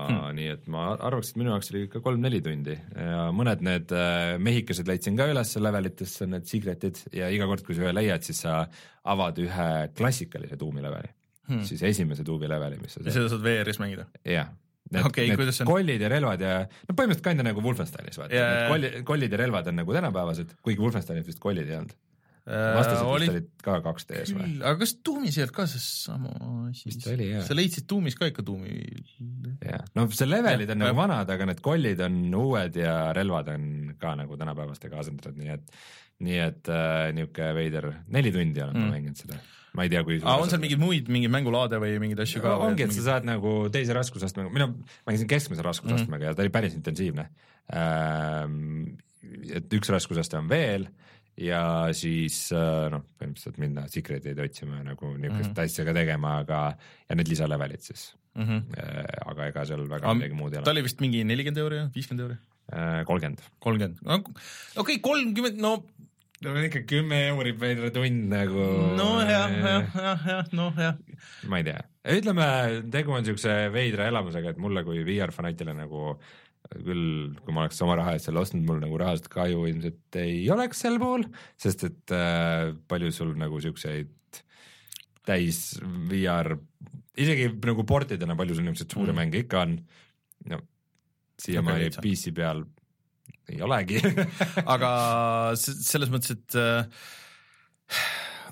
hmm., 0.10 0.34
nii 0.38 0.50
et 0.56 0.68
ma 0.74 0.92
arvaks, 0.96 1.34
et 1.34 1.42
minu 1.42 1.54
jaoks 1.54 1.72
oli 1.74 1.86
ikka 1.88 2.02
kolm-neli 2.06 2.42
tundi 2.46 2.76
ja 2.76 3.28
mõned 3.36 3.64
need 3.66 3.94
äh, 3.96 4.36
mehikesed 4.42 4.90
leidsin 4.90 5.20
ka 5.20 5.30
üles 5.32 5.54
levelitesse, 5.62 6.30
need 6.32 6.50
secret'id 6.50 7.04
ja 7.18 7.30
iga 7.34 7.50
kord, 7.50 7.66
kui 7.68 7.78
sa 7.78 7.86
ühe 7.86 7.96
leiad, 7.96 8.26
siis 8.26 8.44
sa 8.46 8.64
avad 9.12 9.42
ühe 9.42 9.72
klassikalise 9.98 10.58
tuumi 10.62 10.84
leveli 10.86 11.14
hmm., 11.50 11.66
siis 11.68 11.86
esimese 11.92 12.26
tuumi 12.28 12.50
leveli, 12.50 12.82
mis 12.82 12.98
sa 12.98 13.06
ja 13.06 13.14
seda 13.14 13.30
saad 13.32 13.46
VR-is 13.46 13.82
mängida? 13.82 14.08
jah. 14.26 14.50
Need, 14.91 15.05
Okei, 15.07 15.30
need 15.31 15.39
on? 15.63 15.68
kollid 15.69 16.01
ja 16.03 16.09
relvad 16.11 16.41
ja 16.43 16.53
no 16.68 16.93
põhimõtteliselt 16.97 17.27
kinda 17.30 17.45
nagu 17.47 17.61
Wolfensteinis 17.63 18.18
vaata 18.19 18.35
yeah. 18.35 18.53
jaa., 18.61 18.69
kollid, 18.73 18.95
kollid 19.07 19.31
ja 19.35 19.39
relvad 19.45 19.68
on 19.72 19.77
nagu 19.81 19.93
tänapäevased, 19.95 20.55
kuigi 20.65 20.81
Wolfensteinis 20.84 21.27
vist 21.30 21.39
kollid 21.43 21.69
ei 21.72 21.77
olnud. 21.80 21.93
vastased 22.51 23.05
oli 23.05 23.27
vist 23.30 23.35
olid 23.38 23.49
ka 23.63 23.76
2D-s 23.85 24.31
või? 24.35 24.49
aga 24.65 24.73
kas 24.81 24.95
Tuumis 25.05 25.38
ei 25.38 25.43
olnud 25.45 25.55
ka 25.55 25.65
seesama 25.69 26.31
asi? 26.72 26.88
Vist 26.89 27.07
oli, 27.13 27.27
jah. 27.35 27.43
sa 27.47 27.55
leidsid 27.55 27.85
Tuumis 27.88 28.18
ka 28.19 28.27
ikka 28.31 28.43
Tuumi? 28.47 28.73
jah, 29.61 29.84
no 29.95 30.07
see 30.11 30.27
levelid 30.27 30.65
on 30.73 30.76
Jah, 30.76 30.81
nagu 30.81 30.91
jah. 30.95 30.99
vanad, 31.03 31.30
aga 31.38 31.47
need 31.51 31.61
kollid 31.63 32.01
on 32.07 32.18
uued 32.41 32.80
ja 32.81 32.95
relvad 33.15 33.53
on 33.53 33.65
ka 34.01 34.15
nagu 34.19 34.38
tänapäevastega 34.41 34.99
asendatud, 35.05 35.38
nii 35.38 35.53
et 35.55 35.76
nii 36.22 36.38
et 36.49 36.69
äh, 36.69 37.07
niisugune 37.18 37.53
veider, 37.57 37.88
neli 38.13 38.30
tundi 38.34 38.61
olen 38.61 38.76
ma 38.77 38.84
Mm. 38.88 38.91
mänginud 38.97 39.18
seda, 39.23 39.38
ma 39.77 39.85
ei 39.85 39.91
tea, 39.91 40.02
kui 40.07 40.19
aa, 40.19 40.39
on 40.41 40.52
seal 40.52 40.61
mingeid 40.64 40.81
muid, 40.81 41.11
mingeid 41.11 41.31
mängulaade 41.34 41.80
või 41.81 41.95
mingeid 42.03 42.23
asju 42.26 42.43
ka? 42.43 42.57
ongi, 42.65 42.85
et 42.88 42.95
sa 42.95 43.06
saad 43.06 43.27
nagu 43.27 43.53
teise 43.73 43.95
raskusastmega, 43.95 44.52
mina 44.53 44.68
mängisin 45.07 45.30
keskmise 45.31 45.64
raskusastmega 45.65 46.26
mm. 46.26 46.27
ja 46.30 46.38
ta 46.38 46.43
oli 46.45 46.53
päris 46.53 46.76
intensiivne 46.77 47.30
ähm,. 47.77 48.98
et 49.56 49.72
üks 49.77 49.91
raskusaste 49.93 50.39
on 50.41 50.49
veel 50.52 50.89
ja 51.39 51.61
siis 51.95 52.49
äh, 52.56 52.89
noh, 52.91 53.06
põhimõtteliselt 53.15 53.61
minna 53.61 53.85
secret 53.91 54.27
eid 54.27 54.41
otsima 54.43 54.81
nagu 54.84 55.14
niisugust 55.15 55.52
mm. 55.52 55.56
-hmm. 55.56 55.64
asja 55.64 55.88
ka 55.88 55.95
tegema, 55.95 56.34
aga 56.43 56.64
ja 57.07 57.15
need 57.15 57.31
lisalevelid 57.31 57.85
siis 57.85 58.10
mm. 58.35 58.43
-hmm. 58.43 58.61
äh,, 58.76 59.31
aga 59.31 59.48
ega 59.53 59.65
seal 59.69 59.88
väga 59.88 60.03
Aga 60.03 60.18
midagi 60.19 60.35
muud 60.41 60.52
ei 60.52 60.60
ta 60.60 60.68
ole. 60.68 60.76
oli 60.76 60.88
vist 60.89 60.99
mingi 60.99 61.23
nelikümmend 61.23 61.64
euri, 61.64 61.81
viiskümmend 61.95 62.27
euri, 62.27 62.38
kolmkümmend. 63.07 63.41
kolmkümmend, 63.60 64.03
okei, 64.84 64.99
kolmkümmend, 64.99 65.64
no 65.64 65.77
no 66.41 66.53
ikka 66.65 66.84
kümme 66.89 67.18
euri 67.30 67.51
veider 67.57 67.91
tund 67.93 68.30
nagu. 68.31 68.68
no 68.97 69.09
jah, 69.22 69.51
jah, 69.51 69.89
jah, 69.95 70.23
jah, 70.27 70.53
noh 70.57 70.77
jah. 70.80 70.95
ma 71.49 71.59
ei 71.61 71.68
tea, 71.68 71.81
ütleme, 72.18 72.47
tegu 72.93 73.13
on 73.18 73.27
siukse 73.27 73.57
veidra 73.73 74.07
elamusega, 74.11 74.55
et 74.55 74.61
mulle 74.61 74.84
kui 74.88 75.03
VR-fanatile 75.07 75.76
nagu 75.77 76.15
küll, 76.72 77.34
kui 77.43 77.53
ma 77.53 77.65
oleks 77.65 77.81
oma 77.84 77.97
raha 77.99 78.13
eest 78.15 78.30
selle 78.30 78.39
ostnud, 78.41 78.63
mul 78.68 78.80
nagu 78.80 78.97
rahaliselt 79.01 79.30
kahju 79.34 79.65
ilmselt 79.68 80.18
ei 80.22 80.43
oleks 80.53 80.81
sel 80.85 80.97
puhul, 81.01 81.26
sest 81.59 81.84
et 81.89 82.13
äh, 82.15 82.72
palju 82.88 83.11
sul 83.15 83.34
nagu 83.39 83.59
siukseid 83.61 84.13
täis 85.27 85.76
VR, 86.09 86.55
isegi 87.19 87.49
nagu 87.68 87.84
portidena, 87.85 88.38
palju 88.39 88.55
sul 88.57 88.65
niisuguseid 88.65 88.93
suuri 88.95 89.11
Mm. 89.11 89.19
mänge 89.19 89.41
ikka 89.43 89.65
on, 89.65 89.76
no 90.49 90.61
siiamaani 91.41 91.89
lihtsam. 91.89 92.05
PC 92.05 92.34
peal 92.38 92.63
ei 93.49 93.61
olegi 93.65 94.01
aga 94.76 94.91
selles 95.59 96.11
mõttes, 96.13 96.38
et 96.38 96.59
äh, 96.59 97.07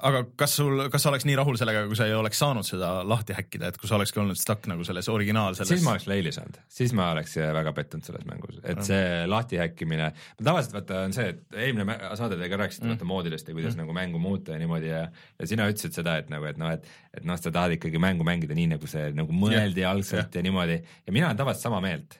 aga 0.05 0.21
kas 0.39 0.53
sul, 0.59 0.83
kas 0.91 1.03
sa 1.03 1.11
oleks 1.11 1.25
nii 1.27 1.35
rahul 1.39 1.57
sellega, 1.59 1.83
kui 1.89 1.97
sa 1.97 2.07
ei 2.07 2.15
oleks 2.15 2.39
saanud 2.41 2.67
seda 2.67 2.91
lahti 3.07 3.35
häkkida, 3.37 3.71
et 3.71 3.79
kui 3.79 3.89
sa 3.89 3.97
olekski 3.97 4.21
olnud 4.21 4.39
stuck 4.39 4.67
nagu 4.71 4.85
selles 4.87 5.09
originaal 5.11 5.57
selles 5.57 5.73
siis 5.73 5.85
ma 5.85 5.95
oleks 5.95 6.07
leili 6.09 6.33
saanud, 6.35 6.59
siis 6.71 6.93
ma 6.97 7.09
oleks 7.15 7.35
äh, 7.39 7.51
väga 7.55 7.73
pettunud 7.77 8.07
selles 8.07 8.25
mängus, 8.29 8.61
et 8.63 8.81
see 8.87 9.25
lahti 9.29 9.59
häkkimine, 9.61 10.11
tavaliselt 10.41 10.77
vaata 10.79 11.03
on 11.07 11.15
see, 11.15 11.33
et 11.33 11.59
eelmine 11.65 11.97
saade 12.19 12.39
te 12.39 12.51
ka 12.51 12.61
rääkisite 12.63 12.85
mm. 12.85 12.95
vaata 12.95 13.09
moodidest 13.11 13.51
ja 13.51 13.57
kuidas 13.57 13.75
mm. 13.75 13.83
nagu 13.83 13.97
mängu 13.99 14.23
muuta 14.23 14.55
ja 14.55 14.63
niimoodi 14.63 14.91
ja 14.91 15.03
ja 15.09 15.49
sina 15.49 15.67
ütlesid 15.71 15.99
seda, 15.99 16.17
et 16.21 16.31
nagu, 16.31 16.47
et 16.49 16.59
noh, 16.61 16.73
et 16.75 16.87
et 17.19 17.27
noh, 17.27 17.39
sa 17.39 17.51
tahad 17.51 17.75
ikkagi 17.75 18.01
mängu 18.01 18.27
mängida 18.27 18.55
nii, 18.57 18.73
nagu 18.75 18.89
see 18.89 19.09
nagu 19.15 19.35
mõeldi 19.35 19.83
yeah. 19.83 19.93
algselt 19.93 20.27
yeah. 20.27 20.39
ja 20.39 20.45
niimoodi 20.45 20.79
ja 20.79 21.15
mina 21.15 21.31
olen 21.31 21.39
tavaliselt 21.43 21.69
sama 21.69 21.83
meelt 21.83 22.19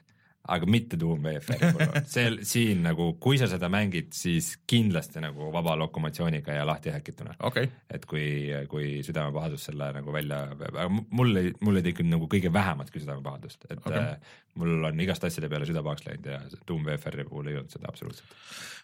aga 0.50 0.68
mitte 0.70 0.98
Doom 1.00 1.24
VFR-i 1.24 2.02
see 2.14 2.30
siin 2.46 2.82
nagu, 2.86 3.12
kui 3.22 3.38
sa 3.40 3.48
seda 3.50 3.70
mängid, 3.72 4.10
siis 4.16 4.52
kindlasti 4.70 5.22
nagu 5.22 5.50
vaba 5.54 5.76
lokomatsiooniga 5.80 6.56
ja 6.56 6.66
lahti 6.68 6.92
häkituna. 6.94 7.36
okay., 7.46 7.70
et 7.90 8.06
kui, 8.10 8.26
kui 8.70 9.00
südamepahandus 9.06 9.68
selle 9.70 9.92
nagu 9.96 10.14
välja, 10.14 10.42
aga 10.56 10.88
mu- 10.92 11.06
mul 11.20 11.42
ei, 11.42 11.52
mul 11.60 11.80
ei 11.80 11.86
tekkinud 11.90 12.16
nagu 12.16 12.30
kõige 12.30 12.52
vähematki 12.52 13.02
südamepahadust, 13.02 13.66
et 13.70 13.78
okay. 13.78 14.02
äh, 14.02 14.36
mul 14.60 14.90
on 14.90 15.00
igast 15.06 15.24
asjade 15.26 15.50
peale 15.52 15.68
süda 15.68 15.82
pahaks 15.86 16.06
läinud 16.08 16.26
ja 16.32 16.40
Doom 16.68 16.84
VFR-i 16.88 17.26
puhul 17.28 17.52
ei 17.52 17.60
olnud 17.60 17.72
seda 17.72 17.90
absoluutselt. 17.92 18.34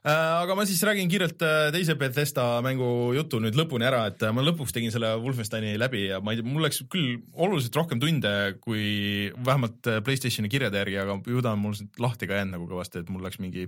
Äh, 0.06 0.12
aga 0.14 0.54
ma 0.54 0.62
siis 0.68 0.78
räägin 0.86 1.08
kiirelt 1.10 1.40
äh, 1.42 1.72
teise 1.74 1.96
Bethesda 1.98 2.60
mängu 2.62 3.10
jutu 3.16 3.40
nüüd 3.42 3.56
lõpuni 3.58 3.88
ära, 3.88 4.04
et 4.12 4.20
äh, 4.22 4.30
ma 4.30 4.44
lõpuks 4.46 4.70
tegin 4.76 4.92
selle 4.94 5.16
Wolfensteini 5.18 5.72
läbi 5.82 6.04
ja 6.04 6.20
ma 6.22 6.30
ei 6.30 6.38
tea, 6.38 6.46
mul 6.46 6.62
läks 6.62 6.84
küll 6.92 7.16
oluliselt 7.34 7.74
rohkem 7.74 7.98
tunde 7.98 8.30
kui 8.62 9.32
vähemalt 9.34 9.90
äh, 9.90 9.98
Playstationi 10.06 10.52
kirjade 10.52 10.78
järgi, 10.78 11.00
aga 11.02 11.18
ju 11.26 11.42
ta 11.42 11.56
on 11.56 11.64
mul 11.64 11.74
lahti 11.98 12.30
ka 12.30 12.38
jäänud 12.38 12.54
nagu 12.54 12.70
kõvasti, 12.70 13.02
et 13.02 13.10
mul 13.10 13.26
läks 13.26 13.42
mingi 13.42 13.66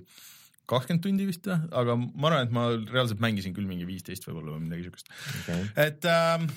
kakskümmend 0.71 1.03
tundi 1.09 1.27
vist 1.27 1.49
või, 1.49 1.59
aga 1.83 1.99
ma 1.99 2.31
arvan, 2.31 2.47
et 2.47 2.55
ma 2.55 2.71
reaalselt 2.77 3.23
mängisin 3.25 3.57
küll 3.57 3.67
mingi 3.67 3.89
viisteist 3.89 4.29
võib-olla 4.29 4.55
või 4.55 4.69
midagi 4.69 4.87
siukest. 4.87 5.11
Okay. 5.43 5.67
et 5.89 6.07
ähm, 6.13 6.51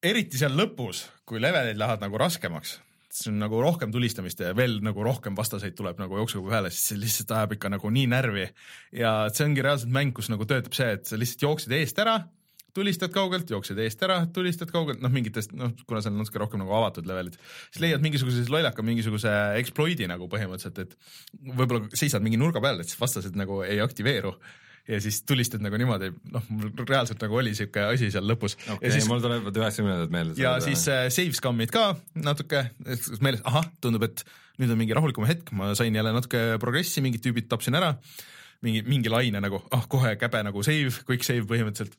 eriti 0.00 0.40
seal 0.40 0.56
lõpus, 0.56 1.10
kui 1.28 1.42
levelid 1.42 1.76
lähevad 1.76 2.08
nagu 2.08 2.24
raskemaks, 2.24 2.78
siis 3.10 3.30
on 3.32 3.38
nagu 3.42 3.60
rohkem 3.62 3.92
tulistamist 3.92 4.40
ja 4.42 4.52
veel 4.56 4.78
nagu 4.84 5.04
rohkem 5.04 5.36
vastaseid 5.38 5.74
tuleb 5.78 5.98
nagu 6.00 6.18
jooksuga 6.20 6.52
peale, 6.54 6.70
siis 6.74 6.92
see 6.92 7.00
lihtsalt 7.00 7.34
ajab 7.36 7.56
ikka 7.56 7.72
nagu 7.74 7.90
nii 7.90 8.10
närvi. 8.10 8.46
ja 8.96 9.14
see 9.34 9.46
ongi 9.48 9.64
reaalselt 9.66 9.92
mäng, 9.94 10.14
kus 10.16 10.30
nagu 10.32 10.46
töötab 10.46 10.76
see, 10.76 10.92
et 10.98 11.10
sa 11.10 11.18
lihtsalt 11.18 11.46
jooksed 11.46 11.74
eest 11.74 11.98
ära, 12.02 12.20
tulistad 12.76 13.10
kaugelt, 13.14 13.50
jooksed 13.50 13.78
eest 13.82 14.02
ära, 14.06 14.20
tulistad 14.34 14.70
kaugelt, 14.70 15.02
noh 15.02 15.12
mingitest, 15.12 15.54
noh 15.58 15.74
kuna 15.88 16.02
see 16.04 16.12
on 16.12 16.20
natuke 16.22 16.42
rohkem 16.42 16.62
nagu 16.62 16.74
avatud 16.78 17.08
levelid, 17.10 17.38
siis 17.70 17.82
leiad 17.82 18.04
mingisuguse 18.04 18.46
lollaka 18.52 18.84
mingisuguse 18.86 19.34
exploit'i 19.58 20.06
nagu 20.10 20.30
põhimõtteliselt, 20.30 20.78
et 20.84 21.54
võib-olla 21.58 21.90
seisad 21.98 22.22
mingi 22.24 22.38
nurga 22.40 22.62
peal, 22.62 22.78
et 22.80 22.90
siis 22.90 23.00
vastased 23.00 23.38
nagu 23.38 23.62
ei 23.66 23.82
aktiveeru 23.82 24.36
ja 24.90 24.98
siis 25.02 25.20
tulistad 25.28 25.62
nagu 25.64 25.78
niimoodi, 25.80 26.10
noh, 26.34 26.46
mul 26.50 26.72
reaalselt 26.82 27.22
nagu 27.22 27.38
oli 27.40 27.54
siuke 27.56 27.84
asi 27.92 28.10
seal 28.12 28.26
lõpus 28.26 28.56
okei 28.56 28.70
ja 28.72 28.76
okay, 28.78 28.94
siis, 28.96 29.08
mul 29.10 29.22
tulevad 29.24 29.60
üheksakümnendad 29.62 30.14
meelde. 30.14 30.36
ja 30.40 30.56
siis 30.64 30.86
äh, 30.90 31.06
save 31.12 31.36
scumm'id 31.36 31.72
ka 31.74 31.92
natuke 32.18 32.64
meeles, 33.22 33.44
ahah, 33.48 33.68
tundub, 33.82 34.08
et 34.08 34.24
nüüd 34.60 34.72
on 34.74 34.80
mingi 34.80 34.96
rahulikum 34.96 35.28
hetk, 35.28 35.54
ma 35.56 35.72
sain 35.78 35.94
jälle 35.94 36.14
natuke 36.16 36.42
progressi, 36.62 37.04
mingid 37.04 37.24
tüübid 37.24 37.48
tapsin 37.50 37.78
ära, 37.78 37.94
mingi, 38.66 38.82
mingi 38.88 39.12
laine 39.12 39.42
nagu, 39.42 39.62
ah 39.74 39.86
kohe 39.90 40.16
käbe 40.20 40.42
nagu 40.46 40.64
save, 40.66 40.92
quick 41.06 41.26
save 41.26 41.46
põhimõtteliselt 41.48 41.96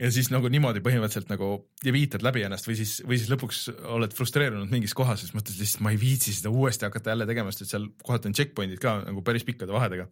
ja 0.00 0.10
siis 0.12 0.28
nagu 0.32 0.48
niimoodi 0.52 0.82
põhimõtteliselt 0.84 1.30
nagu 1.32 1.50
ja 1.84 1.92
viitad 1.94 2.24
läbi 2.24 2.44
ennast 2.46 2.68
või 2.68 2.76
siis, 2.78 2.98
või 3.06 3.18
siis 3.20 3.30
lõpuks 3.32 3.62
oled 3.96 4.14
frustreerunud 4.16 4.72
mingis 4.72 4.94
kohas, 4.96 5.22
siis 5.24 5.32
mõtled 5.36 5.56
lihtsalt 5.60 5.84
ma 5.84 5.92
ei 5.94 6.00
viitsi 6.00 6.34
seda 6.36 6.52
uuesti 6.52 6.88
hakata 6.88 7.14
jälle 7.14 7.28
tegema, 7.28 7.52
sest 7.52 7.66
et 7.66 7.72
seal 7.72 7.88
kohati 8.04 8.30
on 8.30 8.36
checkpoint'id 8.36 8.82
ka 8.82 8.98
nagu 9.06 9.24
päris 9.26 9.46
pikkade 9.48 9.72
vahedega. 9.72 10.08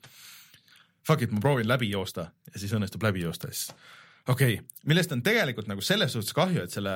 Fuck 1.05 1.22
it, 1.22 1.32
ma 1.35 1.40
proovin 1.40 1.68
läbi 1.68 1.90
joosta 1.90 2.31
ja 2.52 2.60
siis 2.60 2.72
õnnestub 2.72 3.02
läbi 3.05 3.24
joosta 3.24 3.51
siis 3.52 3.74
okei 4.28 4.55
okay., 4.55 4.66
millest 4.89 5.12
on 5.12 5.22
tegelikult 5.22 5.68
nagu 5.68 5.85
selles 5.85 6.12
suhtes 6.16 6.32
kahju, 6.36 6.64
et 6.64 6.72
selle 6.72 6.94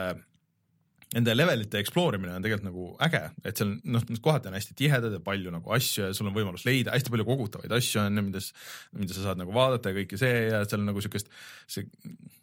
nende 1.16 1.34
levelite 1.34 1.80
explore 1.80 2.18
imine 2.18 2.34
on 2.36 2.44
tegelikult 2.44 2.68
nagu 2.68 2.86
äge, 3.06 3.22
et 3.48 3.60
seal 3.60 3.70
noh, 3.88 4.02
kohad 4.24 4.48
on 4.50 4.56
hästi 4.58 4.74
tihedad 4.76 5.14
ja 5.16 5.20
palju 5.24 5.52
nagu 5.54 5.72
asju 5.76 6.08
ja 6.08 6.16
sul 6.16 6.28
on 6.28 6.34
võimalus 6.36 6.66
leida 6.68 6.92
hästi 6.92 7.12
palju 7.14 7.24
kogutavaid 7.28 7.72
asju 7.78 8.02
on 8.02 8.20
ju, 8.20 8.24
mida, 8.26 8.42
mida 8.98 9.16
sa 9.16 9.30
saad 9.30 9.40
nagu 9.40 9.54
vaadata 9.56 9.92
ja 9.92 9.96
kõike 10.02 10.18
see 10.20 10.42
ja 10.50 10.60
seal 10.66 10.82
on 10.82 10.90
nagu 10.90 11.00
siukest, 11.04 11.30
see, 11.70 11.86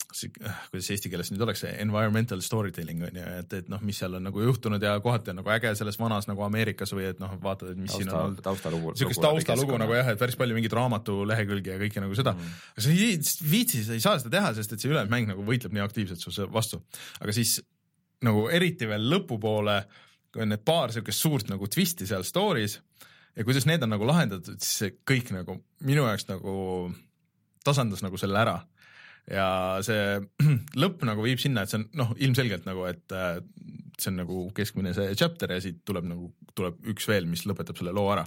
see, 0.10 0.32
kuidas 0.72 0.88
see 0.88 0.98
eesti 0.98 1.12
keeles 1.14 1.30
nüüd 1.30 1.44
oleks, 1.46 1.62
see 1.62 1.76
environmental 1.84 2.42
storytelling 2.42 3.06
on 3.06 3.20
ju, 3.22 3.28
et, 3.44 3.54
et 3.60 3.70
noh, 3.70 3.84
mis 3.86 4.02
seal 4.02 4.18
on 4.18 4.26
nagu 4.32 4.48
juhtunud 4.48 4.82
ja 4.82 4.96
kohati 5.04 5.36
on 5.36 5.40
nagu 5.44 5.54
äge 5.54 5.76
selles 5.78 6.02
vanas 6.02 6.26
nagu 6.32 6.48
Ameerikas 6.48 6.96
või 6.98 7.06
et 7.12 7.22
noh, 7.22 7.38
vaatad, 7.46 7.76
et 7.76 7.84
mis 7.84 7.94
siin 7.94 8.10
on 8.10 8.16
tausta 8.16 8.26
olnud, 8.26 8.44
taustalugu. 8.50 8.96
siukest 9.04 9.26
taustalugu 9.28 9.78
nagu 9.82 9.94
jah, 9.94 10.10
et 10.16 10.22
päris 10.26 10.42
palju 10.42 10.58
mingeid 10.58 10.74
raamatu 10.74 11.22
lehekülgi 11.30 11.76
ja 11.76 11.78
kõike 11.86 12.02
nagu 12.02 12.18
seda 12.18 12.34
mm.. 12.34 12.58
aga 12.74 12.88
sa 12.88 12.98
ei 12.98 13.14
viitsi, 13.54 13.86
sa 13.86 13.94
ei 13.94 14.02
saa 14.02 14.18
seda 14.26 14.34
teha, 14.40 14.56
sest 14.58 14.74
et 14.74 14.82
see 14.82 14.90
ülejäänud 14.90 15.14
mäng 15.14 15.30
nagu 15.36 15.46
võitleb 15.46 15.78
nii 15.78 15.86
aktiivselt 15.86 16.26
su 16.26 16.50
vastu. 16.50 16.82
aga 17.22 17.38
siis 17.38 17.60
nagu 18.24 18.46
eriti 18.54 18.88
veel 18.90 19.10
lõpupoole, 19.12 19.80
kui 20.32 20.44
on 20.46 20.54
need 20.54 20.64
paar 20.68 20.94
siukest 20.94 21.22
suurt 21.22 21.50
nagu 21.52 21.68
twisti 21.72 22.08
seal 22.08 22.24
story's 22.28 22.80
ja 23.36 23.44
kuidas 23.44 23.68
need 23.68 23.84
on 23.84 23.92
nagu 23.96 24.08
lahendatud, 24.08 24.62
siis 24.64 24.78
see 24.82 24.96
kõik 25.08 25.34
nagu 25.36 25.60
minu 25.88 26.08
jaoks 26.08 26.30
nagu 26.30 26.56
tasandas 27.66 28.04
nagu 28.06 28.20
selle 28.22 28.40
ära 28.40 28.60
ja 29.32 29.48
see 29.86 30.20
lõpp 30.82 31.06
nagu 31.08 31.26
viib 31.26 31.42
sinna, 31.42 31.66
et 31.66 31.72
see 31.72 31.82
on 31.82 31.88
noh, 31.98 32.14
ilmselgelt 32.22 32.68
nagu, 32.68 32.86
et 32.90 33.16
äh, 33.16 33.40
see 34.00 34.12
on 34.12 34.20
nagu 34.22 34.42
keskmine 34.56 34.94
see 34.96 35.16
chapter 35.18 35.56
ja 35.56 35.62
siit 35.64 35.82
tuleb 35.88 36.08
nagu, 36.10 36.30
tuleb 36.58 36.78
üks 36.94 37.08
veel, 37.10 37.28
mis 37.30 37.46
lõpetab 37.50 37.80
selle 37.80 37.96
loo 37.96 38.10
ära. 38.14 38.26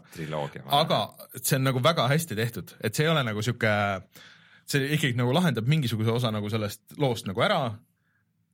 aga 0.81 1.03
see 1.39 1.59
on 1.59 1.69
nagu 1.71 1.83
väga 1.85 2.09
hästi 2.11 2.39
tehtud, 2.39 2.75
et 2.83 2.97
see 2.97 3.07
ei 3.07 3.13
ole 3.13 3.25
nagu 3.27 3.45
sihuke, 3.45 3.75
see 4.69 4.91
ikkagi 4.97 5.19
nagu 5.19 5.35
lahendab 5.37 5.69
mingisuguse 5.71 6.15
osa 6.15 6.33
nagu 6.35 6.51
sellest 6.53 6.99
loost 7.01 7.29
nagu 7.31 7.45
ära, 7.47 7.63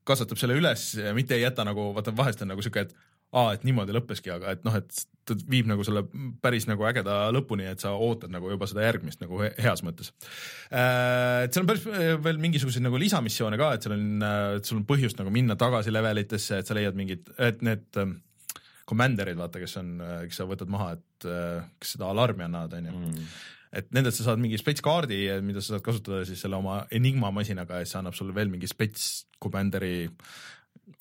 kasvatab 0.05 0.39
selle 0.40 0.56
üles 0.60 0.90
ja 1.01 1.14
mitte 1.16 1.35
ei 1.36 1.43
jäta 1.47 1.64
nagu, 1.66 1.90
vaata 1.97 2.12
vahest 2.16 2.43
on 2.44 2.51
nagu 2.52 2.62
sihuke, 2.64 2.86
et 2.89 2.94
aa, 3.35 3.55
et 3.56 3.64
niimoodi 3.66 3.90
lõppeski, 3.97 4.31
aga 4.31 4.52
et 4.55 4.60
noh, 4.66 4.76
et 4.78 4.98
ta 5.26 5.35
viib 5.51 5.66
nagu 5.66 5.82
selle 5.82 6.05
päris 6.44 6.68
nagu 6.70 6.85
ägeda 6.86 7.16
lõpuni, 7.35 7.64
et 7.66 7.81
sa 7.82 7.94
ootad 7.98 8.31
nagu 8.31 8.51
juba 8.52 8.68
seda 8.70 8.85
järgmist 8.85 9.24
nagu 9.24 9.40
he- 9.43 9.55
heas 9.64 9.82
mõttes. 9.82 10.12
et 10.70 11.51
seal 11.55 11.64
on 11.64 11.70
päris 11.72 11.86
äh, 11.90 12.12
veel 12.22 12.39
mingisuguseid 12.43 12.85
nagu 12.85 13.01
lisamissioone 13.01 13.59
ka, 13.59 13.72
et 13.74 13.86
seal 13.86 13.97
on, 13.97 14.06
et 14.60 14.68
sul 14.70 14.78
on 14.82 14.86
põhjust 14.89 15.18
nagu 15.18 15.32
minna 15.35 15.56
tagasi 15.59 15.90
levelitesse, 15.94 16.60
et 16.62 16.70
sa 16.70 16.76
leiad 16.78 16.94
mingid, 16.98 17.32
et 17.43 17.64
need 17.66 17.98
ähm, 18.02 18.18
commander'id, 18.86 19.39
vaata, 19.40 19.62
kes 19.62 19.78
on, 19.81 19.94
kes 20.28 20.39
sa 20.43 20.47
võtad 20.48 20.70
maha, 20.70 20.93
et 20.98 21.26
äh, 21.31 21.66
kes 21.81 21.97
seda 21.97 22.10
alarmi 22.14 22.47
annavad, 22.47 22.78
onju 22.78 22.94
Mm. 22.94 23.26
Et 23.74 23.90
nendelt 23.94 24.16
sa 24.16 24.28
saad 24.28 24.42
mingi 24.42 24.59
spets 24.60 24.84
kaardi, 24.84 25.20
mida 25.44 25.62
sa 25.62 25.74
saad 25.74 25.84
kasutada 25.86 26.24
siis 26.28 26.42
selle 26.44 26.59
oma 26.60 26.82
Enigma 26.94 27.32
masinaga 27.34 27.80
ja 27.82 27.88
see 27.88 28.01
annab 28.01 28.16
sulle 28.16 28.34
veel 28.36 28.52
mingi 28.52 28.70
spets 28.70 29.24
commander'i 29.42 30.09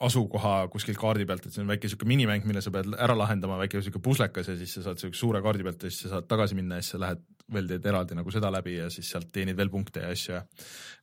asukoha 0.04 0.68
kuskilt 0.72 0.98
kaardi 1.00 1.26
pealt, 1.28 1.46
et 1.48 1.56
see 1.56 1.64
on 1.64 1.70
väike 1.70 1.90
siuke 1.92 2.08
minimäng, 2.08 2.46
mille 2.48 2.62
sa 2.64 2.72
pead 2.74 2.94
ära 2.96 3.16
lahendama, 3.18 3.58
väike 3.62 3.82
siuke 3.84 4.02
puslekas 4.04 4.50
ja 4.50 4.56
siis 4.60 4.78
sa 4.78 4.86
saad 4.88 5.02
siukse 5.02 5.20
suure 5.20 5.42
kaardi 5.44 5.66
pealt 5.66 5.84
ja 5.84 5.92
siis 5.92 6.06
sa 6.06 6.16
saad 6.16 6.28
tagasi 6.30 6.58
minna 6.58 6.80
ja 6.80 6.86
siis 6.86 6.96
sa 6.96 7.02
lähed 7.04 7.24
veel 7.54 7.68
teed 7.68 7.86
eraldi 7.92 8.16
nagu 8.18 8.32
seda 8.32 8.50
läbi 8.54 8.78
ja 8.78 8.88
siis 8.94 9.10
sealt 9.12 9.30
teenid 9.36 9.58
veel 9.60 9.72
punkte 9.74 10.04
ja 10.04 10.12
asju 10.14 10.36
ja 10.36 10.42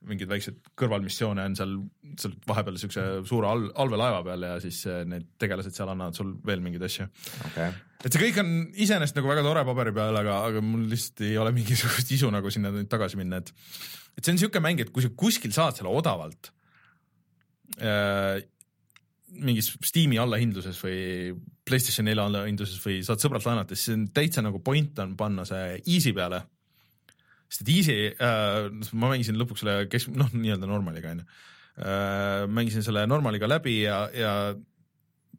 mingeid 0.09 0.31
väikseid 0.31 0.59
kõrvalmissioone 0.81 1.45
on 1.51 1.57
seal, 1.59 1.75
seal 2.21 2.37
vahepeal 2.49 2.79
siukse 2.81 3.07
suure 3.29 3.51
all, 3.51 3.67
allveelaeva 3.85 4.23
peal 4.27 4.47
ja 4.49 4.55
siis 4.65 4.81
eh, 4.89 5.03
need 5.09 5.29
tegelased 5.41 5.77
seal 5.77 5.93
annavad 5.93 6.17
sul 6.17 6.33
veel 6.47 6.65
mingeid 6.65 6.87
asju. 6.89 7.07
Okei, 7.51 7.69
et 8.01 8.09
see 8.09 8.23
kõik 8.25 8.41
on 8.43 8.55
iseenesest 8.73 9.19
nagu 9.21 9.31
väga 9.31 9.45
tore 9.47 9.65
paberi 9.69 9.93
peal, 9.97 10.17
aga, 10.23 10.39
aga 10.49 10.65
mul 10.65 10.87
lihtsalt 10.91 11.27
ei 11.29 11.37
ole 11.41 11.53
mingisugust 11.59 12.15
isu 12.17 12.33
nagu 12.33 12.53
sinna 12.53 12.73
nüüd 12.75 12.89
tagasi 12.91 13.21
minna, 13.21 13.43
et 13.45 13.53
et 14.17 14.25
see 14.25 14.33
on 14.33 14.41
niisugune 14.41 14.65
mäng, 14.65 14.81
et 14.83 14.91
kui 14.95 15.05
sa 15.05 15.13
kuskil 15.17 15.53
saad 15.55 15.77
selle 15.79 15.93
odavalt 15.93 16.51
äh, 17.79 18.41
mingis 19.31 19.71
Steam'i 19.87 20.19
allahindluses 20.21 20.79
või 20.83 21.35
PlayStation 21.67 22.09
4 22.09 22.25
allahindluses 22.25 22.81
või 22.83 23.01
saad 23.07 23.23
sõbralt 23.23 23.47
laenata, 23.47 23.77
siis 23.79 23.95
on 23.95 24.09
täitsa 24.15 24.43
nagu 24.43 24.61
point 24.65 24.99
on 25.03 25.15
panna 25.19 25.45
see 25.49 25.79
easy 25.87 26.13
peale. 26.17 26.43
sest 27.51 27.63
et 27.65 27.73
easy 27.75 27.99
äh,, 28.11 28.69
ma 28.93 29.13
mängisin 29.13 29.39
lõpuks 29.39 29.65
selle 29.65 29.87
kesk-, 29.91 30.13
noh, 30.15 30.31
nii-öelda 30.35 30.69
normaliga 30.71 31.15
onju 31.15 31.25
äh,. 31.27 32.47
mängisin 32.51 32.83
selle 32.87 33.07
normaliga 33.11 33.49
läbi 33.51 33.81
ja, 33.83 34.05
ja 34.15 34.35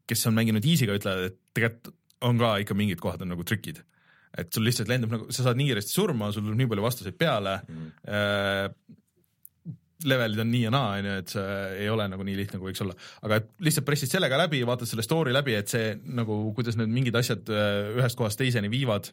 kes 0.07 0.27
on 0.27 0.35
mänginud 0.35 0.65
easy'ga, 0.65 0.97
ütlevad, 0.99 1.31
et 1.31 1.39
tegelikult 1.55 1.93
on 2.21 2.37
ka 2.37 2.57
ikka 2.61 2.75
mingid 2.77 2.99
kohad 3.01 3.21
on 3.23 3.31
nagu 3.33 3.43
trikid. 3.47 3.81
et 4.37 4.47
sul 4.53 4.63
lihtsalt 4.63 4.87
lendab 4.87 5.11
nagu, 5.11 5.25
sa 5.31 5.43
saad 5.43 5.57
nii 5.59 5.71
kiiresti 5.71 5.91
surma, 5.91 6.31
sul 6.31 6.45
tuleb 6.45 6.59
nii 6.59 6.69
palju 6.71 6.83
vastuseid 6.85 7.17
peale 7.19 7.61
Mhm. 7.67 7.87
äh, 8.07 8.97
levelid 10.07 10.41
on 10.43 10.51
nii 10.51 10.63
ja 10.65 10.71
naa, 10.73 10.95
onju, 10.99 11.13
et 11.21 11.33
see 11.35 11.59
ei 11.83 11.89
ole 11.91 12.07
nagu 12.11 12.25
nii 12.27 12.37
lihtne, 12.39 12.59
kui 12.61 12.71
võiks 12.71 12.83
olla. 12.85 12.95
aga 13.27 13.41
et 13.41 13.49
lihtsalt 13.67 13.87
pressid 13.87 14.13
sellega 14.13 14.39
läbi, 14.43 14.61
vaatad 14.67 14.89
selle 14.89 15.05
story 15.05 15.33
läbi, 15.35 15.55
et 15.57 15.71
see 15.71 15.93
nagu, 16.17 16.37
kuidas 16.57 16.79
need 16.79 16.91
mingid 16.93 17.17
asjad 17.19 17.51
äh, 17.53 17.93
ühest 17.99 18.19
kohast 18.19 18.41
teiseni 18.41 18.71
viivad 18.71 19.11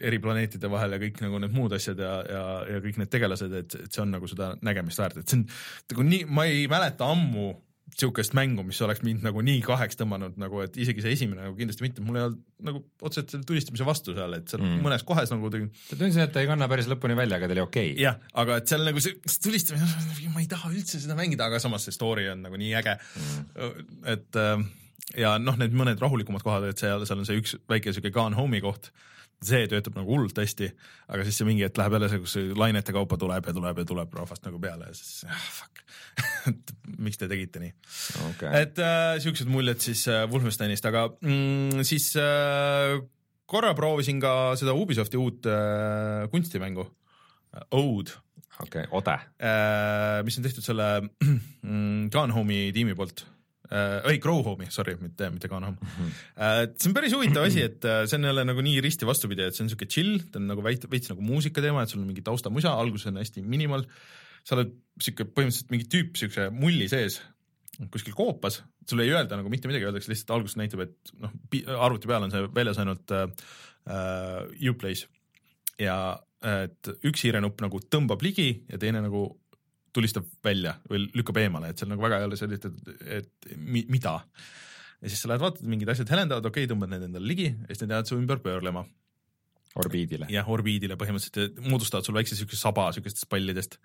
eri 0.00 0.20
planeetide 0.22 0.70
vahel 0.70 0.94
ja 0.94 1.00
kõik 1.02 1.18
nagu 1.24 1.40
need 1.42 1.54
muud 1.54 1.74
asjad 1.76 1.98
ja, 2.00 2.12
ja, 2.30 2.44
ja 2.76 2.84
kõik 2.84 3.00
need 3.00 3.10
tegelased, 3.12 3.56
et, 3.62 3.74
et 3.84 3.90
see 3.90 4.04
on 4.04 4.14
nagu 4.14 4.28
seda 4.30 4.52
nägemist 4.64 5.02
väärt, 5.02 5.20
et 5.20 5.28
see 5.28 5.40
on 5.40 5.48
nagu 5.92 6.06
nii, 6.12 6.22
ma 6.30 6.46
ei 6.48 6.64
mäleta 6.70 7.10
ammu 7.10 7.50
sihukest 7.98 8.34
mängu, 8.38 8.62
mis 8.66 8.80
oleks 8.84 9.02
mind 9.06 9.24
nagu 9.26 9.42
nii 9.44 9.60
kaheks 9.64 9.98
tõmmanud 10.00 10.38
nagu, 10.40 10.62
et 10.64 10.76
isegi 10.80 11.02
see 11.04 11.14
esimene 11.16 11.46
nagu 11.46 11.56
kindlasti 11.58 11.84
mitte, 11.84 12.04
mul 12.04 12.18
ei 12.18 12.24
olnud 12.28 12.66
nagu 12.70 12.82
otseselt 13.00 13.34
selle 13.34 13.46
tulistamise 13.48 13.86
vastu 13.88 14.14
seal, 14.16 14.36
et 14.38 14.48
seal 14.52 14.60
Mm. 14.60 14.82
mõnes 14.84 15.04
kohas 15.06 15.30
nagu 15.32 15.50
tegin 15.52 15.70
sa 15.88 15.96
tundsid, 15.96 16.22
et 16.22 16.32
ta 16.34 16.42
ei 16.42 16.48
kanna 16.50 16.68
päris 16.70 16.88
lõpuni 16.90 17.16
välja, 17.16 17.38
aga 17.40 17.48
ta 17.48 17.56
oli 17.56 17.64
okei 17.64 17.92
okay.. 17.92 18.02
jah, 18.02 18.18
aga 18.42 18.60
et 18.60 18.68
seal 18.70 18.84
nagu 18.86 19.00
see 19.02 19.16
see 19.24 19.44
tulistamine, 19.48 19.88
ma 20.34 20.42
ei 20.42 20.50
taha 20.50 20.70
üldse 20.72 21.00
seda 21.00 21.16
mängida, 21.18 21.48
aga 21.48 21.60
samas 21.62 21.86
see 21.88 21.96
story 21.96 22.28
on 22.30 22.44
nagu 22.46 22.60
nii 22.60 22.74
äge 22.80 22.96
mm.. 23.00 24.02
et 24.14 24.40
äh, 24.40 24.66
ja 25.18 25.36
noh, 25.42 25.56
need 25.60 25.74
mõned 25.76 26.00
rahulikumad 26.02 26.44
kohad, 26.46 26.68
et 26.70 26.80
seal, 26.80 27.06
seal 27.08 27.22
on 27.22 27.28
see 27.28 27.40
üks 27.40 27.56
väike 27.70 27.94
siuke 27.96 28.12
Gone 28.14 28.38
Home'i 28.38 28.62
koht, 28.64 28.90
see 29.42 29.64
töötab 29.70 29.96
nagu 29.96 30.12
hullult 30.12 30.36
hästi, 30.36 30.68
aga 31.08 31.24
siis 31.26 31.40
see 31.40 31.48
mingi 31.48 31.64
hetk 31.64 31.80
läheb 31.80 31.96
jälle 31.96 32.10
see, 32.12 32.22
kus 32.22 32.36
lainete 32.60 32.94
kaupa 32.96 33.18
tuleb 33.20 33.48
ja 33.48 33.56
tuleb 33.56 33.82
ja 33.82 33.88
tuleb 33.88 34.18
rahvast 34.20 34.44
nagu 34.46 34.60
peale 34.62 34.90
ja 34.90 34.96
siis 34.96 35.24
ah, 35.28 35.46
fuck 35.56 35.84
et 36.48 36.74
miks 36.98 37.20
te 37.20 37.28
tegite 37.30 37.62
nii. 37.62 37.72
Okei, 38.30 38.52
et 38.62 38.80
äh, 38.84 39.16
siuksed 39.22 39.50
muljed 39.50 39.82
siis 39.84 40.06
äh, 40.10 40.24
Wolfensteinist, 40.30 40.86
aga 40.88 41.08
mm, 41.20 41.84
siis 41.88 42.12
äh, 42.20 42.96
korra 43.50 43.74
proovisin 43.78 44.22
ka 44.22 44.54
seda 44.60 44.74
Ubisofti 44.76 45.20
uut 45.20 45.48
äh, 45.50 46.26
kunstimängu. 46.32 46.86
Äh, 47.54 47.66
Ode. 47.78 48.16
Okei, 48.60 48.84
Ode. 48.92 49.16
äh,, 49.40 50.20
mis 50.26 50.36
on 50.36 50.44
tehtud 50.44 50.64
selle 50.64 50.88
mm, 51.64 52.10
Gone 52.12 52.34
Home'i 52.36 52.72
tiimi 52.76 52.94
poolt. 52.98 53.24
Äh,, 53.70 54.02
ei 54.10 54.18
Grow 54.20 54.42
Home'i, 54.44 54.68
sorry, 54.74 54.96
mitte, 55.00 55.30
mitte 55.32 55.48
Gone 55.48 55.70
Home. 55.70 55.78
Äh,. 56.36 56.66
see 56.76 56.90
on 56.90 56.96
päris 56.96 57.14
huvitav 57.16 57.46
asi, 57.48 57.64
et 57.64 57.86
äh, 57.88 58.02
see 58.10 58.18
on 58.20 58.28
jälle 58.28 58.44
nagu 58.44 58.64
nii 58.66 58.82
risti 58.84 59.08
vastupidi, 59.08 59.46
et 59.46 59.56
see 59.56 59.64
on 59.64 59.72
siuke 59.72 59.88
chill, 59.88 60.18
ta 60.28 60.42
on 60.42 60.50
nagu 60.50 60.64
veits, 60.66 60.90
veits 60.92 61.12
nagu 61.12 61.24
muusika 61.24 61.64
teema, 61.64 61.86
et 61.86 61.92
sul 61.92 62.02
on 62.02 62.10
mingi 62.10 62.24
taustamusa, 62.26 62.74
alguses 62.82 63.08
on 63.12 63.22
hästi 63.22 63.46
minimal, 63.46 63.86
sa 64.44 64.56
oled 64.56 64.72
siuke 65.00 65.26
põhimõtteliselt 65.28 65.72
mingi 65.72 65.88
tüüp 65.90 66.18
siukse 66.20 66.48
mulli 66.54 66.88
sees 66.90 67.20
kuskil 67.88 68.12
koopas, 68.16 68.60
sulle 68.88 69.06
ei 69.06 69.12
öelda 69.14 69.38
nagu 69.38 69.48
mitte 69.52 69.70
midagi, 69.70 69.86
öeldakse 69.88 70.10
lihtsalt 70.10 70.34
alguses 70.36 70.58
näitab, 70.60 70.82
et 70.84 71.12
noh, 71.22 71.32
arvuti 71.80 72.10
peal 72.10 72.26
on 72.26 72.32
see 72.32 72.48
väljas 72.56 72.80
ainult 72.82 73.14
äh, 73.16 73.30
äh, 73.88 74.68
Uplay's 74.68 75.06
ja 75.80 75.96
et 76.40 76.88
üks 77.04 77.24
hiirenupp 77.26 77.60
nagu 77.60 77.80
tõmbab 77.92 78.22
ligi 78.24 78.50
ja 78.68 78.78
teine 78.80 79.02
nagu 79.04 79.26
tulistab 79.92 80.28
välja 80.44 80.76
või 80.88 81.04
lükkab 81.18 81.40
eemale, 81.42 81.72
et 81.72 81.80
seal 81.80 81.90
nagu 81.90 82.04
väga 82.04 82.20
ei 82.20 82.28
ole 82.28 82.38
sellist, 82.40 82.64
et, 82.68 82.92
et 83.20 83.50
mi, 83.56 83.82
mida. 83.92 84.14
ja 85.00 85.10
siis 85.10 85.20
sa 85.20 85.30
lähed 85.32 85.42
vaatad, 85.42 85.66
mingid 85.68 85.90
asjad 85.92 86.12
helendavad, 86.12 86.46
okei 86.48 86.64
okay,, 86.64 86.70
tõmbad 86.70 86.92
need 86.92 87.08
endale 87.08 87.28
ligi 87.28 87.48
ja 87.50 87.72
siis 87.72 87.82
need 87.84 87.96
jäävad 87.96 88.12
su 88.12 88.20
ümber 88.20 88.40
pöörlema 88.44 88.84
orbiidile. 89.78 90.26
jah, 90.32 90.48
orbiidile 90.50 90.96
põhimõtteliselt 90.98 91.60
moodustavad 91.70 92.06
sul 92.06 92.16
väikse 92.16 92.38
siukse 92.38 92.58
saba 92.58 92.88
siukestest 92.96 93.28
pallidest. 93.30 93.76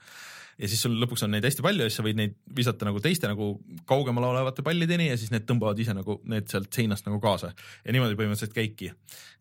ja 0.57 0.69
siis 0.71 0.81
sul 0.85 0.95
lõpuks 1.01 1.25
on 1.25 1.33
neid 1.35 1.45
hästi 1.45 1.65
palju 1.65 1.85
ja 1.85 1.91
siis 1.91 1.99
sa 1.99 2.05
võid 2.05 2.19
neid 2.19 2.37
visata 2.57 2.87
nagu 2.87 3.01
teiste 3.03 3.29
nagu 3.29 3.51
kaugemal 3.89 4.29
olevate 4.31 4.63
pallideni 4.65 5.09
ja 5.11 5.17
siis 5.19 5.33
need 5.33 5.45
tõmbavad 5.49 5.79
ise 5.83 5.93
nagu 5.97 6.17
need 6.31 6.47
sealt 6.51 6.71
seinast 6.73 7.07
nagu 7.09 7.19
kaasa 7.23 7.51
ja 7.51 7.95
niimoodi 7.95 8.17
põhimõtteliselt 8.19 8.55
käibki. 8.55 8.91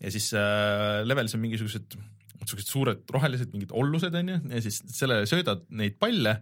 ja 0.02 0.14
siis 0.14 0.32
äh, 0.38 1.00
levelis 1.06 1.36
on 1.38 1.44
mingisugused 1.44 1.96
siuksed 2.44 2.68
suured 2.68 3.14
rohelised 3.14 3.54
mingid 3.54 3.72
ollused 3.72 4.14
onju 4.14 4.40
ja 4.52 4.64
siis 4.64 4.82
sellele 4.92 5.28
söödad 5.30 5.64
neid 5.72 5.96
palle 6.02 6.40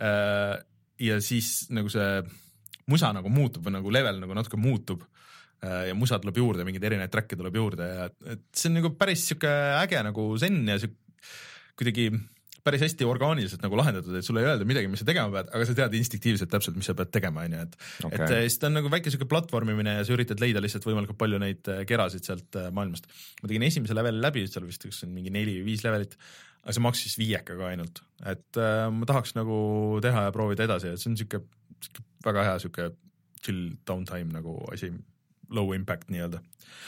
äh, 0.00 0.56
ja 0.98 1.20
siis 1.22 1.68
nagu 1.74 1.92
see 1.92 2.24
musa 2.90 3.12
nagu 3.16 3.30
muutub 3.32 3.64
või 3.66 3.78
nagu 3.78 3.92
level 3.94 4.18
nagu 4.22 4.34
natuke 4.36 4.58
muutub 4.60 5.04
ja 5.64 5.94
musa 5.96 6.18
tuleb 6.20 6.36
juurde, 6.42 6.66
mingeid 6.66 6.84
erinevaid 6.90 7.12
track'e 7.12 7.38
tuleb 7.40 7.56
juurde 7.56 7.88
ja 7.88 8.06
et 8.34 8.44
see 8.52 8.70
on 8.70 8.78
nagu 8.80 8.92
päris 8.98 9.26
sihuke 9.30 9.50
äge 9.80 10.02
nagu 10.04 10.28
zen 10.40 10.62
ja 10.68 10.78
sihuke 10.82 11.00
kuidagi 11.74 12.10
päris 12.64 12.80
hästi 12.80 13.04
orgaaniliselt 13.04 13.62
nagu 13.64 13.76
lahendatud, 13.76 14.14
et 14.16 14.24
sulle 14.24 14.40
ei 14.40 14.48
öelda 14.48 14.64
midagi, 14.68 14.88
mis 14.88 15.02
sa 15.02 15.08
tegema 15.08 15.28
pead, 15.34 15.50
aga 15.52 15.66
sa 15.68 15.74
tead 15.76 15.96
instinktiivselt 15.98 16.50
täpselt, 16.52 16.78
mis 16.80 16.88
sa 16.88 16.94
pead 16.96 17.10
tegema, 17.12 17.44
onju, 17.44 17.60
et 17.60 17.76
okay. 18.08 18.16
et 18.16 18.32
siis 18.48 18.56
ta 18.62 18.70
on 18.70 18.78
nagu 18.78 18.92
väike 18.92 19.12
siuke 19.12 19.28
platvormimine 19.28 19.98
ja 19.98 20.06
sa 20.06 20.14
üritad 20.16 20.40
leida 20.40 20.62
lihtsalt 20.64 20.86
võimalikult 20.88 21.20
palju 21.20 21.40
neid 21.42 21.68
äh, 21.72 21.82
kerasid 21.88 22.24
sealt 22.24 22.56
äh, 22.60 22.70
maailmast. 22.74 23.10
ma 23.42 23.50
tegin 23.50 23.66
esimese 23.68 23.96
leveli 23.96 24.22
läbi, 24.24 24.46
seal 24.48 24.64
vist 24.68 24.88
üks 24.88 25.02
mingi 25.10 25.32
neli 25.34 25.58
või 25.58 25.68
viis 25.72 25.84
levelit, 25.84 26.16
aga 26.64 26.76
see 26.76 26.86
maksis 26.86 27.18
viiekaga 27.20 27.68
ainult, 27.74 28.00
et 28.32 28.60
äh, 28.60 28.86
ma 28.96 29.10
tahaks 29.12 29.36
nagu 29.36 29.58
teha 30.04 30.28
ja 30.28 30.34
proovida 30.34 30.64
edasi, 30.64 30.94
et 30.94 31.02
see 31.02 31.12
on 31.12 31.20
siuke 31.20 31.44
väga 32.24 32.48
hea 32.48 32.60
siuke 32.64 32.94
chill 33.44 33.74
downtime 33.84 34.32
nagu 34.32 34.56
asi, 34.72 34.88
low 35.54 35.74
impact 35.76 36.10
nii-öelda. 36.12 36.42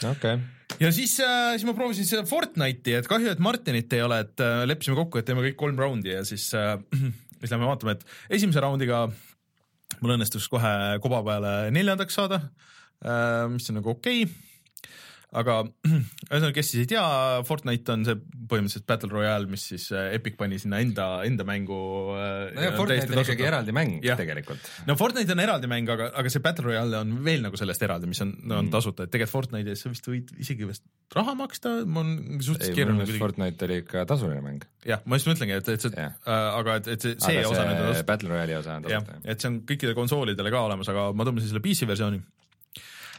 Okei. 0.05 0.37
Okay. 0.37 0.75
ja 0.83 0.91
siis 0.93 1.15
äh,, 1.23 1.55
siis 1.55 1.65
ma 1.67 1.73
proovisin 1.77 2.07
seda 2.09 2.25
Fortnite'i, 2.27 2.97
et 2.99 3.07
kahju, 3.09 3.31
et 3.33 3.41
Martinit 3.43 3.93
ei 3.97 4.03
ole, 4.05 4.19
et 4.25 4.43
äh, 4.43 4.65
leppisime 4.69 4.97
kokku, 4.99 5.21
et 5.21 5.29
teeme 5.29 5.45
kõik 5.45 5.57
kolm 5.59 5.79
raundi 5.81 6.13
ja 6.13 6.25
siis 6.27 6.49
äh,, 6.57 6.75
siis 7.39 7.53
lähme 7.53 7.69
vaatame, 7.69 7.97
et 7.97 8.37
esimese 8.39 8.61
raundiga 8.63 9.07
mul 10.01 10.17
õnnestus 10.17 10.45
kohe 10.51 10.73
koba 11.01 11.23
peale 11.25 11.55
neljandaks 11.73 12.19
saada. 12.19 12.43
Äh,, 13.01 13.47
mis 13.53 13.71
on 13.71 13.81
nagu 13.81 13.95
okei. 13.95 14.27
okay 14.27 14.45
aga 15.35 15.57
ühesõnaga, 16.29 16.53
kes 16.55 16.69
siis 16.71 16.85
ei 16.85 16.89
tea, 16.93 17.03
Fortnite 17.47 17.93
on 17.93 18.05
see 18.07 18.15
põhimõtteliselt 18.47 18.85
Battle 18.87 19.09
Royale, 19.11 19.49
mis 19.51 19.65
siis 19.73 19.89
äh, 19.91 20.13
Epic 20.15 20.37
pani 20.39 20.59
sinna 20.61 20.79
enda, 20.83 21.07
enda 21.27 21.43
mängu. 21.47 21.79
Äh, 22.15 22.53
nojah, 22.55 22.75
Fortnite 22.77 23.11
on 23.11 23.23
ikkagi 23.25 23.47
eraldi 23.49 23.75
mäng 23.75 23.97
ja. 24.05 24.15
tegelikult. 24.19 24.69
no 24.87 24.95
Fortnite 24.99 25.35
on 25.35 25.43
eraldi 25.43 25.71
mäng, 25.71 25.91
aga, 25.91 26.09
aga 26.21 26.31
see 26.31 26.43
Battle 26.43 26.69
Royale 26.69 27.01
on 27.01 27.17
veel 27.25 27.43
nagu 27.43 27.59
sellest 27.59 27.83
eraldi, 27.83 28.07
mis 28.11 28.23
on, 28.23 28.31
on 28.47 28.69
mm. 28.69 28.71
tasuta, 28.77 29.07
et 29.07 29.13
tegelikult 29.13 29.35
Fortnite'i 29.35 29.75
eest 29.75 29.87
sa 29.87 29.91
vist 29.91 30.07
võid 30.07 30.31
isegi 30.39 30.69
vist 30.69 30.87
raha 31.15 31.35
maksta, 31.39 31.75
ma 31.83 32.05
olen 32.05 32.39
suhteliselt 32.39 32.79
keeruline. 32.79 33.19
Fortnite 33.19 33.67
oli 33.67 33.81
ikka 33.83 34.07
tasuline 34.07 34.39
mäng. 34.45 34.63
jah, 34.87 35.03
ma 35.03 35.19
just 35.19 35.27
mõtlengi, 35.27 35.59
et, 35.59 35.73
et 35.75 35.83
see 35.83 36.07
äh, 36.07 36.31
aga 36.31 36.79
et, 36.79 36.91
et 36.95 37.03
see, 37.03 37.19
see 37.19 37.43
aga 37.43 37.51
osa 37.51 37.67
nüüd 37.67 37.83
on 37.83 37.91
tasuta. 37.91 38.07
Battle 38.13 38.31
Royale'i 38.31 38.59
osa 38.61 38.79
on 38.79 38.87
tasuta. 38.87 39.21
et 39.27 39.43
see 39.43 39.51
on 39.51 39.61
kõikidele 39.67 39.99
konsoolidele 39.99 40.55
ka 40.55 40.65
olemas, 40.69 40.95
aga 40.95 41.09
ma 41.11 41.27
tõmbasin 41.27 41.51
selle 41.51 41.63
PC 41.67 41.89
versiooni 41.89 42.23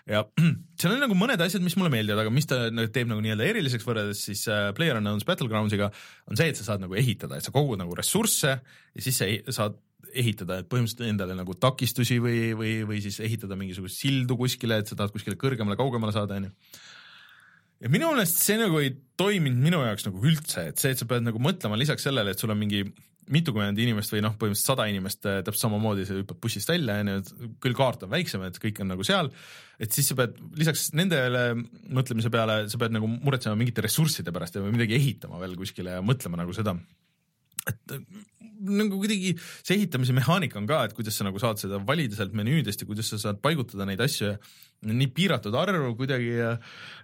ja 0.09 0.23
seal 0.81 0.95
on 0.95 1.03
nagu 1.05 1.17
mõned 1.19 1.43
asjad, 1.45 1.65
mis 1.65 1.77
mulle 1.79 1.93
meeldivad, 1.93 2.25
aga 2.25 2.33
mis 2.35 2.49
ta 2.49 2.63
nagu 2.73 2.93
teeb 2.95 3.11
nagu 3.11 3.25
nii-öelda 3.25 3.49
eriliseks 3.49 3.87
võrreldes 3.87 4.23
siis 4.31 4.47
äh, 4.53 4.71
PlayerUnknown's 4.77 5.27
Battlegrounds'iga, 5.29 5.91
on 6.31 6.41
see, 6.41 6.53
et 6.53 6.61
sa 6.61 6.71
saad 6.71 6.85
nagu 6.85 6.97
ehitada, 6.99 7.39
et 7.39 7.47
sa 7.47 7.55
kogud 7.55 7.81
nagu 7.81 7.97
ressursse 7.99 8.55
ja 8.59 9.05
siis 9.05 9.21
sa 9.21 9.29
saad 9.61 9.79
ehitada, 10.17 10.61
et 10.61 10.69
põhimõtteliselt 10.71 11.11
endale 11.11 11.35
nagu 11.37 11.55
takistusi 11.61 12.19
või, 12.23 12.53
või, 12.57 12.77
või 12.89 13.03
siis 13.05 13.19
ehitada 13.25 13.59
mingisugust 13.59 14.01
sildu 14.01 14.39
kuskile, 14.41 14.81
et 14.81 14.91
sa 14.91 14.97
tahad 14.99 15.13
kuskile 15.13 15.37
kõrgemale, 15.41 15.77
kaugemale 15.79 16.15
saada, 16.15 16.39
onju. 16.39 16.53
Ja 17.85 17.91
minu 17.93 18.09
meelest 18.11 18.41
see 18.43 18.57
nagu 18.59 18.81
ei 18.83 18.95
toiminud 19.21 19.61
minu 19.63 19.83
jaoks 19.85 20.09
nagu 20.09 20.23
üldse, 20.25 20.71
et 20.73 20.81
see, 20.81 20.95
et 20.95 20.99
sa 20.99 21.07
pead 21.11 21.27
nagu 21.27 21.43
mõtlema 21.43 21.79
lisaks 21.79 22.09
sellele, 22.09 22.33
et 22.35 22.41
sul 22.41 22.51
on 22.55 22.59
mingi 22.59 22.87
mitukümmend 23.35 23.79
inimest 23.83 24.13
või 24.15 24.23
noh, 24.25 24.35
põhimõtteliselt 24.39 24.73
sada 24.73 24.87
inimest 24.91 25.27
äh, 25.29 25.41
täpselt 25.47 25.67
samamoodi, 25.67 26.07
sa 26.09 26.17
hüppad 26.19 26.41
bussist 26.43 26.71
välja, 26.71 26.99
onju, 27.03 27.19
küll 27.65 27.77
kaart 27.79 28.07
on 28.07 28.13
väiksem, 28.13 28.45
et 28.49 28.61
kõik 28.63 28.81
on 28.85 28.91
nagu 28.93 29.07
seal, 29.07 29.31
et 29.83 29.95
siis 29.95 30.11
sa 30.11 30.17
pead 30.19 30.39
lisaks 30.59 30.89
nendele 30.99 31.45
mõtlemise 31.59 32.33
peale, 32.35 32.61
sa 32.73 32.81
pead 32.81 32.97
nagu 32.97 33.11
muretsema 33.11 33.59
mingite 33.59 33.85
ressursside 33.85 34.35
pärast 34.35 34.59
ja 34.59 34.65
midagi 34.65 34.97
ehitama 34.99 35.41
veel 35.43 35.57
kuskile 35.61 35.99
ja 35.99 36.05
mõtlema 36.05 36.41
nagu 36.41 36.57
seda, 36.57 36.77
et 37.69 37.99
nagu 38.59 38.99
kuidagi 39.01 39.35
see 39.41 39.77
ehitamise 39.77 40.15
mehaanika 40.17 40.59
on 40.61 40.67
ka, 40.69 40.85
et 40.89 40.97
kuidas 40.97 41.19
sa 41.19 41.27
nagu 41.27 41.41
saad 41.43 41.61
seda 41.61 41.81
valida 41.87 42.19
sealt 42.19 42.35
menüüdest 42.37 42.83
ja 42.83 42.89
kuidas 42.89 43.11
sa 43.13 43.21
saad 43.23 43.41
paigutada 43.45 43.87
neid 43.89 44.03
asju 44.05 44.33
ja 44.33 44.39
nii 44.83 45.11
piiratud 45.15 45.55
arv 45.59 45.89
kuidagi 45.99 46.35
ja 46.37 46.53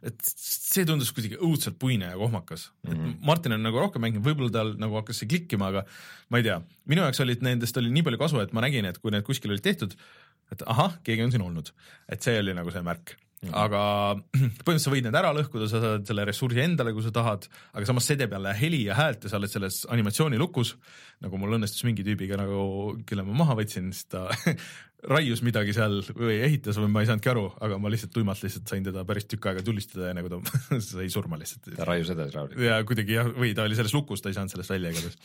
et 0.07 0.19
see 0.31 0.87
tundus 0.87 1.11
kuidagi 1.15 1.41
õudselt 1.41 1.79
puine 1.81 2.13
ja 2.13 2.19
kohmakas 2.19 2.69
mm. 2.71 2.91
-hmm. 2.91 3.17
et 3.17 3.27
Martin 3.31 3.57
on 3.57 3.67
nagu 3.67 3.83
rohkem 3.83 4.05
mänginud, 4.05 4.27
võib-olla 4.27 4.53
tal 4.55 4.75
nagu 4.79 5.01
hakkas 5.01 5.23
see 5.23 5.31
klikkima, 5.31 5.73
aga 5.73 5.85
ma 6.31 6.39
ei 6.39 6.47
tea, 6.47 6.61
minu 6.91 7.03
jaoks 7.07 7.25
olid 7.25 7.43
nendest 7.43 7.77
oli 7.83 7.91
nii 7.91 8.07
palju 8.07 8.23
kasu, 8.23 8.41
et 8.43 8.55
ma 8.55 8.63
nägin, 8.67 8.87
et 8.87 8.99
kui 8.99 9.15
need 9.15 9.27
kuskil 9.27 9.55
olid 9.55 9.65
tehtud, 9.65 9.97
et 10.53 10.63
ahah, 10.67 10.99
keegi 11.03 11.27
on 11.27 11.35
siin 11.35 11.43
olnud, 11.43 11.73
et 12.09 12.23
see 12.23 12.39
oli 12.39 12.55
nagu 12.55 12.71
see 12.71 12.83
märk 12.87 13.17
Mm 13.45 13.55
aga 13.65 13.81
põhimõtteliselt 14.65 14.85
sa 14.87 14.93
võid 14.93 15.07
need 15.07 15.19
ära 15.19 15.33
lõhkuda, 15.37 15.69
sa 15.71 15.81
saad 15.83 16.09
selle 16.09 16.25
ressursi 16.29 16.63
endale, 16.63 16.95
kui 16.97 17.05
sa 17.05 17.13
tahad, 17.15 17.47
aga 17.77 17.89
samas 17.89 18.09
teeb 18.09 18.33
jälle 18.35 18.55
heli 18.59 18.81
ja 18.89 18.97
häält 18.99 19.27
ja 19.27 19.33
sa 19.33 19.39
oled 19.41 19.53
selles 19.53 19.83
animatsiooni 19.93 20.41
lukus, 20.41 20.75
nagu 21.25 21.39
mul 21.41 21.57
õnnestus 21.59 21.85
mingi 21.87 22.07
tüübiga 22.07 22.39
nagu, 22.41 22.97
kelle 23.09 23.27
ma 23.27 23.37
maha 23.45 23.59
võtsin, 23.61 23.93
siis 23.95 24.09
ta 24.13 24.27
raius 25.15 25.45
midagi 25.45 25.75
seal 25.77 26.01
või 26.17 26.39
ehitas 26.47 26.81
või 26.81 26.91
ma 26.93 27.05
ei 27.05 27.11
saanudki 27.11 27.33
aru, 27.33 27.47
aga 27.65 27.79
ma 27.81 27.93
lihtsalt 27.93 28.15
tuimalt 28.15 28.43
lihtsalt 28.45 28.71
sain 28.73 28.87
teda 28.87 29.05
päris 29.09 29.29
tükk 29.29 29.51
aega 29.51 29.65
tulistada 29.67 30.11
ja 30.11 30.17
nagu 30.17 30.33
ta 30.33 30.41
sai 30.89 31.11
surma 31.13 31.39
lihtsalt. 31.41 31.75
ta 31.77 31.89
raius 31.89 32.13
edasi 32.15 32.37
rahulikult. 32.37 32.67
ja 32.67 32.81
kuidagi 32.89 33.19
jah, 33.19 33.33
või 33.37 33.55
ta 33.57 33.69
oli 33.69 33.79
selles 33.79 33.97
lukus, 33.97 34.25
ta 34.25 34.33
ei 34.33 34.39
saanud 34.39 34.55
sellest 34.55 34.73
välja 34.73 34.95
igatahes 34.95 35.19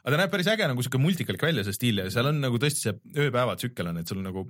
aga 0.00 0.14
ta 0.14 0.20
näeb 0.22 0.32
päris 0.32 0.48
äge 0.52 0.68
nagu 0.68 0.84
siuke 0.84 1.00
multikalik 1.00 1.42
välja, 1.44 1.64
see 1.66 1.76
stiil 1.76 2.02
ja 2.02 2.10
seal 2.12 2.30
on 2.30 2.40
nagu 2.42 2.60
tõesti 2.60 2.86
see 2.86 3.24
ööpäeva 3.26 3.56
tsükkel 3.60 3.90
on, 3.92 4.00
et 4.00 4.10
sul 4.10 4.22
nagu 4.24 4.46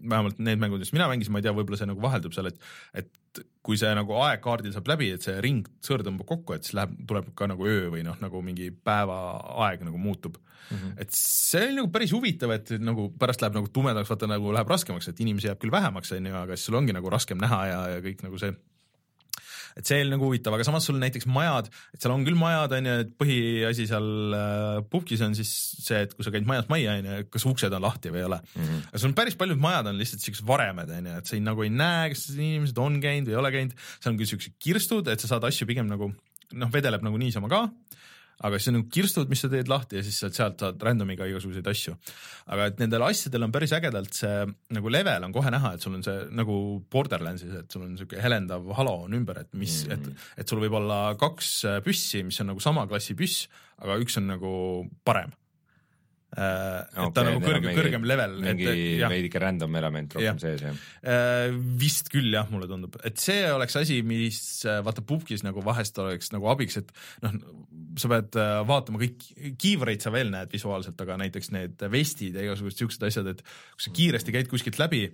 vähemalt 0.00 0.38
need 0.42 0.60
mängud, 0.62 0.82
mis 0.82 0.92
mina 0.94 1.08
mängisin, 1.10 1.34
ma 1.34 1.40
ei 1.40 1.46
tea, 1.46 1.54
võib-olla 1.56 1.78
see 1.80 1.90
nagu 1.90 2.02
vaheldub 2.04 2.36
seal, 2.36 2.50
et 2.50 2.60
et 3.02 3.42
kui 3.62 3.78
see 3.78 3.90
nagu 3.94 4.16
aeg 4.24 4.40
kaardil 4.42 4.72
saab 4.74 4.88
läbi, 4.90 5.10
et 5.14 5.22
see 5.22 5.36
ring, 5.44 5.66
sõõr 5.86 6.02
tõmbab 6.06 6.26
kokku, 6.26 6.56
et 6.56 6.66
siis 6.66 6.74
läheb, 6.78 6.96
tuleb 7.06 7.28
ka 7.38 7.46
nagu 7.50 7.66
öö 7.68 7.90
või 7.92 8.02
noh, 8.06 8.16
nagu 8.22 8.42
mingi 8.42 8.70
päevaaeg 8.74 9.84
nagu 9.86 10.00
muutub 10.02 10.40
mm. 10.40 10.76
-hmm. 10.76 10.96
et 11.04 11.14
see 11.14 11.68
oli 11.68 11.78
nagu 11.78 11.92
päris 11.94 12.14
huvitav, 12.16 12.54
et 12.56 12.72
nagu 12.80 13.10
pärast 13.20 13.44
läheb 13.44 13.60
nagu 13.60 13.70
tumedaks, 13.70 14.10
vaata 14.10 14.30
nagu 14.30 14.52
läheb 14.56 14.74
raskemaks, 14.74 15.08
et 15.12 15.20
inimesi 15.20 15.50
jääb 15.50 15.62
küll 15.62 15.74
vähemaks, 15.74 16.12
on 16.16 16.26
ju, 16.26 16.34
aga 16.42 16.56
siis 16.56 16.70
sul 16.70 16.80
ongi 16.80 16.96
nagu 16.96 17.10
raskem 17.10 17.38
näha 17.38 17.60
ja, 17.66 17.80
ja 17.94 18.02
kõik 18.04 18.24
nagu 18.26 18.38
see 18.38 18.54
et 19.78 19.86
see 19.88 20.00
oli 20.02 20.12
nagu 20.12 20.28
huvitav, 20.28 20.54
aga 20.56 20.66
samas 20.66 20.86
sul 20.88 20.98
näiteks 21.00 21.28
majad, 21.30 21.70
et 21.94 22.02
seal 22.02 22.14
on 22.14 22.24
küll 22.26 22.38
majad, 22.38 22.74
on 22.78 22.90
ju, 22.90 22.96
et 23.04 23.12
põhiasi 23.20 23.86
seal 23.90 24.36
äh, 24.36 24.80
pubgis 24.92 25.22
on 25.26 25.36
siis 25.38 25.52
see, 25.80 26.02
et 26.06 26.14
kui 26.16 26.26
sa 26.26 26.32
käid 26.34 26.48
majast 26.48 26.72
majja, 26.72 26.96
on 27.00 27.10
ju, 27.10 27.28
kas 27.36 27.46
uksed 27.50 27.76
on 27.76 27.86
lahti 27.86 28.14
või 28.14 28.22
ei 28.22 28.28
ole 28.30 28.40
mm. 28.42 28.64
-hmm. 28.64 28.88
aga 28.90 29.02
sul 29.02 29.12
on 29.12 29.18
päris 29.20 29.38
paljud 29.40 29.62
majad 29.62 29.92
on 29.92 30.00
lihtsalt 30.00 30.26
siuksed 30.26 30.46
varemed, 30.46 30.90
on 30.96 31.10
ju, 31.12 31.20
et 31.22 31.30
sa 31.30 31.36
ei, 31.36 31.44
nagu 31.44 31.66
ei 31.66 31.72
näe, 31.74 32.10
kas 32.14 32.26
inimesed 32.36 32.82
on 32.82 33.00
käinud 33.02 33.30
või 33.30 33.36
ei 33.36 33.42
ole 33.44 33.54
käinud, 33.56 33.78
seal 33.98 34.14
on 34.14 34.20
küll 34.20 34.32
siuksed 34.34 34.58
kirstud, 34.58 35.08
et 35.12 35.22
sa 35.22 35.34
saad 35.34 35.46
asju 35.48 35.68
pigem 35.70 35.88
nagu 35.90 36.10
noh, 36.10 36.72
vedeleb 36.72 37.04
nagu 37.06 37.20
niisama 37.20 37.50
ka 37.50 37.66
aga 38.40 38.58
siis 38.58 38.70
on 38.72 38.78
nagu 38.78 38.90
kirstud, 38.92 39.30
mis 39.30 39.42
sa 39.44 39.50
teed 39.52 39.70
lahti 39.70 39.98
ja 39.98 40.04
siis 40.06 40.18
sealt, 40.22 40.36
sealt 40.36 40.64
saad 40.64 40.84
random'iga 40.86 41.28
igasuguseid 41.30 41.66
asju. 41.72 41.96
aga 42.54 42.68
et 42.70 42.82
nendel 42.82 43.04
asjadel 43.06 43.46
on 43.46 43.54
päris 43.54 43.74
ägedalt 43.76 44.16
see 44.16 44.44
nagu 44.76 44.92
level 44.92 45.26
on 45.28 45.34
kohe 45.36 45.52
näha, 45.52 45.74
et 45.74 45.84
sul 45.84 45.96
on 45.98 46.04
see 46.06 46.16
nagu 46.36 46.56
Borderlandsis, 46.92 47.56
et 47.62 47.72
sul 47.72 47.84
on 47.86 47.96
siuke 48.00 48.20
helendav 48.22 48.70
halo 48.78 48.96
on 49.06 49.18
ümber, 49.18 49.42
et 49.44 49.52
mis 49.54 49.82
mm, 49.86 49.92
-hmm. 49.92 50.14
et, 50.14 50.40
et 50.44 50.48
sul 50.48 50.62
võib 50.62 50.78
olla 50.80 51.00
kaks 51.20 51.52
püssi, 51.84 52.24
mis 52.24 52.40
on 52.40 52.52
nagu 52.54 52.60
sama 52.60 52.86
klassi 52.90 53.14
püss, 53.18 53.48
aga 53.80 53.98
üks 54.00 54.18
on 54.20 54.26
nagu 54.34 54.54
parem 55.04 55.32
et 56.30 56.94
okay, 56.94 57.10
ta 57.10 57.24
on 57.24 57.26
nagu 57.26 57.40
kõrgem, 57.42 57.72
kõrgem 57.74 58.04
level. 58.06 58.36
mingi 58.44 58.74
veidike 59.02 59.40
random 59.42 59.78
element 59.80 60.14
rohkem 60.14 60.38
sees 60.42 60.62
jah 60.62 60.76
uh,? 60.76 61.56
vist 61.80 62.10
küll 62.12 62.30
jah, 62.30 62.46
mulle 62.52 62.68
tundub, 62.70 63.00
et 63.06 63.18
see 63.18 63.42
oleks 63.50 63.74
asi, 63.80 63.98
mis 64.06 64.38
äh, 64.68 64.78
vaata 64.86 65.02
pubgis 65.06 65.42
nagu 65.46 65.64
vahest 65.66 65.98
oleks 66.02 66.30
nagu 66.34 66.46
abiks, 66.52 66.78
et 66.78 66.94
noh, 67.24 67.34
sa 67.98 68.12
pead 68.12 68.38
vaatama 68.68 69.02
kõik, 69.02 69.26
kiivreid 69.58 70.04
sa 70.04 70.14
veel 70.14 70.30
näed 70.30 70.54
visuaalselt, 70.54 71.00
aga 71.02 71.18
näiteks 71.24 71.50
need 71.56 71.82
vestid 71.90 72.38
ja 72.38 72.46
igasugused 72.46 72.78
siuksed 72.78 73.10
asjad, 73.10 73.34
et 73.34 73.42
kui 73.42 73.86
sa 73.88 73.94
kiiresti 73.96 74.36
käid 74.38 74.50
kuskilt 74.52 74.78
läbi, 74.78 75.08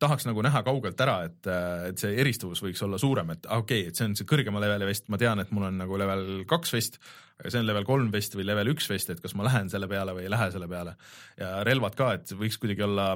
tahaks 0.00 0.26
nagu 0.28 0.42
näha 0.44 0.62
kaugelt 0.66 1.00
ära, 1.00 1.18
et, 1.28 1.46
et 1.90 2.00
see 2.00 2.16
eristuvus 2.20 2.62
võiks 2.64 2.82
olla 2.84 2.98
suurem, 3.00 3.30
et 3.36 3.46
okei 3.46 3.84
okay,, 3.86 3.92
et 3.92 3.98
see 3.98 4.08
on 4.08 4.16
see 4.18 4.28
kõrgema 4.28 4.60
leveli 4.62 4.88
vest, 4.88 5.06
ma 5.12 5.20
tean, 5.20 5.40
et 5.40 5.52
mul 5.54 5.68
on 5.70 5.78
nagu 5.80 6.00
level 6.00 6.26
kaks 6.48 6.74
vest, 6.76 6.98
aga 7.40 7.52
see 7.52 7.62
on 7.62 7.70
level 7.70 7.86
kolm 7.88 8.10
vest 8.12 8.36
või 8.36 8.48
level 8.48 8.74
üks 8.74 8.90
vest, 8.92 9.12
et 9.12 9.22
kas 9.22 9.36
ma 9.38 9.46
lähen 9.48 9.70
selle 9.72 9.88
peale 9.90 10.16
või 10.16 10.26
ei 10.26 10.32
lähe 10.32 10.50
selle 10.52 10.68
peale. 10.68 10.96
ja 11.40 11.58
relvad 11.66 11.96
ka, 11.98 12.12
et 12.18 12.36
võiks 12.36 12.60
kuidagi 12.60 12.84
olla 12.86 13.14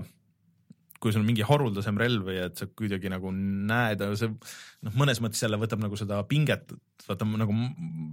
kui 1.00 1.14
sul 1.14 1.22
on 1.22 1.28
mingi 1.30 1.44
haruldasem 1.46 1.96
relv 2.00 2.26
või 2.28 2.36
et 2.42 2.60
sa 2.60 2.66
kuidagi 2.68 3.08
nagu 3.12 3.30
näed, 3.32 4.02
see 4.20 4.28
noh, 4.28 4.96
mõnes 5.00 5.20
mõttes 5.24 5.40
jälle 5.40 5.56
võtab 5.60 5.80
nagu 5.80 5.96
seda 5.96 6.18
pinget, 6.28 6.74
vaata 7.06 7.24
nagu 7.24 7.56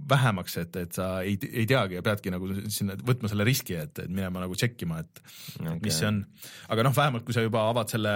vähemaks, 0.08 0.56
et, 0.62 0.78
et 0.80 0.96
sa 0.96 1.08
ei, 1.20 1.36
ei 1.50 1.66
teagi 1.68 1.98
ja 1.98 2.04
peadki 2.04 2.32
nagu 2.32 2.48
sinna 2.72 2.96
võtma 2.96 3.28
selle 3.28 3.44
riski, 3.48 3.76
et, 3.76 3.92
et 4.04 4.08
minema 4.08 4.40
nagu 4.44 4.56
tšekkima, 4.56 5.02
et 5.04 5.22
okay. 5.60 5.76
mis 5.84 6.00
see 6.00 6.08
on. 6.08 6.22
aga 6.72 6.88
noh, 6.88 6.96
vähemalt 6.96 7.28
kui 7.28 7.36
sa 7.36 7.44
juba 7.44 7.66
avad 7.68 7.92
selle 7.92 8.14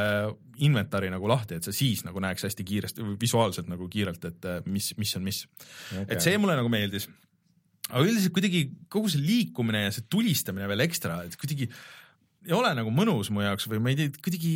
inventari 0.65 1.13
nagu 1.13 1.29
lahti, 1.29 1.61
et 1.61 1.69
sa 1.69 1.75
siis 1.77 2.07
nagu 2.09 2.23
näeks 2.25 2.49
hästi 2.49 2.67
kiiresti, 2.69 3.09
visuaalselt 3.21 3.69
nagu 3.69 3.89
kiirelt, 3.93 4.25
et 4.31 4.53
mis, 4.73 4.95
mis 4.97 5.17
on 5.21 5.29
mis 5.29 5.45
okay.. 5.45 6.07
et 6.09 6.25
see 6.25 6.41
mulle 6.41 6.57
nagu 6.57 6.73
meeldis. 6.73 7.11
aga 7.91 8.07
üldiselt 8.07 8.33
kuidagi 8.33 8.71
kogu 8.89 9.13
see 9.13 9.21
liikumine 9.21 9.85
ja 9.85 9.93
see 9.93 10.09
tulistamine 10.09 10.71
veel 10.71 10.89
ekstra, 10.89 11.27
et 11.29 11.37
kuidagi 11.37 11.69
ei 12.43 12.55
ole 12.57 12.73
nagu 12.75 12.91
mõnus 12.95 13.31
mu 13.35 13.43
jaoks 13.45 13.69
või 13.71 13.81
ma 13.83 13.93
ei 13.93 13.99
tea, 13.99 14.13
kuidagi 14.25 14.53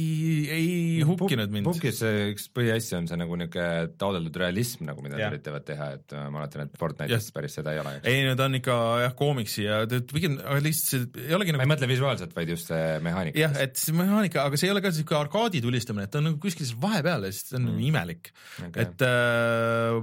ei 0.53 0.71
hukkinud 1.07 1.53
mind. 1.55 1.69
Pukis 1.69 2.01
üks 2.03 2.49
põhiasju 2.55 2.99
on 2.99 3.09
see 3.11 3.19
nagu 3.21 3.39
niisugune 3.39 3.93
taotletud 4.01 4.39
realism 4.43 4.87
nagu, 4.89 5.05
mida 5.05 5.19
nad 5.19 5.37
üritavad 5.37 5.67
teha, 5.67 5.89
et 5.99 6.17
äh, 6.17 6.27
ma 6.27 6.41
mäletan, 6.41 6.67
et 6.67 6.81
Fortnite'is 6.81 7.31
päris 7.37 7.55
seda 7.61 7.77
ei 7.77 7.83
ole. 7.83 7.95
ei, 8.03 8.25
no 8.27 8.35
ta 8.39 8.49
on 8.51 8.59
ikka 8.59 8.79
jah, 9.05 9.15
koomiksi 9.19 9.67
ja 9.69 9.83
pigem, 9.87 10.39
lihtsalt 10.65 11.15
see 11.15 11.29
ei 11.29 11.37
olegi 11.37 11.55
ma 11.55 11.61
nagu 11.61 11.69
ei 11.69 11.73
mõtle 11.75 11.91
visuaalselt, 11.93 12.35
vaid 12.37 12.53
just 12.57 12.73
see 12.73 12.99
mehaanika. 13.07 13.43
jah, 13.45 13.57
et 13.63 13.79
see 13.81 13.95
mehaanika, 13.97 14.49
aga 14.51 14.61
see 14.61 14.71
ei 14.71 14.75
ole 14.75 14.83
ka 14.85 14.93
siuke 14.97 15.19
arkaadi 15.19 15.63
tulistamine, 15.65 16.09
et 16.09 16.15
ta 16.15 16.23
on 16.23 16.31
nagu 16.33 16.43
kuskil 16.43 16.75
vahepeal 16.83 17.29
ja 17.29 17.33
siis 17.35 17.51
ta 17.53 17.61
on 17.61 17.71
mm. 17.71 17.87
imelik 17.93 18.33
okay.. 18.67 18.87
et 18.87 19.07
äh, 19.07 20.01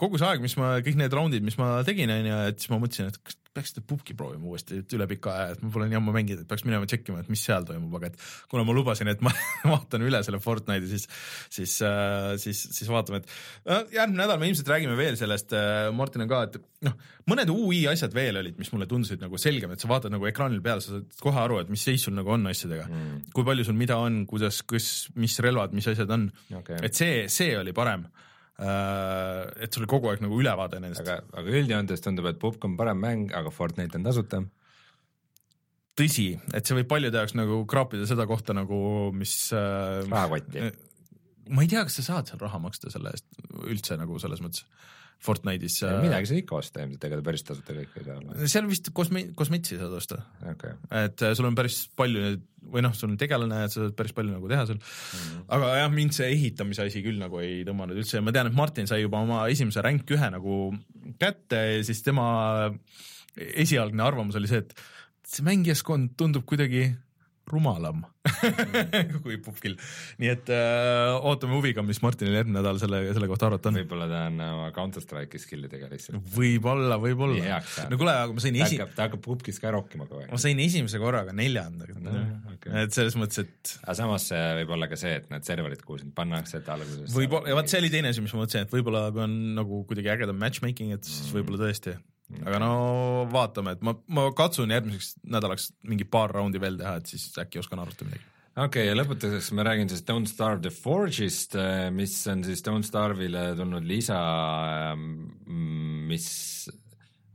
kogu 0.00 0.20
see 0.20 0.28
aeg, 0.28 0.44
mis 0.44 0.56
ma, 0.60 0.76
kõik 0.84 0.98
need 1.00 1.14
raundid, 1.16 1.44
mis 1.46 1.58
ma 1.60 1.78
tegin, 1.86 2.12
onju, 2.12 2.40
et 2.50 2.62
siis 2.62 2.72
ma 2.72 2.80
mõtlesin, 2.82 3.10
et 3.12 3.20
kas 3.24 3.39
peaks 3.56 3.72
seda 3.72 3.82
pubki 3.86 4.14
proovima 4.14 4.46
uuesti, 4.46 4.78
et 4.84 4.92
üle 4.94 5.06
pika 5.10 5.32
aja, 5.34 5.54
et 5.54 5.62
ma 5.64 5.72
pole 5.74 5.88
nii 5.90 5.98
ammu 5.98 6.12
mänginud, 6.14 6.44
et 6.44 6.50
peaks 6.50 6.62
minema 6.66 6.86
tšekkima, 6.86 7.24
et 7.24 7.30
mis 7.32 7.42
seal 7.42 7.66
toimub, 7.66 7.96
aga 7.98 8.10
et 8.12 8.20
kuna 8.52 8.62
ma 8.66 8.74
lubasin, 8.76 9.10
et 9.10 9.24
ma 9.26 9.32
vaatan 9.72 10.04
üle 10.06 10.20
selle 10.26 10.38
Fortnite'i, 10.42 10.90
siis, 10.92 11.08
siis 11.50 11.74
äh,, 11.86 12.36
siis, 12.42 12.62
siis 12.76 12.90
vaatame, 12.92 13.22
et 13.24 13.34
äh, 13.66 13.82
järgmine 13.96 14.22
nädal 14.22 14.38
me 14.38 14.52
ilmselt 14.52 14.70
räägime 14.70 14.94
veel 14.98 15.18
sellest 15.18 15.56
äh,, 15.58 15.88
Martin 15.96 16.26
on 16.26 16.30
ka, 16.30 16.44
et 16.46 16.60
noh, 16.86 16.96
mõned 17.30 17.50
ui 17.56 17.82
asjad 17.90 18.14
veel 18.14 18.38
olid, 18.38 18.58
mis 18.60 18.70
mulle 18.74 18.86
tundusid 18.90 19.22
nagu 19.24 19.42
selgem, 19.42 19.74
et 19.74 19.82
sa 19.82 19.90
vaatad 19.90 20.14
nagu 20.14 20.30
ekraanil 20.30 20.62
peale, 20.62 20.84
sa 20.84 20.94
saad 21.00 21.20
kohe 21.26 21.42
aru, 21.42 21.58
et 21.64 21.74
mis 21.74 21.82
seis 21.90 22.06
sul 22.06 22.14
nagu 22.14 22.30
on 22.36 22.46
asjadega 22.52 22.86
mm., 22.86 23.20
kui 23.34 23.46
palju 23.46 23.66
sul 23.66 23.78
mida 23.78 23.98
on, 23.98 24.22
kuidas, 24.30 24.62
kus, 24.62 25.10
mis 25.18 25.34
relvad, 25.42 25.74
mis 25.74 25.90
asjad 25.90 26.14
on 26.14 26.30
Okei. 26.62 26.84
et 26.86 26.94
see, 26.94 27.24
see 27.32 27.56
oli 27.58 27.74
parem. 27.74 28.06
Et 28.60 29.72
sul 29.72 29.84
oli 29.84 29.90
kogu 29.90 30.10
aeg 30.10 30.22
nagu 30.24 30.36
ülevaade 30.40 30.80
nendest, 30.82 31.04
aga, 31.04 31.20
aga 31.40 31.54
üldjoontes 31.60 32.04
tundub, 32.04 32.28
et 32.28 32.40
Pupk 32.40 32.66
on 32.68 32.76
parem 32.76 33.00
mäng, 33.00 33.32
aga 33.36 33.52
Fortnite 33.54 33.96
on 33.96 34.04
tasuta. 34.04 34.42
tõsi, 35.96 36.28
et 36.56 36.64
see 36.64 36.76
võib 36.76 36.88
paljude 36.88 37.18
jaoks 37.20 37.34
nagu 37.36 37.62
kraapida 37.68 38.06
seda 38.08 38.26
kohta 38.28 38.56
nagu, 38.56 39.10
mis 39.16 39.34
äh, 39.56 40.00
rahakotti. 40.06 40.70
ma 41.50 41.64
ei 41.64 41.72
tea, 41.72 41.84
kas 41.88 42.00
sa 42.00 42.06
saad 42.06 42.30
seal 42.30 42.40
raha 42.40 42.60
maksta 42.62 42.92
selle 42.92 43.12
eest 43.16 43.26
üldse 43.64 43.96
nagu 44.00 44.18
selles 44.22 44.44
mõttes 44.44 44.64
Fortnite'is 45.20 45.80
äh, 45.84 45.98
midagi 46.00 46.30
saad 46.30 46.40
ikka 46.40 46.56
osta 46.56 46.84
ilmselt, 46.84 47.02
ega 47.08 47.18
ta 47.18 47.24
päris 47.26 47.44
tasuta 47.44 47.74
kõik 47.76 47.98
ei 48.00 48.06
saa 48.06 48.46
seal 48.54 48.68
vist 48.70 48.88
kosme-, 48.96 49.26
kosmetsi 49.36 49.76
saad 49.80 49.96
osta, 49.98 50.22
okei, 50.52 50.76
et 51.02 51.24
äh, 51.26 51.34
sul 51.36 51.48
on 51.50 51.58
päris 51.58 51.82
palju 51.98 52.22
neid 52.24 52.46
või 52.70 52.84
noh, 52.84 52.94
sul 52.96 53.12
on 53.12 53.18
tegelane, 53.20 53.62
et 53.66 53.74
sa 53.74 53.82
saad 53.82 53.96
päris 53.98 54.14
palju 54.16 54.32
nagu 54.32 54.48
teha 54.50 54.64
seal 54.68 54.78
mm.. 54.80 55.42
aga 55.56 55.74
jah, 55.80 55.92
mind 55.92 56.16
see 56.16 56.30
ehitamise 56.34 56.86
asi 56.86 57.04
küll 57.04 57.20
nagu 57.20 57.40
ei 57.42 57.60
tõmmanud 57.68 58.00
üldse 58.00 58.18
ja 58.18 58.24
ma 58.24 58.34
tean, 58.36 58.50
et 58.50 58.56
Martin 58.56 58.88
sai 58.88 59.02
juba 59.02 59.20
oma 59.24 59.42
esimese 59.52 59.84
rank 59.84 60.08
ühe 60.16 60.32
nagu 60.32 60.56
kätte 61.20 61.60
ja 61.66 61.84
siis 61.86 62.00
tema 62.06 62.26
esialgne 63.36 64.04
arvamus 64.04 64.40
oli 64.40 64.50
see, 64.50 64.64
et 64.64 64.74
see 65.30 65.46
mängijaskond 65.46 66.16
tundub 66.20 66.48
kuidagi 66.48 66.88
rumalam 67.52 68.02
kui 69.24 69.38
Pupkil. 69.40 69.76
nii 70.20 70.30
et 70.32 70.50
äh, 70.52 71.14
ootame 71.26 71.56
huviga, 71.56 71.84
mis 71.86 72.02
Martinil 72.04 72.36
järgmine 72.36 72.58
nädal 72.60 72.80
selle, 72.82 73.02
selle 73.16 73.28
kohta 73.30 73.48
arvata 73.48 73.70
on. 73.72 73.78
võib-olla 73.80 74.08
ta 74.10 74.22
on 74.28 74.40
oma 74.46 74.68
Counter 74.76 75.04
Strike'i 75.04 75.40
skill'idega 75.42 75.88
lihtsalt. 75.92 76.20
võib-olla, 76.34 76.98
võib-olla 77.02 77.60
no 77.90 78.00
kuule, 78.00 78.16
aga 78.26 78.36
ma 78.36 78.44
sain 78.44 78.58
ta 78.58 78.66
esi-, 78.66 78.80
hakkab, 78.80 78.96
ta 78.96 79.08
hakkab 79.08 79.24
Pupkis 79.24 79.60
ka 79.62 79.72
rokkima 79.74 80.06
kogu 80.08 80.24
aeg 80.24 80.34
ma. 80.34 80.40
sain 80.42 80.60
esimese 80.62 81.00
korraga 81.02 81.34
neljanda 81.36 81.88
No, 82.00 82.12
okei. 82.54 82.84
et 82.84 82.94
selles 82.94 83.16
mõttes, 83.18 83.42
et 83.44 83.72
aga 83.82 83.96
samas 83.98 84.28
see 84.30 84.42
võib 84.60 84.74
olla 84.76 84.88
ka 84.90 84.98
see, 85.00 85.12
et 85.20 85.26
need 85.32 85.46
serverid, 85.46 85.82
kuhu 85.86 86.00
sind 86.02 86.14
pannakse, 86.16 86.60
et 86.60 86.68
alguses 86.72 87.12
võib-olla, 87.16 87.50
ja 87.50 87.58
vaat 87.58 87.72
see 87.72 87.80
oli 87.82 87.90
teine 87.92 88.12
asi, 88.12 88.22
mis 88.24 88.32
ma 88.36 88.44
mõtlesin, 88.44 88.66
et 88.68 88.74
võib-olla 88.74 89.02
kui 89.14 89.24
on 89.24 89.34
nagu 89.58 89.82
kuidagi 89.88 90.12
ägedam 90.14 90.38
matchmaking, 90.40 90.94
et 90.96 91.08
siis 91.08 91.32
võib-olla 91.34 91.66
tõesti. 91.66 91.96
Aga 92.44 92.58
no 92.62 92.72
vaatame, 93.32 93.76
et 93.76 93.86
ma, 93.86 93.94
ma 94.12 94.26
katsun 94.36 94.72
järgmiseks 94.74 95.14
nädalaks 95.30 95.70
mingi 95.88 96.06
paar 96.08 96.34
raundi 96.34 96.60
veel 96.62 96.78
teha, 96.80 96.96
et 97.00 97.10
siis 97.10 97.30
äkki 97.40 97.62
oskan 97.62 97.82
arvutada 97.82 98.10
midagi. 98.10 98.26
okei 98.54 98.64
okay,, 98.66 98.88
ja 98.88 98.96
lõpetuseks 98.98 99.50
ma 99.56 99.66
räägin 99.66 99.90
siis 99.92 100.04
Don't 100.08 100.30
Starve 100.30 100.62
the 100.66 100.74
Forge'ist, 100.74 101.56
mis 101.96 102.16
on 102.30 102.44
siis 102.46 102.62
Don't 102.66 102.86
Starve'ile 102.86 103.50
tulnud 103.58 103.86
lisa, 103.88 104.20
mis 106.10 106.28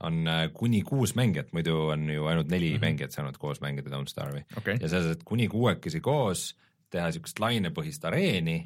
on 0.05 0.27
äh, 0.27 0.49
kuni 0.53 0.81
kuus 0.83 1.15
mängijat, 1.15 1.53
muidu 1.55 1.75
on 1.93 2.09
ju 2.11 2.25
ainult 2.27 2.51
neli 2.51 2.69
mm 2.69 2.75
-hmm. 2.75 2.85
mängijat 2.87 3.11
saanud 3.11 3.37
koos 3.37 3.61
mängida 3.61 3.89
Don't 3.89 4.11
Starve'i 4.11 4.43
Okei. 4.57 4.77
ja 4.81 4.89
selles, 4.89 5.11
et 5.11 5.23
kuni 5.23 5.47
kuuekesi 5.47 6.01
koos 6.01 6.55
teha 6.89 7.07
niisugust 7.07 7.39
lainepõhist 7.39 8.05
areeni, 8.05 8.65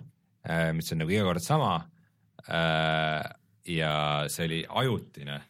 mis 0.74 0.92
on 0.92 0.98
nagu 0.98 1.12
iga 1.12 1.24
kord 1.24 1.42
sama 1.42 1.90
ja 3.66 4.26
see 4.28 4.46
oli 4.46 4.60
ajutine, 4.70 5.42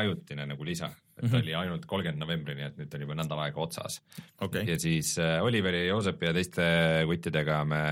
ajutine 0.00 0.46
nagu 0.50 0.64
lisa, 0.66 0.90
et 1.16 1.24
mm 1.24 1.28
-hmm. 1.28 1.42
oli 1.42 1.54
ainult 1.54 1.86
kolmkümmend 1.86 2.20
novembrini, 2.20 2.66
et 2.66 2.78
nüüd 2.78 2.94
on 2.94 3.04
juba 3.06 3.14
nädal 3.14 3.42
aega 3.46 3.60
otsas. 3.60 4.00
Okei, 4.40 4.64
ja 4.68 4.78
siis 4.78 5.18
äh, 5.18 5.42
Oliveri, 5.42 5.86
Joosepi 5.86 6.26
ja 6.26 6.32
teiste 6.32 6.64
kuttidega 7.06 7.64
me 7.64 7.84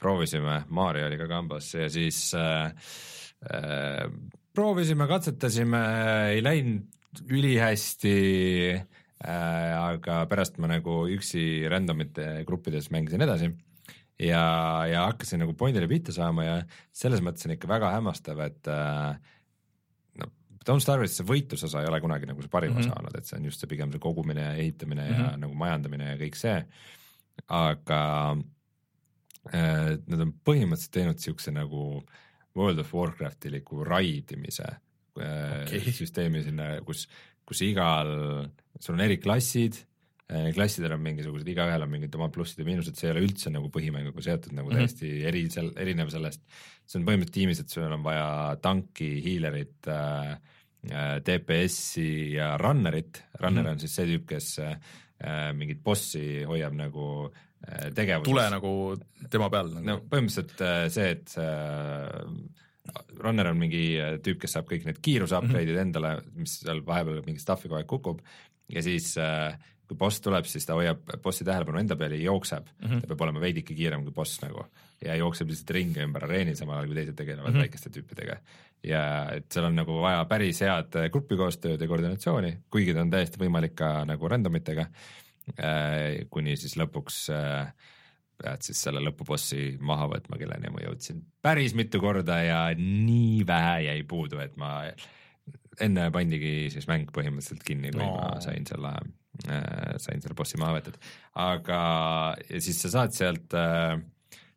proovisime, 0.00 0.64
Maarja 0.68 1.06
oli 1.06 1.18
ka 1.20 1.28
kambas 1.28 1.74
ja 1.74 1.88
siis 1.92 2.34
äh, 2.34 2.72
äh, 3.52 4.06
proovisime, 4.54 5.06
katsetasime, 5.06 5.82
ei 6.34 6.42
läinud 6.42 7.22
ülihästi 7.30 8.14
äh,, 8.76 9.74
aga 9.80 10.24
pärast 10.30 10.60
ma 10.62 10.70
nagu 10.70 11.02
üksi 11.10 11.66
randomite 11.68 12.44
gruppides 12.46 12.90
mängisin 12.94 13.26
edasi. 13.26 13.50
Ja, 14.20 14.84
ja 14.84 15.06
hakkasin 15.08 15.40
nagu 15.40 15.54
pointile 15.56 15.88
pihta 15.88 16.12
saama 16.12 16.44
ja 16.44 16.56
selles 16.92 17.22
mõttes 17.24 17.46
on 17.48 17.54
ikka 17.54 17.70
väga 17.70 17.94
hämmastav, 17.94 18.42
et 18.44 18.68
äh, 18.68 19.16
Don't 20.68 20.82
Starve'is 20.84 21.14
see 21.16 21.24
võitlusosa 21.24 21.80
ei 21.80 21.88
ole 21.88 22.00
kunagi 22.00 22.26
nagu 22.28 22.42
see 22.42 22.48
parim 22.52 22.72
mm 22.74 22.76
Mhm. 22.78 22.86
-hmm. 22.86 22.92
osa 22.92 23.00
olnud, 23.00 23.16
et 23.16 23.24
see 23.26 23.38
on 23.38 23.44
just 23.44 23.60
see 23.60 23.68
pigem 23.68 23.92
see 23.92 23.98
kogumine 24.00 24.40
ja 24.40 24.54
ehitamine 24.54 25.02
mm 25.08 25.14
-hmm. 25.14 25.20
ja 25.24 25.30
Mhm. 25.30 25.40
nagu 25.40 25.54
majandamine 25.54 26.10
ja 26.10 26.16
kõik 26.16 26.34
see, 26.36 26.64
aga 27.48 28.36
äh, 29.52 29.98
nad 30.06 30.20
on 30.20 30.32
põhimõtteliselt 30.44 30.92
teinud 30.92 31.16
niisuguse 31.16 31.52
nagu 31.52 32.02
World 32.56 32.78
of 32.82 32.92
Warcraftiliku 32.94 33.84
raidimise 33.84 34.66
äh, 35.20 35.62
okay. 35.62 35.92
süsteemi 35.92 36.42
sinna, 36.42 36.80
kus, 36.86 37.06
kus 37.46 37.62
igal, 37.62 38.10
sul 38.80 38.94
on 38.94 39.00
eri 39.00 39.16
klassid, 39.18 39.74
klassidel 40.54 40.92
on 40.94 41.00
mingisugused, 41.02 41.48
igaühel 41.50 41.82
on 41.82 41.90
mingid 41.90 42.14
omad 42.14 42.30
plussid 42.34 42.58
ja 42.62 42.64
miinused, 42.68 42.94
see 42.96 43.08
ei 43.08 43.14
ole 43.16 43.24
üldse 43.26 43.50
nagu 43.50 43.68
põhimänguga 43.74 44.22
seotud 44.22 44.52
nagu 44.54 44.70
Mhm. 44.70 44.78
täiesti 44.78 45.08
eri, 45.26 45.44
seal 45.50 45.72
erinev 45.76 46.10
sellest. 46.12 46.40
see 46.86 46.98
on 47.00 47.06
põhimõtteliselt 47.06 47.32
tiimis, 47.34 47.60
et 47.60 47.68
sul 47.70 47.82
on 47.92 48.02
vaja 48.02 48.56
tanki, 48.62 49.08
hiilerit 49.24 49.86
äh,, 49.88 50.38
DPS-i 51.26 52.32
ja 52.36 52.56
runnerit, 52.58 53.22
runner 53.40 53.62
Mhm. 53.64 53.70
on 53.72 53.78
siis 53.80 53.94
see 53.94 54.06
tüüp, 54.06 54.26
kes 54.26 54.58
äh, 54.58 55.52
mingit 55.54 55.82
bossi 55.84 56.42
hoiab 56.48 56.72
nagu 56.74 57.30
äh, 57.68 57.90
tegevuses. 57.92 58.24
tule 58.30 58.46
nagu 58.50 58.70
tema 59.30 59.50
peal 59.50 59.68
nagu. 59.74 59.84
no 59.86 59.98
põhimõtteliselt 60.08 60.60
äh, 60.64 60.88
see, 60.88 61.10
et 61.10 61.34
äh, 61.36 62.08
runner 63.20 63.50
on 63.52 63.58
mingi 63.60 63.98
äh, 64.00 64.18
tüüp, 64.24 64.40
kes 64.40 64.52
saab 64.56 64.66
kõik 64.70 64.86
need 64.88 65.00
kiiruse 65.04 65.36
upgrade'id 65.36 65.74
Mhm. 65.76 65.84
endale, 65.88 66.14
mis 66.34 66.58
seal 66.62 66.80
vahepeal 66.86 67.22
mingi 67.26 67.40
stuff'i 67.42 67.68
kogu 67.68 67.76
aeg 67.82 67.86
kukub 67.86 68.22
ja 68.70 68.82
siis 68.82 69.16
äh, 69.18 69.56
kui 69.90 69.98
boss 69.98 70.22
tuleb, 70.22 70.46
siis 70.46 70.66
ta 70.68 70.76
hoiab 70.78 71.02
bossi 71.22 71.44
tähelepanu 71.46 71.80
enda 71.82 71.96
peal 71.98 72.14
ja 72.14 72.22
jookseb 72.28 72.66
mm. 72.66 72.86
-hmm. 72.86 73.02
ta 73.02 73.10
peab 73.10 73.26
olema 73.26 73.42
veidike 73.42 73.74
kiirem 73.74 74.06
kui 74.06 74.14
boss 74.14 74.38
nagu 74.44 74.64
ja 75.04 75.16
jookseb 75.18 75.50
lihtsalt 75.50 75.74
ringi 75.76 76.02
ümber 76.04 76.24
areeni, 76.28 76.56
samal 76.56 76.78
ajal 76.78 76.90
kui 76.90 76.98
teised 77.00 77.16
tegelevad 77.18 77.50
mm. 77.50 77.56
-hmm. 77.56 77.66
väikeste 77.66 77.90
tüüpidega. 77.96 78.36
ja 78.86 79.02
et 79.36 79.52
seal 79.52 79.66
on 79.66 79.74
nagu 79.76 80.00
vaja 80.02 80.24
päris 80.24 80.60
head 80.60 80.96
äh, 80.96 81.10
grupikoostööd 81.10 81.80
ja 81.80 81.88
koordinatsiooni, 81.88 82.58
kuigi 82.70 82.94
ta 82.94 83.00
on 83.00 83.10
täiesti 83.10 83.40
võimalik 83.42 83.74
ka 83.74 84.04
nagu 84.04 84.28
random 84.28 84.56
itega 84.56 84.86
äh,, 85.58 86.26
kuni 86.30 86.56
siis 86.56 86.76
lõpuks 86.76 87.26
äh, 87.34 87.72
pead 88.40 88.62
siis 88.64 88.82
selle 88.82 89.02
lõpubossi 89.04 89.76
maha 89.80 90.06
võtma, 90.14 90.38
kelleni 90.40 90.70
ma 90.72 90.84
jõudsin 90.86 91.24
päris 91.42 91.74
mitu 91.74 92.00
korda 92.00 92.42
ja 92.42 92.60
nii 92.76 93.46
vähe 93.46 93.82
jäi 93.90 94.02
puudu, 94.08 94.38
et 94.38 94.56
ma 94.56 94.86
enne 95.80 96.10
pandigi 96.14 96.70
siis 96.72 96.86
mäng 96.88 97.10
põhimõtteliselt 97.14 97.64
kinni, 97.66 97.92
kui 97.92 98.04
No. 98.04 98.14
ma 98.16 98.40
sain 98.40 98.66
selle 98.68 98.94
sain 99.98 100.20
selle 100.20 100.34
bossi 100.36 100.58
maha 100.60 100.76
võetud. 100.78 100.96
aga 101.34 101.80
siis 102.58 102.82
sa 102.82 102.88
saad 102.98 103.16
sealt 103.16 103.54
äh, 103.54 103.96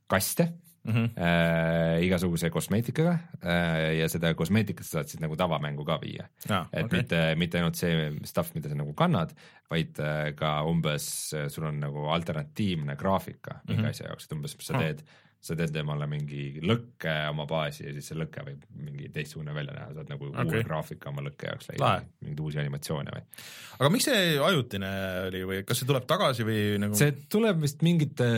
kaste 0.07 0.49
Mhm. 0.83 1.13
äh, 1.15 2.01
igasuguse 2.03 2.49
kosmeetikaga 2.51 3.13
äh, 3.39 3.93
ja 4.01 4.07
seda 4.11 4.33
kosmeetikat 4.35 4.83
sa 4.83 4.97
saad 4.97 5.07
siis 5.07 5.21
nagu 5.23 5.37
tavamängu 5.39 5.85
ka 5.87 5.95
viia. 6.01 6.25
Jaa, 6.49 6.65
et 6.73 6.89
okay. 6.89 6.99
mitte, 6.99 7.21
mitte 7.39 7.57
ainult 7.61 7.79
see 7.79 8.09
stuff, 8.27 8.51
mida 8.53 8.67
sa 8.67 8.75
nagu 8.75 8.91
kannad, 8.93 9.31
vaid 9.71 9.95
äh, 10.03 10.33
ka 10.35 10.57
umbes 10.67 11.05
äh, 11.39 11.47
sul 11.47 11.69
on 11.69 11.79
nagu 11.79 12.09
alternatiivne 12.11 12.97
graafika 12.99 13.61
mingi 13.63 13.77
mm 13.77 13.79
Mhm. 13.79 13.85
-hmm. 13.85 13.89
asja 13.89 14.07
jaoks, 14.07 14.25
et 14.25 14.33
umbes 14.35 14.57
sa 14.59 14.73
Ah. 14.73 14.81
Sa 15.43 15.57
teed 15.59 15.73
temale 15.75 16.05
mingi 16.07 16.61
lõkke 16.63 17.13
oma 17.33 17.43
baasi 17.49 17.83
ja 17.83 17.93
siis 17.95 18.05
see 18.11 18.19
lõke 18.19 18.45
võib 18.47 18.61
mingi 18.79 19.09
teistsugune 19.11 19.55
välja 19.55 19.75
näha, 19.75 19.89
saad 19.97 20.11
nagu 20.13 20.29
okay. 20.29 20.45
Uue 20.47 20.61
graafika 20.67 21.11
oma 21.11 21.25
lõkke 21.25 21.49
jaoks 21.49 21.67
leida, 21.71 21.89
mingeid 22.23 22.43
uusi 22.45 22.61
animatsioone 22.61 23.15
või. 23.15 23.25
aga 23.79 23.89
miks 23.91 24.07
see 24.07 24.21
ajutine 24.39 24.91
oli 25.25 25.41
või 25.49 25.65
kas 25.67 25.81
see 25.81 25.89
tuleb 25.89 26.07
tagasi 26.07 26.47
või 26.47 26.61
nagu 26.85 26.95
see 26.99 27.11
tuleb 27.35 27.59
vist 27.65 27.83
mingite 27.83 28.29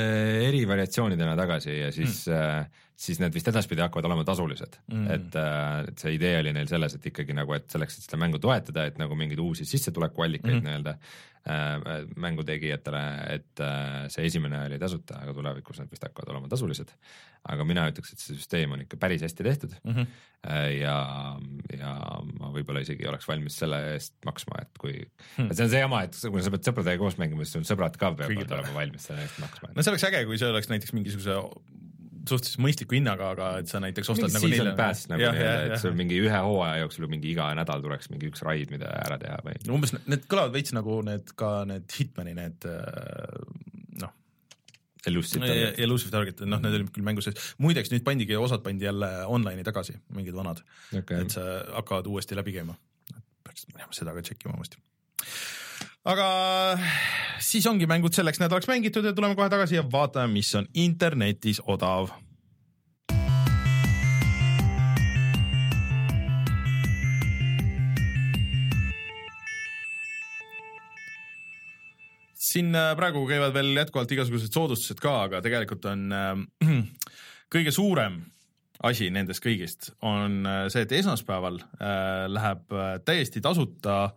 erivariatsioonidena 0.48 1.38
tagasi 1.38 1.77
ja 1.77 1.91
siis 1.94 2.23
mm. 2.32 2.41
äh, 2.41 2.82
siis 3.06 3.22
need 3.22 3.38
vist 3.38 3.53
edaspidi 3.53 3.86
hakkavad 3.86 4.10
olema 4.10 4.26
tasulised 4.26 4.82
Mm. 4.86 5.06
et 5.11 5.36
äh, 5.40 5.86
et 5.90 6.02
see 6.02 6.15
idee 6.18 6.40
oli 6.40 6.52
neil 6.53 6.68
selles, 6.69 6.98
et 6.98 7.06
ikkagi 7.10 7.34
nagu, 7.38 7.53
et 7.57 7.69
selleks, 7.72 7.98
et 7.98 8.06
seda 8.06 8.19
mängu 8.22 8.40
toetada, 8.41 8.86
et 8.90 8.99
nagu 9.02 9.15
mingeid 9.18 9.40
uusi 9.41 9.65
sissetulekuallikaid 9.65 10.53
mm. 10.53 10.60
-hmm. 10.60 10.68
nii-öelda 10.69 10.98
mängutegijatele, 11.45 13.01
et 13.35 13.61
äh, 13.61 14.05
see 14.09 14.26
esimene 14.26 14.63
oli 14.65 14.80
tasuta, 14.81 15.19
aga 15.22 15.34
tulevikus 15.38 15.77
nad 15.81 15.91
vist 15.91 16.05
hakkavad 16.07 16.31
olema 16.34 16.49
tasulised. 16.49 16.93
aga 17.45 17.65
mina 17.69 17.84
ütleks, 17.91 18.15
et 18.15 18.23
see 18.23 18.34
süsteem 18.39 18.72
on 18.73 18.81
ikka 18.81 18.97
päris 18.97 19.22
hästi 19.22 19.43
tehtud 19.45 19.76
mm. 19.84 19.93
-hmm. 19.93 20.07
äh, 20.49 20.69
ja, 20.80 20.95
ja 21.77 21.91
ma 22.39 22.49
võib-olla 22.55 22.81
isegi 22.81 23.05
oleks 23.05 23.27
valmis 23.30 23.59
selle 23.61 23.77
eest 23.93 24.15
maksma, 24.26 24.63
et 24.63 24.81
kui 24.81 24.95
Hmm. 25.35 25.45
hmm., 25.45 25.53
see 25.53 25.63
on 25.65 25.69
see 25.69 25.80
jama, 25.80 26.01
et 26.03 26.17
kui 26.31 26.41
sa 26.41 26.51
pead 26.53 26.65
sõpradega 26.65 26.97
koos 26.97 27.17
mängima, 27.22 27.43
siis 27.43 27.57
sul 27.57 27.67
sõbrad 27.67 27.97
ka 27.99 28.13
peavad 28.15 28.51
olema 28.57 28.73
valmis 28.73 29.05
selle 29.09 29.22
eest 29.22 29.39
maksma. 29.43 29.69
no 29.76 29.84
see 29.84 29.91
oleks 29.91 30.07
äge, 30.09 30.26
kui 30.26 30.38
see 30.41 30.49
oleks 30.49 30.69
näiteks 30.72 30.93
mingisuguse 30.95 31.38
suhteliselt 32.30 32.64
mõistliku 32.65 32.97
hinnaga, 32.97 33.31
aga 33.35 33.49
et 33.61 33.72
sa 33.72 33.81
näiteks 33.84 34.11
ostad 34.14 34.31
mingi 34.34 34.38
nagu 34.38 34.52
season 34.53 34.77
pass 34.80 35.10
nagu 35.11 35.30
et 35.30 35.77
sul 35.81 35.95
mingi 35.97 36.19
ühe 36.23 36.41
hooaja 36.47 36.84
jooksul 36.84 37.10
mingi 37.11 37.31
iga 37.34 37.49
nädal 37.57 37.84
tuleks 37.84 38.11
mingi 38.14 38.30
üks 38.31 38.43
raid, 38.45 38.73
mida 38.73 38.91
ära 39.03 39.19
teha 39.22 39.39
või 39.45 39.57
no 39.68 39.77
umbes 39.80 39.95
need 40.06 40.27
kõlavad 40.31 40.56
veits 40.56 40.76
nagu 40.76 40.99
need 41.06 41.34
ka 41.39 41.52
need 41.69 41.97
Hitmani 41.99 42.35
need 42.38 42.68
äh, 42.69 43.41
noh, 44.02 44.14
elusid. 45.10 45.45
Elusive 45.81 46.14
Target, 46.14 46.45
noh, 46.49 46.61
need 46.64 46.80
olid 46.80 46.93
küll 46.95 47.06
mängus 47.06 47.30
sees, 47.30 47.52
muideks 47.61 47.93
nüüd 47.93 48.06
pandigi, 48.07 48.38
osad 48.39 48.64
pandi 48.65 48.88
jälle 48.88 49.11
online'i 49.31 49.65
tagasi, 49.68 49.97
mingid 50.18 50.38
vanad 50.38 50.64
okei 50.97 51.22
et, 51.23 51.35
sa 51.38 51.45
hakkavad 51.77 52.10
uuesti 52.11 52.38
läbi 52.38 52.56
käima. 52.57 52.77
peaks 53.45 53.69
minema 53.73 53.93
seda 53.95 54.15
ka 54.15 54.26
tšekkima 54.26 54.57
uuesti. 54.57 54.81
Aga 56.06 56.27
siis 57.41 57.65
ongi 57.69 57.88
mängud 57.90 58.14
selleks 58.14 58.40
nädalaks 58.41 58.69
mängitud 58.69 59.06
ja 59.06 59.14
tuleme 59.15 59.38
kohe 59.38 59.49
tagasi 59.49 59.80
ja 59.80 59.86
vaatame, 59.91 60.34
mis 60.38 60.53
on 60.56 60.69
internetis 60.73 61.61
odav. 61.65 62.14
siin 72.45 72.69
äh, 72.77 72.94
praegu 72.95 73.26
käivad 73.27 73.52
veel 73.52 73.73
jätkuvalt 73.76 74.11
igasugused 74.15 74.53
soodustused 74.53 75.02
ka, 75.03 75.15
aga 75.26 75.41
tegelikult 75.44 75.90
on 75.91 76.06
äh, 76.15 76.30
kõige 77.53 77.73
suurem 77.76 78.22
asi 78.84 79.10
nendest 79.14 79.43
kõigist 79.43 79.91
on 80.06 80.43
äh, 80.47 80.65
see, 80.73 80.84
et 80.85 80.93
esmaspäeval 80.97 81.60
äh, 81.61 82.26
läheb 82.31 82.76
äh, 82.76 82.95
täiesti 83.06 83.43
tasuta 83.43 84.14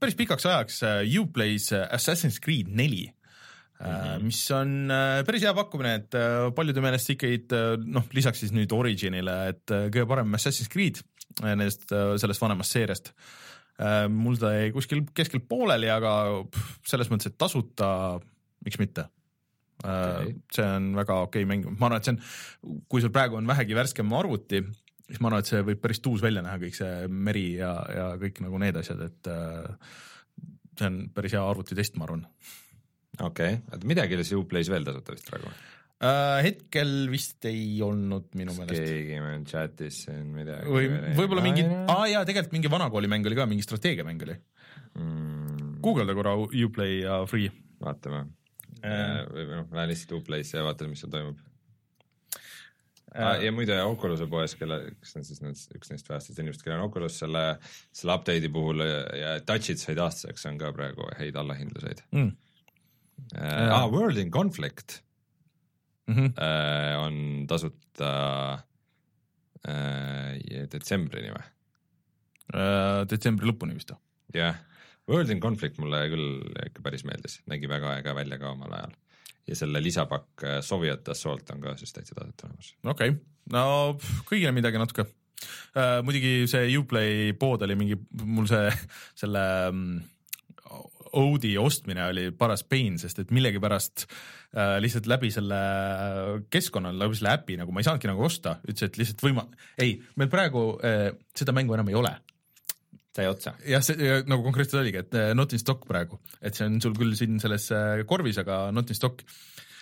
päris 0.00 0.16
pikaks 0.18 0.46
ajaks 0.48 0.78
Uplay's 1.20 1.68
Assassin's 1.92 2.40
Creed 2.42 2.70
neli 2.74 3.04
mm, 3.04 3.86
-hmm. 3.86 4.22
mis 4.24 4.40
on 4.56 4.88
päris 5.26 5.44
hea 5.44 5.52
pakkumine, 5.54 5.92
et 6.00 6.16
paljude 6.56 6.80
meelest 6.80 7.12
ikkagi 7.12 7.44
noh, 7.84 8.08
lisaks 8.16 8.40
siis 8.40 8.54
nüüd 8.56 8.72
Originile, 8.72 9.36
et 9.52 9.68
kõige 9.68 10.06
parem 10.08 10.34
Assassin's 10.34 10.72
Creed 10.72 11.02
nendest, 11.44 11.86
sellest 11.92 12.40
vanemast 12.40 12.72
seeriast 12.72 13.12
mul 14.08 14.40
ta 14.40 14.54
jäi 14.56 14.72
kuskil 14.72 15.04
keskel 15.14 15.44
pooleli, 15.44 15.90
aga 15.92 16.10
selles 16.86 17.12
mõttes, 17.12 17.30
et 17.30 17.38
tasuta, 17.38 18.18
miks 18.64 18.80
mitte. 18.80 19.06
okay.. 19.82 20.32
see 20.54 20.70
on 20.78 20.92
väga 20.98 21.20
okei 21.26 21.44
okay 21.44 21.50
mäng, 21.50 21.68
ma 21.74 21.88
arvan, 21.88 22.00
et 22.00 22.08
see 22.08 22.14
on, 22.14 22.80
kui 22.90 23.04
sul 23.04 23.12
praegu 23.14 23.38
on 23.40 23.50
vähegi 23.50 23.76
värskem 23.76 24.12
arvuti, 24.16 24.62
siis 25.08 25.20
ma 25.20 25.30
arvan, 25.30 25.44
et 25.44 25.52
see 25.52 25.62
võib 25.66 25.82
päris 25.82 26.02
tuus 26.04 26.24
välja 26.24 26.44
näha, 26.44 26.60
kõik 26.62 26.78
see 26.78 27.06
meri 27.08 27.46
ja, 27.58 27.74
ja 27.96 28.08
kõik 28.20 28.42
nagu 28.44 28.60
need 28.62 28.80
asjad, 28.80 29.04
et 29.08 29.32
äh, 29.32 29.94
see 30.78 30.90
on 30.90 31.00
päris 31.14 31.36
hea 31.36 31.44
arvutitest, 31.44 31.98
ma 31.98 32.08
arvan 32.08 32.26
okei, 33.22 33.60
oota 33.70 33.88
midagi 33.88 34.18
oli 34.18 34.26
see 34.26 34.38
Uplay's 34.38 34.70
veel 34.72 34.86
tasuta 34.86 35.14
vist 35.14 35.30
praegu? 35.30 35.52
äh,. 36.04 36.38
hetkel 36.46 36.94
vist 37.12 37.46
ei 37.50 37.66
olnud 37.84 38.30
minu 38.38 38.54
meelest. 38.58 38.86
keegi 38.86 39.20
meil 39.22 39.44
chat'is 39.48 40.04
siin 40.06 40.30
midagi. 40.34 40.70
või 40.70 40.88
võib-olla 41.18 41.44
mingi, 41.44 41.66
aa 41.66 42.06
jaa, 42.10 42.24
tegelikult 42.28 42.56
mingi 42.56 42.72
vanakoolimäng 42.72 43.30
oli 43.30 43.38
ka, 43.38 43.48
mingi 43.50 43.66
strateegiamäng 43.66 44.24
oli. 44.28 44.38
mm,. 44.98 45.76
guugelda 45.84 46.16
korra 46.16 46.38
Uplay 46.38 47.04
ja 47.04 47.20
Free. 47.30 47.52
vaatame 47.84 48.24
Äh. 48.24 48.43
Või 48.82 49.44
noh, 49.50 49.66
lähen 49.72 49.90
lihtsalt 49.92 50.16
Uplay'sse 50.18 50.58
ja 50.58 50.64
vaatan, 50.66 50.90
mis 50.90 51.04
seal 51.04 51.12
toimub 51.12 51.38
Äh. 53.14 53.44
ja 53.46 53.52
muide 53.54 53.76
Oculus'e 53.86 54.26
poes, 54.26 54.56
kelle, 54.58 54.80
kes 54.98 55.12
on 55.20 55.26
siis 55.26 55.38
need, 55.44 55.60
üks 55.78 55.92
neist 55.92 56.08
vähestest 56.10 56.40
inimestest, 56.42 56.64
kellel 56.66 56.80
on 56.82 56.88
Oculus 56.88 57.20
selle, 57.22 57.42
selle 57.94 58.16
update'i 58.18 58.50
puhul 58.50 58.82
ja 58.82 59.36
touch'id 59.46 59.78
said 59.78 60.00
aastaseks, 60.02 60.48
on 60.50 60.58
ka 60.58 60.72
praegu 60.74 61.06
häid 61.20 61.38
allahindluseid 61.38 62.02
Mm. 62.10 62.32
äh,. 63.38 63.70
Ah, 63.70 63.86
World 63.92 64.18
in 64.18 64.30
Conflict 64.34 65.00
Mm 66.06 66.14
-hmm. 66.14 66.32
äh, 66.36 66.98
on 67.00 67.46
tasuta 67.48 68.58
äh, 69.68 70.66
detsembrini 70.68 71.30
või? 71.32 71.44
Äh, 72.52 73.06
detsembri 73.08 73.48
lõpuni 73.48 73.74
vist. 73.74 73.92
jah, 74.34 74.58
World 75.10 75.32
in 75.34 75.40
Conflict 75.40 75.80
mulle 75.82 76.06
küll 76.12 76.28
ikka 76.64 76.84
päris 76.84 77.04
meeldis, 77.04 77.40
nägi 77.50 77.68
väga 77.68 77.98
äge 77.98 78.14
välja 78.16 78.38
ka 78.40 78.54
omal 78.54 78.72
ajal. 78.72 78.94
ja 79.44 79.56
selle 79.58 79.82
lisapakk 79.84 80.44
äh, 80.48 80.60
Soviet 80.64 81.08
Assault 81.12 81.50
on 81.52 81.60
ka 81.60 81.74
siis 81.76 81.92
täitsa 81.92 82.16
tasuta 82.16 82.48
olemas. 82.48 82.72
okei 82.84 83.12
okay., 83.12 83.20
no 83.52 83.64
kõigile 84.24 84.54
midagi 84.56 84.80
natuke 84.80 85.04
uh,. 85.04 86.00
muidugi 86.06 86.48
see 86.48 86.72
Uplay 86.80 87.34
pood 87.36 87.62
oli 87.66 87.76
mingi, 87.76 87.98
mul 88.24 88.48
see, 88.48 88.72
selle 89.20 89.44
um, 89.68 89.84
Audi 91.14 91.52
ostmine 91.60 92.08
oli 92.08 92.30
paras 92.34 92.64
pain, 92.66 92.96
sest 92.98 93.20
et 93.22 93.30
millegipärast 93.30 94.06
uh, 94.08 94.80
lihtsalt 94.82 95.06
läbi 95.06 95.28
selle 95.30 95.60
keskkonna, 96.50 96.90
läbi 96.96 97.20
selle 97.20 97.36
äpi 97.36 97.60
nagu 97.60 97.74
ma 97.74 97.84
ei 97.84 97.86
saanudki 97.86 98.10
nagu 98.10 98.24
osta, 98.24 98.56
ütles, 98.64 98.88
et 98.88 98.98
lihtsalt 98.98 99.22
võima-, 99.28 99.46
ei, 99.78 99.98
meil 100.16 100.32
praegu 100.32 100.70
uh, 100.74 101.10
seda 101.36 101.54
mängu 101.54 101.76
enam 101.76 101.92
ei 101.92 102.00
ole 102.00 102.16
sai 103.14 103.26
otsa. 103.30 103.54
jah, 103.68 103.82
see 103.84 103.98
ja 104.02 104.20
nagu 104.26 104.44
konkreetselt 104.46 104.80
oligi, 104.82 105.02
et 105.04 105.18
eh, 105.18 105.32
not 105.38 105.52
in 105.54 105.62
stock 105.62 105.86
praegu, 105.88 106.18
et 106.42 106.56
see 106.56 106.66
on 106.68 106.80
sul 106.82 106.96
küll 106.98 107.14
siin 107.18 107.38
selles 107.42 107.68
eh, 107.74 108.04
korvis, 108.08 108.40
aga 108.42 108.68
not 108.74 108.90
in 108.90 108.98
stock. 108.98 109.22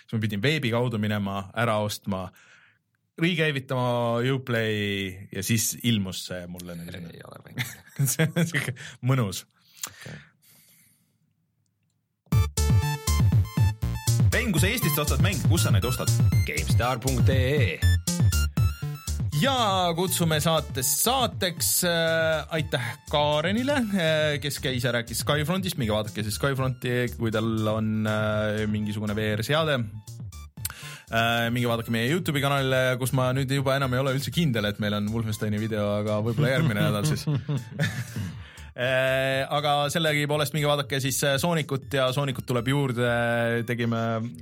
siis 0.03 0.15
ma 0.15 0.21
pidin 0.23 0.43
veebi 0.43 0.73
kaudu 0.73 0.99
minema, 1.01 1.47
ära 1.57 1.79
ostma, 1.81 2.27
rekäivitama 3.21 4.21
Uplay 4.33 5.29
ja 5.31 5.43
siis 5.45 5.73
ilmus 5.83 6.25
see 6.29 6.45
mulle 6.49 6.77
ei 6.77 7.25
ole 7.25 7.41
võimalik. 7.47 7.73
see 8.13 8.29
on 8.29 8.47
siuke 8.49 8.77
mõnus 9.01 9.45
Okei. 9.83 10.15
Ben, 14.33 14.49
kui 14.51 14.61
sa 14.61 14.69
Eestist 14.71 14.97
ostad 14.97 15.21
mänge, 15.21 15.43
kus 15.51 15.67
sa 15.67 15.73
neid 15.75 15.85
ostad? 15.85 16.09
GameStar.ee 16.47 17.92
ja 19.43 19.91
kutsume 19.95 20.37
saates 20.39 20.89
saateks 21.03 21.69
äh, 21.87 22.45
aitäh 22.55 22.83
Kaarenile 23.11 23.75
äh,, 23.75 24.37
kes 24.41 24.59
käis 24.63 24.85
ja 24.85 24.93
rääkis 24.95 25.23
Skyfrontist, 25.23 25.75
minge 25.81 25.91
vaadake 25.91 26.23
siis 26.23 26.37
Skyfronti, 26.39 26.93
kui 27.17 27.31
tal 27.33 27.67
on 27.67 28.07
äh, 28.07 28.63
mingisugune 28.71 29.15
VR-seade. 29.17 29.79
Äh,. 31.13 31.49
minge 31.51 31.67
vaadake 31.67 31.91
meie 31.91 32.07
Youtube'i 32.13 32.43
kanalile, 32.43 32.95
kus 33.01 33.11
ma 33.17 33.31
nüüd 33.35 33.51
juba 33.51 33.75
enam 33.75 33.93
ei 33.93 34.03
ole 34.05 34.15
üldse 34.15 34.31
kindel, 34.33 34.69
et 34.69 34.79
meil 34.83 34.95
on 35.01 35.11
Wolfensteini 35.11 35.59
video, 35.59 35.89
aga 35.99 36.21
võib-olla 36.23 36.55
järgmine 36.55 36.87
nädal 36.87 37.09
siis. 37.11 37.27
Äh, 38.73 39.43
aga 39.53 39.83
sellegipoolest 39.93 40.55
minge 40.55 40.65
vaadake 40.65 40.97
siis 40.97 41.19
äh, 41.21 41.35
Soonicut 41.37 41.93
ja 41.93 42.07
Soonikut 42.09 42.47
tuleb 42.49 42.71
juurde, 42.71 43.05
tegime 43.69 43.99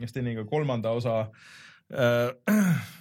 Steniga 0.08 0.46
kolmanda 0.48 0.94
osa. 0.96 1.18
Äh, 1.92 2.32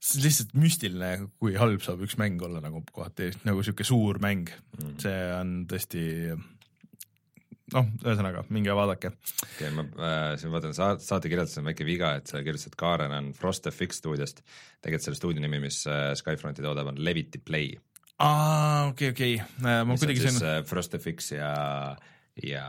see 0.00 0.16
on 0.16 0.24
lihtsalt 0.24 0.54
müstiline, 0.56 1.10
kui 1.40 1.56
halb 1.60 1.82
saab 1.84 2.00
üks 2.06 2.16
mäng 2.20 2.40
olla 2.44 2.62
nagu 2.64 2.80
kohati 2.92 3.30
nagu 3.44 3.64
sihuke 3.64 3.84
suur 3.84 4.20
mäng 4.22 4.48
mm., 4.48 4.96
see 5.02 5.18
on 5.36 5.52
tõesti 5.68 6.04
noh, 7.74 7.90
ühesõnaga 8.02 8.44
minge 8.54 8.74
vaadake. 8.76 9.12
okei, 9.44 9.70
ma 9.76 9.84
äh, 9.84 10.32
siin 10.40 10.54
vaatan 10.54 10.74
saate, 10.76 11.04
saate 11.06 11.30
kirjelduses 11.30 11.60
on 11.60 11.68
väike 11.70 11.86
viga, 11.86 12.14
et 12.18 12.30
sa 12.30 12.42
kirjutasid, 12.42 12.74
et 12.74 12.80
Kaaren 12.80 13.14
on 13.16 13.30
Frost 13.36 13.68
FX 13.70 14.00
stuudiost. 14.02 14.42
tegelikult 14.80 15.06
selle 15.06 15.20
stuudio 15.20 15.44
nimi, 15.44 15.62
mis 15.62 15.82
äh, 15.90 16.10
Skyfronti 16.18 16.64
toodab, 16.64 16.92
on 16.92 17.00
Levity 17.04 17.42
Play. 17.44 17.74
aa, 18.20 18.88
okei, 18.90 19.12
okei, 19.14 19.36
ma 19.62 19.82
mis 19.88 20.02
kuidagi 20.02 20.24
sain, 20.26 20.40
äh, 20.46 20.62
Frost 20.68 20.96
FX 20.98 21.34
ja, 21.36 21.52
ja 22.46 22.64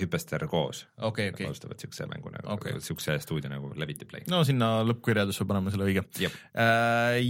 Hüpester 0.00 0.46
koos. 0.50 0.84
okei, 0.98 1.30
okei, 1.32 1.46
alustavad 1.46 1.80
siukse 1.80 2.06
mängu 2.10 2.32
nagu 2.34 2.52
okay., 2.56 2.78
siukse 2.84 3.18
stuudio 3.22 3.50
nagu 3.52 3.72
Levity 3.78 4.08
Play. 4.08 4.26
no 4.30 4.42
sinna 4.46 4.80
lõppkirjeldusse 4.86 5.46
paneme 5.48 5.72
selle 5.74 5.88
õige. 5.90 6.06
jep, 6.20 6.38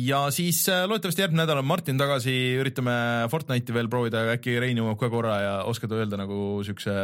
ja 0.00 0.20
siis 0.34 0.62
äh, 0.72 0.84
loodetavasti 0.88 1.26
järgmine 1.26 1.44
nädal 1.44 1.62
on 1.62 1.68
Martin 1.68 1.98
tagasi, 2.00 2.36
üritame 2.60 2.98
Fortnite'i 3.32 3.76
veel 3.76 3.90
proovida, 3.92 4.26
äkki 4.36 4.58
Rein 4.62 4.80
jõuab 4.80 5.00
ka 5.00 5.10
korra 5.12 5.40
ja 5.42 5.56
oskad 5.70 5.92
öelda 5.96 6.20
nagu 6.20 6.62
siukse 6.66 6.96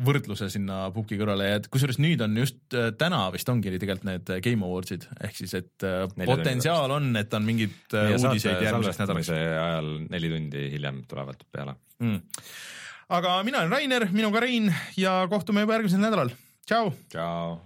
võrdluse 0.00 0.48
sinna 0.52 0.84
pubgi 0.94 1.18
kõrvale 1.20 1.48
ja 1.48 1.58
et 1.60 1.68
kusjuures 1.72 1.98
nüüd 2.02 2.22
on 2.24 2.36
just 2.40 2.76
äh, 2.76 2.90
täna 2.98 3.24
vist 3.34 3.48
ongi 3.52 3.72
tegelikult 3.74 4.06
need 4.08 4.32
Game 4.44 4.66
Awardsid 4.66 5.06
ehk 5.18 5.36
siis, 5.36 5.54
et 5.58 5.86
äh, 5.86 6.04
tunni 6.10 6.28
potentsiaal 6.30 6.94
on, 6.96 7.10
et 7.20 7.34
on 7.36 7.46
mingid 7.46 7.76
äh, 7.92 8.12
saate 8.14 8.32
uudiseid 8.32 8.66
järgmiseks 8.66 9.02
nädalaks 9.02 9.32
ajal 9.34 9.90
neli 10.10 10.32
tundi 10.32 10.66
hiljem 10.76 11.02
tulevad 11.10 11.48
peale. 11.52 11.76
mm 12.02 12.20
aga 13.10 13.42
mina 13.42 13.58
olen 13.58 13.70
Rainer, 13.70 14.06
minuga 14.12 14.40
Rein 14.40 14.70
ja 14.96 15.26
kohtume 15.30 15.66
juba 15.66 15.74
järgmisel 15.78 16.00
nädalal. 16.00 16.30
tšau. 16.66 16.92
tšau. 17.10 17.58